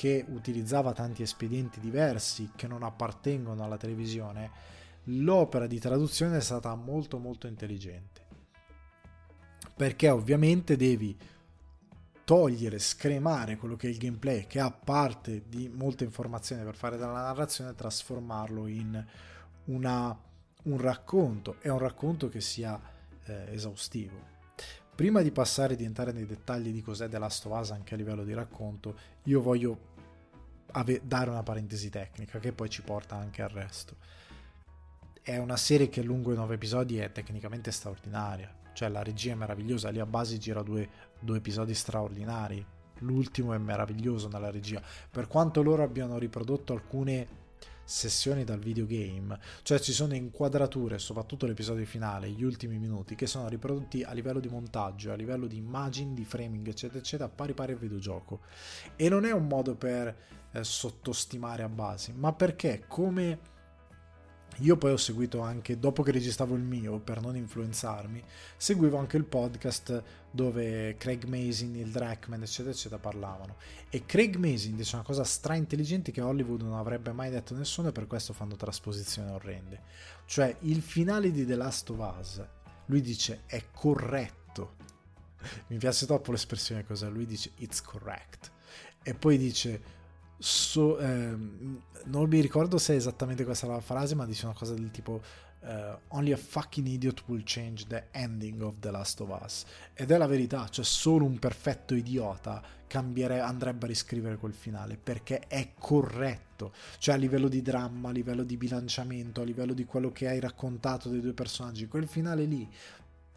che 0.00 0.24
utilizzava 0.28 0.94
tanti 0.94 1.20
espedienti 1.20 1.78
diversi 1.78 2.52
che 2.56 2.66
non 2.66 2.82
appartengono 2.82 3.62
alla 3.62 3.76
televisione, 3.76 4.50
l'opera 5.04 5.66
di 5.66 5.78
traduzione 5.78 6.38
è 6.38 6.40
stata 6.40 6.74
molto 6.74 7.18
molto 7.18 7.46
intelligente. 7.46 8.24
Perché 9.76 10.08
ovviamente 10.08 10.76
devi 10.76 11.14
togliere, 12.30 12.78
scremare 12.78 13.56
quello 13.56 13.74
che 13.74 13.88
è 13.88 13.90
il 13.90 13.98
gameplay, 13.98 14.46
che 14.46 14.60
ha 14.60 14.70
parte 14.70 15.48
di 15.48 15.68
molte 15.68 16.04
informazioni 16.04 16.62
per 16.62 16.76
fare 16.76 16.96
dalla 16.96 17.22
narrazione, 17.22 17.70
e 17.70 17.74
trasformarlo 17.74 18.68
in 18.68 19.04
una, 19.64 20.16
un 20.62 20.80
racconto 20.80 21.56
e 21.60 21.68
un 21.70 21.78
racconto 21.78 22.28
che 22.28 22.40
sia 22.40 22.80
eh, 23.24 23.52
esaustivo. 23.52 24.16
Prima 24.94 25.22
di 25.22 25.32
passare 25.32 25.74
di 25.74 25.82
entrare 25.82 26.12
nei 26.12 26.24
dettagli 26.24 26.70
di 26.70 26.82
cos'è 26.82 27.08
The 27.08 27.18
Last 27.18 27.46
of 27.46 27.58
Us 27.58 27.72
anche 27.72 27.94
a 27.94 27.96
livello 27.96 28.22
di 28.22 28.32
racconto, 28.32 28.96
io 29.24 29.42
voglio 29.42 29.88
ave- 30.70 31.00
dare 31.02 31.30
una 31.30 31.42
parentesi 31.42 31.90
tecnica 31.90 32.38
che 32.38 32.52
poi 32.52 32.70
ci 32.70 32.82
porta 32.82 33.16
anche 33.16 33.42
al 33.42 33.50
resto. 33.50 33.96
È 35.22 35.36
una 35.36 35.58
serie 35.58 35.90
che 35.90 36.02
lungo 36.02 36.32
i 36.32 36.34
nove 36.34 36.54
episodi 36.54 36.96
è 36.96 37.12
tecnicamente 37.12 37.70
straordinaria, 37.70 38.50
cioè 38.72 38.88
la 38.88 39.02
regia 39.02 39.32
è 39.32 39.34
meravigliosa, 39.34 39.90
lì 39.90 40.00
a 40.00 40.06
base 40.06 40.38
gira 40.38 40.62
due, 40.62 40.88
due 41.20 41.36
episodi 41.36 41.74
straordinari, 41.74 42.64
l'ultimo 43.00 43.52
è 43.52 43.58
meraviglioso 43.58 44.28
nella 44.28 44.50
regia, 44.50 44.82
per 45.10 45.26
quanto 45.26 45.62
loro 45.62 45.82
abbiano 45.82 46.16
riprodotto 46.16 46.72
alcune 46.72 47.38
sessioni 47.84 48.44
dal 48.44 48.60
videogame, 48.60 49.38
cioè 49.62 49.78
ci 49.78 49.92
sono 49.92 50.14
inquadrature, 50.14 50.98
soprattutto 50.98 51.44
l'episodio 51.44 51.84
finale, 51.84 52.30
gli 52.30 52.42
ultimi 52.42 52.78
minuti, 52.78 53.14
che 53.14 53.26
sono 53.26 53.46
riprodotti 53.46 54.02
a 54.02 54.12
livello 54.12 54.40
di 54.40 54.48
montaggio, 54.48 55.12
a 55.12 55.16
livello 55.16 55.46
di 55.46 55.58
immagini, 55.58 56.14
di 56.14 56.24
framing, 56.24 56.66
eccetera, 56.66 56.98
eccetera, 56.98 57.28
pari 57.28 57.52
pari 57.52 57.72
al 57.72 57.78
videogioco. 57.78 58.40
E 58.96 59.10
non 59.10 59.26
è 59.26 59.32
un 59.32 59.46
modo 59.46 59.74
per 59.74 60.16
eh, 60.50 60.64
sottostimare 60.64 61.62
a 61.62 61.68
base, 61.68 62.14
ma 62.14 62.32
perché 62.32 62.84
come 62.88 63.58
io 64.60 64.76
poi 64.76 64.92
ho 64.92 64.96
seguito 64.96 65.40
anche, 65.40 65.78
dopo 65.78 66.02
che 66.02 66.10
registravo 66.10 66.54
il 66.54 66.62
mio, 66.62 66.98
per 66.98 67.20
non 67.20 67.36
influenzarmi, 67.36 68.22
seguivo 68.56 68.98
anche 68.98 69.16
il 69.16 69.24
podcast 69.24 70.02
dove 70.30 70.96
Craig 70.98 71.24
Mason, 71.24 71.74
il 71.76 71.90
Drackman, 71.90 72.42
eccetera, 72.42 72.70
eccetera, 72.70 73.00
parlavano. 73.00 73.56
E 73.88 74.04
Craig 74.04 74.36
Mason 74.36 74.76
dice 74.76 74.96
una 74.96 75.04
cosa 75.04 75.24
stra 75.24 75.54
intelligente 75.54 76.12
che 76.12 76.20
Hollywood 76.20 76.60
non 76.62 76.74
avrebbe 76.74 77.12
mai 77.12 77.30
detto 77.30 77.54
a 77.54 77.56
nessuno 77.56 77.88
e 77.88 77.92
per 77.92 78.06
questo 78.06 78.32
fanno 78.32 78.56
trasposizioni 78.56 79.30
orrende. 79.30 79.80
Cioè, 80.26 80.54
il 80.60 80.82
finale 80.82 81.30
di 81.32 81.46
The 81.46 81.56
Last 81.56 81.88
of 81.90 82.16
Us, 82.18 82.44
lui 82.86 83.00
dice, 83.00 83.42
è 83.46 83.64
corretto. 83.72 84.76
Mi 85.68 85.78
piace 85.78 86.04
troppo 86.04 86.32
l'espressione 86.32 86.84
cosa, 86.84 87.08
lui 87.08 87.24
dice, 87.24 87.52
it's 87.56 87.80
correct. 87.80 88.50
E 89.02 89.14
poi 89.14 89.38
dice, 89.38 89.99
so, 90.40 90.98
ehm, 90.98 91.82
non 92.04 92.28
mi 92.28 92.40
ricordo 92.40 92.78
se 92.78 92.94
è 92.94 92.96
esattamente 92.96 93.44
questa 93.44 93.66
la 93.66 93.80
frase, 93.80 94.14
ma 94.14 94.24
dice 94.24 94.46
una 94.46 94.54
cosa 94.54 94.74
del 94.74 94.90
tipo 94.90 95.20
uh, 95.60 95.98
Only 96.08 96.32
a 96.32 96.36
fucking 96.36 96.86
idiot 96.86 97.22
will 97.26 97.42
change 97.44 97.86
the 97.86 98.06
ending 98.10 98.62
of 98.62 98.74
The 98.80 98.90
Last 98.90 99.20
of 99.20 99.38
Us. 99.42 99.64
Ed 99.94 100.10
è 100.10 100.16
la 100.16 100.26
verità, 100.26 100.68
cioè 100.68 100.84
solo 100.84 101.24
un 101.24 101.38
perfetto 101.38 101.94
idiota 101.94 102.62
cambiere, 102.86 103.40
andrebbe 103.40 103.84
a 103.84 103.88
riscrivere 103.88 104.36
quel 104.36 104.54
finale 104.54 104.96
perché 104.96 105.46
è 105.46 105.74
corretto, 105.78 106.72
cioè 106.98 107.14
a 107.14 107.18
livello 107.18 107.48
di 107.48 107.62
dramma, 107.62 108.08
a 108.08 108.12
livello 108.12 108.42
di 108.42 108.56
bilanciamento, 108.56 109.42
a 109.42 109.44
livello 109.44 109.74
di 109.74 109.84
quello 109.84 110.10
che 110.10 110.26
hai 110.26 110.40
raccontato 110.40 111.08
dei 111.08 111.20
due 111.20 111.34
personaggi, 111.34 111.86
quel 111.86 112.08
finale 112.08 112.44
lì 112.44 112.68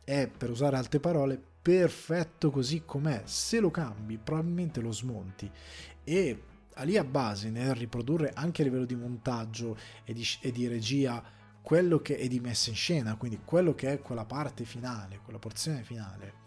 è, 0.04 0.28
per 0.28 0.50
usare 0.50 0.78
altre 0.78 1.00
parole, 1.00 1.40
perfetto 1.62 2.50
così 2.50 2.84
com'è. 2.86 3.22
Se 3.26 3.60
lo 3.60 3.70
cambi, 3.70 4.18
probabilmente 4.18 4.82
lo 4.82 4.92
smonti. 4.92 5.50
E 6.04 6.44
lì 6.82 6.98
a 6.98 7.04
base, 7.04 7.50
nel 7.50 7.76
riprodurre 7.76 8.32
anche 8.34 8.62
a 8.62 8.66
livello 8.66 8.86
di 8.86 8.96
montaggio 8.96 9.78
e 10.04 10.14
di, 10.14 10.26
e 10.42 10.52
di 10.52 10.68
regia, 10.68 11.24
quello 11.62 12.00
che 12.00 12.18
è 12.18 12.28
di 12.28 12.40
messa 12.40 12.70
in 12.70 12.76
scena, 12.76 13.16
quindi 13.16 13.40
quello 13.46 13.74
che 13.74 13.94
è 13.94 14.00
quella 14.00 14.26
parte 14.26 14.66
finale, 14.66 15.20
quella 15.24 15.40
porzione 15.40 15.84
finale, 15.84 16.42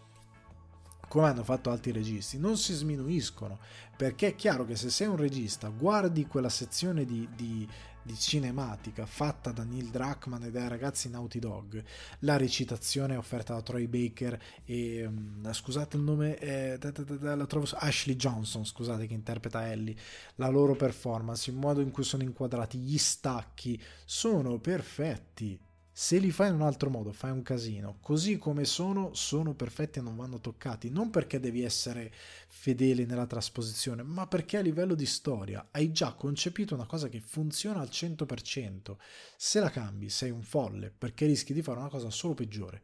come 1.07 1.27
hanno 1.27 1.43
fatto 1.43 1.71
altri 1.71 1.91
registi, 1.91 2.37
non 2.37 2.57
si 2.57 2.73
sminuiscono, 2.73 3.57
perché 3.95 4.27
è 4.27 4.35
chiaro 4.35 4.65
che 4.65 4.75
se 4.75 4.89
sei 4.89 5.07
un 5.07 5.15
regista, 5.15 5.69
guardi 5.69 6.27
quella 6.27 6.49
sezione 6.49 7.05
di, 7.05 7.27
di, 7.35 7.67
di 8.07 8.17
cinematica 8.17 9.05
fatta 9.05 9.51
da 9.51 9.63
Neil 9.63 9.89
Druckmann 9.89 10.43
e 10.43 10.51
dai 10.51 10.69
ragazzi 10.69 11.09
Naughty 11.09 11.39
Dog, 11.39 11.83
la 12.19 12.37
recitazione 12.37 13.17
offerta 13.17 13.53
da 13.53 13.61
Troy 13.61 13.85
Baker 13.87 14.41
e 14.63 15.05
um, 15.05 15.51
scusate 15.51 15.97
il 15.97 16.03
nome, 16.03 16.39
eh, 16.39 16.79
la 17.19 17.45
trovo 17.45 17.67
Ashley 17.73 18.15
Johnson, 18.15 18.65
scusate 18.65 19.05
che 19.05 19.13
interpreta 19.13 19.69
Ellie, 19.69 19.95
la 20.35 20.47
loro 20.47 20.75
performance, 20.75 21.51
il 21.51 21.57
modo 21.57 21.81
in 21.81 21.91
cui 21.91 22.03
sono 22.03 22.23
inquadrati, 22.23 22.77
gli 22.77 22.97
stacchi 22.97 23.79
sono 24.05 24.57
perfetti 24.57 25.59
se 25.99 26.19
li 26.19 26.29
fai 26.29 26.49
in 26.49 26.53
un 26.53 26.61
altro 26.61 26.91
modo, 26.91 27.11
fai 27.11 27.31
un 27.31 27.41
casino. 27.41 27.97
Così 28.01 28.37
come 28.37 28.65
sono, 28.65 29.15
sono 29.15 29.55
perfetti 29.55 29.97
e 29.97 30.03
non 30.03 30.15
vanno 30.15 30.39
toccati. 30.39 30.91
Non 30.91 31.09
perché 31.09 31.39
devi 31.39 31.63
essere 31.63 32.13
fedele 32.47 33.05
nella 33.05 33.25
trasposizione, 33.25 34.03
ma 34.03 34.27
perché 34.27 34.57
a 34.57 34.61
livello 34.61 34.93
di 34.93 35.07
storia 35.07 35.69
hai 35.71 35.91
già 35.91 36.13
concepito 36.13 36.75
una 36.75 36.85
cosa 36.85 37.09
che 37.09 37.19
funziona 37.19 37.79
al 37.79 37.87
100%. 37.87 38.95
Se 39.37 39.59
la 39.59 39.71
cambi, 39.71 40.09
sei 40.09 40.29
un 40.29 40.43
folle, 40.43 40.93
perché 40.95 41.25
rischi 41.25 41.51
di 41.51 41.63
fare 41.63 41.79
una 41.79 41.89
cosa 41.89 42.11
solo 42.11 42.35
peggiore. 42.35 42.83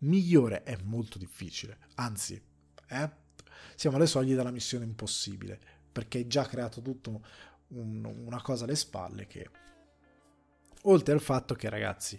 Migliore 0.00 0.64
è 0.64 0.76
molto 0.82 1.18
difficile. 1.18 1.78
Anzi, 1.94 2.34
eh? 2.88 3.10
siamo 3.76 3.94
alle 3.94 4.08
soglie 4.08 4.34
della 4.34 4.50
missione 4.50 4.84
impossibile, 4.84 5.60
perché 5.92 6.18
hai 6.18 6.26
già 6.26 6.44
creato 6.46 6.82
tutto 6.82 7.24
un, 7.68 8.04
una 8.04 8.42
cosa 8.42 8.64
alle 8.64 8.74
spalle 8.74 9.28
che 9.28 9.48
Oltre 10.88 11.12
al 11.14 11.20
fatto 11.20 11.54
che, 11.54 11.68
ragazzi, 11.68 12.18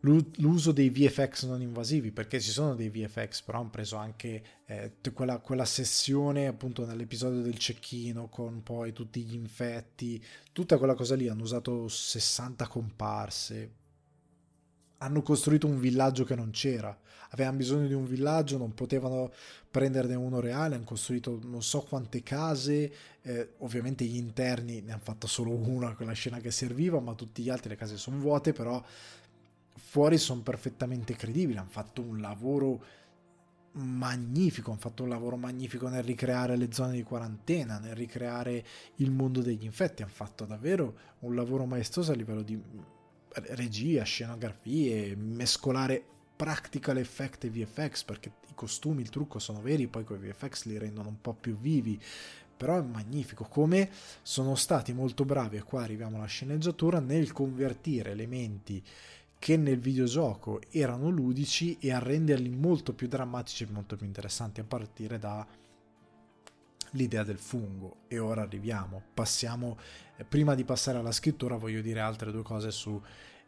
l'uso 0.00 0.72
dei 0.72 0.90
VFX 0.90 1.46
non 1.46 1.62
invasivi, 1.62 2.10
perché 2.10 2.40
ci 2.40 2.50
sono 2.50 2.74
dei 2.74 2.90
VFX, 2.90 3.42
però 3.42 3.60
hanno 3.60 3.70
preso 3.70 3.96
anche 3.96 4.42
eh, 4.66 4.92
quella, 5.14 5.38
quella, 5.38 5.64
sessione 5.64 6.46
appunto 6.46 6.84
nell'episodio 6.84 7.40
del 7.40 7.56
cecchino 7.56 8.28
con 8.28 8.62
poi 8.62 8.92
tutti 8.92 9.22
gli 9.22 9.34
infetti, 9.34 10.22
tutta 10.52 10.78
quella 10.78 10.94
cosa 10.94 11.14
lì, 11.14 11.28
hanno 11.28 11.42
usato 11.42 11.88
60 11.88 12.66
comparse, 12.66 13.72
hanno 15.04 15.20
costruito 15.20 15.66
un 15.66 15.78
villaggio 15.78 16.24
che 16.24 16.34
non 16.34 16.50
c'era, 16.50 16.96
avevano 17.30 17.58
bisogno 17.58 17.86
di 17.86 17.92
un 17.92 18.06
villaggio, 18.06 18.56
non 18.56 18.72
potevano 18.72 19.30
prenderne 19.70 20.14
uno 20.14 20.40
reale, 20.40 20.76
hanno 20.76 20.84
costruito 20.84 21.38
non 21.42 21.62
so 21.62 21.82
quante 21.82 22.22
case, 22.22 22.92
eh, 23.20 23.50
ovviamente 23.58 24.04
gli 24.04 24.16
interni 24.16 24.80
ne 24.80 24.92
hanno 24.92 25.02
fatto 25.02 25.26
solo 25.26 25.50
una, 25.52 25.94
quella 25.94 26.12
scena 26.12 26.38
che 26.38 26.50
serviva, 26.50 27.00
ma 27.00 27.14
tutti 27.14 27.42
gli 27.42 27.50
altri 27.50 27.70
le 27.70 27.76
case 27.76 27.98
sono 27.98 28.18
vuote, 28.18 28.52
però 28.52 28.82
fuori 29.76 30.16
sono 30.16 30.40
perfettamente 30.40 31.14
credibili, 31.14 31.58
hanno 31.58 31.68
fatto 31.68 32.00
un 32.00 32.20
lavoro 32.20 33.02
magnifico, 33.72 34.70
hanno 34.70 34.80
fatto 34.80 35.02
un 35.02 35.10
lavoro 35.10 35.36
magnifico 35.36 35.88
nel 35.88 36.04
ricreare 36.04 36.56
le 36.56 36.72
zone 36.72 36.92
di 36.92 37.02
quarantena, 37.02 37.78
nel 37.78 37.94
ricreare 37.94 38.64
il 38.96 39.10
mondo 39.10 39.42
degli 39.42 39.64
infetti, 39.64 40.02
hanno 40.02 40.12
fatto 40.12 40.46
davvero 40.46 40.96
un 41.20 41.34
lavoro 41.34 41.66
maestoso 41.66 42.12
a 42.12 42.14
livello 42.14 42.42
di 42.42 42.58
regia, 43.34 44.02
scenografie, 44.02 45.14
mescolare 45.16 46.04
practical 46.36 46.98
effect 46.98 47.44
e 47.44 47.50
VFX 47.50 48.04
perché 48.04 48.32
i 48.48 48.54
costumi, 48.54 49.02
il 49.02 49.10
trucco 49.10 49.38
sono 49.38 49.60
veri, 49.60 49.86
poi 49.86 50.04
quei 50.04 50.18
VFX 50.18 50.64
li 50.64 50.78
rendono 50.78 51.08
un 51.08 51.20
po' 51.20 51.34
più 51.34 51.56
vivi. 51.56 52.00
Però 52.56 52.78
è 52.78 52.82
magnifico 52.82 53.44
come 53.44 53.90
sono 54.22 54.54
stati 54.54 54.92
molto 54.92 55.24
bravi, 55.24 55.56
e 55.56 55.62
qua 55.62 55.82
arriviamo 55.82 56.16
alla 56.16 56.26
sceneggiatura, 56.26 57.00
nel 57.00 57.32
convertire 57.32 58.12
elementi 58.12 58.82
che 59.38 59.56
nel 59.56 59.78
videogioco 59.78 60.60
erano 60.70 61.10
ludici 61.10 61.76
e 61.80 61.92
a 61.92 61.98
renderli 61.98 62.48
molto 62.48 62.94
più 62.94 63.08
drammatici 63.08 63.64
e 63.64 63.70
molto 63.70 63.96
più 63.96 64.06
interessanti, 64.06 64.60
a 64.60 64.64
partire 64.64 65.18
da 65.18 65.46
l'idea 66.94 67.22
del 67.22 67.38
fungo. 67.38 67.98
E 68.08 68.18
ora 68.18 68.42
arriviamo, 68.42 69.02
passiamo, 69.14 69.78
eh, 70.16 70.24
prima 70.24 70.54
di 70.54 70.64
passare 70.64 70.98
alla 70.98 71.12
scrittura 71.12 71.56
voglio 71.56 71.80
dire 71.80 72.00
altre 72.00 72.32
due 72.32 72.42
cose 72.42 72.70
su 72.70 73.00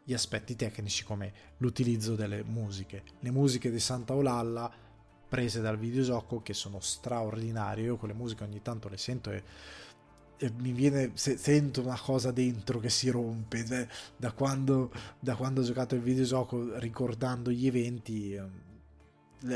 gli 0.05 0.15
aspetti 0.15 0.55
tecnici 0.55 1.03
come 1.03 1.33
l'utilizzo 1.57 2.15
delle 2.15 2.45
musiche. 2.45 3.03
Le 3.21 3.31
musiche 3.31 3.71
di 3.71 3.81
Santa 3.81 4.15
Olalla 4.15 4.71
prese 5.29 5.61
dal 5.61 5.77
videogioco 5.77 6.41
che 6.43 6.55
sono 6.55 6.79
straordinarie, 6.79 7.87
io 7.87 7.97
con 7.97 8.09
le 8.09 8.15
musiche 8.15 8.45
ogni 8.45 8.63
tanto 8.63 8.89
le 8.89 8.99
sento 8.99 9.33
e, 9.33 9.43
e 10.37 10.53
mi 10.59 10.71
viene, 10.71 11.11
se, 11.15 11.37
sento 11.37 11.83
una 11.83 11.99
cosa 11.99 12.31
dentro 12.31 12.79
che 12.79 12.89
si 12.89 13.11
rompe 13.11 13.65
da, 13.65 13.85
da, 14.17 14.31
quando, 14.31 14.93
da 15.19 15.35
quando 15.35 15.63
ho 15.63 15.65
giocato 15.65 15.97
il 15.97 16.03
videogioco 16.03 16.79
ricordando 16.79 17.51
gli 17.51 17.67
eventi. 17.67 18.65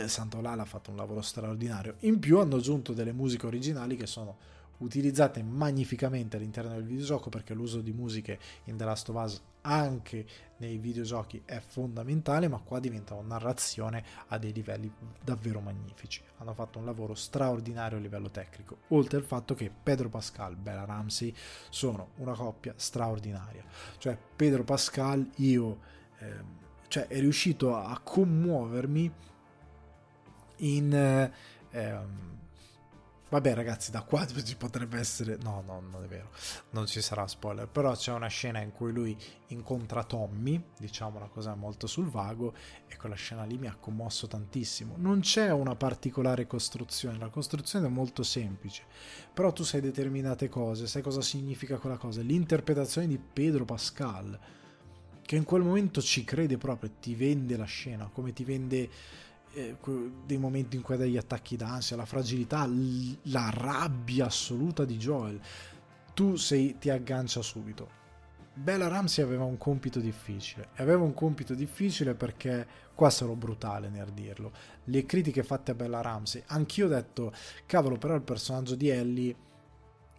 Santa 0.07 0.39
Olalla 0.39 0.62
ha 0.62 0.66
fatto 0.66 0.90
un 0.90 0.97
lavoro 0.97 1.23
straordinario. 1.23 1.97
In 2.01 2.19
più 2.19 2.39
hanno 2.39 2.57
aggiunto 2.57 2.93
delle 2.93 3.12
musiche 3.12 3.47
originali 3.47 3.97
che 3.97 4.07
sono 4.07 4.36
utilizzate 4.81 5.43
magnificamente 5.43 6.36
all'interno 6.36 6.73
del 6.73 6.85
videogioco 6.85 7.28
perché 7.28 7.55
l'uso 7.55 7.81
di 7.81 7.93
musiche 7.93 8.39
in 8.65 8.77
The 8.77 8.85
Last 8.85 9.09
of 9.09 9.16
Us 9.23 9.43
anche 9.62 10.27
nei 10.59 10.78
videogiochi 10.78 11.43
è 11.44 11.61
fondamentale 11.61 12.48
ma 12.48 12.59
qua 12.59 12.81
diventa 12.81 13.15
una 13.15 13.35
narrazione 13.35 14.02
a 14.28 14.39
dei 14.39 14.55
livelli 14.55 14.90
davvero 15.23 15.61
magnifici 15.61 16.23
hanno 16.39 16.55
fatto 16.55 16.78
un 16.78 16.86
lavoro 16.86 17.15
straordinario 17.15 17.98
a 17.98 18.01
livello 18.01 18.31
tecnico 18.31 18.78
oltre 18.89 19.19
al 19.19 19.24
fatto 19.24 19.55
che 19.55 19.70
Pedro 19.70 20.09
Pascal 20.09 20.52
e 20.52 20.57
Bella 20.57 20.86
Ramsey 20.86 21.35
sono 21.69 22.12
una 22.16 22.32
coppia 22.32 22.73
straordinaria 22.77 23.65
cioè 23.98 24.16
Pedro 24.35 24.65
Pascal 24.65 25.28
io 25.36 25.78
eh, 26.20 26.59
cioè 26.89 27.07
è 27.07 27.20
riuscito 27.20 27.77
a 27.77 28.01
commuovermi 28.02 29.12
in 30.61 30.95
eh, 30.95 31.32
ehm, 31.70 32.31
Vabbè 33.31 33.55
ragazzi, 33.55 33.93
da 33.93 34.03
qua 34.03 34.27
ci 34.45 34.57
potrebbe 34.57 34.99
essere... 34.99 35.39
No, 35.41 35.62
no, 35.65 35.81
non 35.89 36.03
è 36.03 36.09
vero, 36.09 36.31
non 36.70 36.87
ci 36.87 37.01
sarà 37.01 37.28
spoiler, 37.28 37.69
però 37.69 37.95
c'è 37.95 38.12
una 38.12 38.27
scena 38.27 38.61
in 38.61 38.73
cui 38.73 38.93
lui 38.93 39.16
incontra 39.49 40.03
Tommy, 40.03 40.61
diciamo 40.77 41.16
una 41.16 41.28
cosa 41.28 41.55
molto 41.55 41.87
sul 41.87 42.09
vago, 42.09 42.53
e 42.89 42.97
quella 42.97 43.15
scena 43.15 43.45
lì 43.45 43.57
mi 43.57 43.69
ha 43.69 43.77
commosso 43.78 44.27
tantissimo. 44.27 44.97
Non 44.99 45.20
c'è 45.20 45.53
una 45.53 45.77
particolare 45.77 46.49
costruzione, 46.49 47.19
la 47.19 47.28
costruzione 47.28 47.87
è 47.87 47.91
molto 47.91 48.24
semplice, 48.24 48.82
però 49.32 49.53
tu 49.53 49.62
sai 49.62 49.81
determinate 49.81 50.49
cose, 50.49 50.89
sai 50.89 51.03
cosa 51.03 51.23
significa 51.23 51.78
quella 51.78 51.99
cosa. 51.99 52.23
L'interpretazione 52.23 53.07
di 53.07 53.19
Pedro 53.19 53.65
Pascal, 53.65 54.37
che 55.23 55.37
in 55.37 55.45
quel 55.45 55.62
momento 55.62 56.03
ci 56.03 56.24
crede 56.24 56.59
proprio, 56.59 56.91
ti 56.99 57.15
vende 57.15 57.57
la 57.57 57.65
scena, 57.65 58.11
come 58.12 58.32
ti 58.32 58.43
vende 58.43 58.91
eh, 59.53 59.77
dei 60.25 60.39
momenti 60.39 60.77
in 60.77 60.83
cui 60.83 60.95
hai 60.95 61.01
degli 61.01 61.17
attacchi 61.17 61.57
d'ansia, 61.57 61.97
la 61.97 62.05
fragilità, 62.05 62.67
l- 62.67 63.19
la 63.25 63.51
rabbia 63.53 64.27
assoluta 64.27 64.85
di 64.85 64.97
Joel, 64.97 65.41
tu 66.15 66.37
sei, 66.37 66.79
ti 66.79 66.91
aggancia 66.91 67.43
subito. 67.43 67.99
Bella 68.53 68.89
Ramsey 68.89 69.25
aveva 69.25 69.45
un 69.45 69.57
compito 69.57 70.01
difficile, 70.01 70.69
e 70.75 70.83
aveva 70.83 71.03
un 71.03 71.15
compito 71.15 71.55
difficile 71.55 72.15
perché 72.15 72.67
qua 72.95 73.09
sarò 73.09 73.35
brutale 73.35 73.89
nel 73.89 74.13
dirlo. 74.13 74.53
Le 74.85 75.07
critiche 75.07 75.43
fatte 75.43 75.71
a 75.71 75.75
Bella 75.75 76.01
Ramsey, 76.01 76.43
anch'io 76.47 76.87
ho 76.87 76.89
detto, 76.89 77.33
cavolo, 77.65 77.97
però 77.97 78.15
il 78.15 78.23
personaggio 78.23 78.75
di 78.75 78.89
Ellie 78.89 79.35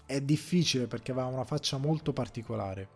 è 0.05 0.21
difficile 0.21 0.87
perché 0.87 1.11
aveva 1.11 1.27
una 1.27 1.43
faccia 1.43 1.77
molto 1.77 2.13
particolare. 2.13 2.87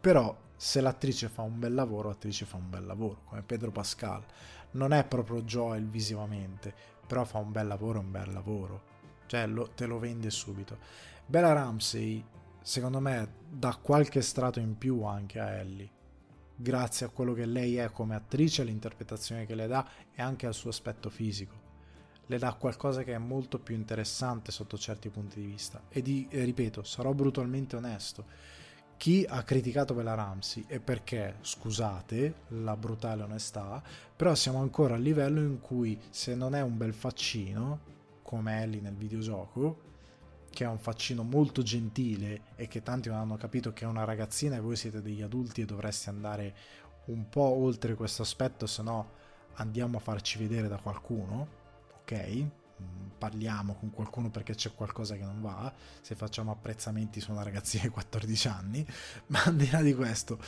Però 0.00 0.36
se 0.62 0.80
l'attrice 0.80 1.28
fa 1.28 1.42
un 1.42 1.58
bel 1.58 1.74
lavoro, 1.74 2.10
l'attrice 2.10 2.44
fa 2.44 2.56
un 2.56 2.70
bel 2.70 2.86
lavoro, 2.86 3.22
come 3.24 3.42
Pedro 3.42 3.72
Pascal. 3.72 4.24
Non 4.72 4.92
è 4.92 5.04
proprio 5.04 5.42
Joel 5.42 5.88
visivamente, 5.88 6.72
però 7.04 7.24
fa 7.24 7.38
un 7.38 7.50
bel 7.50 7.66
lavoro, 7.66 7.98
un 7.98 8.12
bel 8.12 8.32
lavoro. 8.32 8.82
Cioè, 9.26 9.48
lo, 9.48 9.70
te 9.70 9.86
lo 9.86 9.98
vende 9.98 10.30
subito. 10.30 10.78
Bella 11.26 11.52
Ramsey, 11.52 12.24
secondo 12.62 13.00
me, 13.00 13.28
dà 13.50 13.76
qualche 13.82 14.22
strato 14.22 14.60
in 14.60 14.78
più 14.78 15.02
anche 15.02 15.40
a 15.40 15.50
Ellie. 15.50 15.90
Grazie 16.54 17.06
a 17.06 17.08
quello 17.08 17.32
che 17.32 17.44
lei 17.44 17.74
è 17.78 17.90
come 17.90 18.14
attrice, 18.14 18.62
all'interpretazione 18.62 19.46
che 19.46 19.56
le 19.56 19.66
dà 19.66 19.84
e 20.14 20.22
anche 20.22 20.46
al 20.46 20.54
suo 20.54 20.70
aspetto 20.70 21.10
fisico. 21.10 21.58
le 22.26 22.38
dà 22.38 22.54
qualcosa 22.54 23.02
che 23.02 23.14
è 23.14 23.18
molto 23.18 23.58
più 23.58 23.74
interessante 23.74 24.52
sotto 24.52 24.78
certi 24.78 25.08
punti 25.10 25.40
di 25.40 25.46
vista. 25.46 25.82
E, 25.88 26.02
di, 26.02 26.28
e 26.30 26.44
ripeto, 26.44 26.84
sarò 26.84 27.12
brutalmente 27.12 27.74
onesto. 27.74 28.51
Chi 29.02 29.26
ha 29.28 29.42
criticato 29.42 29.94
Bella 29.94 30.14
Ramsey 30.14 30.64
è 30.68 30.78
perché, 30.78 31.38
scusate 31.40 32.34
la 32.50 32.76
brutale 32.76 33.24
onestà, 33.24 33.82
però 34.14 34.32
siamo 34.36 34.60
ancora 34.60 34.94
al 34.94 35.02
livello 35.02 35.40
in 35.40 35.60
cui 35.60 35.98
se 36.10 36.36
non 36.36 36.54
è 36.54 36.60
un 36.60 36.76
bel 36.76 36.94
faccino, 36.94 37.80
come 38.22 38.62
Ellie 38.62 38.80
nel 38.80 38.94
videogioco, 38.94 39.80
che 40.50 40.62
è 40.62 40.68
un 40.68 40.78
faccino 40.78 41.24
molto 41.24 41.62
gentile 41.62 42.42
e 42.54 42.68
che 42.68 42.84
tanti 42.84 43.08
non 43.08 43.18
hanno 43.18 43.36
capito 43.36 43.72
che 43.72 43.86
è 43.86 43.88
una 43.88 44.04
ragazzina 44.04 44.54
e 44.54 44.60
voi 44.60 44.76
siete 44.76 45.02
degli 45.02 45.22
adulti 45.22 45.62
e 45.62 45.64
dovreste 45.64 46.08
andare 46.08 46.54
un 47.06 47.28
po' 47.28 47.56
oltre 47.56 47.96
questo 47.96 48.22
aspetto, 48.22 48.68
se 48.68 48.82
no 48.82 49.10
andiamo 49.54 49.96
a 49.96 50.00
farci 50.00 50.38
vedere 50.38 50.68
da 50.68 50.78
qualcuno, 50.78 51.48
ok? 52.02 52.46
Parliamo 53.22 53.74
con 53.74 53.92
qualcuno 53.92 54.30
perché 54.30 54.56
c'è 54.56 54.74
qualcosa 54.74 55.14
che 55.14 55.22
non 55.22 55.40
va, 55.40 55.72
se 56.00 56.16
facciamo 56.16 56.50
apprezzamenti 56.50 57.20
su 57.20 57.30
una 57.30 57.44
ragazzina 57.44 57.84
di 57.84 57.90
14 57.90 58.48
anni, 58.48 58.84
ma 59.28 59.44
al 59.44 59.54
di 59.54 59.70
là 59.70 59.80
di 59.80 59.94
questo 59.94 60.40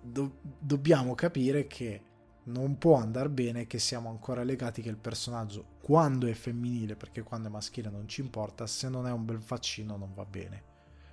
do- 0.00 0.38
dobbiamo 0.58 1.14
capire 1.14 1.66
che 1.66 2.02
non 2.44 2.78
può 2.78 2.96
andare 2.96 3.28
bene 3.28 3.66
che 3.66 3.78
siamo 3.78 4.08
ancora 4.08 4.42
legati 4.42 4.80
che 4.80 4.88
il 4.88 4.96
personaggio 4.96 5.76
quando 5.82 6.26
è 6.26 6.32
femminile, 6.32 6.96
perché 6.96 7.22
quando 7.22 7.48
è 7.48 7.50
maschile 7.50 7.90
non 7.90 8.08
ci 8.08 8.22
importa, 8.22 8.66
se 8.66 8.88
non 8.88 9.06
è 9.06 9.12
un 9.12 9.26
bel 9.26 9.42
faccino 9.42 9.98
non 9.98 10.14
va 10.14 10.24
bene. 10.24 10.64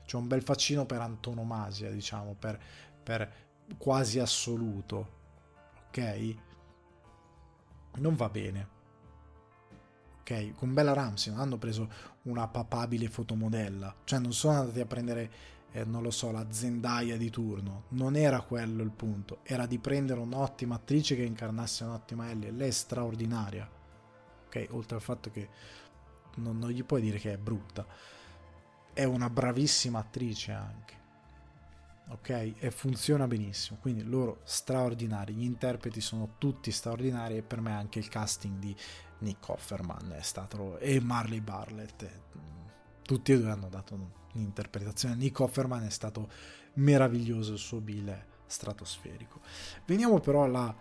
Cioè 0.06 0.22
un 0.22 0.28
bel 0.30 0.44
faccino 0.44 0.86
per 0.86 1.02
antonomasia, 1.02 1.92
diciamo, 1.92 2.36
per, 2.36 2.58
per 3.04 3.30
quasi 3.78 4.20
assoluto, 4.20 5.10
ok? 5.88 6.36
Non 7.96 8.16
va 8.16 8.30
bene. 8.30 8.75
Ok, 10.28 10.56
con 10.56 10.74
Bella 10.74 10.94
Ramsey 10.94 11.32
non 11.32 11.42
hanno 11.42 11.58
preso 11.58 11.88
una 12.24 12.48
papabile 12.48 13.10
fotomodella, 13.10 13.94
cioè 14.06 14.18
non 14.18 14.34
sono 14.34 14.58
andati 14.58 14.80
a 14.80 14.86
prendere 14.88 15.32
eh, 15.76 15.84
non 15.84 16.02
lo 16.02 16.10
so, 16.10 16.32
la 16.32 16.46
Zendaya 16.50 17.18
di 17.18 17.30
turno. 17.30 17.84
Non 17.90 18.16
era 18.16 18.40
quello 18.42 18.82
il 18.82 18.92
punto, 18.92 19.40
era 19.44 19.66
di 19.66 19.78
prendere 19.78 20.22
un'ottima 20.22 20.76
attrice 20.76 21.18
che 21.18 21.24
incarnasse 21.24 21.84
un'ottima 21.84 22.30
Ellie. 22.30 22.50
Lei 22.52 22.70
è 22.70 22.72
straordinaria. 22.72 23.70
Ok, 24.46 24.68
oltre 24.72 24.96
al 24.96 25.02
fatto 25.02 25.30
che 25.30 25.50
non, 26.36 26.58
non 26.58 26.70
gli 26.70 26.84
puoi 26.86 27.02
dire 27.02 27.18
che 27.18 27.34
è 27.34 27.38
brutta. 27.38 27.86
È 28.94 29.04
una 29.04 29.30
bravissima 29.30 30.00
attrice 30.00 30.54
anche. 30.54 31.05
Ok, 32.08 32.54
e 32.60 32.72
funziona 32.72 33.28
benissimo. 33.28 33.80
Quindi 33.82 34.04
loro 34.04 34.42
straordinari, 34.44 35.34
gli 35.34 35.44
interpreti 35.44 36.02
sono 36.02 36.36
tutti 36.38 36.72
straordinari 36.72 37.38
e 37.38 37.42
per 37.42 37.62
me 37.62 37.74
anche 37.74 38.00
il 38.00 38.10
casting 38.10 38.60
di 38.60 38.76
Nick 39.20 39.50
Offerman 39.50 40.12
è 40.12 40.22
stato 40.22 40.78
e 40.78 41.00
Marley 41.00 41.42
Barlett. 41.42 42.08
Tutti 43.02 43.32
e 43.32 43.40
due 43.40 43.50
hanno 43.50 43.70
dato 43.70 44.24
l'interpretazione. 44.34 45.16
Nick 45.16 45.40
Offerman 45.40 45.84
è 45.84 45.90
stato 45.90 46.30
meraviglioso, 46.74 47.54
il 47.54 47.60
suo 47.60 47.80
Bill 47.80 48.16
stratosferico. 48.46 49.40
Veniamo 49.86 50.20
però 50.20 50.44
alla 50.44 50.76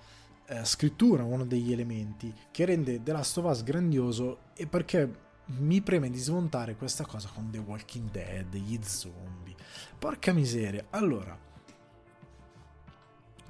eh, 0.46 0.64
scrittura, 0.64 1.24
uno 1.24 1.46
degli 1.46 1.72
elementi 1.72 2.32
che 2.50 2.66
rende 2.66 3.02
The 3.02 3.12
Last 3.12 3.38
of 3.38 3.44
Us 3.46 3.62
grandioso 3.62 4.40
e 4.54 4.66
perché 4.66 5.22
mi 5.46 5.80
preme 5.80 6.10
di 6.10 6.18
smontare 6.18 6.76
questa 6.76 7.04
cosa 7.04 7.28
con 7.32 7.50
The 7.50 7.58
Walking 7.58 8.10
Dead, 8.10 8.54
gli 8.54 8.78
zombie. 8.82 9.54
Porca 9.98 10.32
miseria. 10.32 10.86
Allora, 10.90 11.38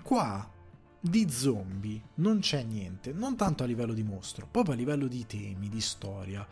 qua 0.02 0.50
di 1.00 1.30
zombie 1.30 2.00
non 2.16 2.40
c'è 2.40 2.62
niente, 2.62 3.12
non 3.12 3.36
tanto 3.36 3.62
a 3.62 3.66
livello 3.66 3.92
di 3.92 4.02
mostro, 4.02 4.48
proprio 4.50 4.74
a 4.74 4.76
livello 4.76 5.06
di 5.06 5.26
temi, 5.26 5.68
di 5.68 5.80
storia. 5.80 6.46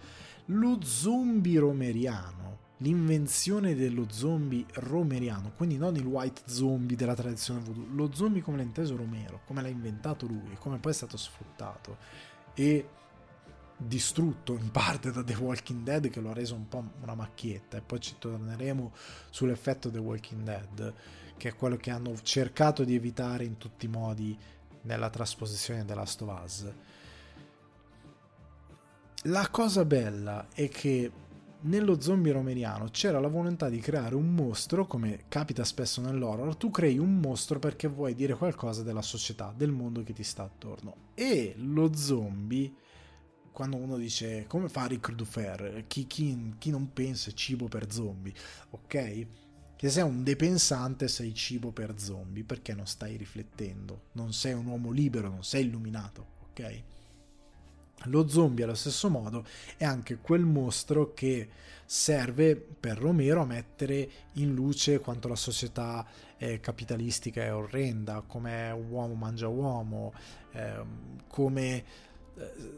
Lo 0.46 0.78
zombie 0.82 1.58
romeriano 1.58 2.42
l'invenzione 2.82 3.74
dello 3.74 4.06
zombie 4.10 4.66
romeriano, 4.74 5.52
quindi 5.56 5.76
non 5.76 5.94
il 5.96 6.04
white 6.04 6.42
zombie 6.46 6.96
della 6.96 7.14
tradizione 7.14 7.60
voodoo, 7.60 7.86
lo 7.92 8.12
zombie 8.12 8.42
come 8.42 8.58
l'ha 8.58 8.64
inteso 8.64 8.96
Romero, 8.96 9.40
come 9.46 9.62
l'ha 9.62 9.68
inventato 9.68 10.26
lui 10.26 10.56
come 10.58 10.78
poi 10.78 10.90
è 10.90 10.94
stato 10.94 11.16
sfruttato 11.16 11.96
e 12.54 12.86
distrutto 13.86 14.54
in 14.54 14.70
parte 14.70 15.10
da 15.10 15.22
The 15.22 15.34
Walking 15.34 15.82
Dead 15.82 16.08
che 16.08 16.20
lo 16.20 16.30
ha 16.30 16.34
reso 16.34 16.54
un 16.54 16.68
po' 16.68 16.84
una 17.00 17.14
macchietta 17.14 17.76
e 17.76 17.80
poi 17.80 18.00
ci 18.00 18.16
torneremo 18.18 18.92
sull'effetto 19.30 19.90
The 19.90 19.98
Walking 19.98 20.42
Dead 20.42 20.94
che 21.36 21.48
è 21.48 21.54
quello 21.54 21.76
che 21.76 21.90
hanno 21.90 22.14
cercato 22.22 22.84
di 22.84 22.94
evitare 22.94 23.44
in 23.44 23.56
tutti 23.56 23.86
i 23.86 23.88
modi 23.88 24.38
nella 24.82 25.10
trasposizione 25.10 25.84
della 25.84 26.00
Last 26.00 26.22
of 26.22 26.42
Us. 26.42 26.72
La 29.24 29.48
cosa 29.50 29.84
bella 29.84 30.48
è 30.52 30.68
che 30.68 31.10
nello 31.62 32.00
zombie 32.00 32.32
romeriano 32.32 32.86
c'era 32.90 33.20
la 33.20 33.28
volontà 33.28 33.68
di 33.68 33.78
creare 33.78 34.14
un 34.14 34.34
mostro, 34.34 34.86
come 34.86 35.24
capita 35.28 35.64
spesso 35.64 36.00
nell'horror, 36.00 36.56
tu 36.56 36.70
crei 36.70 36.98
un 36.98 37.18
mostro 37.18 37.58
perché 37.58 37.86
vuoi 37.86 38.14
dire 38.14 38.34
qualcosa 38.34 38.82
della 38.82 39.02
società, 39.02 39.52
del 39.56 39.70
mondo 39.70 40.02
che 40.02 40.12
ti 40.12 40.24
sta 40.24 40.42
attorno. 40.42 40.94
E 41.14 41.54
lo 41.56 41.94
zombie, 41.94 42.72
quando 43.52 43.76
uno 43.76 43.96
dice 43.96 44.46
come 44.46 44.68
fa 44.68 44.86
Rick 44.86 45.12
Dufer, 45.12 45.84
chi, 45.86 46.06
chi, 46.06 46.54
chi 46.58 46.70
non 46.70 46.92
pensa 46.92 47.30
è 47.30 47.34
cibo 47.34 47.68
per 47.68 47.92
zombie, 47.92 48.32
ok? 48.70 49.26
Che 49.76 49.90
sei 49.90 50.02
un 50.02 50.22
depensante 50.22 51.08
sei 51.08 51.34
cibo 51.34 51.70
per 51.70 51.98
zombie 51.98 52.44
perché 52.44 52.74
non 52.74 52.86
stai 52.86 53.16
riflettendo, 53.16 54.04
non 54.12 54.32
sei 54.32 54.52
un 54.52 54.66
uomo 54.66 54.90
libero, 54.90 55.28
non 55.28 55.44
sei 55.44 55.66
illuminato, 55.66 56.26
ok? 56.50 56.82
Lo 58.06 58.26
zombie 58.26 58.64
allo 58.64 58.74
stesso 58.74 59.08
modo 59.08 59.44
è 59.76 59.84
anche 59.84 60.16
quel 60.16 60.44
mostro 60.44 61.12
che 61.14 61.48
serve 61.84 62.56
per 62.56 62.98
Romero 62.98 63.42
a 63.42 63.44
mettere 63.44 64.08
in 64.34 64.54
luce 64.54 64.98
quanto 64.98 65.28
la 65.28 65.36
società 65.36 66.06
eh, 66.36 66.58
capitalistica 66.58 67.42
è 67.42 67.54
orrenda, 67.54 68.22
come 68.26 68.70
uomo 68.70 69.14
mangia 69.14 69.48
uomo, 69.48 70.12
eh, 70.52 70.82
come 71.28 71.84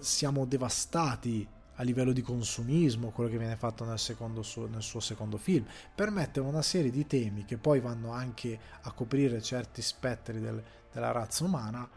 siamo 0.01 0.45
devastati 0.45 1.47
a 1.77 1.83
livello 1.83 2.13
di 2.13 2.23
consumismo, 2.23 3.11
quello 3.11 3.31
che 3.31 3.39
viene 3.39 3.57
fatto 3.57 3.85
nel, 3.85 3.99
suo, 3.99 4.67
nel 4.67 4.83
suo 4.83 5.01
secondo 5.01 5.37
film, 5.39 5.67
permette 5.95 6.41
una 6.41 6.63
serie 6.63 6.91
di 6.91 7.07
temi 7.07 7.45
che 7.45 7.57
poi 7.57 7.81
vanno 7.81 8.13
anche 8.13 8.59
a 8.83 8.93
coprire 8.93 9.43
certi 9.43 9.83
spettri 9.83 10.41
del, 10.41 10.63
della 10.93 11.11
razza 11.11 11.45
umana 11.45 11.89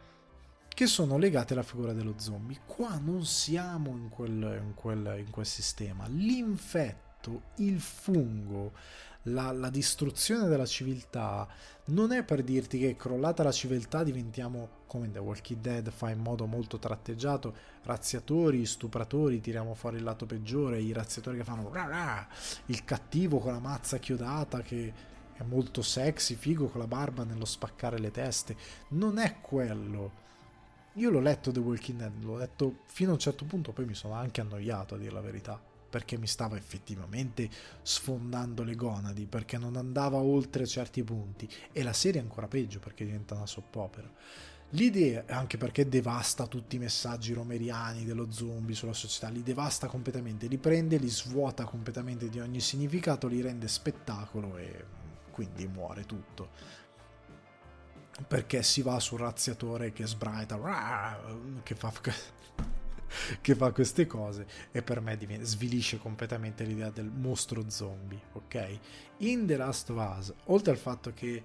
che 0.67 0.85
sono 0.85 1.17
legate 1.17 1.53
alla 1.53 1.63
figura 1.63 1.93
dello 1.93 2.15
zombie. 2.17 2.59
Qua 2.65 2.97
non 2.97 3.25
siamo 3.25 3.91
in 3.91 4.09
quel, 4.09 4.61
in 4.61 4.73
quel, 4.75 5.23
in 5.25 5.31
quel 5.31 5.45
sistema. 5.45 6.05
L'infetto, 6.07 7.41
il 7.55 7.79
fungo, 7.79 8.73
la, 9.28 9.52
la, 9.52 9.70
distruzione 9.70 10.48
della 10.48 10.66
civiltà 10.66 11.48
non 11.86 12.12
è 12.12 12.24
per 12.24 12.44
dirti 12.44 12.80
che 12.80 12.95
crollata 12.95 13.44
la 13.44 13.52
civiltà 13.52 14.04
diventiamo 14.04 14.70
come 14.88 15.12
The 15.12 15.20
Walking 15.20 15.62
Dead 15.62 15.90
fa 15.90 16.10
in 16.10 16.20
modo 16.20 16.45
molto 16.45 16.78
tratteggiato 16.78 17.54
razziatori, 17.84 18.66
stupratori, 18.66 19.40
tiriamo 19.40 19.74
fuori 19.74 19.98
il 19.98 20.04
lato 20.04 20.26
peggiore, 20.26 20.82
i 20.82 20.91
razziatori 20.91 21.38
che 21.38 21.44
fanno 21.44 21.72
il 22.66 22.84
cattivo 22.84 23.40
con 23.40 23.54
la 23.54 23.60
mazza 23.60 23.98
chiodata 23.98 24.62
che 24.62 24.94
è 25.34 25.44
molto 25.44 25.82
sexy, 25.82 26.36
figo 26.36 26.68
con 26.68 26.82
la 26.82 26.88
barba 26.88 27.24
nello 27.24 27.45
spaccare 27.45 27.99
le 27.99 28.12
teste. 28.12 28.56
Non 28.90 29.18
è 29.18 29.40
quello 29.40 30.26
io 30.98 31.12
l'ho 31.12 31.20
letto 31.20 31.52
The 31.52 31.60
Walking 31.60 31.99
Dead, 31.99 32.24
l'ho 32.24 32.38
letto 32.38 32.80
fino 32.86 33.12
a 33.12 33.14
un 33.14 33.20
certo 33.20 33.45
punto, 33.45 33.72
poi 33.72 33.86
mi 33.86 33.94
sono 33.94 34.16
anche 34.16 34.41
annoiato 34.41 34.95
a 34.95 34.98
dire 34.98 35.12
la 35.12 35.22
verità, 35.22 35.62
perché 35.89 36.18
mi 36.18 36.27
stava 36.27 36.57
effettivamente 36.57 37.49
sfondando 37.81 38.64
le 38.64 38.76
gonadi, 38.76 39.26
perché 39.26 39.57
non 39.57 39.76
andava 39.76 40.18
oltre 40.18 40.65
certi 40.65 41.03
punti, 41.03 41.49
e 41.72 41.84
la 41.84 41.93
serie 41.93 42.19
è 42.19 42.23
ancora 42.23 42.47
peggio 42.47 42.80
perché 42.80 43.05
diventa 43.05 43.35
una 43.35 43.45
soppopera. 43.45 44.09
L'idea, 44.72 45.23
anche 45.27 45.57
perché 45.57 45.88
devasta 45.88 46.45
tutti 46.45 46.76
i 46.76 46.80
messaggi 46.80 47.31
romeriani 47.31 48.03
dello 48.03 48.30
zombie 48.30 48.76
sulla 48.76 48.93
società, 48.93 49.30
li 49.30 49.41
devasta 49.41 49.88
completamente, 49.88 50.47
li 50.47 50.57
prende, 50.57 50.97
li 50.97 51.07
svuota 51.07 51.64
completamente 51.64 52.27
di 52.27 52.39
ogni 52.41 52.59
significato, 52.59 53.27
li 53.27 53.41
rende 53.41 53.69
spettacolo 53.69 54.57
e 54.57 54.85
quindi 55.31 55.68
muore 55.68 56.05
tutto 56.05 56.85
perché 58.26 58.64
si 58.64 58.81
va 58.81 58.99
sul 58.99 59.19
razziatore 59.19 59.91
che 59.91 60.07
sbraita, 60.07 60.57
che 61.64 61.76
fa, 61.76 61.91
che 63.41 63.55
fa 63.55 63.71
queste 63.71 64.05
cose 64.05 64.45
e 64.71 64.81
per 64.81 65.01
me 65.01 65.17
diviene, 65.17 65.43
svilisce 65.43 65.97
completamente 65.97 66.63
l'idea 66.63 66.89
del 66.89 67.11
mostro 67.13 67.69
zombie, 67.69 68.21
ok? 68.34 68.77
In 69.17 69.45
The 69.45 69.57
Last 69.57 69.89
of 69.89 70.17
Us, 70.17 70.34
oltre 70.45 70.71
al 70.71 70.77
fatto 70.77 71.11
che 71.13 71.43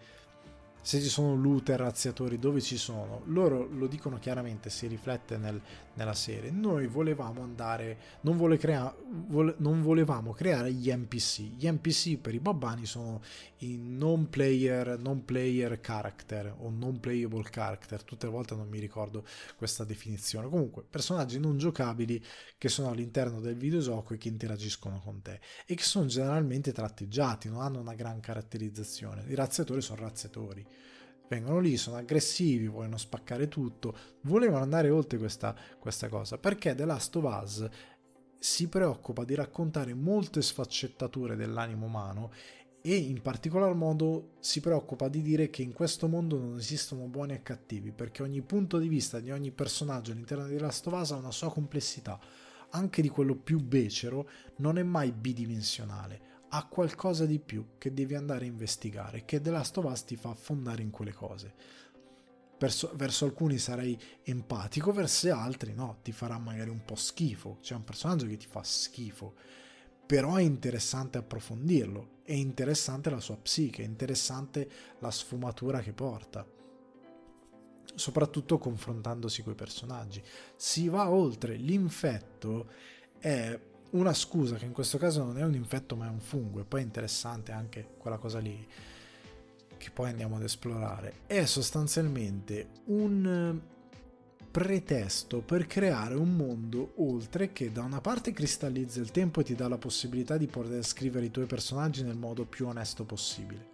se 0.82 1.00
ci 1.00 1.08
sono 1.08 1.36
looter, 1.36 1.78
razziatori, 1.78 2.40
dove 2.40 2.60
ci 2.60 2.76
sono, 2.76 3.22
loro 3.26 3.68
lo 3.70 3.86
dicono 3.86 4.18
chiaramente, 4.18 4.68
si 4.68 4.88
riflette 4.88 5.36
nel, 5.36 5.60
nella 5.94 6.14
serie. 6.14 6.50
Noi 6.50 6.86
volevamo 6.86 7.42
andare, 7.42 7.98
non, 8.22 8.36
vole 8.36 8.56
crea, 8.56 8.94
vole, 9.08 9.54
non, 9.58 9.82
volevamo 9.82 10.32
creare 10.32 10.72
gli 10.72 10.90
NPC. 10.92 11.56
Gli 11.56 11.68
NPC 11.68 12.18
per 12.18 12.34
i 12.34 12.40
babbani 12.40 12.86
sono 12.86 13.20
i 13.58 13.76
non 13.78 14.28
player, 14.28 14.98
non 14.98 15.24
player 15.24 15.80
character 15.80 16.54
o 16.58 16.70
non 16.70 17.00
playable 17.00 17.42
character. 17.42 18.02
Tutte 18.02 18.26
le 18.26 18.32
volte 18.32 18.54
non 18.54 18.68
mi 18.68 18.78
ricordo 18.78 19.24
questa 19.56 19.84
definizione. 19.84 20.48
Comunque, 20.48 20.84
personaggi 20.88 21.38
non 21.38 21.58
giocabili 21.58 22.22
che 22.56 22.68
sono 22.68 22.90
all'interno 22.90 23.40
del 23.40 23.56
videogioco 23.56 24.14
e 24.14 24.18
che 24.18 24.28
interagiscono 24.28 25.00
con 25.00 25.20
te 25.22 25.40
e 25.66 25.74
che 25.74 25.82
sono 25.82 26.06
generalmente 26.06 26.72
tratteggiati, 26.72 27.48
non 27.48 27.60
hanno 27.60 27.80
una 27.80 27.94
gran 27.94 28.20
caratterizzazione. 28.20 29.24
I 29.28 29.34
razziatori 29.34 29.80
sono 29.80 30.00
razziatori 30.00 30.66
vengono 31.32 31.60
lì, 31.60 31.78
sono 31.78 31.96
aggressivi, 31.96 32.66
vogliono 32.66 32.98
spaccare 32.98 33.48
tutto, 33.48 33.96
volevano 34.22 34.62
andare 34.62 34.90
oltre 34.90 35.16
questa, 35.16 35.56
questa 35.78 36.08
cosa, 36.08 36.36
perché 36.36 36.74
The 36.74 36.84
Last 36.84 37.16
of 37.16 37.42
Us 37.42 37.68
si 38.38 38.68
preoccupa 38.68 39.24
di 39.24 39.34
raccontare 39.34 39.94
molte 39.94 40.42
sfaccettature 40.42 41.34
dell'animo 41.34 41.86
umano 41.86 42.32
e 42.82 42.96
in 42.96 43.22
particolar 43.22 43.74
modo 43.74 44.32
si 44.40 44.60
preoccupa 44.60 45.08
di 45.08 45.22
dire 45.22 45.48
che 45.48 45.62
in 45.62 45.72
questo 45.72 46.06
mondo 46.06 46.36
non 46.36 46.58
esistono 46.58 47.06
buoni 47.06 47.32
e 47.32 47.42
cattivi, 47.42 47.92
perché 47.92 48.22
ogni 48.22 48.42
punto 48.42 48.78
di 48.78 48.88
vista 48.88 49.18
di 49.18 49.30
ogni 49.30 49.52
personaggio 49.52 50.12
all'interno 50.12 50.46
di 50.46 50.58
Last 50.58 50.86
of 50.88 51.00
Us 51.00 51.12
ha 51.12 51.16
una 51.16 51.30
sua 51.30 51.50
complessità, 51.50 52.18
anche 52.70 53.00
di 53.00 53.08
quello 53.08 53.36
più 53.36 53.58
becero, 53.58 54.28
non 54.56 54.76
è 54.76 54.82
mai 54.82 55.12
bidimensionale 55.12 56.31
ha 56.54 56.66
qualcosa 56.66 57.24
di 57.24 57.38
più 57.38 57.78
che 57.78 57.94
devi 57.94 58.14
andare 58.14 58.44
a 58.44 58.48
investigare, 58.48 59.24
che 59.24 59.40
The 59.40 59.50
Last 59.50 59.78
of 59.78 59.84
Us 59.86 60.04
ti 60.04 60.16
fa 60.16 60.30
affondare 60.30 60.82
in 60.82 60.90
quelle 60.90 61.12
cose. 61.12 61.54
Verso, 62.58 62.92
verso, 62.94 63.24
alcuni 63.24 63.56
sarai 63.56 63.98
empatico, 64.22 64.92
verso 64.92 65.34
altri 65.34 65.72
no, 65.72 65.98
ti 66.02 66.12
farà 66.12 66.38
magari 66.38 66.68
un 66.68 66.84
po' 66.84 66.94
schifo. 66.94 67.58
C'è 67.62 67.74
un 67.74 67.84
personaggio 67.84 68.26
che 68.26 68.36
ti 68.36 68.46
fa 68.46 68.62
schifo, 68.62 69.34
però 70.06 70.34
è 70.34 70.42
interessante 70.42 71.16
approfondirlo, 71.16 72.20
è 72.22 72.34
interessante 72.34 73.08
la 73.08 73.20
sua 73.20 73.36
psiche, 73.38 73.82
è 73.82 73.86
interessante 73.86 74.70
la 74.98 75.10
sfumatura 75.10 75.80
che 75.80 75.94
porta. 75.94 76.46
Soprattutto 77.94 78.58
confrontandosi 78.58 79.42
con 79.42 79.52
i 79.52 79.56
personaggi. 79.56 80.22
Si 80.54 80.86
va 80.88 81.10
oltre, 81.10 81.56
l'infetto 81.56 82.70
è 83.18 83.58
una 83.92 84.14
scusa 84.14 84.56
che 84.56 84.64
in 84.64 84.72
questo 84.72 84.98
caso 84.98 85.24
non 85.24 85.38
è 85.38 85.44
un 85.44 85.54
infetto 85.54 85.96
ma 85.96 86.06
è 86.06 86.10
un 86.10 86.20
fungo 86.20 86.60
e 86.60 86.64
poi 86.64 86.80
è 86.80 86.84
interessante 86.84 87.52
anche 87.52 87.94
quella 87.98 88.18
cosa 88.18 88.38
lì 88.38 88.66
che 89.76 89.90
poi 89.90 90.10
andiamo 90.10 90.36
ad 90.36 90.42
esplorare. 90.42 91.20
È 91.26 91.44
sostanzialmente 91.44 92.68
un 92.86 93.60
pretesto 94.50 95.40
per 95.40 95.66
creare 95.66 96.14
un 96.14 96.36
mondo 96.36 96.92
oltre 96.96 97.52
che 97.52 97.72
da 97.72 97.82
una 97.82 98.00
parte 98.00 98.32
cristallizza 98.32 99.00
il 99.00 99.10
tempo 99.10 99.40
e 99.40 99.44
ti 99.44 99.54
dà 99.54 99.66
la 99.66 99.78
possibilità 99.78 100.36
di 100.36 100.46
poter 100.46 100.84
scrivere 100.84 101.26
i 101.26 101.30
tuoi 101.30 101.46
personaggi 101.46 102.04
nel 102.04 102.18
modo 102.18 102.44
più 102.44 102.66
onesto 102.66 103.04
possibile 103.04 103.71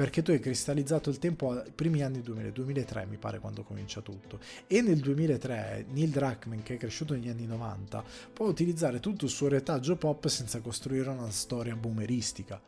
perché 0.00 0.22
tu 0.22 0.30
hai 0.30 0.40
cristallizzato 0.40 1.10
il 1.10 1.18
tempo 1.18 1.50
ai 1.50 1.70
primi 1.74 2.02
anni 2.02 2.22
2000, 2.22 2.52
2003 2.52 3.04
mi 3.04 3.18
pare 3.18 3.38
quando 3.38 3.64
comincia 3.64 4.00
tutto, 4.00 4.38
e 4.66 4.80
nel 4.80 4.98
2003 4.98 5.88
Neil 5.90 6.08
Druckmann 6.08 6.62
che 6.62 6.76
è 6.76 6.78
cresciuto 6.78 7.12
negli 7.12 7.28
anni 7.28 7.44
90 7.44 8.02
può 8.32 8.46
utilizzare 8.46 8.98
tutto 8.98 9.26
il 9.26 9.30
suo 9.30 9.48
retaggio 9.48 9.96
pop 9.96 10.26
senza 10.28 10.60
costruire 10.60 11.10
una 11.10 11.30
storia 11.30 11.76
boomeristica. 11.76 12.58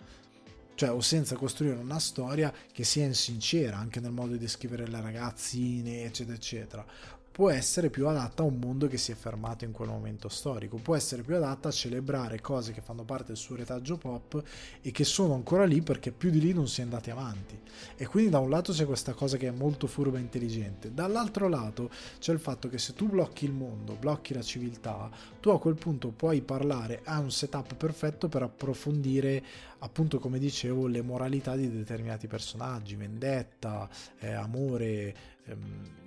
Cioè 0.75 0.91
o 0.91 1.01
senza 1.01 1.37
costruire 1.37 1.77
una 1.77 1.99
storia 1.99 2.53
che 2.71 2.85
sia 2.85 3.07
insincera 3.07 3.79
anche 3.79 4.01
nel 4.01 4.13
modo 4.13 4.33
di 4.33 4.39
descrivere 4.39 4.87
le 4.87 5.01
ragazzine 5.01 6.05
eccetera 6.05 6.37
eccetera 6.37 6.87
può 7.33 7.49
essere 7.51 7.89
più 7.89 8.07
adatta 8.07 8.43
a 8.43 8.47
un 8.47 8.59
mondo 8.59 8.87
che 8.87 8.99
si 8.99 9.11
è 9.11 9.15
fermato 9.15 9.65
in 9.65 9.73
quel 9.73 9.89
momento 9.89 10.29
storico, 10.29 10.77
può 10.77 10.95
essere 10.95 11.23
più 11.23 11.35
adatta 11.35 11.69
a 11.69 11.73
celebrare 11.73 12.41
cose 12.41 12.73
che 12.73 12.83
fanno 12.83 13.05
parte 13.05 13.29
del 13.29 13.37
suo 13.37 13.57
retaggio 13.57 13.97
pop 13.97 14.43
e 14.83 14.91
che 14.91 15.05
sono 15.05 15.33
ancora 15.33 15.65
lì 15.65 15.81
perché 15.81 16.13
più 16.13 16.31
di 16.31 16.41
lì 16.41 16.53
non 16.53 16.69
si 16.69 16.81
è 16.81 16.85
andati 16.85 17.11
avanti. 17.11 17.59
E 17.97 18.07
quindi 18.07 18.31
da 18.31 18.39
un 18.39 18.51
lato 18.51 18.73
c'è 18.73 18.85
questa 18.85 19.15
cosa 19.15 19.39
che 19.39 19.49
è 19.49 19.51
molto 19.51 19.87
furba 19.87 20.19
e 20.19 20.21
intelligente, 20.21 20.93
dall'altro 20.93 21.49
lato 21.49 21.91
c'è 22.19 22.33
il 22.33 22.39
fatto 22.39 22.69
che 22.69 22.79
se 22.79 22.93
tu 22.93 23.09
blocchi 23.09 23.47
il 23.47 23.53
mondo, 23.53 23.97
blocchi 23.99 24.35
la 24.35 24.43
civiltà, 24.43 25.11
tu 25.41 25.49
a 25.49 25.59
quel 25.59 25.75
punto 25.75 26.11
puoi 26.11 26.43
parlare, 26.43 27.01
a 27.05 27.19
un 27.19 27.31
setup 27.31 27.75
perfetto 27.75 28.29
per 28.29 28.43
approfondire 28.43 29.43
appunto 29.79 30.19
come 30.19 30.39
dicevo 30.39 30.87
le 30.87 31.03
moralità 31.03 31.57
di 31.57 31.71
determinati 31.71 32.27
personaggi, 32.27 32.95
vendetta, 32.95 33.89
eh, 34.19 34.33
amore, 34.33 35.15
ehm, 35.47 36.01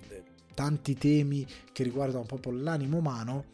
tanti 0.56 0.94
temi 0.94 1.46
che 1.70 1.82
riguardano 1.82 2.24
proprio 2.24 2.52
l'animo 2.52 2.96
umano 2.96 3.44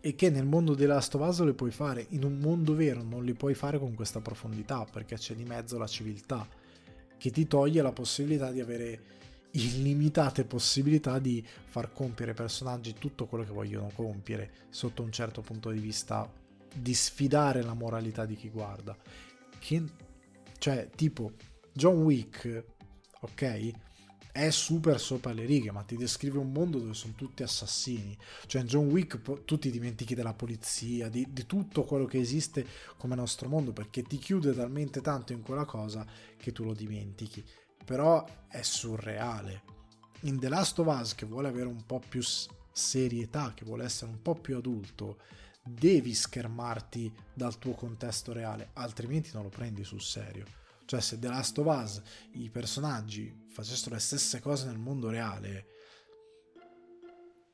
e 0.00 0.14
che 0.14 0.30
nel 0.30 0.46
mondo 0.46 0.74
della 0.74 0.94
Last 0.94 1.40
le 1.40 1.52
puoi 1.52 1.70
fare, 1.70 2.06
in 2.10 2.24
un 2.24 2.38
mondo 2.38 2.74
vero 2.74 3.02
non 3.02 3.22
li 3.22 3.34
puoi 3.34 3.52
fare 3.52 3.78
con 3.78 3.94
questa 3.94 4.20
profondità 4.20 4.86
perché 4.90 5.16
c'è 5.16 5.34
di 5.34 5.44
mezzo 5.44 5.76
la 5.76 5.86
civiltà 5.86 6.48
che 7.18 7.30
ti 7.30 7.46
toglie 7.46 7.82
la 7.82 7.92
possibilità 7.92 8.50
di 8.50 8.60
avere 8.60 9.16
illimitate 9.50 10.44
possibilità 10.44 11.18
di 11.18 11.44
far 11.66 11.92
compiere 11.92 12.30
ai 12.30 12.36
personaggi 12.36 12.94
tutto 12.94 13.26
quello 13.26 13.44
che 13.44 13.52
vogliono 13.52 13.90
compiere 13.94 14.50
sotto 14.70 15.02
un 15.02 15.12
certo 15.12 15.42
punto 15.42 15.70
di 15.70 15.80
vista 15.80 16.30
di 16.74 16.94
sfidare 16.94 17.62
la 17.62 17.74
moralità 17.74 18.24
di 18.24 18.36
chi 18.36 18.48
guarda. 18.48 18.96
Che, 19.58 19.82
cioè 20.58 20.88
tipo 20.94 21.32
John 21.72 22.02
Wick 22.02 22.64
ok 23.20 23.72
è 24.32 24.50
super 24.50 25.00
sopra 25.00 25.32
le 25.32 25.44
righe, 25.44 25.72
ma 25.72 25.82
ti 25.82 25.96
descrive 25.96 26.38
un 26.38 26.52
mondo 26.52 26.78
dove 26.78 26.94
sono 26.94 27.14
tutti 27.14 27.42
assassini. 27.42 28.16
Cioè 28.46 28.62
in 28.62 28.66
John 28.68 28.86
Wick 28.86 29.44
tu 29.44 29.58
ti 29.58 29.70
dimentichi 29.70 30.14
della 30.14 30.34
polizia, 30.34 31.08
di, 31.08 31.26
di, 31.30 31.46
tutto 31.46 31.84
quello 31.84 32.04
che 32.04 32.18
esiste 32.18 32.66
come 32.96 33.14
nostro 33.14 33.48
mondo, 33.48 33.72
perché 33.72 34.02
ti 34.02 34.18
chiude 34.18 34.54
talmente 34.54 35.00
tanto 35.00 35.32
in 35.32 35.42
quella 35.42 35.64
cosa 35.64 36.06
che 36.36 36.52
tu 36.52 36.64
lo 36.64 36.74
dimentichi. 36.74 37.44
Però 37.84 38.24
è 38.48 38.62
surreale. 38.62 39.62
In 40.22 40.38
The 40.38 40.48
Last 40.48 40.78
of 40.78 40.86
Us, 40.86 41.14
che 41.14 41.26
vuole 41.26 41.48
avere 41.48 41.66
un 41.66 41.84
po' 41.86 42.02
più 42.06 42.22
serietà, 42.72 43.52
che 43.54 43.64
vuole 43.64 43.84
essere 43.84 44.10
un 44.10 44.20
po' 44.22 44.34
più 44.34 44.56
adulto, 44.56 45.18
devi 45.62 46.14
schermarti 46.14 47.12
dal 47.34 47.58
tuo 47.58 47.74
contesto 47.74 48.32
reale, 48.32 48.70
altrimenti 48.74 49.30
non 49.32 49.42
lo 49.44 49.48
prendi 49.48 49.84
sul 49.84 50.00
serio. 50.00 50.44
Cioè, 50.84 51.00
se 51.00 51.18
The 51.18 51.28
Last 51.28 51.58
of 51.58 51.66
Us 51.66 52.02
i 52.32 52.48
personaggi 52.48 53.46
facessero 53.62 53.96
le 53.96 54.00
stesse 54.00 54.40
cose 54.40 54.66
nel 54.66 54.78
mondo 54.78 55.10
reale, 55.10 55.66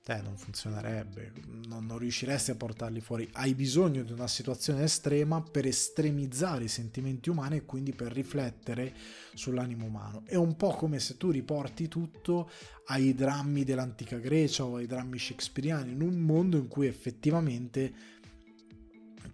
eh, 0.07 0.21
non 0.21 0.37
funzionerebbe, 0.37 1.33
non, 1.67 1.87
non, 1.87 1.97
riusciresti 1.97 2.51
a 2.51 2.57
portarli 2.57 3.01
fuori. 3.01 3.27
Hai 3.33 3.55
bisogno 3.55 4.03
di 4.03 4.13
una 4.13 4.29
situazione 4.29 4.83
estrema 4.83 5.41
per 5.41 5.65
estremizzare 5.65 6.65
i 6.65 6.69
sentimenti 6.69 7.31
umani 7.31 7.57
e 7.57 7.65
quindi 7.65 7.95
per 7.95 8.13
riflettere 8.13 8.95
sull'animo 9.33 9.87
umano. 9.87 10.23
È 10.27 10.35
un 10.35 10.57
po' 10.57 10.75
come 10.75 10.99
se 10.99 11.17
tu 11.17 11.31
riporti 11.31 11.89
tutto 11.89 12.51
ai 12.89 13.15
drammi 13.15 13.65
dell'antica 13.65 14.19
Grecia 14.19 14.67
o 14.67 14.77
ai 14.77 14.87
drammi 14.87 15.19
shakespeariani, 15.19 15.93
in 15.93 16.03
un 16.03 16.19
mondo 16.19 16.59
in 16.59 16.69
cui 16.69 16.87
effettivamente 16.87 17.95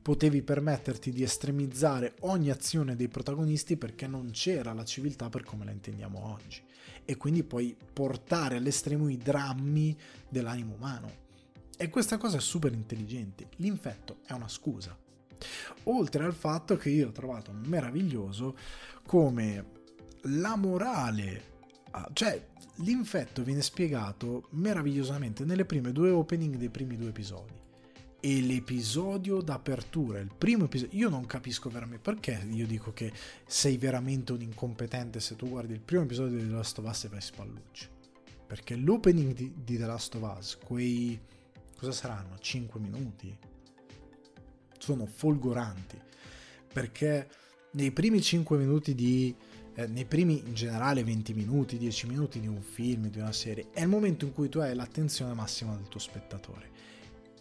potevi 0.03 0.43
permetterti 0.43 1.11
di 1.11 1.23
estremizzare 1.23 2.15
ogni 2.21 2.51
azione 2.51 2.97
dei 2.97 3.09
protagonisti 3.09 3.77
perché 3.77 4.07
non 4.07 4.31
c'era 4.31 4.73
la 4.73 4.85
civiltà 4.85 5.29
per 5.29 5.45
come 5.45 5.65
la 5.65 5.73
intendiamo 5.73 6.33
oggi 6.33 6.63
e 7.05 7.17
quindi 7.17 7.43
puoi 7.43 7.77
portare 7.93 8.57
all'estremo 8.57 9.09
i 9.09 9.19
drammi 9.19 9.97
dell'animo 10.29 10.75
umano. 10.75 11.29
E 11.77 11.89
questa 11.89 12.19
cosa 12.19 12.37
è 12.37 12.41
super 12.41 12.73
intelligente. 12.73 13.49
L'infetto 13.57 14.19
è 14.27 14.33
una 14.33 14.49
scusa. 14.49 14.97
Oltre 15.85 16.25
al 16.25 16.35
fatto 16.35 16.77
che 16.77 16.91
io 16.91 17.09
ho 17.09 17.13
trovato 17.13 17.53
meraviglioso 17.53 18.57
come 19.07 19.79
la 20.25 20.57
morale, 20.57 21.43
ah, 21.93 22.09
cioè 22.13 22.49
l'infetto 22.77 23.43
viene 23.43 23.63
spiegato 23.63 24.49
meravigliosamente 24.51 25.45
nelle 25.45 25.65
prime 25.65 25.93
due 25.93 26.11
opening 26.11 26.57
dei 26.57 26.69
primi 26.69 26.97
due 26.97 27.09
episodi 27.09 27.60
e 28.21 28.41
l'episodio 28.43 29.41
d'apertura, 29.41 30.19
il 30.19 30.31
primo 30.37 30.67
episodio, 30.67 30.99
io 30.99 31.09
non 31.09 31.25
capisco 31.25 31.71
veramente 31.71 32.03
perché 32.03 32.47
io 32.51 32.67
dico 32.67 32.93
che 32.93 33.13
sei 33.47 33.79
veramente 33.79 34.33
un 34.33 34.43
incompetente 34.43 35.21
se 35.21 35.37
tu 35.37 35.49
guardi 35.49 35.73
il 35.73 35.81
primo 35.81 36.03
episodio 36.03 36.39
di 36.39 36.47
The 36.47 36.53
Last 36.53 36.79
of 36.79 36.87
Us 36.87 37.05
e 37.05 37.09
fai 37.09 37.21
spallucci. 37.21 37.89
Perché 38.47 38.77
l'opening 38.77 39.33
di, 39.33 39.53
di 39.65 39.79
The 39.79 39.87
Last 39.87 40.15
of 40.17 40.37
Us, 40.37 40.59
quei 40.63 41.19
cosa 41.79 41.93
saranno? 41.93 42.39
5 42.39 42.81
minuti? 42.81 43.35
Sono 44.79 45.07
folgoranti. 45.07 45.99
Perché 46.73 47.29
nei 47.73 47.91
primi 47.91 48.21
5 48.21 48.59
minuti 48.59 48.95
di 48.95 49.35
eh, 49.75 49.87
nei 49.87 50.05
primi 50.05 50.43
in 50.47 50.53
generale 50.53 51.05
20 51.05 51.33
minuti, 51.33 51.79
10 51.79 52.07
minuti 52.09 52.41
di 52.41 52.49
un 52.49 52.61
film, 52.61 53.09
di 53.09 53.19
una 53.19 53.33
serie, 53.33 53.69
è 53.73 53.81
il 53.81 53.89
momento 53.89 54.27
in 54.27 54.33
cui 54.33 54.49
tu 54.49 54.59
hai 54.59 54.75
l'attenzione 54.75 55.33
massima 55.33 55.75
del 55.75 55.89
tuo 55.89 56.01
spettatore 56.01 56.80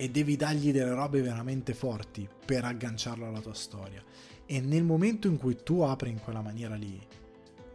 e 0.01 0.09
devi 0.09 0.38
dargli 0.38 0.71
delle 0.71 0.93
robe 0.93 1.21
veramente 1.21 1.73
forti 1.73 2.26
per 2.45 2.63
agganciarlo 2.63 3.27
alla 3.27 3.41
tua 3.41 3.53
storia. 3.53 4.01
E 4.45 4.61
nel 4.61 4.85
momento 4.85 5.27
in 5.27 5.38
cui 5.38 5.57
tu 5.61 5.81
apri 5.81 6.09
in 6.09 6.21
quella 6.21 6.39
maniera 6.39 6.76
lì, 6.76 6.97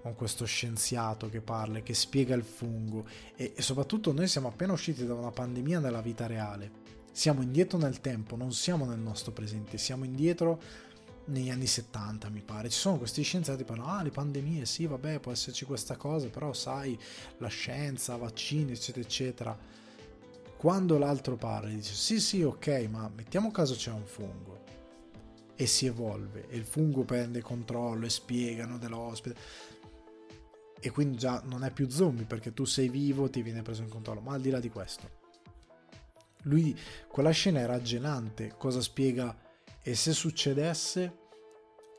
con 0.01 0.15
questo 0.15 0.47
scienziato 0.47 1.29
che 1.29 1.43
parla, 1.43 1.81
che 1.81 1.93
spiega 1.93 2.35
il 2.35 2.43
fungo 2.43 3.07
e, 3.37 3.53
e 3.55 3.61
soprattutto 3.61 4.15
noi 4.15 4.27
siamo 4.27 4.49
appena 4.49 4.73
usciti 4.73 5.05
da 5.05 5.13
una 5.13 5.33
pandemia 5.33 5.81
nella 5.81 6.01
vita 6.01 6.27
reale. 6.27 6.71
Siamo 7.13 7.43
indietro 7.43 7.77
nel 7.77 8.01
tempo, 8.01 8.37
non 8.37 8.55
siamo 8.55 8.87
nel 8.87 9.01
nostro 9.01 9.33
presente, 9.33 9.77
siamo 9.77 10.05
indietro 10.05 10.63
negli 11.27 11.51
anni 11.51 11.67
70 11.67 12.29
mi 12.29 12.43
pare 12.43 12.69
ci 12.69 12.79
sono 12.79 12.99
questi 12.99 13.23
scienziati 13.23 13.61
che 13.61 13.65
parlano 13.65 13.93
ah 13.93 14.03
le 14.03 14.11
pandemie 14.11 14.67
sì 14.67 14.85
vabbè 14.85 15.21
può 15.21 15.33
esserci 15.33 15.65
questa 15.65 15.97
cosa 15.97 16.29
però 16.29 16.53
sai 16.53 16.99
la 17.39 17.49
scienza 17.49 18.15
vaccini 18.17 18.73
eccetera 18.73 19.07
eccetera 19.07 19.59
quando 20.57 20.99
l'altro 20.99 21.37
parla 21.37 21.69
dice 21.69 21.95
sì 21.95 22.21
sì 22.21 22.43
ok 22.43 22.87
ma 22.91 23.11
mettiamo 23.15 23.51
caso 23.51 23.75
c'è 23.75 23.91
un 23.91 24.05
fungo. 24.05 24.63
E 25.57 25.67
si 25.67 25.87
evolve 25.87 26.49
e 26.49 26.57
il 26.57 26.65
fungo 26.65 27.05
prende 27.05 27.41
controllo 27.41 28.07
e 28.07 28.11
spiegano 28.11 28.79
dell'ospite. 28.79 29.37
E 30.81 30.91
quindi 30.91 31.17
già 31.17 31.43
non 31.47 31.65
è 31.65 31.71
più 31.71 31.89
zombie 31.89 32.27
perché 32.27 32.53
tu 32.53 32.65
sei 32.65 32.89
vivo 32.89 33.31
ti 33.31 33.41
viene 33.43 33.63
preso 33.63 33.83
in 33.83 33.89
controllo. 33.89 34.21
Ma 34.21 34.35
al 34.35 34.41
di 34.41 34.51
là 34.51 34.61
di 34.61 34.69
questo 34.69 35.23
lui 36.45 36.77
quella 37.09 37.31
scena 37.31 37.61
è 37.61 37.67
raggenante 37.67 38.55
cosa 38.57 38.81
spiega 38.81 39.37
e 39.83 39.95
se 39.95 40.13
succedesse 40.13 41.19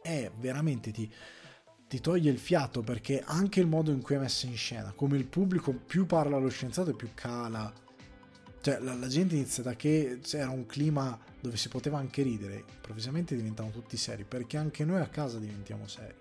è 0.02 0.32
veramente 0.38 0.92
ti, 0.92 1.12
ti 1.88 2.00
toglie 2.00 2.32
il 2.32 2.40
fiato 2.40 2.82
perché 2.82 3.22
anche 3.26 3.60
il 3.60 3.68
modo 3.68 3.92
in 3.92 4.02
cui 4.02 4.16
è 4.16 4.20
messo 4.20 4.46
in 4.46 4.58
scena 4.58 4.92
come 4.92 5.18
il 5.18 5.26
pubblico 5.26 5.72
più 5.72 6.06
parla 6.06 6.38
lo 6.38 6.50
scienziato 6.50 6.92
e 6.92 6.96
più 6.96 7.10
cala 7.14 7.72
cioè 8.66 8.80
la, 8.80 8.96
la 8.96 9.08
gente 9.08 9.36
inizia 9.36 9.62
da 9.62 9.76
che 9.76 10.18
c'era 10.24 10.50
un 10.50 10.66
clima 10.66 11.16
dove 11.40 11.56
si 11.56 11.70
poteva 11.70 12.00
anche 12.00 12.24
ridere 12.24 12.64
improvvisamente 12.74 13.36
diventano 13.36 13.70
tutti 13.70 13.96
seri 13.96 14.24
perché 14.24 14.58
anche 14.58 14.84
noi 14.84 15.02
a 15.02 15.08
casa 15.08 15.38
diventiamo 15.38 15.86
seri 15.86 16.16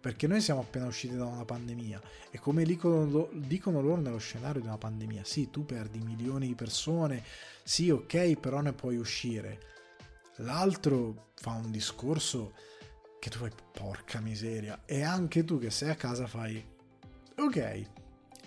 perché 0.00 0.28
noi 0.28 0.40
siamo 0.40 0.60
appena 0.60 0.86
usciti 0.86 1.16
da 1.16 1.24
una 1.24 1.44
pandemia 1.44 2.00
e 2.30 2.38
come 2.38 2.62
dicono, 2.62 3.28
dicono, 3.32 3.80
loro 3.82 4.00
nello 4.00 4.18
scenario 4.18 4.60
di 4.60 4.68
una 4.68 4.78
pandemia, 4.78 5.24
sì, 5.24 5.50
tu 5.50 5.66
perdi 5.66 5.98
milioni 5.98 6.46
di 6.46 6.54
persone, 6.54 7.22
sì, 7.62 7.90
ok, 7.90 8.38
però 8.38 8.60
ne 8.60 8.72
puoi 8.72 8.96
uscire. 8.96 9.58
L'altro 10.36 11.32
fa 11.34 11.50
un 11.50 11.70
discorso 11.70 12.54
che 13.18 13.28
tu 13.28 13.36
fai, 13.40 13.50
porca 13.72 14.20
miseria, 14.20 14.84
e 14.86 15.02
anche 15.02 15.44
tu 15.44 15.58
che 15.58 15.70
sei 15.70 15.90
a 15.90 15.96
casa 15.96 16.26
fai, 16.26 16.64
ok, 17.36 17.90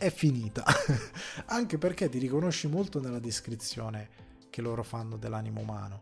è 0.03 0.11
finita. 0.11 0.63
anche 1.47 1.77
perché 1.77 2.09
ti 2.09 2.17
riconosci 2.17 2.67
molto 2.67 2.99
nella 2.99 3.19
descrizione 3.19 4.21
che 4.49 4.61
loro 4.61 4.83
fanno 4.83 5.17
dell'animo 5.17 5.61
umano, 5.61 6.01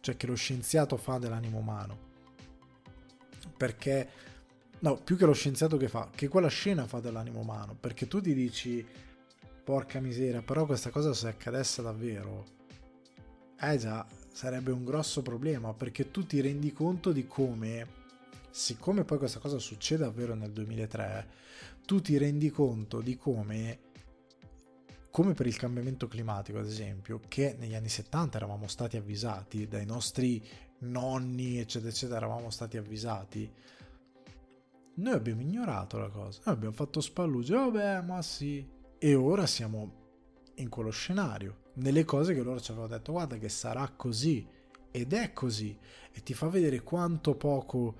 cioè 0.00 0.16
che 0.16 0.26
lo 0.26 0.34
scienziato 0.34 0.96
fa 0.96 1.18
dell'animo 1.18 1.58
umano. 1.58 2.06
Perché 3.56 4.26
No, 4.80 4.94
più 4.94 5.16
che 5.16 5.26
lo 5.26 5.32
scienziato 5.32 5.76
che 5.76 5.88
fa, 5.88 6.08
che 6.14 6.28
quella 6.28 6.46
scena 6.46 6.86
fa 6.86 7.00
dell'animo 7.00 7.40
umano, 7.40 7.74
perché 7.74 8.06
tu 8.06 8.20
ti 8.20 8.32
dici, 8.32 8.86
porca 9.64 9.98
miseria, 9.98 10.40
però 10.40 10.66
questa 10.66 10.90
cosa 10.90 11.12
se 11.12 11.26
accadesse 11.26 11.82
davvero, 11.82 12.44
eh 13.58 13.76
già, 13.76 14.06
sarebbe 14.30 14.70
un 14.70 14.84
grosso 14.84 15.20
problema, 15.20 15.74
perché 15.74 16.12
tu 16.12 16.24
ti 16.26 16.40
rendi 16.40 16.72
conto 16.72 17.10
di 17.10 17.26
come, 17.26 17.86
siccome 18.50 19.02
poi 19.02 19.18
questa 19.18 19.40
cosa 19.40 19.58
succede 19.58 20.04
davvero 20.04 20.36
nel 20.36 20.52
2003, 20.52 21.26
tu 21.88 22.02
ti 22.02 22.18
rendi 22.18 22.50
conto 22.50 23.00
di 23.00 23.16
come, 23.16 23.78
come 25.10 25.32
per 25.32 25.46
il 25.46 25.56
cambiamento 25.56 26.06
climatico 26.06 26.58
ad 26.58 26.66
esempio, 26.66 27.18
che 27.28 27.56
negli 27.58 27.74
anni 27.74 27.88
70 27.88 28.36
eravamo 28.36 28.68
stati 28.68 28.98
avvisati 28.98 29.66
dai 29.66 29.86
nostri 29.86 30.46
nonni, 30.80 31.58
eccetera, 31.58 31.90
eccetera, 31.90 32.18
eravamo 32.18 32.50
stati 32.50 32.76
avvisati, 32.76 33.50
noi 34.96 35.14
abbiamo 35.14 35.40
ignorato 35.40 35.96
la 35.96 36.10
cosa, 36.10 36.42
noi 36.44 36.56
abbiamo 36.56 36.74
fatto 36.74 37.00
spallucce, 37.00 37.54
vabbè, 37.54 38.02
ma 38.02 38.20
sì. 38.20 38.68
E 38.98 39.14
ora 39.14 39.46
siamo 39.46 39.92
in 40.56 40.68
quello 40.68 40.90
scenario, 40.90 41.70
nelle 41.76 42.04
cose 42.04 42.34
che 42.34 42.42
loro 42.42 42.60
ci 42.60 42.70
avevano 42.70 42.92
detto, 42.92 43.12
guarda 43.12 43.38
che 43.38 43.48
sarà 43.48 43.88
così, 43.96 44.46
ed 44.90 45.14
è 45.14 45.32
così, 45.32 45.74
e 46.12 46.22
ti 46.22 46.34
fa 46.34 46.48
vedere 46.48 46.82
quanto 46.82 47.34
poco, 47.34 47.96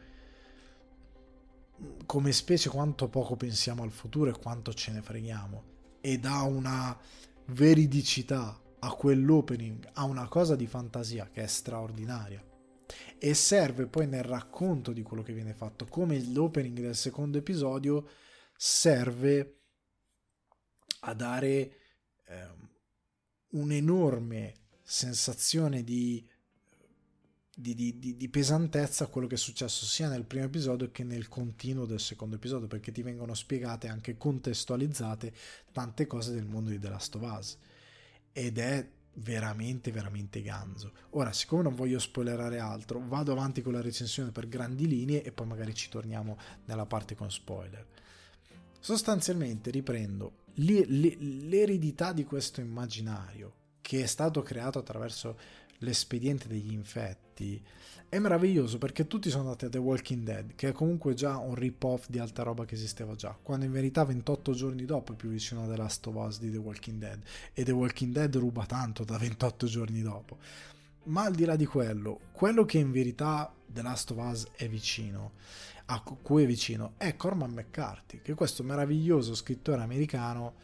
come 2.06 2.32
specie, 2.32 2.68
quanto 2.68 3.08
poco 3.08 3.36
pensiamo 3.36 3.82
al 3.82 3.90
futuro 3.90 4.30
e 4.30 4.38
quanto 4.38 4.72
ce 4.72 4.92
ne 4.92 5.02
freghiamo, 5.02 5.64
e 6.00 6.18
dà 6.18 6.42
una 6.42 6.98
veridicità 7.46 8.60
a 8.80 8.92
quell'opening, 8.92 9.90
a 9.94 10.04
una 10.04 10.28
cosa 10.28 10.56
di 10.56 10.66
fantasia 10.66 11.28
che 11.30 11.42
è 11.42 11.46
straordinaria. 11.46 12.44
E 13.18 13.34
serve 13.34 13.86
poi 13.86 14.06
nel 14.06 14.22
racconto 14.22 14.92
di 14.92 15.02
quello 15.02 15.22
che 15.22 15.32
viene 15.32 15.52
fatto, 15.52 15.84
come 15.86 16.22
l'opening 16.24 16.80
del 16.80 16.96
secondo 16.96 17.38
episodio 17.38 18.08
serve 18.56 19.60
a 21.00 21.14
dare 21.14 21.48
eh, 21.48 22.48
un'enorme 23.50 24.54
sensazione 24.82 25.82
di, 25.82 26.26
di, 27.60 27.74
di, 27.74 28.16
di, 28.16 28.28
pesantezza 28.28 29.08
quello 29.08 29.26
che 29.26 29.34
è 29.34 29.38
successo 29.38 29.84
sia 29.84 30.08
nel 30.08 30.24
primo 30.24 30.44
episodio 30.44 30.92
che 30.92 31.02
nel 31.02 31.26
continuo 31.26 31.86
del 31.86 31.98
secondo 31.98 32.36
episodio, 32.36 32.68
perché 32.68 32.92
ti 32.92 33.02
vengono 33.02 33.34
spiegate 33.34 33.88
anche 33.88 34.16
contestualizzate 34.16 35.32
tante 35.72 36.06
cose 36.06 36.32
del 36.32 36.46
mondo 36.46 36.70
di 36.70 36.78
The 36.78 36.88
Last 36.88 37.16
of 37.16 37.22
Us. 37.22 37.58
Ed 38.32 38.58
è 38.58 38.88
veramente 39.14 39.90
veramente 39.90 40.40
ganzo. 40.40 40.92
Ora, 41.10 41.32
siccome 41.32 41.64
non 41.64 41.74
voglio 41.74 41.98
spoilerare 41.98 42.60
altro, 42.60 43.02
vado 43.04 43.32
avanti 43.32 43.60
con 43.60 43.72
la 43.72 43.80
recensione 43.80 44.30
per 44.30 44.46
grandi 44.46 44.86
linee 44.86 45.24
e 45.24 45.32
poi 45.32 45.48
magari 45.48 45.74
ci 45.74 45.88
torniamo 45.88 46.38
nella 46.66 46.86
parte 46.86 47.16
con 47.16 47.28
spoiler. 47.28 47.84
Sostanzialmente 48.78 49.72
riprendo 49.72 50.44
l'eredità 50.54 52.12
di 52.12 52.22
questo 52.22 52.60
immaginario 52.60 53.54
che 53.80 54.02
è 54.02 54.06
stato 54.06 54.42
creato 54.42 54.78
attraverso 54.78 55.38
l'espediente 55.78 56.48
degli 56.48 56.72
infetti 56.72 57.62
è 58.10 58.18
meraviglioso 58.18 58.78
perché 58.78 59.06
tutti 59.06 59.28
sono 59.28 59.44
andati 59.44 59.66
a 59.66 59.68
The 59.68 59.78
Walking 59.78 60.22
Dead 60.22 60.54
che 60.54 60.68
è 60.68 60.72
comunque 60.72 61.12
già 61.12 61.36
un 61.36 61.54
rip-off 61.54 62.06
di 62.08 62.18
altra 62.18 62.42
roba 62.42 62.64
che 62.64 62.74
esisteva 62.74 63.14
già 63.14 63.36
quando 63.40 63.66
in 63.66 63.72
verità 63.72 64.04
28 64.04 64.52
giorni 64.52 64.86
dopo 64.86 65.12
è 65.12 65.16
più 65.16 65.28
vicino 65.28 65.64
a 65.64 65.66
The 65.66 65.76
Last 65.76 66.06
of 66.06 66.14
Us 66.14 66.38
di 66.38 66.50
The 66.50 66.56
Walking 66.56 66.98
Dead 66.98 67.20
e 67.52 67.64
The 67.64 67.72
Walking 67.72 68.12
Dead 68.12 68.34
ruba 68.36 68.64
tanto 68.64 69.04
da 69.04 69.18
28 69.18 69.66
giorni 69.66 70.00
dopo. 70.00 70.38
Ma 71.04 71.24
al 71.24 71.34
di 71.34 71.44
là 71.44 71.56
di 71.56 71.66
quello 71.66 72.20
quello 72.32 72.64
che 72.64 72.78
in 72.78 72.92
verità 72.92 73.52
The 73.66 73.82
Last 73.82 74.10
of 74.10 74.18
Us 74.18 74.46
è 74.56 74.68
vicino 74.68 75.32
a 75.86 76.00
cui 76.00 76.42
è 76.42 76.46
vicino 76.46 76.94
è 76.96 77.14
Corman 77.16 77.52
McCarthy 77.52 78.20
che 78.22 78.32
è 78.32 78.34
questo 78.34 78.62
meraviglioso 78.62 79.34
scrittore 79.34 79.82
americano 79.82 80.54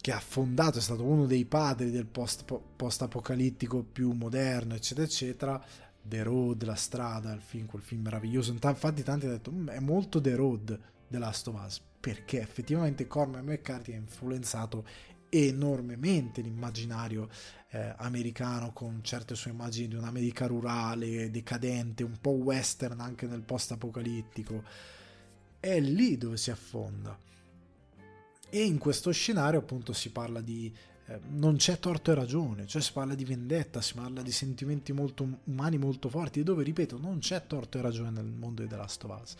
che 0.00 0.12
ha 0.12 0.20
fondato, 0.20 0.78
è 0.78 0.80
stato 0.80 1.04
uno 1.04 1.26
dei 1.26 1.44
padri 1.44 1.90
del 1.90 2.06
post, 2.06 2.44
post-apocalittico 2.76 3.82
più 3.82 4.12
moderno, 4.12 4.74
eccetera, 4.74 5.06
eccetera. 5.06 5.64
The 6.00 6.22
Road, 6.22 6.62
la 6.62 6.74
strada, 6.74 7.32
il 7.32 7.42
film, 7.42 7.66
quel 7.66 7.82
film 7.82 8.02
meraviglioso. 8.02 8.50
Infatti, 8.52 9.02
tanti 9.02 9.26
hanno 9.26 9.34
detto: 9.34 9.50
mm, 9.50 9.68
è 9.68 9.80
molto 9.80 10.20
The 10.20 10.34
Road 10.34 10.80
The 11.08 11.18
Last 11.18 11.48
of 11.48 11.62
Us 11.62 11.82
perché 12.00 12.40
effettivamente 12.40 13.06
Cormac 13.06 13.42
McCarthy 13.42 13.92
ha 13.92 13.96
influenzato 13.96 14.86
enormemente 15.30 16.40
l'immaginario 16.40 17.28
eh, 17.70 17.92
americano 17.98 18.72
con 18.72 19.00
certe 19.02 19.34
sue 19.34 19.50
immagini 19.50 19.88
di 19.88 19.94
un'America 19.94 20.46
rurale, 20.46 21.30
decadente, 21.30 22.02
un 22.02 22.18
po' 22.20 22.30
western 22.30 23.00
anche 23.00 23.26
nel 23.26 23.42
post-apocalittico. 23.42 24.62
È 25.60 25.78
lì 25.80 26.16
dove 26.16 26.36
si 26.36 26.50
affonda. 26.50 27.18
E 28.50 28.64
in 28.64 28.78
questo 28.78 29.10
scenario 29.10 29.58
appunto 29.58 29.92
si 29.92 30.10
parla 30.10 30.40
di 30.40 30.72
eh, 31.10 31.20
non 31.30 31.56
c'è 31.56 31.78
torto 31.78 32.12
e 32.12 32.14
ragione, 32.14 32.66
cioè 32.66 32.82
si 32.82 32.92
parla 32.92 33.14
di 33.14 33.24
vendetta, 33.24 33.80
si 33.80 33.94
parla 33.94 34.20
di 34.20 34.30
sentimenti 34.30 34.92
molto 34.92 35.26
umani 35.44 35.78
molto 35.78 36.10
forti, 36.10 36.42
dove 36.42 36.62
ripeto, 36.62 36.98
non 36.98 37.18
c'è 37.18 37.46
torto 37.46 37.78
e 37.78 37.80
ragione 37.80 38.10
nel 38.10 38.26
mondo 38.26 38.62
di 38.62 38.68
The 38.68 38.76
Last 38.76 39.04
of 39.04 39.20
Us. 39.22 39.36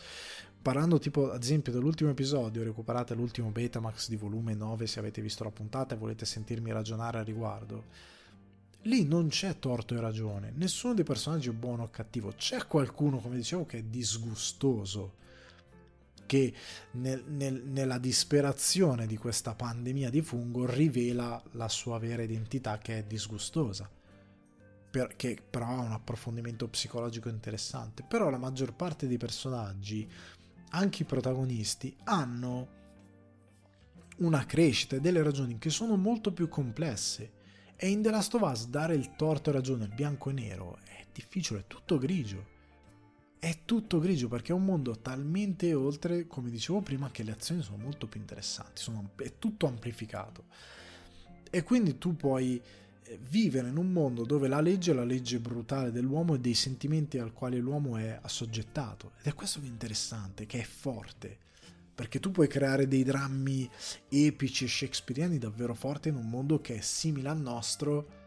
Parlando 0.61 0.97
tipo 0.97 1.31
ad 1.31 1.43
esempio 1.43 1.71
dell'ultimo 1.71 2.09
episodio, 2.09 2.63
recuperate 2.63 3.13
l'ultimo 3.13 3.49
Betamax 3.49 4.09
di 4.09 4.15
volume 4.15 4.55
9 4.55 4.87
se 4.87 4.99
avete 4.99 5.21
visto 5.21 5.43
la 5.43 5.51
puntata 5.51 5.93
e 5.93 5.97
volete 5.97 6.25
sentirmi 6.25 6.71
ragionare 6.71 7.19
al 7.19 7.25
riguardo. 7.25 7.83
Lì 8.83 9.05
non 9.05 9.27
c'è 9.27 9.59
torto 9.59 9.93
e 9.93 9.99
ragione, 9.99 10.51
nessuno 10.55 10.95
dei 10.95 11.03
personaggi 11.03 11.49
è 11.49 11.53
buono 11.53 11.83
o 11.83 11.89
cattivo, 11.91 12.33
c'è 12.35 12.65
qualcuno, 12.65 13.19
come 13.19 13.35
dicevo, 13.35 13.65
che 13.65 13.79
è 13.79 13.83
disgustoso 13.83 15.17
che 16.29 16.53
nel, 16.91 17.23
nel, 17.27 17.63
nella 17.65 17.97
disperazione 17.97 19.07
di 19.07 19.17
questa 19.17 19.55
pandemia 19.55 20.11
di 20.11 20.21
fungo 20.21 20.67
rivela 20.67 21.41
la 21.53 21.67
sua 21.67 21.97
vera 21.97 22.21
identità 22.21 22.77
che 22.77 22.99
è 22.99 23.03
disgustosa 23.03 23.89
che 25.15 25.37
però 25.47 25.65
ha 25.67 25.81
un 25.81 25.91
approfondimento 25.91 26.67
psicologico 26.67 27.29
interessante. 27.29 28.03
Però 28.07 28.29
la 28.29 28.37
maggior 28.37 28.75
parte 28.75 29.07
dei 29.07 29.17
personaggi 29.17 30.07
anche 30.69 31.01
i 31.01 31.05
protagonisti 31.05 31.95
hanno 32.03 32.77
una 34.17 34.45
crescita 34.45 34.97
e 34.97 34.99
delle 34.99 35.23
ragioni 35.23 35.57
che 35.57 35.71
sono 35.71 35.95
molto 35.95 36.31
più 36.31 36.47
complesse. 36.47 37.37
E 37.75 37.87
in 37.89 38.03
The 38.03 38.11
Last 38.11 38.35
of 38.35 38.41
Us 38.41 38.67
dare 38.67 38.93
il 38.93 39.15
torto 39.15 39.49
e 39.49 39.53
ragione, 39.53 39.85
il 39.85 39.93
bianco 39.95 40.29
e 40.29 40.33
nero, 40.33 40.77
è 40.83 41.05
difficile, 41.11 41.61
è 41.61 41.67
tutto 41.67 41.97
grigio 41.97 42.57
è 43.39 43.59
tutto 43.63 43.99
grigio 43.99 44.27
perché 44.27 44.51
è 44.51 44.55
un 44.55 44.65
mondo 44.65 44.99
talmente 44.99 45.73
oltre, 45.73 46.27
come 46.27 46.49
dicevo 46.49 46.81
prima, 46.81 47.09
che 47.09 47.23
le 47.23 47.31
azioni 47.31 47.61
sono 47.61 47.77
molto 47.77 48.05
più 48.05 48.19
interessanti, 48.19 48.81
sono, 48.81 49.11
è 49.15 49.39
tutto 49.39 49.65
amplificato. 49.65 50.43
E 51.49 51.63
quindi 51.63 51.97
tu 51.97 52.17
puoi 52.17 52.61
eh, 53.03 53.19
vivere 53.29 53.69
in 53.69 53.77
un 53.77 53.91
mondo 53.91 54.25
dove 54.25 54.49
la 54.49 54.59
legge 54.59 54.91
è 54.91 54.93
la 54.93 55.05
legge 55.05 55.39
brutale 55.39 55.91
dell'uomo 55.91 56.35
e 56.35 56.39
dei 56.39 56.53
sentimenti 56.53 57.17
al 57.17 57.31
quale 57.31 57.57
l'uomo 57.57 57.95
è 57.95 58.19
assoggettato. 58.21 59.13
Ed 59.19 59.27
è 59.27 59.33
questo 59.33 59.61
che 59.61 59.67
è 59.67 59.69
interessante, 59.69 60.45
che 60.45 60.59
è 60.59 60.65
forte. 60.65 61.37
Perché 61.95 62.19
tu 62.19 62.31
puoi 62.31 62.47
creare 62.47 62.87
dei 62.87 63.03
drammi 63.03 63.69
epici 64.09 64.65
e 64.65 64.67
shakespeariani 64.67 65.37
davvero 65.37 65.73
forti 65.73 66.09
in 66.09 66.15
un 66.15 66.29
mondo 66.29 66.59
che 66.59 66.75
è 66.75 66.81
simile 66.81 67.29
al 67.29 67.39
nostro, 67.39 68.18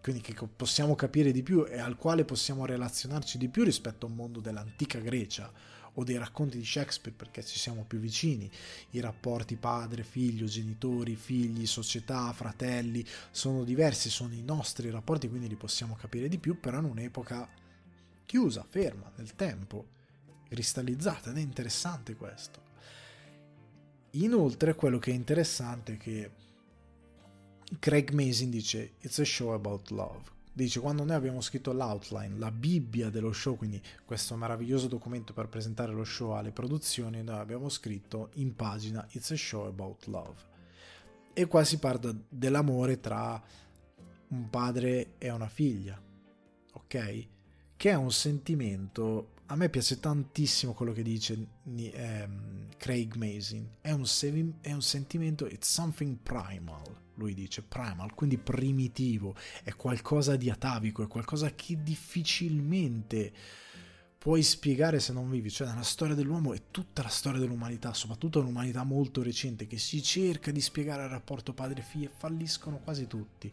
quindi 0.00 0.20
che 0.20 0.34
possiamo 0.46 0.94
capire 0.94 1.32
di 1.32 1.42
più 1.42 1.66
e 1.66 1.78
al 1.78 1.96
quale 1.96 2.24
possiamo 2.24 2.64
relazionarci 2.66 3.38
di 3.38 3.48
più 3.48 3.64
rispetto 3.64 4.06
a 4.06 4.08
un 4.08 4.14
mondo 4.14 4.40
dell'antica 4.40 4.98
Grecia 4.98 5.52
o 5.94 6.04
dei 6.04 6.16
racconti 6.16 6.58
di 6.58 6.64
Shakespeare 6.64 7.16
perché 7.16 7.44
ci 7.44 7.58
siamo 7.58 7.84
più 7.84 7.98
vicini. 7.98 8.50
I 8.90 9.00
rapporti 9.00 9.56
padre, 9.56 10.04
figlio, 10.04 10.46
genitori, 10.46 11.16
figli, 11.16 11.66
società, 11.66 12.32
fratelli 12.32 13.04
sono 13.30 13.64
diversi, 13.64 14.08
sono 14.08 14.32
i 14.34 14.42
nostri 14.42 14.90
rapporti, 14.90 15.28
quindi 15.28 15.48
li 15.48 15.56
possiamo 15.56 15.96
capire 15.96 16.28
di 16.28 16.38
più, 16.38 16.60
però 16.60 16.78
in 16.78 16.84
un'epoca 16.84 17.48
chiusa, 18.24 18.64
ferma, 18.68 19.10
nel 19.16 19.34
tempo, 19.34 19.86
cristallizzata 20.48 21.30
ed 21.30 21.38
è 21.38 21.40
interessante 21.40 22.14
questo. 22.14 22.66
Inoltre 24.12 24.74
quello 24.74 24.98
che 24.98 25.10
è 25.10 25.14
interessante 25.14 25.94
è 25.94 25.96
che 25.96 26.30
Craig 27.78 28.12
Mason 28.12 28.48
dice 28.48 28.94
It's 29.00 29.18
a 29.18 29.24
show 29.24 29.52
about 29.52 29.90
love. 29.90 30.36
Dice 30.52 30.80
quando 30.80 31.04
noi 31.04 31.14
abbiamo 31.14 31.40
scritto 31.40 31.72
l'outline, 31.72 32.38
la 32.38 32.50
Bibbia 32.50 33.10
dello 33.10 33.32
show, 33.32 33.56
quindi 33.56 33.80
questo 34.04 34.34
meraviglioso 34.36 34.88
documento 34.88 35.32
per 35.32 35.48
presentare 35.48 35.92
lo 35.92 36.02
show 36.02 36.30
alle 36.30 36.50
produzioni, 36.50 37.22
noi 37.22 37.38
abbiamo 37.38 37.68
scritto 37.68 38.30
in 38.34 38.56
pagina 38.56 39.06
It's 39.12 39.30
a 39.30 39.36
show 39.36 39.66
about 39.66 40.06
love. 40.06 40.56
E 41.34 41.46
qua 41.46 41.62
si 41.62 41.78
parla 41.78 42.12
dell'amore 42.28 42.98
tra 43.00 43.40
un 44.28 44.50
padre 44.50 45.14
e 45.18 45.30
una 45.30 45.48
figlia, 45.48 46.00
ok? 46.72 47.26
Che 47.76 47.90
è 47.90 47.94
un 47.94 48.10
sentimento 48.10 49.34
a 49.50 49.56
me 49.56 49.68
piace 49.68 49.98
tantissimo 50.00 50.74
quello 50.74 50.92
che 50.92 51.02
dice 51.02 51.46
ehm, 51.64 52.66
Craig 52.76 53.14
Mason. 53.14 53.76
È 53.80 53.92
un, 53.92 54.04
è 54.60 54.72
un 54.72 54.82
sentimento, 54.82 55.46
it's 55.46 55.70
something 55.70 56.18
primal 56.22 57.06
lui 57.18 57.34
dice 57.34 57.62
primal, 57.62 58.14
quindi 58.14 58.38
primitivo, 58.38 59.34
è 59.62 59.74
qualcosa 59.74 60.36
di 60.36 60.48
atavico, 60.48 61.02
è 61.02 61.08
qualcosa 61.08 61.54
che 61.54 61.82
difficilmente 61.82 63.32
puoi 64.18 64.42
spiegare 64.42 64.98
se 64.98 65.12
non 65.12 65.30
vivi, 65.30 65.50
cioè 65.50 65.68
nella 65.68 65.82
storia 65.82 66.14
dell'uomo 66.14 66.52
è 66.52 66.62
tutta 66.70 67.02
la 67.02 67.08
storia 67.08 67.38
dell'umanità, 67.38 67.92
soprattutto 67.92 68.40
l'umanità 68.40 68.82
molto 68.82 69.22
recente, 69.22 69.66
che 69.66 69.78
si 69.78 70.02
cerca 70.02 70.50
di 70.50 70.60
spiegare 70.60 71.04
il 71.04 71.08
rapporto 71.08 71.52
padre-figlio 71.52 72.06
e 72.06 72.12
falliscono 72.16 72.78
quasi 72.78 73.06
tutti. 73.06 73.52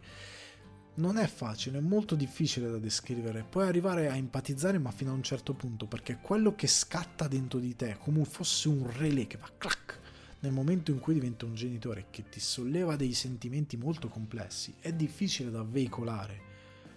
Non 0.97 1.17
è 1.17 1.27
facile, 1.27 1.79
è 1.79 1.81
molto 1.81 2.15
difficile 2.15 2.69
da 2.69 2.77
descrivere, 2.77 3.43
puoi 3.43 3.67
arrivare 3.67 4.09
a 4.09 4.15
empatizzare 4.15 4.79
ma 4.79 4.91
fino 4.91 5.11
a 5.11 5.15
un 5.15 5.23
certo 5.23 5.53
punto, 5.53 5.87
perché 5.87 6.19
quello 6.21 6.55
che 6.55 6.67
scatta 6.67 7.27
dentro 7.27 7.59
di 7.59 7.75
te, 7.75 7.97
come 7.99 8.23
fosse 8.25 8.69
un 8.69 8.89
relè 8.97 9.27
che 9.27 9.37
va 9.37 9.51
clac, 9.57 9.99
nel 10.45 10.53
momento 10.53 10.91
in 10.91 10.99
cui 10.99 11.15
diventa 11.15 11.45
un 11.45 11.55
genitore 11.55 12.05
che 12.11 12.29
ti 12.29 12.39
solleva 12.39 12.95
dei 12.95 13.13
sentimenti 13.13 13.77
molto 13.77 14.07
complessi, 14.07 14.75
è 14.79 14.93
difficile 14.93 15.49
da 15.49 15.63
veicolare. 15.63 16.53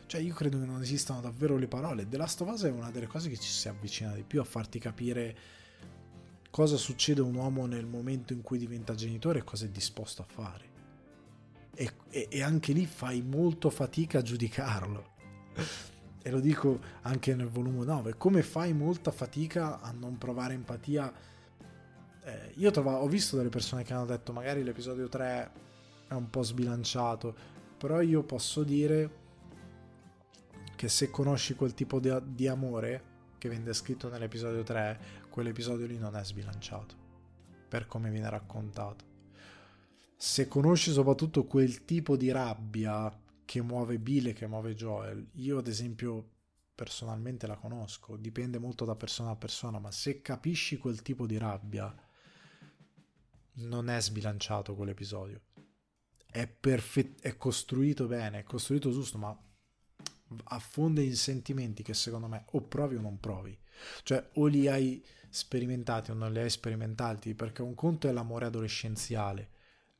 Cioè, 0.06 0.20
io 0.20 0.34
credo 0.34 0.58
che 0.58 0.66
non 0.66 0.82
esistano 0.82 1.20
davvero 1.20 1.56
le 1.56 1.66
parole. 1.66 2.06
The 2.06 2.16
Last 2.18 2.40
of 2.42 2.50
Us 2.50 2.64
è 2.64 2.70
una 2.70 2.90
delle 2.90 3.06
cose 3.06 3.28
che 3.28 3.38
ci 3.38 3.48
si 3.50 3.68
avvicina 3.68 4.12
di 4.12 4.22
più 4.22 4.40
a 4.40 4.44
farti 4.44 4.78
capire 4.78 5.36
cosa 6.50 6.76
succede 6.76 7.20
a 7.20 7.24
un 7.24 7.34
uomo 7.34 7.66
nel 7.66 7.86
momento 7.86 8.32
in 8.32 8.42
cui 8.42 8.58
diventa 8.58 8.94
genitore 8.94 9.40
e 9.40 9.44
cosa 9.44 9.64
è 9.64 9.68
disposto 9.68 10.22
a 10.22 10.26
fare. 10.26 10.76
E, 11.74 11.92
e, 12.10 12.28
e 12.30 12.42
anche 12.42 12.72
lì 12.72 12.86
fai 12.86 13.22
molto 13.22 13.70
fatica 13.70 14.18
a 14.18 14.22
giudicarlo. 14.22 15.16
e 16.22 16.30
lo 16.30 16.40
dico 16.40 16.80
anche 17.02 17.34
nel 17.34 17.48
volume 17.48 17.84
9. 17.84 18.16
Come 18.16 18.42
fai 18.42 18.74
molta 18.74 19.10
fatica 19.10 19.80
a 19.80 19.90
non 19.92 20.18
provare 20.18 20.54
empatia? 20.54 21.36
Eh, 22.28 22.52
io 22.56 22.70
trovo, 22.70 22.90
ho 22.90 23.08
visto 23.08 23.36
delle 23.36 23.48
persone 23.48 23.82
che 23.82 23.94
hanno 23.94 24.04
detto 24.04 24.32
magari 24.32 24.62
l'episodio 24.62 25.08
3 25.08 25.50
è 26.08 26.12
un 26.12 26.28
po' 26.28 26.42
sbilanciato, 26.42 27.34
però 27.78 28.02
io 28.02 28.22
posso 28.22 28.62
dire 28.64 29.26
che 30.76 30.88
se 30.88 31.10
conosci 31.10 31.54
quel 31.54 31.72
tipo 31.72 31.98
di, 32.00 32.14
di 32.26 32.46
amore 32.46 33.16
che 33.38 33.48
viene 33.48 33.64
descritto 33.64 34.10
nell'episodio 34.10 34.62
3, 34.62 35.00
quell'episodio 35.30 35.86
lì 35.86 35.96
non 35.96 36.16
è 36.16 36.24
sbilanciato, 36.24 36.94
per 37.68 37.86
come 37.86 38.10
viene 38.10 38.28
raccontato. 38.28 39.06
Se 40.16 40.48
conosci 40.48 40.90
soprattutto 40.90 41.46
quel 41.46 41.84
tipo 41.84 42.16
di 42.16 42.30
rabbia 42.30 43.16
che 43.44 43.62
muove 43.62 43.98
Bill 43.98 44.26
e 44.26 44.32
che 44.34 44.46
muove 44.46 44.74
Joel, 44.74 45.28
io 45.34 45.58
ad 45.58 45.68
esempio 45.68 46.32
personalmente 46.74 47.46
la 47.46 47.56
conosco, 47.56 48.16
dipende 48.16 48.58
molto 48.58 48.84
da 48.84 48.96
persona 48.96 49.30
a 49.30 49.36
persona, 49.36 49.78
ma 49.78 49.90
se 49.90 50.20
capisci 50.20 50.76
quel 50.76 51.02
tipo 51.02 51.26
di 51.26 51.38
rabbia, 51.38 51.94
non 53.58 53.88
è 53.88 54.00
sbilanciato 54.00 54.74
quell'episodio. 54.74 55.40
È, 56.30 56.46
perfet- 56.46 57.20
è 57.20 57.36
costruito 57.36 58.06
bene, 58.06 58.40
è 58.40 58.42
costruito 58.42 58.90
giusto, 58.90 59.18
ma 59.18 59.36
affonda 60.44 61.00
in 61.00 61.16
sentimenti 61.16 61.82
che 61.82 61.94
secondo 61.94 62.28
me 62.28 62.44
o 62.52 62.60
provi 62.62 62.96
o 62.96 63.00
non 63.00 63.18
provi. 63.18 63.58
Cioè 64.02 64.30
o 64.34 64.46
li 64.46 64.68
hai 64.68 65.04
sperimentati 65.30 66.10
o 66.10 66.14
non 66.14 66.32
li 66.32 66.40
hai 66.40 66.50
sperimentati, 66.50 67.34
perché 67.34 67.62
un 67.62 67.74
conto 67.74 68.08
è 68.08 68.12
l'amore 68.12 68.46
adolescenziale, 68.46 69.50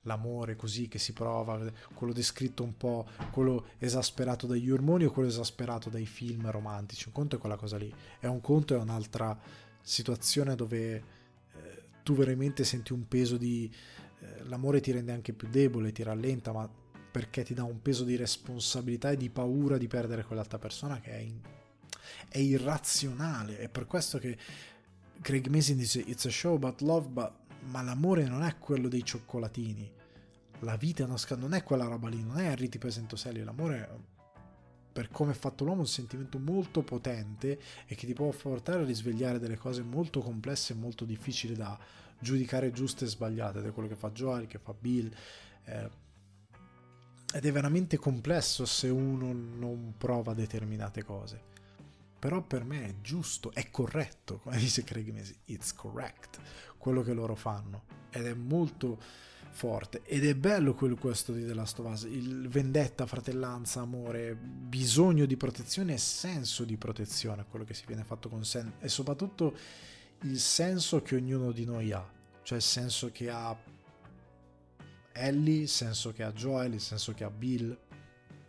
l'amore 0.02 0.56
così 0.56 0.88
che 0.88 0.98
si 0.98 1.12
prova, 1.12 1.70
quello 1.94 2.12
descritto 2.12 2.62
un 2.62 2.76
po', 2.76 3.08
quello 3.30 3.68
esasperato 3.78 4.46
dagli 4.46 4.70
ormoni 4.70 5.04
o 5.04 5.10
quello 5.10 5.28
esasperato 5.28 5.88
dai 5.88 6.06
film 6.06 6.50
romantici. 6.50 7.08
Un 7.08 7.14
conto 7.14 7.36
è 7.36 7.38
quella 7.38 7.56
cosa 7.56 7.76
lì, 7.76 7.92
è 8.18 8.26
un 8.26 8.40
conto 8.40 8.74
è 8.74 8.78
un'altra 8.78 9.38
situazione 9.80 10.54
dove 10.54 11.16
tu 12.08 12.14
veramente 12.14 12.64
senti 12.64 12.94
un 12.94 13.06
peso 13.06 13.36
di... 13.36 13.70
Eh, 14.20 14.44
l'amore 14.44 14.80
ti 14.80 14.92
rende 14.92 15.12
anche 15.12 15.34
più 15.34 15.46
debole, 15.50 15.92
ti 15.92 16.02
rallenta, 16.02 16.52
ma 16.52 16.66
perché 17.10 17.42
ti 17.42 17.52
dà 17.52 17.64
un 17.64 17.82
peso 17.82 18.02
di 18.04 18.16
responsabilità 18.16 19.10
e 19.10 19.18
di 19.18 19.28
paura 19.28 19.76
di 19.76 19.88
perdere 19.88 20.24
quell'altra 20.24 20.56
persona 20.56 21.00
che 21.00 21.10
è, 21.10 21.18
in, 21.18 21.38
è 22.30 22.38
irrazionale. 22.38 23.58
È 23.58 23.68
per 23.68 23.84
questo 23.84 24.16
che 24.16 24.38
Craig 25.20 25.48
Mason 25.48 25.76
dice 25.76 26.00
It's 26.00 26.24
a 26.24 26.30
show 26.30 26.54
about 26.54 26.80
love, 26.80 27.08
but, 27.08 27.30
ma 27.64 27.82
l'amore 27.82 28.26
non 28.26 28.42
è 28.42 28.56
quello 28.56 28.88
dei 28.88 29.04
cioccolatini. 29.04 29.92
La 30.60 30.76
vita 30.76 31.04
non 31.04 31.52
è 31.52 31.62
quella 31.62 31.84
roba 31.84 32.08
lì, 32.08 32.24
non 32.24 32.38
è 32.38 32.46
Harry 32.46 32.70
ti 32.70 32.78
presento 32.78 33.16
Sally, 33.16 33.42
l'amore 33.42 34.16
per 34.98 35.10
come 35.12 35.30
è 35.30 35.34
fatto 35.36 35.62
l'uomo, 35.62 35.82
un 35.82 35.86
sentimento 35.86 36.40
molto 36.40 36.82
potente 36.82 37.60
e 37.86 37.94
che 37.94 38.04
ti 38.04 38.14
può 38.14 38.30
portare 38.30 38.80
a 38.80 38.84
risvegliare 38.84 39.38
delle 39.38 39.56
cose 39.56 39.80
molto 39.82 40.18
complesse 40.20 40.72
e 40.72 40.76
molto 40.76 41.04
difficili 41.04 41.54
da 41.54 41.78
giudicare 42.18 42.72
giuste 42.72 43.04
e 43.04 43.06
sbagliate, 43.06 43.60
ed 43.60 43.66
è 43.66 43.72
quello 43.72 43.86
che 43.86 43.94
fa 43.94 44.10
Joel, 44.10 44.48
che 44.48 44.58
fa 44.58 44.74
Bill. 44.76 45.08
Eh, 45.66 45.88
ed 47.32 47.46
è 47.46 47.52
veramente 47.52 47.96
complesso 47.96 48.66
se 48.66 48.88
uno 48.88 49.32
non 49.32 49.94
prova 49.96 50.34
determinate 50.34 51.04
cose. 51.04 51.42
Però 52.18 52.42
per 52.42 52.64
me 52.64 52.86
è 52.86 52.94
giusto, 53.00 53.52
è 53.52 53.70
corretto, 53.70 54.38
come 54.38 54.56
dice 54.58 54.82
Craig 54.82 55.12
Mesi, 55.12 55.38
it's 55.44 55.72
correct, 55.74 56.40
quello 56.76 57.02
che 57.02 57.12
loro 57.12 57.36
fanno. 57.36 57.84
Ed 58.10 58.26
è 58.26 58.34
molto 58.34 58.98
forte. 59.50 60.02
Ed 60.04 60.24
è 60.24 60.34
bello 60.34 60.74
quello 60.74 60.96
questo 60.96 61.32
di 61.32 61.44
The 61.44 61.54
Last 61.54 61.78
of 61.78 61.90
Us 61.90 62.02
il 62.02 62.48
vendetta, 62.48 63.06
fratellanza, 63.06 63.80
amore 63.80 64.34
bisogno 64.34 65.26
di 65.26 65.36
protezione 65.36 65.94
e 65.94 65.98
senso 65.98 66.64
di 66.64 66.76
protezione 66.76 67.44
quello 67.48 67.64
che 67.64 67.74
si 67.74 67.84
viene 67.86 68.04
fatto 68.04 68.28
con 68.28 68.44
Sam 68.44 68.72
e 68.80 68.88
soprattutto 68.88 69.54
il 70.22 70.38
senso 70.38 71.02
che 71.02 71.14
ognuno 71.16 71.52
di 71.52 71.64
noi 71.64 71.92
ha 71.92 72.16
cioè 72.42 72.58
il 72.58 72.64
senso 72.64 73.10
che 73.12 73.30
ha 73.30 73.56
Ellie 75.12 75.62
il 75.62 75.68
senso 75.68 76.12
che 76.12 76.22
ha 76.22 76.32
Joel 76.32 76.74
il 76.74 76.80
senso 76.80 77.12
che 77.12 77.24
ha 77.24 77.30
Bill 77.30 77.76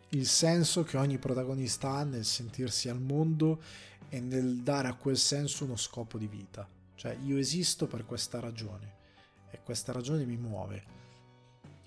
il 0.10 0.26
senso 0.26 0.84
che 0.84 0.98
ogni 0.98 1.20
protagonista 1.20 1.90
ha 1.90 2.04
nel 2.04 2.26
sentirsi 2.26 2.90
al 2.90 3.00
mondo 3.00 3.62
e 4.10 4.20
nel 4.20 4.62
dare 4.62 4.88
a 4.88 4.96
quel 4.96 5.18
senso 5.18 5.66
uno 5.66 5.76
scopo 5.76 6.18
di 6.18 6.28
vita. 6.28 6.68
Cioè 6.96 7.16
io 7.24 7.38
esisto 7.38 7.86
per 7.86 8.06
questa 8.06 8.40
ragione 8.40 8.98
e 9.50 9.60
questa 9.64 9.92
ragione 9.92 10.26
mi 10.26 10.38
muove. 10.38 10.98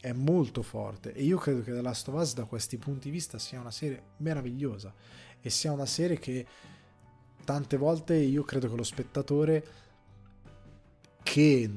È 0.01 0.13
molto 0.13 0.63
forte 0.63 1.13
e 1.13 1.23
io 1.23 1.39
credo 1.39 1.63
che 1.63 1.73
The 1.73 1.81
Last 1.81 2.09
of 2.09 2.21
Us 2.21 2.35
da 2.35 2.45
questi 2.45 2.77
punti 2.77 3.09
di 3.09 3.11
vista 3.11 3.39
sia 3.39 3.61
una 3.61 3.71
serie 3.71 4.03
meravigliosa 4.19 4.93
e 5.41 5.49
sia 5.51 5.71
una 5.73 5.87
serie 5.87 6.19
che 6.19 6.47
tante 7.45 7.77
volte 7.77 8.15
io 8.15 8.43
credo 8.43 8.69
che 8.69 8.77
lo 8.77 8.83
spettatore 8.83 9.67
che 11.23 11.71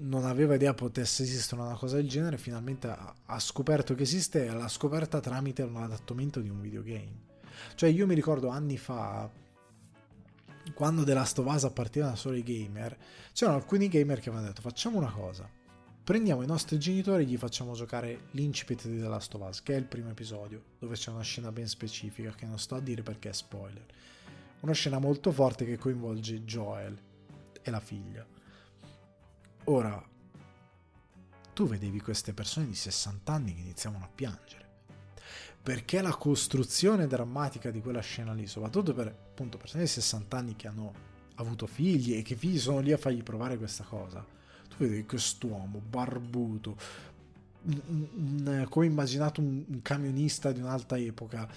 non 0.00 0.24
aveva 0.24 0.54
idea 0.54 0.74
potesse 0.74 1.22
esistere 1.22 1.60
una 1.60 1.74
cosa 1.74 1.96
del 1.96 2.08
genere 2.08 2.38
finalmente 2.38 2.88
ha, 2.88 3.38
scoperto 3.38 3.94
che 3.94 4.02
esiste 4.02 4.46
e 4.46 4.50
l'ha 4.50 4.68
scoperta 4.68 5.20
tramite 5.20 5.62
un 5.62 5.76
adattamento 5.76 6.40
di 6.40 6.48
un 6.48 6.60
videogame. 6.60 7.28
Cioè 7.74 7.88
io 7.88 8.06
mi 8.06 8.14
ricordo 8.14 8.48
anni 8.48 8.78
fa 8.78 9.30
quando 10.74 11.04
The 11.04 11.14
Last 11.14 11.38
of 11.38 11.46
Us 11.46 11.64
apparteneva 11.64 12.14
solo 12.16 12.34
ai 12.34 12.42
gamer, 12.42 12.96
c'erano 13.32 13.56
alcuni 13.56 13.88
gamer 13.88 14.20
che 14.20 14.28
avevano 14.28 14.48
detto 14.48 14.60
facciamo 14.60 14.98
una 14.98 15.10
cosa, 15.10 15.48
prendiamo 16.02 16.42
i 16.42 16.46
nostri 16.46 16.78
genitori 16.78 17.24
e 17.24 17.26
gli 17.26 17.36
facciamo 17.36 17.74
giocare 17.74 18.28
l'incipit 18.32 18.86
di 18.86 19.00
The 19.00 19.08
Last 19.08 19.34
of 19.34 19.48
Us, 19.48 19.62
che 19.62 19.74
è 19.74 19.76
il 19.76 19.84
primo 19.84 20.10
episodio, 20.10 20.62
dove 20.78 20.94
c'è 20.94 21.10
una 21.10 21.22
scena 21.22 21.52
ben 21.52 21.68
specifica 21.68 22.32
che 22.32 22.46
non 22.46 22.58
sto 22.58 22.74
a 22.74 22.80
dire 22.80 23.02
perché 23.02 23.30
è 23.30 23.32
spoiler. 23.32 23.86
Una 24.60 24.72
scena 24.72 24.98
molto 24.98 25.32
forte 25.32 25.64
che 25.64 25.78
coinvolge 25.78 26.44
Joel 26.44 26.98
e 27.62 27.70
la 27.70 27.80
figlia. 27.80 28.26
Ora, 29.64 30.02
tu 31.52 31.66
vedevi 31.66 32.00
queste 32.00 32.34
persone 32.34 32.66
di 32.66 32.74
60 32.74 33.32
anni 33.32 33.54
che 33.54 33.60
iniziavano 33.60 34.04
a 34.04 34.10
piangere 34.14 34.69
perché 35.62 36.00
la 36.00 36.14
costruzione 36.14 37.06
drammatica 37.06 37.70
di 37.70 37.80
quella 37.80 38.00
scena 38.00 38.32
lì, 38.32 38.46
soprattutto 38.46 38.94
per 38.94 39.06
appunto 39.08 39.58
persone 39.58 39.82
di 39.82 39.88
60 39.88 40.36
anni 40.36 40.56
che 40.56 40.68
hanno 40.68 40.92
avuto 41.34 41.66
figli 41.66 42.14
e 42.14 42.22
che 42.22 42.34
figli 42.34 42.58
sono 42.58 42.80
lì 42.80 42.92
a 42.92 42.96
fargli 42.96 43.22
provare 43.22 43.58
questa 43.58 43.84
cosa. 43.84 44.24
Tu 44.68 44.76
vedi 44.78 45.04
quest'uomo 45.04 45.80
barbuto, 45.86 46.76
un, 47.62 47.80
un, 48.14 48.66
come 48.70 48.86
immaginato 48.86 49.40
un, 49.40 49.64
un 49.66 49.82
camionista 49.82 50.50
di 50.52 50.60
un'altra 50.60 50.98
epoca 50.98 51.48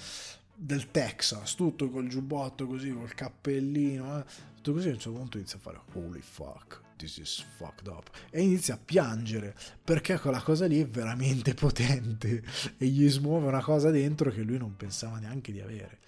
del 0.54 0.92
Texas, 0.92 1.56
tutto 1.56 1.90
col 1.90 2.08
giubbotto 2.08 2.68
così, 2.68 2.92
col 2.94 3.14
cappellino, 3.14 4.20
eh, 4.20 4.26
tutto 4.56 4.74
così 4.74 4.90
a 4.90 4.92
un 4.92 5.00
certo 5.00 5.18
punto 5.18 5.38
inizia 5.38 5.58
a 5.58 5.62
fare 5.62 5.80
holy 5.94 6.22
fuck 6.22 6.82
this 6.98 7.18
is 7.18 7.45
fucked 7.57 7.88
up. 7.88 8.10
E 8.30 8.41
inizia 8.41 8.76
a 8.76 8.80
piangere 8.84 9.56
perché 9.84 10.20
quella 10.20 10.41
cosa 10.41 10.65
lì 10.65 10.82
è 10.82 10.88
veramente 10.88 11.53
potente. 11.56 12.44
E 12.78 12.86
gli 12.86 13.10
smuove 13.10 13.48
una 13.48 13.61
cosa 13.61 13.90
dentro 13.91 14.32
che 14.32 14.41
lui 14.41 14.57
non 14.57 14.76
pensava 14.76 15.20
neanche 15.20 15.52
di 15.52 15.61
avere. 15.61 15.99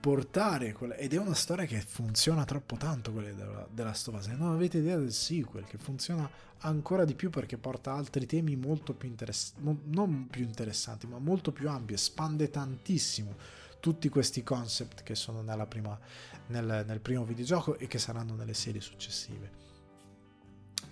Portare 0.00 0.72
quella, 0.72 0.94
ed 0.94 1.12
è 1.12 1.18
una 1.18 1.34
storia 1.34 1.66
che 1.66 1.80
funziona 1.80 2.46
troppo 2.46 2.76
tanto 2.76 3.12
quella 3.12 3.32
della, 3.32 3.68
della 3.70 3.92
Stovase 3.92 4.34
non 4.34 4.52
avete 4.52 4.78
idea 4.78 4.96
del 4.96 5.12
sequel 5.12 5.64
che 5.64 5.76
funziona 5.76 6.28
ancora 6.60 7.04
di 7.04 7.14
più 7.14 7.28
perché 7.28 7.58
porta 7.58 7.92
altri 7.92 8.24
temi 8.24 8.56
molto 8.56 8.94
più 8.94 9.10
interessanti 9.10 9.60
non, 9.84 10.26
più 10.30 10.42
interessanti 10.42 11.06
ma 11.06 11.18
molto 11.18 11.52
più 11.52 11.68
ampi 11.68 11.92
espande 11.92 12.48
tantissimo 12.48 13.36
tutti 13.78 14.08
questi 14.08 14.42
concept 14.42 15.02
che 15.02 15.14
sono 15.14 15.42
prima, 15.66 15.98
nel, 16.46 16.84
nel 16.86 17.00
primo 17.00 17.24
videogioco 17.24 17.78
e 17.78 17.86
che 17.86 17.98
saranno 17.98 18.34
nelle 18.34 18.54
serie 18.54 18.80
successive 18.80 19.69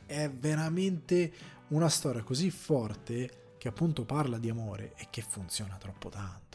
è 0.09 0.31
veramente 0.31 1.31
una 1.69 1.91
storia 1.91 2.23
così 2.23 2.51
forte 2.51 3.57
che 3.59 3.69
appunto 3.69 4.05
parla 4.05 4.39
di 4.39 4.49
amore 4.49 4.95
e 4.97 5.09
che 5.11 5.21
funziona 5.21 5.77
troppo 5.77 6.09
tanto. 6.09 6.47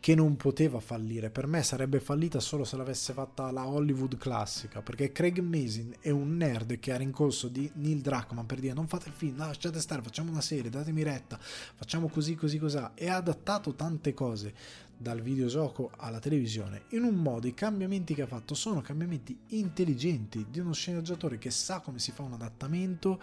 Che 0.00 0.14
non 0.14 0.36
poteva 0.36 0.78
fallire. 0.78 1.30
Per 1.30 1.46
me 1.46 1.62
sarebbe 1.62 1.98
fallita 1.98 2.38
solo 2.38 2.64
se 2.64 2.76
l'avesse 2.76 3.12
fatta 3.12 3.50
la 3.50 3.66
Hollywood 3.66 4.16
classica. 4.16 4.80
Perché 4.80 5.10
Craig 5.10 5.38
Mason 5.40 5.92
è 5.98 6.10
un 6.10 6.36
nerd 6.36 6.78
che 6.78 6.92
ha 6.92 6.96
rincorso 6.96 7.48
di 7.48 7.68
Neil 7.74 8.00
Druckmann 8.00 8.44
per 8.44 8.60
dire: 8.60 8.74
Non 8.74 8.86
fate 8.86 9.08
il 9.08 9.14
film, 9.14 9.36
no, 9.36 9.46
lasciate 9.46 9.80
stare, 9.80 10.02
facciamo 10.02 10.30
una 10.30 10.40
serie, 10.40 10.70
datemi 10.70 11.02
retta, 11.02 11.36
facciamo 11.40 12.08
così, 12.08 12.36
così, 12.36 12.58
così. 12.58 12.78
E 12.94 13.08
ha 13.08 13.16
adattato 13.16 13.74
tante 13.74 14.14
cose 14.14 14.54
dal 14.98 15.20
videogioco 15.20 15.92
alla 15.96 16.18
televisione 16.18 16.82
in 16.88 17.04
un 17.04 17.14
modo 17.14 17.46
i 17.46 17.54
cambiamenti 17.54 18.14
che 18.14 18.22
ha 18.22 18.26
fatto 18.26 18.54
sono 18.54 18.80
cambiamenti 18.80 19.38
intelligenti 19.48 20.46
di 20.50 20.58
uno 20.58 20.72
sceneggiatore 20.72 21.38
che 21.38 21.50
sa 21.50 21.78
come 21.80 22.00
si 22.00 22.10
fa 22.10 22.22
un 22.22 22.32
adattamento, 22.32 23.22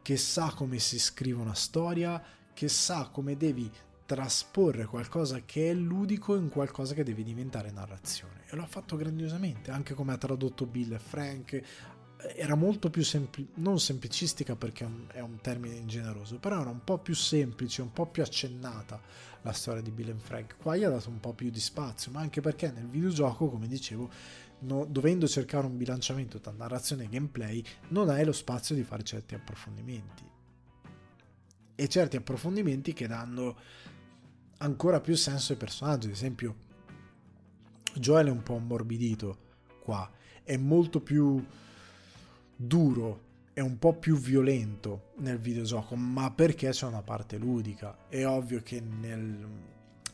che 0.00 0.16
sa 0.16 0.52
come 0.54 0.78
si 0.78 1.00
scrive 1.00 1.40
una 1.40 1.54
storia, 1.54 2.22
che 2.54 2.68
sa 2.68 3.08
come 3.12 3.36
devi 3.36 3.70
trasporre 4.06 4.86
qualcosa 4.86 5.42
che 5.44 5.70
è 5.70 5.74
ludico 5.74 6.36
in 6.36 6.48
qualcosa 6.48 6.94
che 6.94 7.02
deve 7.02 7.24
diventare 7.24 7.72
narrazione. 7.72 8.44
E 8.48 8.54
lo 8.54 8.62
ha 8.62 8.66
fatto 8.66 8.96
grandiosamente 8.96 9.72
anche 9.72 9.94
come 9.94 10.12
ha 10.12 10.16
tradotto 10.16 10.64
Bill 10.64 10.92
e 10.92 10.98
Frank. 11.00 11.62
Era 12.36 12.54
molto 12.54 12.88
più 12.88 13.02
semplice, 13.02 13.50
non 13.54 13.78
semplicistica 13.78 14.56
perché 14.56 14.88
è 15.12 15.20
un, 15.20 15.38
termine 15.42 15.74
ingeneroso, 15.74 16.38
però 16.38 16.60
era 16.60 16.70
un 16.70 16.82
po' 16.82 16.98
più 16.98 17.14
semplice, 17.14 17.82
un 17.82 17.92
po' 17.92 18.06
più 18.06 18.22
accennata 18.22 19.00
la 19.46 19.52
storia 19.52 19.80
di 19.80 19.92
Bill 19.92 20.10
and 20.10 20.20
Frank. 20.20 20.56
Qua 20.56 20.76
gli 20.76 20.82
ha 20.82 20.90
dato 20.90 21.08
un 21.08 21.20
po' 21.20 21.32
più 21.32 21.50
di 21.50 21.60
spazio, 21.60 22.10
ma 22.10 22.20
anche 22.20 22.40
perché 22.40 22.70
nel 22.72 22.88
videogioco, 22.88 23.48
come 23.48 23.68
dicevo, 23.68 24.10
no, 24.60 24.84
dovendo 24.84 25.28
cercare 25.28 25.66
un 25.66 25.76
bilanciamento 25.76 26.40
tra 26.40 26.52
narrazione 26.52 27.04
e 27.04 27.08
gameplay, 27.08 27.62
non 27.88 28.10
hai 28.10 28.24
lo 28.24 28.32
spazio 28.32 28.74
di 28.74 28.82
fare 28.82 29.04
certi 29.04 29.36
approfondimenti. 29.36 30.24
E 31.76 31.88
certi 31.88 32.16
approfondimenti 32.16 32.92
che 32.92 33.06
danno 33.06 33.56
ancora 34.58 35.00
più 35.00 35.14
senso 35.14 35.52
ai 35.52 35.58
personaggi. 35.58 36.06
Ad 36.08 36.12
esempio, 36.12 36.56
Joel 37.94 38.26
è 38.26 38.30
un 38.30 38.42
po' 38.42 38.56
ammorbidito 38.56 39.38
qua, 39.80 40.10
è 40.42 40.56
molto 40.56 41.00
più 41.00 41.44
duro 42.56 43.25
e 43.58 43.62
un 43.62 43.78
po' 43.78 43.94
più 43.94 44.18
violento 44.18 45.12
nel 45.20 45.38
videogioco, 45.38 45.96
ma 45.96 46.30
perché 46.30 46.68
c'è 46.68 46.84
una 46.84 47.00
parte 47.00 47.38
ludica. 47.38 47.96
È 48.06 48.22
ovvio 48.26 48.60
che 48.62 48.82
nel, 48.82 49.48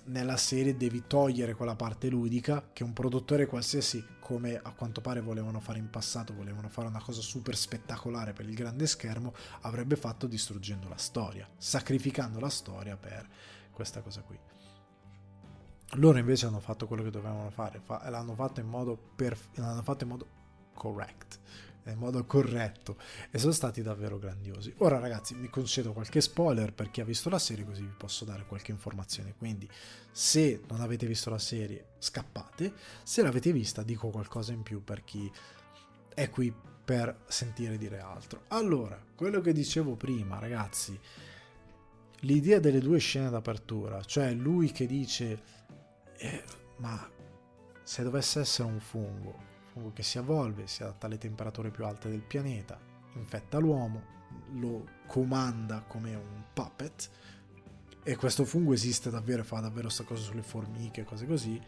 nella 0.05 0.37
serie 0.37 0.77
devi 0.77 1.09
togliere 1.09 1.55
quella 1.55 1.75
parte 1.75 2.09
ludica 2.09 2.69
che 2.73 2.85
un 2.85 2.93
produttore 2.93 3.47
qualsiasi, 3.47 4.07
come 4.21 4.57
a 4.63 4.71
quanto 4.71 5.01
pare 5.01 5.21
volevano 5.21 5.59
fare 5.59 5.81
in 5.81 5.91
passato, 5.91 6.33
volevano 6.33 6.69
fare 6.69 6.87
una 6.87 7.03
cosa 7.03 7.21
super 7.21 7.57
spettacolare 7.57 8.33
per 8.33 8.49
il 8.49 8.55
grande 8.55 8.87
schermo, 8.87 9.35
avrebbe 9.63 9.97
fatto 9.97 10.29
distruggendo 10.29 10.89
la 10.89 10.97
storia, 10.97 11.49
sacrificando 11.57 12.39
la 12.39 12.49
storia 12.49 12.97
per 12.97 13.29
questa 13.73 14.03
cosa 14.03 14.23
qui. 14.23 14.39
Loro 15.97 16.17
invece 16.17 16.47
hanno 16.47 16.61
fatto 16.61 16.87
quello 16.87 17.03
che 17.03 17.11
dovevano 17.11 17.51
fare, 17.51 17.83
l'hanno 17.89 18.37
fatto 18.37 18.61
in 18.61 18.69
modo, 18.69 18.97
perf- 19.17 19.49
l'hanno 19.57 19.83
fatto 19.83 20.05
in 20.05 20.11
modo 20.11 20.27
correct 20.75 21.41
in 21.91 21.99
modo 21.99 22.25
corretto 22.25 22.97
e 23.31 23.39
sono 23.39 23.53
stati 23.53 23.83
davvero 23.83 24.19
grandiosi. 24.19 24.73
Ora 24.79 24.99
ragazzi 24.99 25.35
vi 25.35 25.49
concedo 25.49 25.93
qualche 25.93 26.21
spoiler 26.21 26.73
per 26.73 26.91
chi 26.91 27.01
ha 27.01 27.05
visto 27.05 27.29
la 27.29 27.39
serie 27.39 27.65
così 27.65 27.83
vi 27.83 27.95
posso 27.97 28.25
dare 28.25 28.45
qualche 28.47 28.71
informazione, 28.71 29.35
quindi 29.37 29.69
se 30.11 30.63
non 30.69 30.81
avete 30.81 31.07
visto 31.07 31.31
la 31.31 31.39
serie 31.39 31.87
scappate, 31.99 32.73
se 33.03 33.23
l'avete 33.23 33.53
vista 33.53 33.83
dico 33.83 34.09
qualcosa 34.11 34.53
in 34.53 34.63
più 34.63 34.85
per 34.85 35.03
chi 35.05 35.31
è 36.15 36.31
qui 36.31 36.55
per 36.85 37.23
sentire 37.27 37.79
dire 37.79 38.01
altro. 38.01 38.43
Allora, 38.49 39.01
quello 39.15 39.41
che 39.41 39.53
dicevo 39.53 39.97
prima 39.97 40.39
ragazzi, 40.39 40.99
l'idea 42.21 42.59
delle 42.59 42.81
due 42.81 42.99
scene 42.99 43.31
d'apertura, 43.31 44.03
cioè 44.03 44.33
lui 44.33 44.71
che 44.73 44.87
dice 44.87 45.43
eh, 46.19 46.45
ma 46.77 47.11
se 47.83 48.03
dovesse 48.03 48.41
essere 48.41 48.69
un 48.69 48.81
fungo 48.81 49.51
fungo 49.73 49.93
che 49.93 50.03
si 50.03 50.19
evolve, 50.19 50.67
si 50.67 50.83
adatta 50.83 51.07
alle 51.07 51.19
temperature 51.19 51.71
più 51.71 51.85
alte 51.85 52.11
del 52.11 52.21
pianeta, 52.21 52.79
infetta 53.15 53.59
l'uomo, 53.59 54.21
lo 54.53 54.87
comanda 55.07 55.83
come 55.87 56.15
un 56.15 56.43
puppet 56.53 57.11
e 58.03 58.17
questo 58.17 58.45
fungo 58.45 58.73
esiste 58.73 59.11
davvero, 59.11 59.45
fa 59.45 59.61
davvero 59.61 59.85
questa 59.85 60.05
cosa 60.05 60.23
sulle 60.23 60.43
formiche, 60.43 61.05
cose 61.05 61.27
così, 61.27 61.61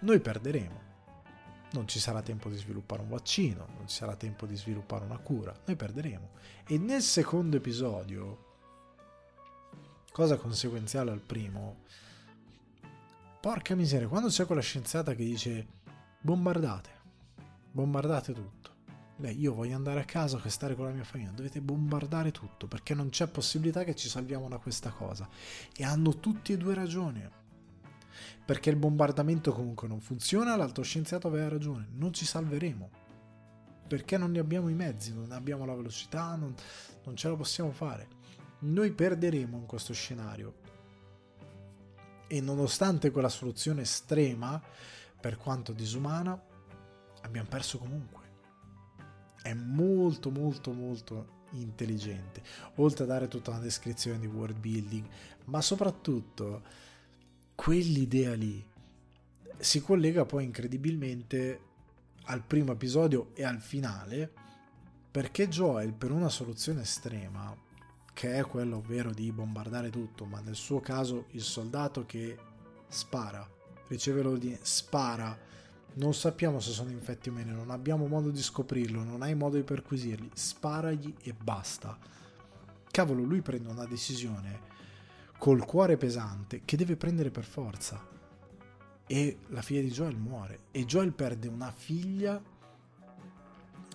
noi 0.00 0.20
perderemo. 0.20 0.88
Non 1.72 1.86
ci 1.86 2.00
sarà 2.00 2.22
tempo 2.22 2.48
di 2.48 2.56
sviluppare 2.56 3.02
un 3.02 3.08
vaccino, 3.08 3.68
non 3.76 3.86
ci 3.86 3.96
sarà 3.96 4.16
tempo 4.16 4.46
di 4.46 4.56
sviluppare 4.56 5.04
una 5.04 5.18
cura, 5.18 5.54
noi 5.66 5.76
perderemo. 5.76 6.30
E 6.66 6.78
nel 6.78 7.02
secondo 7.02 7.56
episodio, 7.56 8.48
cosa 10.10 10.36
conseguenziale 10.36 11.10
al 11.10 11.20
primo, 11.20 11.82
porca 13.40 13.74
miseria, 13.74 14.08
quando 14.08 14.28
c'è 14.28 14.46
quella 14.46 14.60
scienziata 14.60 15.14
che 15.14 15.24
dice 15.24 15.66
bombardate, 16.20 16.90
bombardate 17.70 18.32
tutto. 18.32 18.58
Lei, 19.16 19.38
io 19.38 19.52
voglio 19.52 19.76
andare 19.76 20.00
a 20.00 20.04
casa 20.04 20.40
a 20.42 20.48
stare 20.48 20.74
con 20.74 20.86
la 20.86 20.92
mia 20.92 21.04
famiglia, 21.04 21.30
dovete 21.30 21.60
bombardare 21.60 22.30
tutto 22.30 22.66
perché 22.66 22.94
non 22.94 23.10
c'è 23.10 23.26
possibilità 23.26 23.84
che 23.84 23.94
ci 23.94 24.08
salviamo 24.08 24.48
da 24.48 24.56
questa 24.56 24.90
cosa. 24.90 25.28
E 25.76 25.84
hanno 25.84 26.18
tutti 26.18 26.52
e 26.52 26.56
due 26.56 26.74
ragione. 26.74 27.38
Perché 28.44 28.70
il 28.70 28.76
bombardamento 28.76 29.52
comunque 29.52 29.88
non 29.88 30.00
funziona, 30.00 30.56
l'altro 30.56 30.82
scienziato 30.82 31.28
aveva 31.28 31.48
ragione, 31.48 31.88
non 31.92 32.12
ci 32.14 32.24
salveremo. 32.24 32.90
Perché 33.86 34.16
non 34.16 34.30
ne 34.30 34.38
abbiamo 34.38 34.68
i 34.68 34.74
mezzi, 34.74 35.12
non 35.12 35.32
abbiamo 35.32 35.64
la 35.66 35.74
velocità, 35.74 36.34
non, 36.34 36.54
non 37.04 37.16
ce 37.16 37.28
la 37.28 37.36
possiamo 37.36 37.72
fare. 37.72 38.08
Noi 38.60 38.92
perderemo 38.92 39.58
in 39.58 39.66
questo 39.66 39.92
scenario. 39.92 40.54
E 42.26 42.40
nonostante 42.40 43.10
quella 43.10 43.28
soluzione 43.28 43.82
estrema, 43.82 44.60
per 45.20 45.36
quanto 45.36 45.72
disumana, 45.72 46.40
abbiamo 47.22 47.48
perso 47.48 47.78
comunque. 47.78 48.18
È 49.42 49.52
molto 49.54 50.30
molto 50.30 50.72
molto 50.72 51.38
intelligente, 51.52 52.42
oltre 52.76 53.04
a 53.04 53.06
dare 53.06 53.28
tutta 53.28 53.50
una 53.50 53.60
descrizione 53.60 54.18
di 54.18 54.26
world 54.26 54.58
building, 54.58 55.06
ma 55.46 55.60
soprattutto 55.60 56.62
quell'idea 57.54 58.34
lì 58.34 58.64
si 59.58 59.82
collega 59.82 60.24
poi 60.24 60.44
incredibilmente 60.44 61.60
al 62.24 62.42
primo 62.42 62.72
episodio 62.72 63.30
e 63.34 63.44
al 63.44 63.60
finale, 63.60 64.32
perché 65.10 65.48
Joel 65.48 65.92
per 65.92 66.12
una 66.12 66.28
soluzione 66.28 66.82
estrema, 66.82 67.56
che 68.12 68.34
è 68.34 68.44
quello 68.44 68.76
ovvero 68.76 69.12
di 69.12 69.32
bombardare 69.32 69.90
tutto, 69.90 70.24
ma 70.24 70.40
nel 70.40 70.54
suo 70.54 70.80
caso 70.80 71.26
il 71.30 71.42
soldato 71.42 72.06
che 72.06 72.38
spara 72.88 73.58
riceve 73.90 74.22
l'ordine, 74.22 74.58
spara 74.62 75.36
Non 75.94 76.14
sappiamo 76.14 76.60
se 76.60 76.70
sono 76.70 76.90
infetti 76.90 77.28
o 77.28 77.32
meno, 77.32 77.54
non 77.54 77.70
abbiamo 77.70 78.06
modo 78.06 78.30
di 78.30 78.40
scoprirlo, 78.40 79.02
non 79.02 79.22
hai 79.22 79.34
modo 79.34 79.56
di 79.56 79.64
perquisirli. 79.64 80.30
Sparagli 80.32 81.14
e 81.22 81.34
basta. 81.34 81.98
Cavolo, 82.90 83.22
lui 83.22 83.42
prende 83.42 83.68
una 83.68 83.86
decisione 83.86 84.68
col 85.36 85.64
cuore 85.64 85.96
pesante 85.96 86.62
che 86.64 86.76
deve 86.76 86.96
prendere 86.96 87.30
per 87.30 87.44
forza. 87.44 88.06
E 89.06 89.38
la 89.48 89.62
figlia 89.62 89.80
di 89.80 89.90
Joel 89.90 90.16
muore. 90.16 90.60
E 90.70 90.84
Joel 90.84 91.12
perde 91.12 91.48
una 91.48 91.72
figlia 91.72 92.40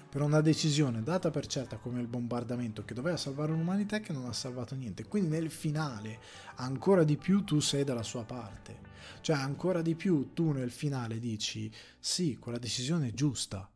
per 0.10 0.22
una 0.22 0.42
decisione 0.42 1.04
data 1.04 1.30
per 1.30 1.46
certa 1.46 1.78
come 1.78 2.02
il 2.02 2.08
bombardamento 2.08 2.86
che 2.86 2.94
doveva 2.94 3.18
salvare 3.18 3.52
l'umanità 3.52 3.98
e 3.98 4.02
che 4.02 4.14
non 4.14 4.26
ha 4.26 4.34
salvato 4.34 4.76
niente. 4.76 5.08
Quindi 5.08 5.30
nel 5.30 5.50
finale 5.50 6.20
ancora 6.56 7.04
di 7.04 7.16
più 7.18 7.44
tu 7.44 7.60
sei 7.60 7.84
dalla 7.84 8.04
sua 8.04 8.24
parte. 8.24 8.85
Cioè, 9.22 9.36
ancora 9.36 9.82
di 9.82 9.96
più 9.96 10.34
tu 10.34 10.52
nel 10.52 10.72
finale 10.72 11.20
dici: 11.20 11.72
sì, 12.00 12.38
quella 12.38 12.58
decisione 12.58 13.10
è 13.10 13.14
giusta. 13.14 13.70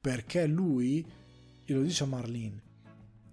Perché 0.00 0.46
lui, 0.46 1.04
glielo 1.64 1.82
dice 1.82 2.04
a 2.04 2.06
Marlene, 2.06 2.62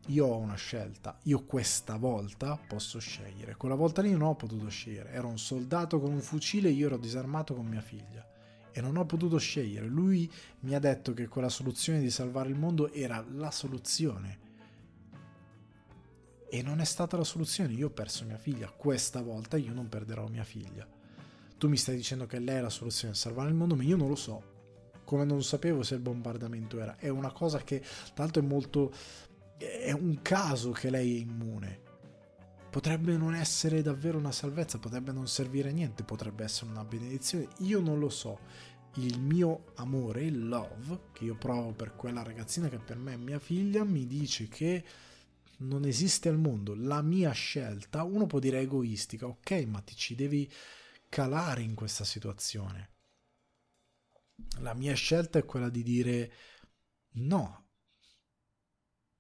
io 0.08 0.26
ho 0.26 0.38
una 0.38 0.56
scelta, 0.56 1.18
io 1.24 1.44
questa 1.44 1.98
volta 1.98 2.58
posso 2.58 3.00
scegliere. 3.00 3.56
Quella 3.56 3.76
volta 3.76 4.02
lì 4.02 4.12
non 4.12 4.22
ho 4.22 4.36
potuto 4.36 4.68
scegliere, 4.70 5.12
ero 5.12 5.28
un 5.28 5.40
soldato 5.40 6.00
con 6.00 6.12
un 6.12 6.22
fucile, 6.22 6.70
io 6.70 6.88
ero 6.88 6.98
disarmato 6.98 7.54
con 7.54 7.66
mia 7.66 7.82
figlia 7.82 8.26
e 8.72 8.82
non 8.82 8.96
ho 8.96 9.06
potuto 9.06 9.38
scegliere. 9.38 9.88
Lui 9.88 10.32
mi 10.62 10.76
ha 10.76 10.80
detto 10.80 11.14
che 11.14 11.28
quella 11.28 11.50
soluzione 11.50 12.00
di 12.00 12.12
salvare 12.12 12.50
il 12.50 12.56
mondo 12.58 12.92
era 12.92 13.26
la 13.32 13.52
soluzione. 13.52 14.46
E 16.50 16.62
non 16.62 16.80
è 16.80 16.86
stata 16.86 17.18
la 17.18 17.24
soluzione, 17.24 17.74
io 17.74 17.88
ho 17.88 17.92
perso 17.92 18.26
mia 18.26 18.38
figlia, 18.38 18.70
questa 18.70 19.22
volta 19.22 19.58
io 19.58 19.74
non 19.74 19.90
perderò 19.90 20.28
mia 20.28 20.44
figlia 20.44 20.88
tu 21.58 21.68
mi 21.68 21.78
stai 21.78 21.96
dicendo 21.96 22.26
che 22.26 22.40
lei 22.40 22.58
è 22.58 22.62
la 22.62 22.70
soluzione 22.70 23.14
a 23.14 23.18
salvare 23.18 23.50
il 23.50 23.56
mondo, 23.56 23.76
ma 23.76 23.84
io 23.84 23.98
non 23.98 24.08
lo 24.08 24.16
so. 24.16 24.56
Come 25.04 25.26
non 25.26 25.44
sapevo 25.44 25.84
se 25.84 25.96
il 25.96 26.02
bombardamento 26.02 26.80
era. 26.80 26.98
È 26.98 27.10
una 27.10 27.32
cosa 27.32 27.60
che, 27.60 27.84
l'altro, 28.16 28.42
è 28.42 28.46
molto. 28.46 28.94
È 29.58 29.92
un 29.92 30.20
caso 30.22 30.72
che 30.72 30.90
lei 30.90 31.18
è 31.18 31.22
immune. 31.22 31.86
Potrebbe 32.70 33.18
non 33.18 33.34
essere 33.34 33.82
davvero 33.82 34.18
una 34.18 34.32
salvezza, 34.32 34.78
potrebbe 34.78 35.12
non 35.12 35.28
servire 35.28 35.70
a 35.70 35.72
niente, 35.72 36.04
potrebbe 36.04 36.44
essere 36.44 36.70
una 36.70 36.84
benedizione. 36.84 37.48
Io 37.60 37.80
non 37.80 37.98
lo 37.98 38.10
so. 38.10 38.40
Il 38.96 39.20
mio 39.20 39.72
amore, 39.76 40.26
il 40.26 40.48
love, 40.48 41.10
che 41.14 41.24
io 41.24 41.36
provo 41.36 41.72
per 41.72 41.96
quella 41.96 42.24
ragazzina 42.24 42.68
che 42.68 42.80
per 42.80 42.98
me 42.98 43.14
è 43.14 43.18
mia 43.18 43.40
figlia, 43.40 43.84
mi 43.84 44.06
dice 44.06 44.48
che 44.48 44.84
non 45.58 45.86
esiste 45.86 46.30
al 46.30 46.38
mondo. 46.38 46.76
La 46.76 47.02
mia 47.02 47.32
scelta, 47.32 48.04
uno 48.04 48.26
può 48.26 48.40
dire 48.40 48.60
egoistica, 48.60 49.28
ok, 49.28 49.52
ma 49.68 49.82
ti 49.82 49.96
ci 49.96 50.16
devi 50.16 50.52
calare 51.10 51.62
in 51.62 51.74
questa 51.76 52.04
situazione. 52.04 52.96
La 54.60 54.74
mia 54.74 54.94
scelta 54.94 55.40
è 55.40 55.46
quella 55.46 55.70
di 55.70 55.82
dire 55.82 56.32
no, 57.14 57.66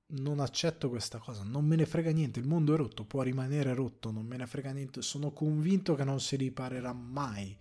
non 0.10 0.40
accetto 0.40 0.90
questa 0.90 1.18
cosa, 1.18 1.44
non 1.44 1.66
me 1.66 1.76
ne 1.76 1.86
frega 1.86 2.12
niente, 2.12 2.40
il 2.40 2.48
mondo 2.48 2.74
è 2.74 2.78
rotto, 2.78 3.04
può 3.04 3.24
rimanere 3.24 3.74
rotto, 3.74 4.12
non 4.12 4.26
me 4.26 4.38
ne 4.38 4.46
frega 4.46 4.72
niente, 4.72 5.02
sono 5.02 5.32
convinto 5.32 5.96
che 5.96 6.04
non 6.04 6.22
si 6.22 6.36
riparerà 6.36 6.94
mai, 6.94 7.58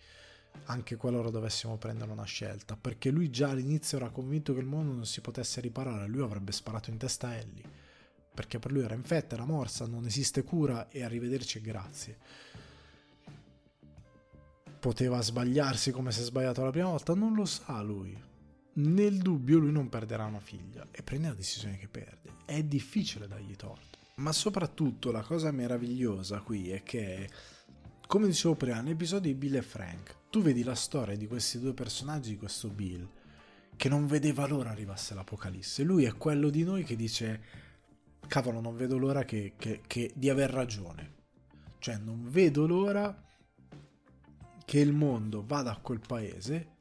anche 0.66 0.96
qualora 0.96 1.30
dovessimo 1.30 1.76
prendere 1.76 2.10
una 2.10 2.24
scelta, 2.24 2.76
perché 2.76 3.10
lui 3.10 3.30
già 3.30 3.50
all'inizio 3.50 3.96
era 3.96 4.10
convinto 4.10 4.52
che 4.52 4.60
il 4.60 4.66
mondo 4.66 4.92
non 4.92 5.06
si 5.06 5.20
potesse 5.20 5.60
riparare, 5.60 6.06
lui 6.06 6.22
avrebbe 6.22 6.52
sparato 6.52 6.90
in 6.90 6.98
testa 6.98 7.28
a 7.28 7.34
Ellie, 7.34 7.75
perché 8.36 8.58
per 8.58 8.70
lui 8.70 8.84
era 8.84 8.94
infetta, 8.94 9.34
era 9.34 9.46
morsa, 9.46 9.86
non 9.86 10.04
esiste 10.04 10.44
cura 10.44 10.88
e 10.90 11.02
arrivederci 11.02 11.58
e 11.58 11.60
grazie 11.62 12.18
poteva 14.86 15.20
sbagliarsi 15.20 15.90
come 15.90 16.12
si 16.12 16.20
è 16.20 16.22
sbagliato 16.22 16.62
la 16.62 16.70
prima 16.70 16.90
volta, 16.90 17.12
non 17.12 17.34
lo 17.34 17.44
sa 17.44 17.82
lui. 17.82 18.16
Nel 18.74 19.18
dubbio 19.18 19.58
lui 19.58 19.72
non 19.72 19.88
perderà 19.88 20.26
una 20.26 20.38
figlia 20.38 20.86
e 20.92 21.02
prende 21.02 21.26
la 21.26 21.34
decisione 21.34 21.76
che 21.76 21.88
perde. 21.88 22.34
È 22.44 22.62
difficile 22.62 23.26
dargli 23.26 23.56
torto. 23.56 23.98
Ma 24.16 24.30
soprattutto 24.30 25.10
la 25.10 25.22
cosa 25.22 25.50
meravigliosa 25.50 26.38
qui 26.38 26.70
è 26.70 26.84
che, 26.84 27.28
come 28.06 28.28
dicevo 28.28 28.54
prima, 28.54 28.80
nell'episodio 28.80 29.32
di 29.32 29.36
Bill 29.36 29.56
e 29.56 29.62
Frank, 29.62 30.16
tu 30.30 30.40
vedi 30.40 30.62
la 30.62 30.76
storia 30.76 31.16
di 31.16 31.26
questi 31.26 31.58
due 31.58 31.72
personaggi, 31.72 32.30
di 32.30 32.36
questo 32.36 32.68
Bill, 32.68 33.08
che 33.74 33.88
non 33.88 34.06
vedeva 34.06 34.46
l'ora 34.46 34.70
arrivasse 34.70 35.14
l'apocalisse. 35.14 35.82
Lui 35.82 36.04
è 36.04 36.12
quello 36.12 36.48
di 36.48 36.62
noi 36.62 36.84
che 36.84 36.94
dice, 36.94 37.40
cavolo, 38.26 38.60
non 38.60 38.76
vedo 38.76 38.98
l'ora 38.98 39.24
che, 39.24 39.54
che, 39.56 39.82
che, 39.86 40.12
di 40.14 40.28
aver 40.28 40.50
ragione. 40.50 41.14
Cioè, 41.78 41.98
non 41.98 42.28
vedo 42.28 42.66
l'ora 42.66 43.24
che 44.64 44.80
il 44.80 44.92
mondo 44.92 45.44
vada 45.46 45.70
a 45.70 45.76
quel 45.76 46.00
paese, 46.00 46.74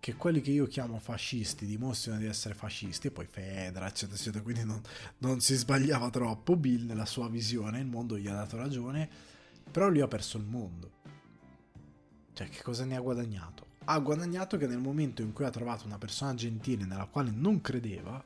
che 0.00 0.14
quelli 0.14 0.40
che 0.40 0.50
io 0.50 0.66
chiamo 0.66 0.98
fascisti 0.98 1.66
dimostrino 1.66 2.16
di 2.16 2.26
essere 2.26 2.54
fascisti, 2.54 3.08
e 3.08 3.10
poi 3.10 3.26
Fedra, 3.26 3.86
eccetera, 3.86 4.16
eccetera, 4.16 4.42
quindi 4.42 4.64
non, 4.64 4.80
non 5.18 5.40
si 5.40 5.54
sbagliava 5.54 6.10
troppo 6.10 6.56
Bill 6.56 6.86
nella 6.86 7.06
sua 7.06 7.28
visione, 7.28 7.80
il 7.80 7.86
mondo 7.86 8.16
gli 8.16 8.28
ha 8.28 8.34
dato 8.34 8.56
ragione, 8.56 9.08
però 9.70 9.88
lui 9.88 10.00
ha 10.00 10.08
perso 10.08 10.38
il 10.38 10.44
mondo. 10.44 10.92
Cioè, 12.32 12.48
che 12.48 12.62
cosa 12.62 12.84
ne 12.84 12.96
ha 12.96 13.00
guadagnato? 13.00 13.66
Ha 13.84 13.98
guadagnato 13.98 14.56
che 14.56 14.66
nel 14.66 14.78
momento 14.78 15.22
in 15.22 15.32
cui 15.32 15.44
ha 15.44 15.50
trovato 15.50 15.86
una 15.86 15.98
persona 15.98 16.34
gentile 16.34 16.84
nella 16.84 17.06
quale 17.06 17.30
non 17.30 17.60
credeva, 17.60 18.24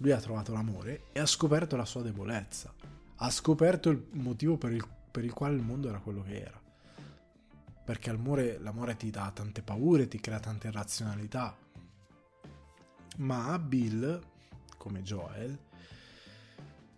lui 0.00 0.12
ha 0.12 0.20
trovato 0.20 0.52
l'amore 0.52 1.04
e 1.12 1.20
ha 1.20 1.26
scoperto 1.26 1.76
la 1.76 1.86
sua 1.86 2.02
debolezza. 2.02 2.74
Ha 3.16 3.30
scoperto 3.30 3.88
il 3.88 4.06
motivo 4.12 4.56
per 4.56 4.72
il, 4.72 4.86
per 5.10 5.24
il 5.24 5.32
quale 5.32 5.54
il 5.54 5.62
mondo 5.62 5.88
era 5.88 5.98
quello 5.98 6.22
che 6.22 6.40
era 6.40 6.60
perché 7.90 8.12
l'amore, 8.12 8.56
l'amore 8.60 8.96
ti 8.96 9.10
dà 9.10 9.32
tante 9.34 9.62
paure, 9.62 10.06
ti 10.06 10.20
crea 10.20 10.38
tante 10.38 10.68
irrazionalità. 10.68 11.56
Ma 13.16 13.58
Bill, 13.58 14.22
come 14.76 15.02
Joel, 15.02 15.58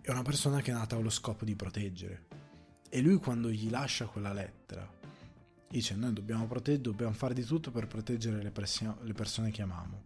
è 0.02 0.10
una 0.10 0.20
persona 0.20 0.60
che 0.60 0.70
è 0.70 0.74
nata 0.74 0.96
con 0.96 1.04
lo 1.04 1.10
scopo 1.10 1.46
di 1.46 1.56
proteggere. 1.56 2.26
E 2.90 3.00
lui 3.00 3.16
quando 3.16 3.48
gli 3.48 3.70
lascia 3.70 4.04
quella 4.04 4.34
lettera, 4.34 4.86
dice 5.66 5.94
noi 5.94 6.12
dobbiamo 6.12 6.46
proteggere, 6.46 6.82
dobbiamo 6.82 7.14
fare 7.14 7.32
di 7.32 7.44
tutto 7.44 7.70
per 7.70 7.86
proteggere 7.86 8.42
le, 8.42 8.50
persi- 8.50 8.86
le 9.00 9.14
persone 9.14 9.50
che 9.50 9.62
amiamo. 9.62 10.02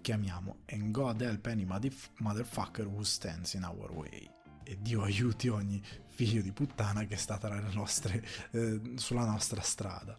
Che 0.00 0.12
amiamo. 0.12 0.58
And 0.70 0.90
God 0.90 1.20
help 1.20 1.46
any 1.46 1.64
motherfucker 1.64 2.86
who 2.86 3.02
stands 3.04 3.54
in 3.54 3.64
our 3.64 3.90
way 3.92 4.38
e 4.70 4.78
Dio 4.80 5.02
aiuti 5.02 5.48
ogni 5.48 5.82
figlio 6.06 6.40
di 6.42 6.52
puttana 6.52 7.04
che 7.04 7.16
sta 7.16 7.40
nostre, 7.72 8.24
eh, 8.52 8.80
sulla 8.94 9.24
nostra 9.24 9.60
strada. 9.62 10.16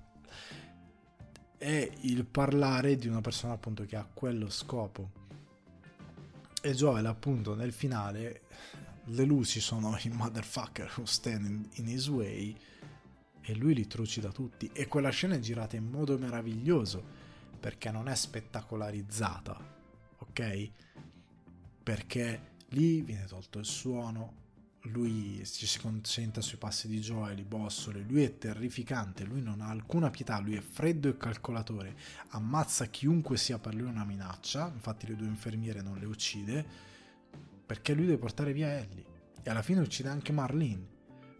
È 1.58 1.92
il 2.02 2.26
parlare 2.26 2.98
di 2.98 3.08
una 3.08 3.22
persona 3.22 3.54
appunto 3.54 3.86
che 3.86 3.96
ha 3.96 4.04
quello 4.04 4.50
scopo. 4.50 5.12
E 6.62 6.74
Joel 6.74 7.06
appunto 7.06 7.56
nel 7.56 7.72
finale 7.72 8.42
le 9.06 9.24
luci 9.24 9.62
sono 9.62 9.98
i 10.04 10.10
motherfucker 10.10 10.92
who 10.98 11.06
stand 11.06 11.70
in 11.76 11.88
his 11.88 12.08
way 12.10 12.54
e 13.40 13.56
lui 13.56 13.74
li 13.74 13.88
trucida 13.88 14.32
tutti 14.32 14.70
e 14.74 14.88
quella 14.88 15.10
scena 15.10 15.36
è 15.36 15.40
girata 15.40 15.78
in 15.78 15.86
modo 15.90 16.18
meraviglioso 16.18 17.21
perché 17.62 17.92
non 17.92 18.10
è 18.10 18.16
spettacolarizzata 18.16 19.58
ok 20.18 20.72
perché 21.84 22.56
lì 22.70 23.02
viene 23.02 23.26
tolto 23.26 23.60
il 23.60 23.66
suono 23.66 24.40
lui 24.86 25.44
ci 25.46 25.68
si 25.68 25.80
concentra 25.80 26.42
sui 26.42 26.58
passi 26.58 26.88
di 26.88 27.00
Joel, 27.00 27.38
i 27.38 27.44
bossoli, 27.44 28.04
lui 28.04 28.24
è 28.24 28.38
terrificante, 28.38 29.26
lui 29.26 29.42
non 29.42 29.62
ha 29.62 29.70
alcuna 29.70 30.10
pietà, 30.10 30.40
lui 30.40 30.56
è 30.56 30.62
freddo 30.62 31.08
e 31.08 31.18
calcolatore, 31.18 31.96
ammazza 32.30 32.86
chiunque 32.86 33.38
sia 33.38 33.60
per 33.60 33.76
lui 33.76 33.88
una 33.88 34.06
minaccia, 34.06 34.72
infatti 34.74 35.06
le 35.08 35.16
due 35.16 35.28
infermiere 35.28 35.82
non 35.82 36.00
le 36.00 36.06
uccide, 36.06 36.66
perché 37.66 37.94
lui 37.94 38.06
deve 38.06 38.18
portare 38.18 38.54
via 38.54 38.80
Ellie 38.80 39.06
e 39.44 39.50
alla 39.50 39.62
fine 39.62 39.82
uccide 39.82 40.10
anche 40.10 40.32
Marlene, 40.32 40.88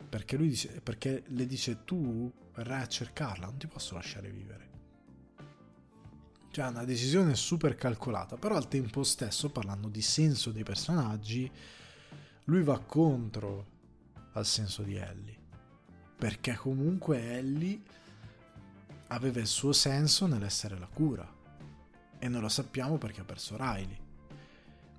perché, 0.08 0.38
dice, 0.38 0.80
perché 0.82 1.24
le 1.28 1.48
dice 1.48 1.84
tu 1.84 2.32
verrai 2.54 2.82
a 2.82 2.88
cercarla, 2.88 3.48
non 3.48 3.58
ti 3.58 3.68
posso 3.68 3.96
lasciare 3.96 4.30
vivere. 4.30 4.71
Cioè 6.52 6.68
una 6.68 6.84
decisione 6.84 7.34
super 7.36 7.76
calcolata, 7.76 8.36
però 8.36 8.58
al 8.58 8.68
tempo 8.68 9.04
stesso 9.04 9.50
parlando 9.50 9.88
di 9.88 10.02
senso 10.02 10.52
dei 10.52 10.64
personaggi, 10.64 11.50
lui 12.44 12.62
va 12.62 12.78
contro 12.80 13.66
al 14.34 14.46
senso 14.46 14.82
di 14.84 14.96
Ellie. 14.96 15.38
Perché 16.18 16.56
comunque 16.56 17.38
Ellie 17.38 17.82
aveva 19.08 19.40
il 19.40 19.48
suo 19.48 19.72
senso 19.72 20.28
nell'essere 20.28 20.78
la 20.78 20.90
cura. 20.92 21.26
E 22.20 22.28
noi 22.28 22.42
lo 22.42 22.50
sappiamo 22.50 22.98
perché 22.98 23.22
ha 23.22 23.26
perso 23.26 23.56
Riley. 23.56 24.00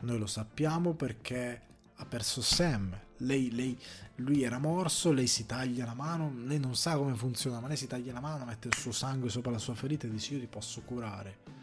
Noi 0.00 0.18
lo 0.18 0.26
sappiamo 0.26 0.94
perché 0.94 1.60
ha 2.02 2.06
perso 2.06 2.42
Sam. 2.42 2.98
Lei, 3.18 3.50
lei, 3.52 3.78
lui 4.16 4.42
era 4.42 4.58
morso, 4.58 5.12
lei 5.12 5.26
si 5.26 5.46
taglia 5.46 5.84
la 5.84 5.94
mano, 5.94 6.32
lei 6.44 6.58
non 6.58 6.76
sa 6.76 6.96
come 6.96 7.14
funziona, 7.14 7.60
ma 7.60 7.68
lei 7.68 7.76
si 7.76 7.86
taglia 7.86 8.12
la 8.12 8.20
mano, 8.20 8.44
mette 8.44 8.68
il 8.68 8.74
suo 8.74 8.92
sangue 8.92 9.30
sopra 9.30 9.50
la 9.50 9.58
sua 9.58 9.74
ferita 9.74 10.06
e 10.06 10.10
dice 10.10 10.34
io 10.34 10.40
ti 10.40 10.46
posso 10.46 10.80
curare 10.82 11.62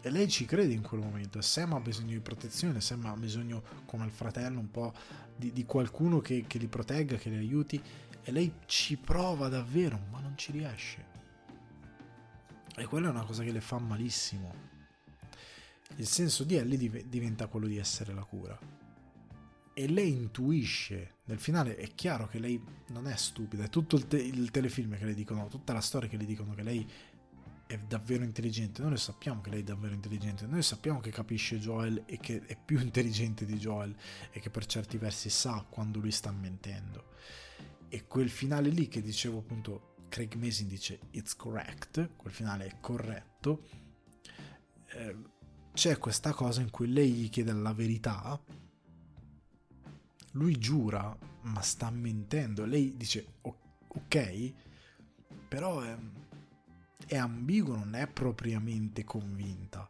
e 0.00 0.10
lei 0.10 0.28
ci 0.28 0.44
crede 0.44 0.72
in 0.72 0.82
quel 0.82 1.00
momento. 1.00 1.40
Sam 1.40 1.74
ha 1.74 1.80
bisogno 1.80 2.12
di 2.12 2.20
protezione, 2.20 2.80
Sam 2.80 3.04
ha 3.06 3.16
bisogno, 3.16 3.62
come 3.84 4.04
il 4.04 4.10
fratello, 4.10 4.60
un 4.60 4.70
po' 4.70 4.92
di, 5.36 5.52
di 5.52 5.64
qualcuno 5.64 6.20
che, 6.20 6.44
che, 6.46 6.58
li 6.58 6.68
protegga, 6.68 7.16
che 7.16 7.30
li 7.30 7.36
aiuti. 7.36 7.82
E 8.22 8.32
lei 8.32 8.52
ci 8.66 8.96
prova 8.96 9.48
davvero, 9.48 10.00
ma 10.10 10.20
non 10.20 10.36
ci 10.36 10.52
riesce. 10.52 11.16
E 12.76 12.84
quella 12.86 13.08
è 13.08 13.10
una 13.10 13.24
cosa 13.24 13.42
che 13.42 13.52
le 13.52 13.60
fa 13.60 13.78
malissimo. 13.78 14.76
Il 15.96 16.06
senso 16.06 16.44
di 16.44 16.54
Ellie 16.54 16.78
div- 16.78 17.04
diventa 17.04 17.46
quello 17.48 17.66
di 17.66 17.76
essere 17.76 18.14
la 18.14 18.22
cura. 18.22 18.58
E 19.78 19.86
lei 19.86 20.10
intuisce, 20.10 21.18
nel 21.26 21.38
finale 21.38 21.76
è 21.76 21.94
chiaro 21.94 22.26
che 22.26 22.40
lei 22.40 22.60
non 22.88 23.06
è 23.06 23.14
stupida, 23.14 23.62
è 23.62 23.68
tutto 23.68 23.94
il, 23.94 24.08
te- 24.08 24.20
il 24.20 24.50
telefilm 24.50 24.98
che 24.98 25.04
le 25.04 25.14
dicono, 25.14 25.46
tutta 25.46 25.72
la 25.72 25.80
storia 25.80 26.08
che 26.08 26.16
le 26.16 26.24
dicono 26.24 26.52
che 26.52 26.64
lei 26.64 26.84
è 27.64 27.78
davvero 27.78 28.24
intelligente. 28.24 28.82
Noi 28.82 28.90
lo 28.90 28.96
sappiamo 28.96 29.40
che 29.40 29.50
lei 29.50 29.60
è 29.60 29.62
davvero 29.62 29.94
intelligente. 29.94 30.48
Noi 30.48 30.64
sappiamo 30.64 30.98
che 30.98 31.12
capisce 31.12 31.60
Joel 31.60 32.02
e 32.06 32.18
che 32.18 32.44
è 32.46 32.56
più 32.56 32.80
intelligente 32.82 33.46
di 33.46 33.56
Joel 33.56 33.94
e 34.32 34.40
che 34.40 34.50
per 34.50 34.66
certi 34.66 34.98
versi 34.98 35.30
sa 35.30 35.64
quando 35.70 36.00
lui 36.00 36.10
sta 36.10 36.32
mentendo. 36.32 37.10
E 37.88 38.08
quel 38.08 38.30
finale 38.30 38.70
lì 38.70 38.88
che 38.88 39.00
dicevo 39.00 39.38
appunto 39.38 39.94
Craig 40.08 40.34
Mason 40.34 40.66
dice 40.66 40.98
it's 41.12 41.36
correct, 41.36 42.16
quel 42.16 42.32
finale 42.32 42.66
è 42.66 42.80
corretto, 42.80 43.62
eh, 44.88 45.16
c'è 45.72 45.98
questa 45.98 46.32
cosa 46.32 46.62
in 46.62 46.70
cui 46.70 46.92
lei 46.92 47.12
gli 47.12 47.30
chiede 47.30 47.52
la 47.52 47.72
verità, 47.72 48.42
lui 50.38 50.56
giura 50.56 51.16
ma 51.42 51.60
sta 51.62 51.90
mentendo, 51.90 52.64
lei 52.64 52.96
dice 52.96 53.26
ok, 53.88 54.52
però 55.48 55.80
è, 55.80 55.96
è 57.06 57.16
ambiguo, 57.16 57.74
non 57.74 57.94
è 57.94 58.06
propriamente 58.06 59.04
convinta. 59.04 59.88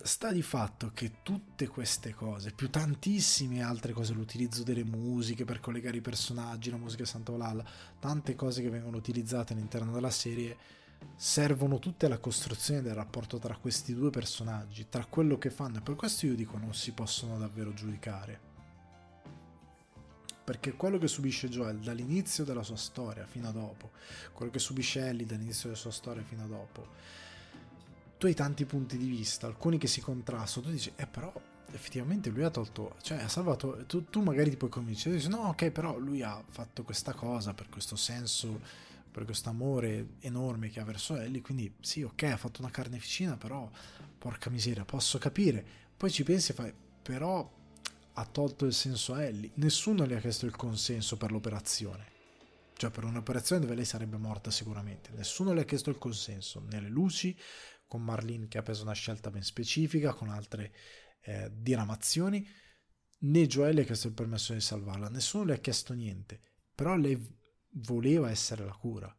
Sta 0.00 0.32
di 0.32 0.42
fatto 0.42 0.92
che 0.94 1.22
tutte 1.22 1.66
queste 1.66 2.14
cose, 2.14 2.52
più 2.52 2.70
tantissime 2.70 3.62
altre 3.62 3.92
cose, 3.92 4.14
l'utilizzo 4.14 4.62
delle 4.62 4.84
musiche 4.84 5.44
per 5.44 5.60
collegare 5.60 5.98
i 5.98 6.02
personaggi, 6.02 6.70
la 6.70 6.76
musica 6.76 7.04
Sant'Olalla, 7.04 7.64
tante 7.98 8.34
cose 8.34 8.62
che 8.62 8.70
vengono 8.70 8.96
utilizzate 8.96 9.52
all'interno 9.52 9.92
della 9.92 10.10
serie, 10.10 10.56
servono 11.16 11.78
tutte 11.78 12.06
alla 12.06 12.18
costruzione 12.18 12.80
del 12.80 12.94
rapporto 12.94 13.38
tra 13.38 13.56
questi 13.56 13.94
due 13.94 14.10
personaggi, 14.10 14.86
tra 14.88 15.04
quello 15.04 15.36
che 15.36 15.50
fanno, 15.50 15.78
e 15.78 15.80
per 15.80 15.96
questo 15.96 16.26
io 16.26 16.34
dico 16.34 16.56
non 16.56 16.74
si 16.74 16.92
possono 16.92 17.38
davvero 17.38 17.74
giudicare. 17.74 18.46
Perché 20.44 20.74
quello 20.74 20.96
che 20.96 21.08
subisce 21.08 21.48
Joel 21.48 21.78
dall'inizio 21.78 22.44
della 22.44 22.62
sua 22.62 22.76
storia 22.76 23.26
fino 23.26 23.48
a 23.48 23.52
dopo, 23.52 23.90
quello 24.32 24.50
che 24.50 24.58
subisce 24.58 25.06
Ellie 25.06 25.26
dall'inizio 25.26 25.68
della 25.68 25.80
sua 25.80 25.90
storia 25.90 26.22
fino 26.22 26.44
a 26.44 26.46
dopo, 26.46 26.86
tu 28.16 28.26
hai 28.26 28.34
tanti 28.34 28.64
punti 28.64 28.96
di 28.96 29.08
vista, 29.08 29.46
alcuni 29.46 29.76
che 29.76 29.86
si 29.86 30.00
contrastano, 30.00 30.66
tu 30.66 30.72
dici, 30.72 30.92
eh 30.96 31.06
però 31.06 31.32
effettivamente 31.72 32.30
lui 32.30 32.44
ha 32.44 32.50
tolto, 32.50 32.94
cioè 33.02 33.18
ha 33.18 33.28
salvato, 33.28 33.84
tu, 33.86 34.04
tu 34.06 34.22
magari 34.22 34.50
ti 34.50 34.56
puoi 34.56 34.70
convincere, 34.70 35.16
dici 35.16 35.28
no 35.28 35.48
ok 35.48 35.70
però 35.70 35.98
lui 35.98 36.22
ha 36.22 36.42
fatto 36.46 36.82
questa 36.82 37.12
cosa 37.12 37.52
per 37.54 37.68
questo 37.68 37.96
senso, 37.96 38.60
per 39.18 39.26
questo 39.26 39.48
amore 39.48 40.14
enorme 40.20 40.70
che 40.70 40.78
ha 40.78 40.84
verso 40.84 41.16
Ellie, 41.16 41.40
quindi 41.40 41.74
sì 41.80 42.02
ok 42.02 42.22
ha 42.22 42.36
fatto 42.36 42.60
una 42.60 42.70
carneficina 42.70 43.36
però 43.36 43.68
porca 44.16 44.48
miseria 44.48 44.84
posso 44.84 45.18
capire, 45.18 45.64
poi 45.96 46.10
ci 46.10 46.22
pensi 46.22 46.52
e 46.52 46.54
fai 46.54 46.72
però 47.02 47.56
ha 48.12 48.24
tolto 48.26 48.64
il 48.64 48.72
senso 48.72 49.14
a 49.14 49.24
Ellie, 49.24 49.50
nessuno 49.54 50.04
le 50.04 50.16
ha 50.16 50.20
chiesto 50.20 50.46
il 50.46 50.56
consenso 50.56 51.16
per 51.16 51.30
l'operazione. 51.30 52.16
Cioè 52.74 52.90
per 52.90 53.04
un'operazione 53.04 53.60
dove 53.60 53.74
lei 53.74 53.84
sarebbe 53.84 54.16
morta 54.16 54.50
sicuramente. 54.50 55.10
Nessuno 55.12 55.52
le 55.52 55.62
ha 55.62 55.64
chiesto 55.64 55.90
il 55.90 55.98
consenso, 55.98 56.60
né 56.60 56.80
le 56.80 56.88
luci, 56.88 57.36
con 57.86 58.02
Marlene 58.02 58.46
che 58.46 58.58
ha 58.58 58.62
preso 58.62 58.82
una 58.82 58.92
scelta 58.92 59.30
ben 59.30 59.42
specifica, 59.42 60.14
con 60.14 60.28
altre 60.28 60.72
eh, 61.22 61.50
diramazioni, 61.52 62.46
né 63.20 63.46
Joel 63.46 63.74
le 63.74 63.82
ha 63.82 63.84
chiesto 63.84 64.08
il 64.08 64.14
permesso 64.14 64.52
di 64.52 64.60
salvarla, 64.60 65.08
nessuno 65.08 65.44
le 65.44 65.54
ha 65.54 65.58
chiesto 65.58 65.92
niente, 65.92 66.40
però 66.74 66.96
lei 66.96 67.37
voleva 67.70 68.30
essere 68.30 68.64
la 68.64 68.72
cura. 68.72 69.14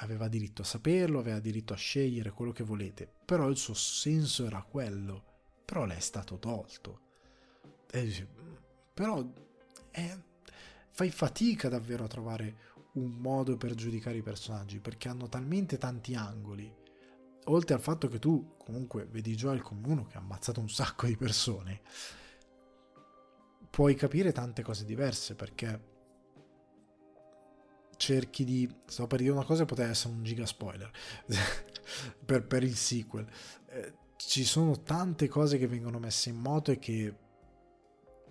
Aveva 0.00 0.28
diritto 0.28 0.62
a 0.62 0.64
saperlo, 0.64 1.18
aveva 1.18 1.40
diritto 1.40 1.72
a 1.72 1.76
scegliere 1.76 2.30
quello 2.30 2.52
che 2.52 2.64
volete, 2.64 3.10
però 3.24 3.48
il 3.48 3.56
suo 3.56 3.74
senso 3.74 4.44
era 4.44 4.62
quello, 4.62 5.24
però 5.64 5.84
le 5.84 5.96
è 5.96 6.00
stato 6.00 6.38
tolto. 6.38 7.00
E 7.90 8.28
però 8.92 9.24
eh, 9.90 10.22
fai 10.88 11.10
fatica 11.10 11.68
davvero 11.68 12.04
a 12.04 12.08
trovare 12.08 12.74
un 12.94 13.10
modo 13.10 13.56
per 13.56 13.74
giudicare 13.74 14.16
i 14.16 14.22
personaggi 14.22 14.80
perché 14.80 15.08
hanno 15.08 15.28
talmente 15.28 15.76
tanti 15.76 16.14
angoli 16.14 16.84
oltre 17.46 17.74
al 17.74 17.80
fatto 17.80 18.08
che 18.08 18.18
tu 18.18 18.54
comunque 18.58 19.06
vedi 19.06 19.34
Joel 19.34 19.62
come 19.62 19.86
uno 19.86 20.04
che 20.04 20.16
ha 20.16 20.20
ammazzato 20.20 20.60
un 20.60 20.68
sacco 20.68 21.06
di 21.06 21.16
persone, 21.16 21.80
puoi 23.70 23.94
capire 23.94 24.32
tante 24.32 24.62
cose 24.62 24.84
diverse 24.84 25.34
perché 25.34 25.94
cerchi 27.96 28.44
di... 28.44 28.68
Stavo 28.86 29.08
per 29.08 29.20
dire 29.20 29.32
una 29.32 29.44
cosa 29.44 29.62
e 29.62 29.66
poteva 29.66 29.90
essere 29.90 30.14
un 30.14 30.22
giga 30.22 30.46
spoiler 30.46 30.90
per, 32.24 32.46
per, 32.46 32.62
il 32.62 32.76
sequel. 32.76 33.26
Eh, 33.68 33.94
ci 34.16 34.44
sono 34.44 34.82
tante 34.82 35.28
cose 35.28 35.58
che 35.58 35.66
vengono 35.66 35.98
messe 35.98 36.30
in 36.30 36.36
moto 36.36 36.70
e 36.70 36.78
che 36.78 37.14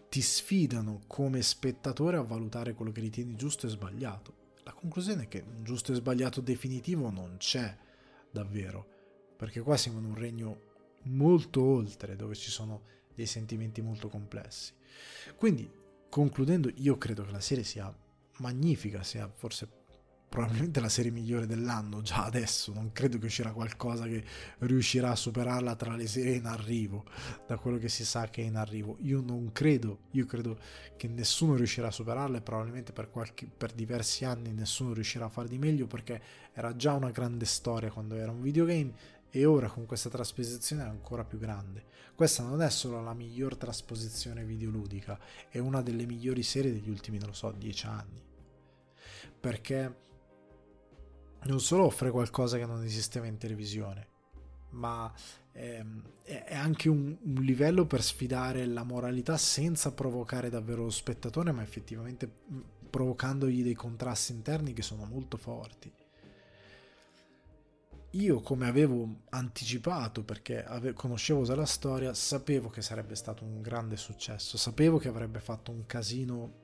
ti 0.10 0.22
sfidano 0.22 1.02
come 1.08 1.42
spettatore 1.42 2.18
a 2.18 2.22
valutare 2.22 2.74
quello 2.74 2.92
che 2.92 3.02
ritieni 3.02 3.36
giusto 3.36 3.68
e 3.68 3.70
sbagliato. 3.70 4.44
La 4.64 4.74
conclusione 4.74 5.24
è 5.24 5.28
che 5.28 5.44
un 5.46 5.64
giusto 5.64 5.92
e 5.92 5.96
sbagliato 5.96 6.42
definitivo 6.42 7.10
non 7.10 7.36
c'è 7.38 7.78
davvero 8.32 8.94
perché 9.36 9.62
qua 9.62 9.78
siamo 9.78 10.00
in 10.00 10.06
un 10.06 10.16
regno 10.16 10.74
molto 11.04 11.64
oltre, 11.64 12.16
dove 12.16 12.36
ci 12.36 12.50
sono 12.50 12.84
dei 13.14 13.26
sentimenti 13.26 13.82
molto 13.82 14.10
complessi. 14.10 14.74
Quindi, 15.36 15.70
concludendo, 16.10 16.72
io 16.76 16.98
credo 16.98 17.24
che 17.24 17.32
la 17.32 17.40
serie 17.40 17.64
sia 17.64 17.94
magnifica, 18.38 19.04
sia 19.04 19.30
forse 19.34 19.84
probabilmente 20.36 20.82
la 20.82 20.90
serie 20.90 21.12
migliore 21.12 21.46
dell'anno 21.46 22.02
già 22.02 22.26
adesso, 22.26 22.74
non 22.74 22.92
credo 22.92 23.18
che 23.18 23.28
uscirà 23.28 23.54
qualcosa 23.54 24.04
che 24.06 24.22
riuscirà 24.60 25.12
a 25.12 25.16
superarla 25.16 25.76
tra 25.76 25.96
le 25.96 26.08
serie 26.08 26.36
in 26.36 26.46
arrivo, 26.46 27.06
da 27.48 27.58
quello 27.58 27.78
che 27.78 27.88
si 27.88 28.04
sa 28.04 28.28
che 28.28 28.42
è 28.42 28.46
in 28.46 28.58
arrivo. 28.58 28.98
Io 29.00 29.22
non 29.22 29.52
credo, 29.54 30.00
io 30.12 30.26
credo 30.26 30.60
che 30.98 31.08
nessuno 31.08 31.56
riuscirà 31.56 31.88
a 31.88 31.92
superarla 31.92 32.40
e 32.40 32.42
probabilmente 32.42 32.92
per, 32.92 33.10
qualche, 33.10 33.48
per 33.48 33.72
diversi 33.72 34.26
anni 34.26 34.52
nessuno 34.52 34.94
riuscirà 34.94 35.26
a 35.26 35.30
far 35.30 35.48
di 35.48 35.58
meglio 35.58 35.88
perché 35.88 36.22
era 36.52 36.76
già 36.76 36.94
una 36.94 37.12
grande 37.12 37.46
storia 37.46 37.90
quando 37.90 38.16
era 38.16 38.32
un 38.32 38.42
videogame 38.42 38.94
e 39.36 39.44
ora 39.44 39.68
con 39.68 39.86
questa 39.86 40.10
trasposizione 40.10 40.84
è 40.84 40.88
ancora 40.88 41.26
più 41.26 41.38
grande. 41.38 41.84
Questa 42.16 42.42
non 42.42 42.62
è 42.62 42.70
solo 42.70 43.02
la 43.02 43.14
miglior 43.14 43.58
trasposizione 43.58 44.46
videoludica, 44.46 45.20
è 45.50 45.58
una 45.58 45.82
delle 45.82 46.06
migliori 46.06 46.42
serie 46.42 46.72
degli 46.72 46.90
ultimi, 46.90 47.18
non 47.18 47.28
lo 47.28 47.34
so, 47.34 47.52
dieci 47.52 47.86
anni. 47.86 48.24
Perché 49.38 49.98
non 51.44 51.60
solo 51.60 51.84
offre 51.84 52.12
qualcosa 52.12 52.58
che 52.58 52.66
non 52.66 52.82
esisteva 52.86 53.26
in 53.26 53.38
televisione, 53.38 54.08
ma 54.70 55.14
ehm, 55.52 56.02
è 56.24 56.56
anche 56.56 56.88
un, 56.88 57.18
un, 57.22 57.44
livello 57.44 57.86
per 57.86 58.02
sfidare 58.02 58.66
la 58.66 58.84
moralità 58.84 59.36
senza 59.36 59.92
provocare 59.92 60.50
davvero 60.50 60.84
lo 60.84 60.90
spettatore, 60.90 61.52
ma 61.52 61.62
effettivamente 61.62 62.32
provocandogli 62.90 63.64
dei 63.64 63.76
contrasti 63.76 64.32
interni 64.32 64.72
che 64.72 64.82
sono 64.82 65.04
molto 65.04 65.36
forti 65.36 65.92
io 68.16 68.40
come 68.40 68.68
avevo 68.68 69.24
anticipato 69.30 70.24
perché 70.24 70.64
ave- 70.64 70.94
conoscevo 70.94 71.44
già 71.44 71.56
la 71.56 71.66
storia, 71.66 72.14
sapevo 72.14 72.70
che 72.70 72.82
sarebbe 72.82 73.16
stato 73.16 73.44
un 73.44 73.62
grande 73.62 73.98
successo, 73.98 74.58
sapevo 74.58 74.98
che 74.98 75.08
avrebbe 75.08 75.40
fatto 75.40 75.72
un 75.72 75.86
casino 75.86 76.64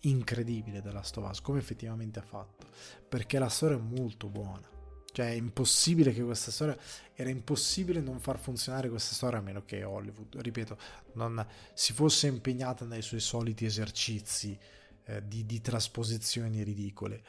incredibile 0.00 0.82
della 0.82 1.02
Stovaz, 1.02 1.40
come 1.40 1.58
effettivamente 1.58 2.18
ha 2.18 2.22
fatto, 2.22 2.66
perché 3.08 3.38
la 3.38 3.48
storia 3.48 3.76
è 3.76 3.80
molto 3.80 4.28
buona. 4.28 4.68
Cioè 5.12 5.26
è 5.26 5.34
impossibile 5.34 6.12
che 6.12 6.22
questa 6.22 6.50
storia, 6.50 6.76
era 7.14 7.28
impossibile 7.28 8.00
non 8.00 8.18
far 8.18 8.38
funzionare 8.38 8.88
questa 8.88 9.14
storia 9.14 9.38
a 9.38 9.42
meno 9.42 9.62
che 9.64 9.84
Hollywood, 9.84 10.36
ripeto, 10.40 10.78
non 11.14 11.46
si 11.74 11.92
fosse 11.92 12.26
impegnata 12.26 12.86
nei 12.86 13.02
suoi 13.02 13.20
soliti 13.20 13.66
esercizi 13.66 14.58
eh, 15.04 15.26
di, 15.26 15.44
di 15.44 15.60
trasposizioni 15.60 16.62
ridicole 16.62 17.22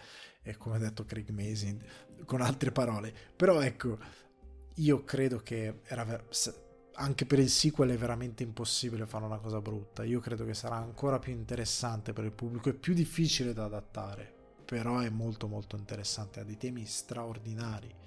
e 0.44 0.58
come 0.58 0.76
ha 0.76 0.80
detto 0.80 1.06
Craig 1.06 1.30
Mason, 1.30 1.82
con 2.26 2.42
altre 2.42 2.72
parole. 2.72 3.14
Però 3.36 3.62
ecco, 3.62 3.98
io 4.76 5.04
credo 5.04 5.40
che 5.40 5.80
era, 5.86 6.24
anche 6.96 7.26
per 7.26 7.40
il 7.40 7.50
sequel 7.50 7.92
è 7.92 7.98
veramente 7.98 8.44
impossibile 8.44 9.08
fare 9.08 9.26
una 9.26 9.40
cosa 9.40 9.62
brutta. 9.62 10.04
Io 10.04 10.20
credo 10.20 10.46
che 10.46 10.54
sarà 10.54 10.76
ancora 10.76 11.18
più 11.20 11.32
interessante 11.32 12.14
per 12.14 12.26
il 12.26 12.32
pubblico, 12.32 12.70
è 12.70 12.74
più 12.74 12.94
difficile 12.94 13.54
da 13.54 13.66
adattare, 13.66 14.32
però 14.66 15.00
è 15.00 15.10
molto 15.10 15.48
molto 15.48 15.76
interessante, 15.76 16.42
ha 16.42 16.44
dei 16.44 16.58
temi 16.58 16.86
straordinari 16.86 18.02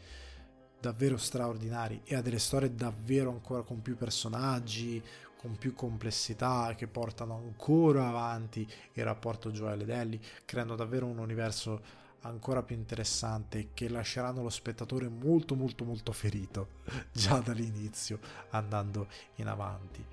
davvero 0.78 1.16
straordinari 1.16 2.02
e 2.04 2.14
ha 2.14 2.22
delle 2.22 2.38
storie 2.38 2.74
davvero 2.74 3.30
ancora 3.30 3.62
con 3.62 3.82
più 3.82 3.96
personaggi, 3.96 5.02
con 5.36 5.56
più 5.56 5.74
complessità 5.74 6.74
che 6.76 6.86
portano 6.86 7.36
ancora 7.36 8.08
avanti 8.08 8.66
il 8.92 9.04
rapporto 9.04 9.50
Joel 9.50 9.82
ed 9.82 9.90
Ellie, 9.90 10.20
creando 10.44 10.74
davvero 10.76 11.06
un 11.06 11.18
universo 11.18 12.04
ancora 12.26 12.62
più 12.62 12.76
interessante 12.76 13.70
che 13.74 13.88
lasceranno 13.88 14.42
lo 14.42 14.50
spettatore 14.50 15.08
molto 15.08 15.54
molto 15.54 15.84
molto 15.84 16.12
ferito 16.12 16.82
già 17.12 17.38
dall'inizio 17.38 18.20
andando 18.50 19.08
in 19.36 19.48
avanti 19.48 20.04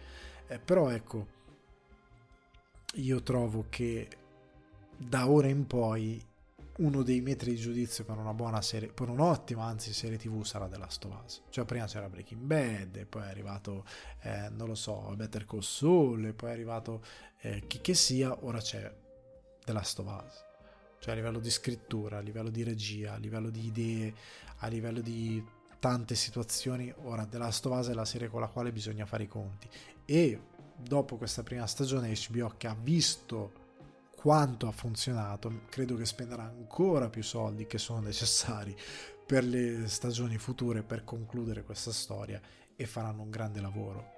eh, 0.47 0.59
però 0.59 0.89
ecco 0.89 1.41
io 2.95 3.21
trovo 3.23 3.65
che 3.69 4.07
da 4.95 5.27
ora 5.27 5.47
in 5.47 5.65
poi 5.65 6.23
uno 6.77 7.03
dei 7.03 7.21
metri 7.21 7.51
di 7.51 7.57
giudizio 7.57 8.03
per 8.03 8.17
una 8.17 8.33
buona 8.33 8.61
serie, 8.61 8.89
per 8.91 9.09
un'ottima 9.09 9.63
anzi 9.65 9.93
serie 9.93 10.17
tv 10.17 10.43
sarà 10.43 10.67
The 10.67 10.77
Last 10.77 11.05
of 11.05 11.21
Us. 11.23 11.41
Cioè 11.49 11.65
prima 11.65 11.85
c'era 11.85 12.09
Breaking 12.09 12.41
Bad, 12.41 13.05
poi 13.05 13.23
è 13.23 13.27
arrivato, 13.27 13.85
eh, 14.21 14.49
non 14.49 14.67
lo 14.67 14.75
so, 14.75 15.13
Better 15.15 15.45
Call 15.45 15.59
Saul, 15.59 16.33
poi 16.33 16.49
è 16.49 16.53
arrivato 16.53 17.03
eh, 17.41 17.67
chi 17.67 17.79
che 17.79 17.93
sia, 17.93 18.35
ora 18.43 18.59
c'è 18.59 18.91
The 19.63 19.71
Last 19.71 19.99
of 19.99 20.23
Us. 20.25 20.52
Cioè 21.03 21.11
a 21.11 21.15
livello 21.17 21.39
di 21.39 21.49
scrittura, 21.49 22.19
a 22.19 22.21
livello 22.21 22.49
di 22.49 22.63
regia, 22.63 23.15
a 23.15 23.17
livello 23.17 23.49
di 23.49 23.65
idee, 23.65 24.13
a 24.59 24.67
livello 24.67 25.01
di 25.01 25.45
tante 25.77 26.15
situazioni, 26.15 26.93
ora 27.03 27.25
The 27.25 27.37
Last 27.39 27.65
of 27.65 27.77
Us 27.77 27.89
è 27.89 27.93
la 27.93 28.05
serie 28.05 28.29
con 28.29 28.39
la 28.39 28.47
quale 28.47 28.71
bisogna 28.71 29.05
fare 29.05 29.23
i 29.23 29.27
conti. 29.27 29.67
E 30.05 30.39
dopo 30.77 31.17
questa 31.17 31.43
prima 31.43 31.67
stagione 31.67 32.13
HBO 32.29 32.53
che 32.55 32.67
ha 32.67 32.77
visto 32.81 33.51
quanto 34.15 34.65
ha 34.69 34.71
funzionato, 34.71 35.63
credo 35.67 35.97
che 35.97 36.05
spenderà 36.05 36.43
ancora 36.43 37.09
più 37.09 37.21
soldi 37.21 37.67
che 37.67 37.79
sono 37.79 37.99
necessari 37.99 38.73
per 39.25 39.43
le 39.43 39.89
stagioni 39.89 40.37
future 40.37 40.83
per 40.83 41.03
concludere 41.03 41.63
questa 41.63 41.91
storia 41.91 42.39
e 42.77 42.85
faranno 42.85 43.23
un 43.23 43.29
grande 43.29 43.59
lavoro. 43.59 44.12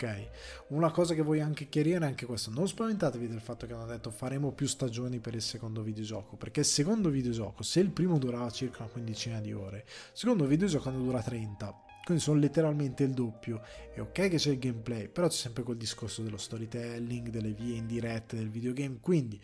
Ok? 0.00 0.28
Una 0.68 0.90
cosa 0.90 1.12
che 1.12 1.20
voglio 1.20 1.44
anche 1.44 1.68
chiarire 1.68 1.98
è 1.98 2.08
anche 2.08 2.24
questo: 2.24 2.50
non 2.50 2.66
spaventatevi 2.66 3.28
del 3.28 3.40
fatto 3.40 3.66
che 3.66 3.74
hanno 3.74 3.84
detto 3.84 4.10
faremo 4.10 4.52
più 4.52 4.66
stagioni 4.66 5.18
per 5.18 5.34
il 5.34 5.42
secondo 5.42 5.82
videogioco, 5.82 6.36
perché 6.36 6.60
il 6.60 6.66
secondo 6.66 7.10
videogioco, 7.10 7.62
se 7.62 7.80
il 7.80 7.90
primo 7.90 8.18
durava 8.18 8.50
circa 8.50 8.82
una 8.82 8.92
quindicina 8.92 9.40
di 9.40 9.52
ore, 9.52 9.84
il 9.86 10.10
secondo 10.12 10.46
videogioco 10.46 10.88
ne 10.88 10.96
dura 10.96 11.20
30 11.22 11.88
quindi 12.02 12.22
sono 12.24 12.40
letteralmente 12.40 13.04
il 13.04 13.12
doppio. 13.12 13.62
È 13.94 14.00
ok 14.00 14.10
che 14.10 14.36
c'è 14.36 14.50
il 14.50 14.58
gameplay, 14.58 15.08
però 15.08 15.28
c'è 15.28 15.36
sempre 15.36 15.62
quel 15.62 15.76
discorso 15.76 16.22
dello 16.22 16.38
storytelling, 16.38 17.28
delle 17.28 17.52
vie 17.52 17.76
indirette 17.76 18.36
del 18.36 18.48
videogame. 18.48 18.98
Quindi 19.00 19.40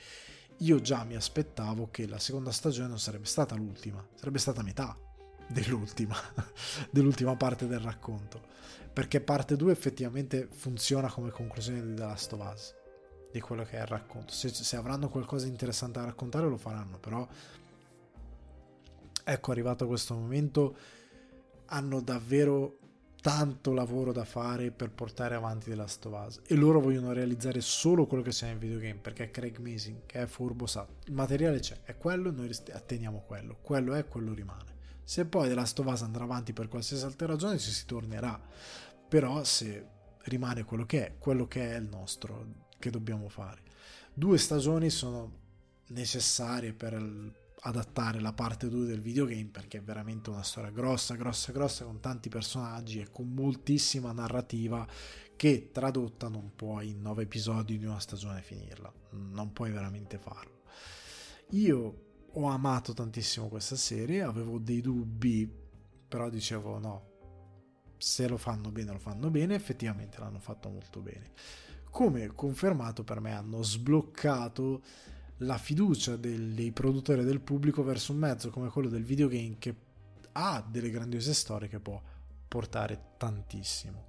io 0.58 0.80
già 0.80 1.04
mi 1.04 1.14
aspettavo 1.14 1.90
che 1.90 2.08
la 2.08 2.18
seconda 2.18 2.50
stagione 2.50 2.88
non 2.88 2.98
sarebbe 2.98 3.26
stata 3.26 3.54
l'ultima, 3.54 4.04
sarebbe 4.14 4.38
stata 4.38 4.62
metà 4.62 4.98
dell'ultima, 5.46 6.16
dell'ultima 6.90 7.36
parte 7.36 7.68
del 7.68 7.78
racconto. 7.78 8.54
Perché 8.96 9.20
parte 9.20 9.56
2 9.56 9.72
effettivamente 9.72 10.48
funziona 10.50 11.12
come 11.12 11.28
conclusione 11.28 11.82
di 11.82 11.92
The 11.92 12.00
Last 12.00 12.32
of 12.32 12.50
Us, 12.50 12.74
di 13.30 13.40
quello 13.40 13.62
che 13.62 13.76
è 13.76 13.82
il 13.82 13.86
racconto. 13.86 14.32
Se, 14.32 14.48
se 14.48 14.74
avranno 14.74 15.10
qualcosa 15.10 15.44
di 15.44 15.50
interessante 15.50 15.98
da 15.98 16.06
raccontare 16.06 16.48
lo 16.48 16.56
faranno, 16.56 16.98
però 16.98 17.28
ecco 19.22 19.50
arrivato 19.50 19.86
questo 19.86 20.14
momento. 20.14 20.74
Hanno 21.66 22.00
davvero 22.00 22.78
tanto 23.20 23.74
lavoro 23.74 24.12
da 24.12 24.24
fare 24.24 24.70
per 24.70 24.90
portare 24.92 25.34
avanti 25.34 25.68
The 25.68 25.76
Last 25.76 26.06
of 26.06 26.26
Us 26.26 26.40
e 26.46 26.54
loro 26.54 26.80
vogliono 26.80 27.12
realizzare 27.12 27.60
solo 27.60 28.06
quello 28.06 28.22
che 28.22 28.30
c'è 28.30 28.46
nel 28.46 28.56
videogame 28.56 29.00
perché 29.02 29.30
Craig 29.30 29.58
Mason 29.58 30.02
che 30.06 30.22
è 30.22 30.26
furbo 30.26 30.66
sa 30.66 30.86
il 31.06 31.12
materiale 31.12 31.58
c'è 31.58 31.80
è 31.82 31.96
quello 31.98 32.30
noi 32.30 32.48
atteniamo 32.72 33.24
quello 33.26 33.58
quello 33.60 33.92
è 33.92 34.06
quello 34.06 34.32
rimane. 34.32 34.74
Se 35.02 35.24
poi 35.26 35.48
The 35.48 35.54
Last 35.54 35.78
of 35.80 35.86
Us 35.86 36.02
andrà 36.02 36.24
avanti 36.24 36.52
per 36.52 36.68
qualsiasi 36.68 37.04
altra 37.04 37.26
ragione 37.26 37.58
ci 37.58 37.70
si 37.70 37.84
tornerà 37.84 38.40
però 39.08 39.42
se 39.44 39.86
rimane 40.24 40.64
quello 40.64 40.84
che 40.86 41.06
è 41.06 41.18
quello 41.18 41.46
che 41.46 41.74
è 41.74 41.76
il 41.76 41.88
nostro 41.88 42.64
che 42.78 42.90
dobbiamo 42.90 43.28
fare 43.28 43.62
due 44.12 44.38
stagioni 44.38 44.90
sono 44.90 45.44
necessarie 45.88 46.72
per 46.72 46.94
adattare 47.60 48.20
la 48.20 48.32
parte 48.32 48.68
2 48.68 48.86
del 48.86 49.00
videogame 49.00 49.46
perché 49.46 49.78
è 49.78 49.82
veramente 49.82 50.30
una 50.30 50.42
storia 50.42 50.70
grossa, 50.70 51.14
grossa, 51.14 51.52
grossa 51.52 51.84
con 51.84 52.00
tanti 52.00 52.28
personaggi 52.28 53.00
e 53.00 53.10
con 53.10 53.32
moltissima 53.32 54.12
narrativa 54.12 54.86
che 55.34 55.70
tradotta 55.72 56.28
non 56.28 56.52
puoi 56.54 56.90
in 56.90 57.02
9 57.02 57.24
episodi 57.24 57.76
di 57.78 57.84
una 57.84 57.98
stagione 57.98 58.40
finirla, 58.40 58.92
non 59.10 59.52
puoi 59.52 59.70
veramente 59.70 60.16
farlo. 60.16 60.62
Io 61.50 62.04
ho 62.32 62.46
amato 62.46 62.92
tantissimo 62.92 63.48
questa 63.48 63.76
serie, 63.76 64.22
avevo 64.22 64.58
dei 64.58 64.80
dubbi, 64.80 65.50
però 66.08 66.30
dicevo 66.30 66.78
no, 66.78 67.15
se 67.98 68.28
lo 68.28 68.36
fanno 68.36 68.70
bene 68.70 68.92
lo 68.92 68.98
fanno 68.98 69.30
bene, 69.30 69.54
effettivamente 69.54 70.18
l'hanno 70.18 70.38
fatto 70.38 70.68
molto 70.68 71.00
bene. 71.00 71.30
Come 71.90 72.26
confermato 72.28 73.04
per 73.04 73.20
me 73.20 73.32
hanno 73.32 73.62
sbloccato 73.62 74.82
la 75.40 75.58
fiducia 75.58 76.16
dei 76.16 76.72
produttori 76.72 77.20
e 77.20 77.24
del 77.24 77.40
pubblico 77.40 77.82
verso 77.82 78.12
un 78.12 78.18
mezzo 78.18 78.50
come 78.50 78.68
quello 78.68 78.88
del 78.88 79.04
videogame 79.04 79.56
che 79.58 79.74
ha 80.32 80.64
delle 80.66 80.90
grandiose 80.90 81.34
storie 81.34 81.68
che 81.68 81.80
può 81.80 82.00
portare 82.48 83.12
tantissimo. 83.16 84.04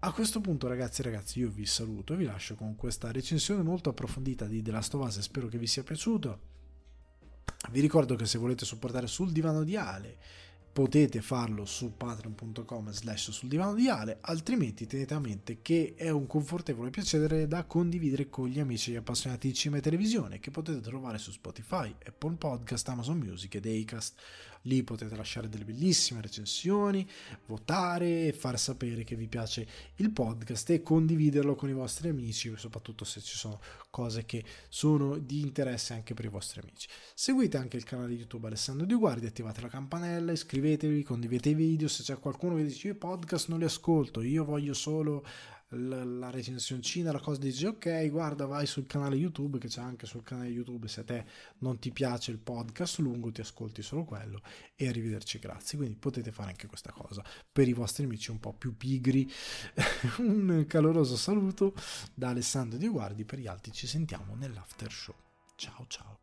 A 0.00 0.12
questo 0.12 0.40
punto 0.40 0.66
ragazzi 0.66 1.00
e 1.00 1.04
ragazzi 1.04 1.38
io 1.38 1.48
vi 1.48 1.64
saluto 1.64 2.12
e 2.12 2.16
vi 2.16 2.24
lascio 2.24 2.54
con 2.54 2.74
questa 2.74 3.12
recensione 3.12 3.62
molto 3.62 3.90
approfondita 3.90 4.46
di 4.46 4.60
The 4.60 4.72
Last 4.72 4.94
of 4.94 5.06
Us, 5.06 5.20
spero 5.20 5.46
che 5.46 5.58
vi 5.58 5.66
sia 5.66 5.84
piaciuto. 5.84 6.50
Vi 7.70 7.80
ricordo 7.80 8.16
che 8.16 8.26
se 8.26 8.38
volete 8.38 8.64
supportare 8.64 9.06
sul 9.06 9.30
divano 9.30 9.62
di 9.62 9.76
Ale 9.76 10.18
potete 10.72 11.20
farlo 11.20 11.66
su 11.66 11.92
patreon.com 11.96 12.90
slash 12.90 13.30
sul 13.30 13.48
divano 13.48 13.74
di 13.74 13.88
Ale 13.88 14.18
altrimenti 14.22 14.86
tenete 14.86 15.12
a 15.12 15.18
mente 15.18 15.58
che 15.60 15.94
è 15.96 16.08
un 16.08 16.26
confortevole 16.26 16.88
piacere 16.88 17.46
da 17.46 17.64
condividere 17.64 18.30
con 18.30 18.48
gli 18.48 18.58
amici 18.58 18.90
e 18.90 18.94
gli 18.94 18.96
appassionati 18.96 19.48
di 19.48 19.54
cinema 19.54 19.78
e 19.78 19.82
televisione 19.82 20.40
che 20.40 20.50
potete 20.50 20.80
trovare 20.80 21.18
su 21.18 21.30
Spotify, 21.30 21.94
Apple 22.06 22.36
Podcast, 22.36 22.88
Amazon 22.88 23.18
Music 23.18 23.54
ed 23.56 23.66
Acast 23.66 24.14
Lì 24.62 24.82
potete 24.82 25.16
lasciare 25.16 25.48
delle 25.48 25.64
bellissime 25.64 26.20
recensioni, 26.20 27.08
votare 27.46 28.32
far 28.32 28.58
sapere 28.58 29.04
che 29.04 29.16
vi 29.16 29.28
piace 29.28 29.66
il 29.96 30.10
podcast 30.10 30.70
e 30.70 30.82
condividerlo 30.82 31.54
con 31.54 31.68
i 31.68 31.72
vostri 31.72 32.08
amici, 32.08 32.52
soprattutto 32.56 33.04
se 33.04 33.20
ci 33.20 33.36
sono 33.36 33.60
cose 33.90 34.24
che 34.24 34.44
sono 34.68 35.18
di 35.18 35.40
interesse 35.40 35.92
anche 35.94 36.14
per 36.14 36.24
i 36.24 36.28
vostri 36.28 36.60
amici. 36.60 36.88
Seguite 37.14 37.56
anche 37.56 37.76
il 37.76 37.84
canale 37.84 38.12
YouTube 38.12 38.46
Alessandro 38.46 38.86
Di 38.86 38.94
Guardi, 38.94 39.26
attivate 39.26 39.60
la 39.60 39.68
campanella, 39.68 40.32
iscrivetevi, 40.32 41.02
condividete 41.02 41.50
i 41.50 41.54
video, 41.54 41.88
se 41.88 42.02
c'è 42.02 42.18
qualcuno 42.18 42.56
che 42.56 42.64
dice 42.64 42.88
io 42.88 42.92
i 42.94 42.96
podcast 42.96 43.48
non 43.48 43.58
li 43.58 43.64
ascolto, 43.64 44.22
io 44.22 44.44
voglio 44.44 44.74
solo 44.74 45.24
la 45.76 46.30
recensioncina, 46.30 47.12
la 47.12 47.20
cosa 47.20 47.40
dici 47.40 47.64
ok 47.64 48.08
guarda 48.10 48.46
vai 48.46 48.66
sul 48.66 48.86
canale 48.86 49.16
YouTube 49.16 49.58
che 49.58 49.68
c'è 49.68 49.80
anche 49.80 50.06
sul 50.06 50.22
canale 50.22 50.48
YouTube 50.48 50.88
se 50.88 51.00
a 51.00 51.04
te 51.04 51.24
non 51.58 51.78
ti 51.78 51.90
piace 51.90 52.30
il 52.30 52.38
podcast 52.38 52.98
lungo 52.98 53.30
ti 53.30 53.40
ascolti 53.40 53.82
solo 53.82 54.04
quello 54.04 54.40
e 54.74 54.88
arrivederci 54.88 55.38
grazie. 55.38 55.78
Quindi 55.78 55.96
potete 55.96 56.32
fare 56.32 56.50
anche 56.50 56.66
questa 56.66 56.92
cosa. 56.92 57.24
Per 57.50 57.68
i 57.68 57.72
vostri 57.72 58.04
amici 58.04 58.30
un 58.30 58.40
po' 58.40 58.52
più 58.52 58.76
pigri 58.76 59.30
un 60.18 60.64
caloroso 60.66 61.16
saluto 61.16 61.74
da 62.14 62.28
Alessandro 62.30 62.78
Di 62.78 62.88
Guardi 62.88 63.24
per 63.24 63.38
gli 63.38 63.46
altri 63.46 63.72
ci 63.72 63.86
sentiamo 63.86 64.34
nell'after 64.34 64.90
show. 64.90 65.14
Ciao 65.56 65.84
ciao 65.88 66.21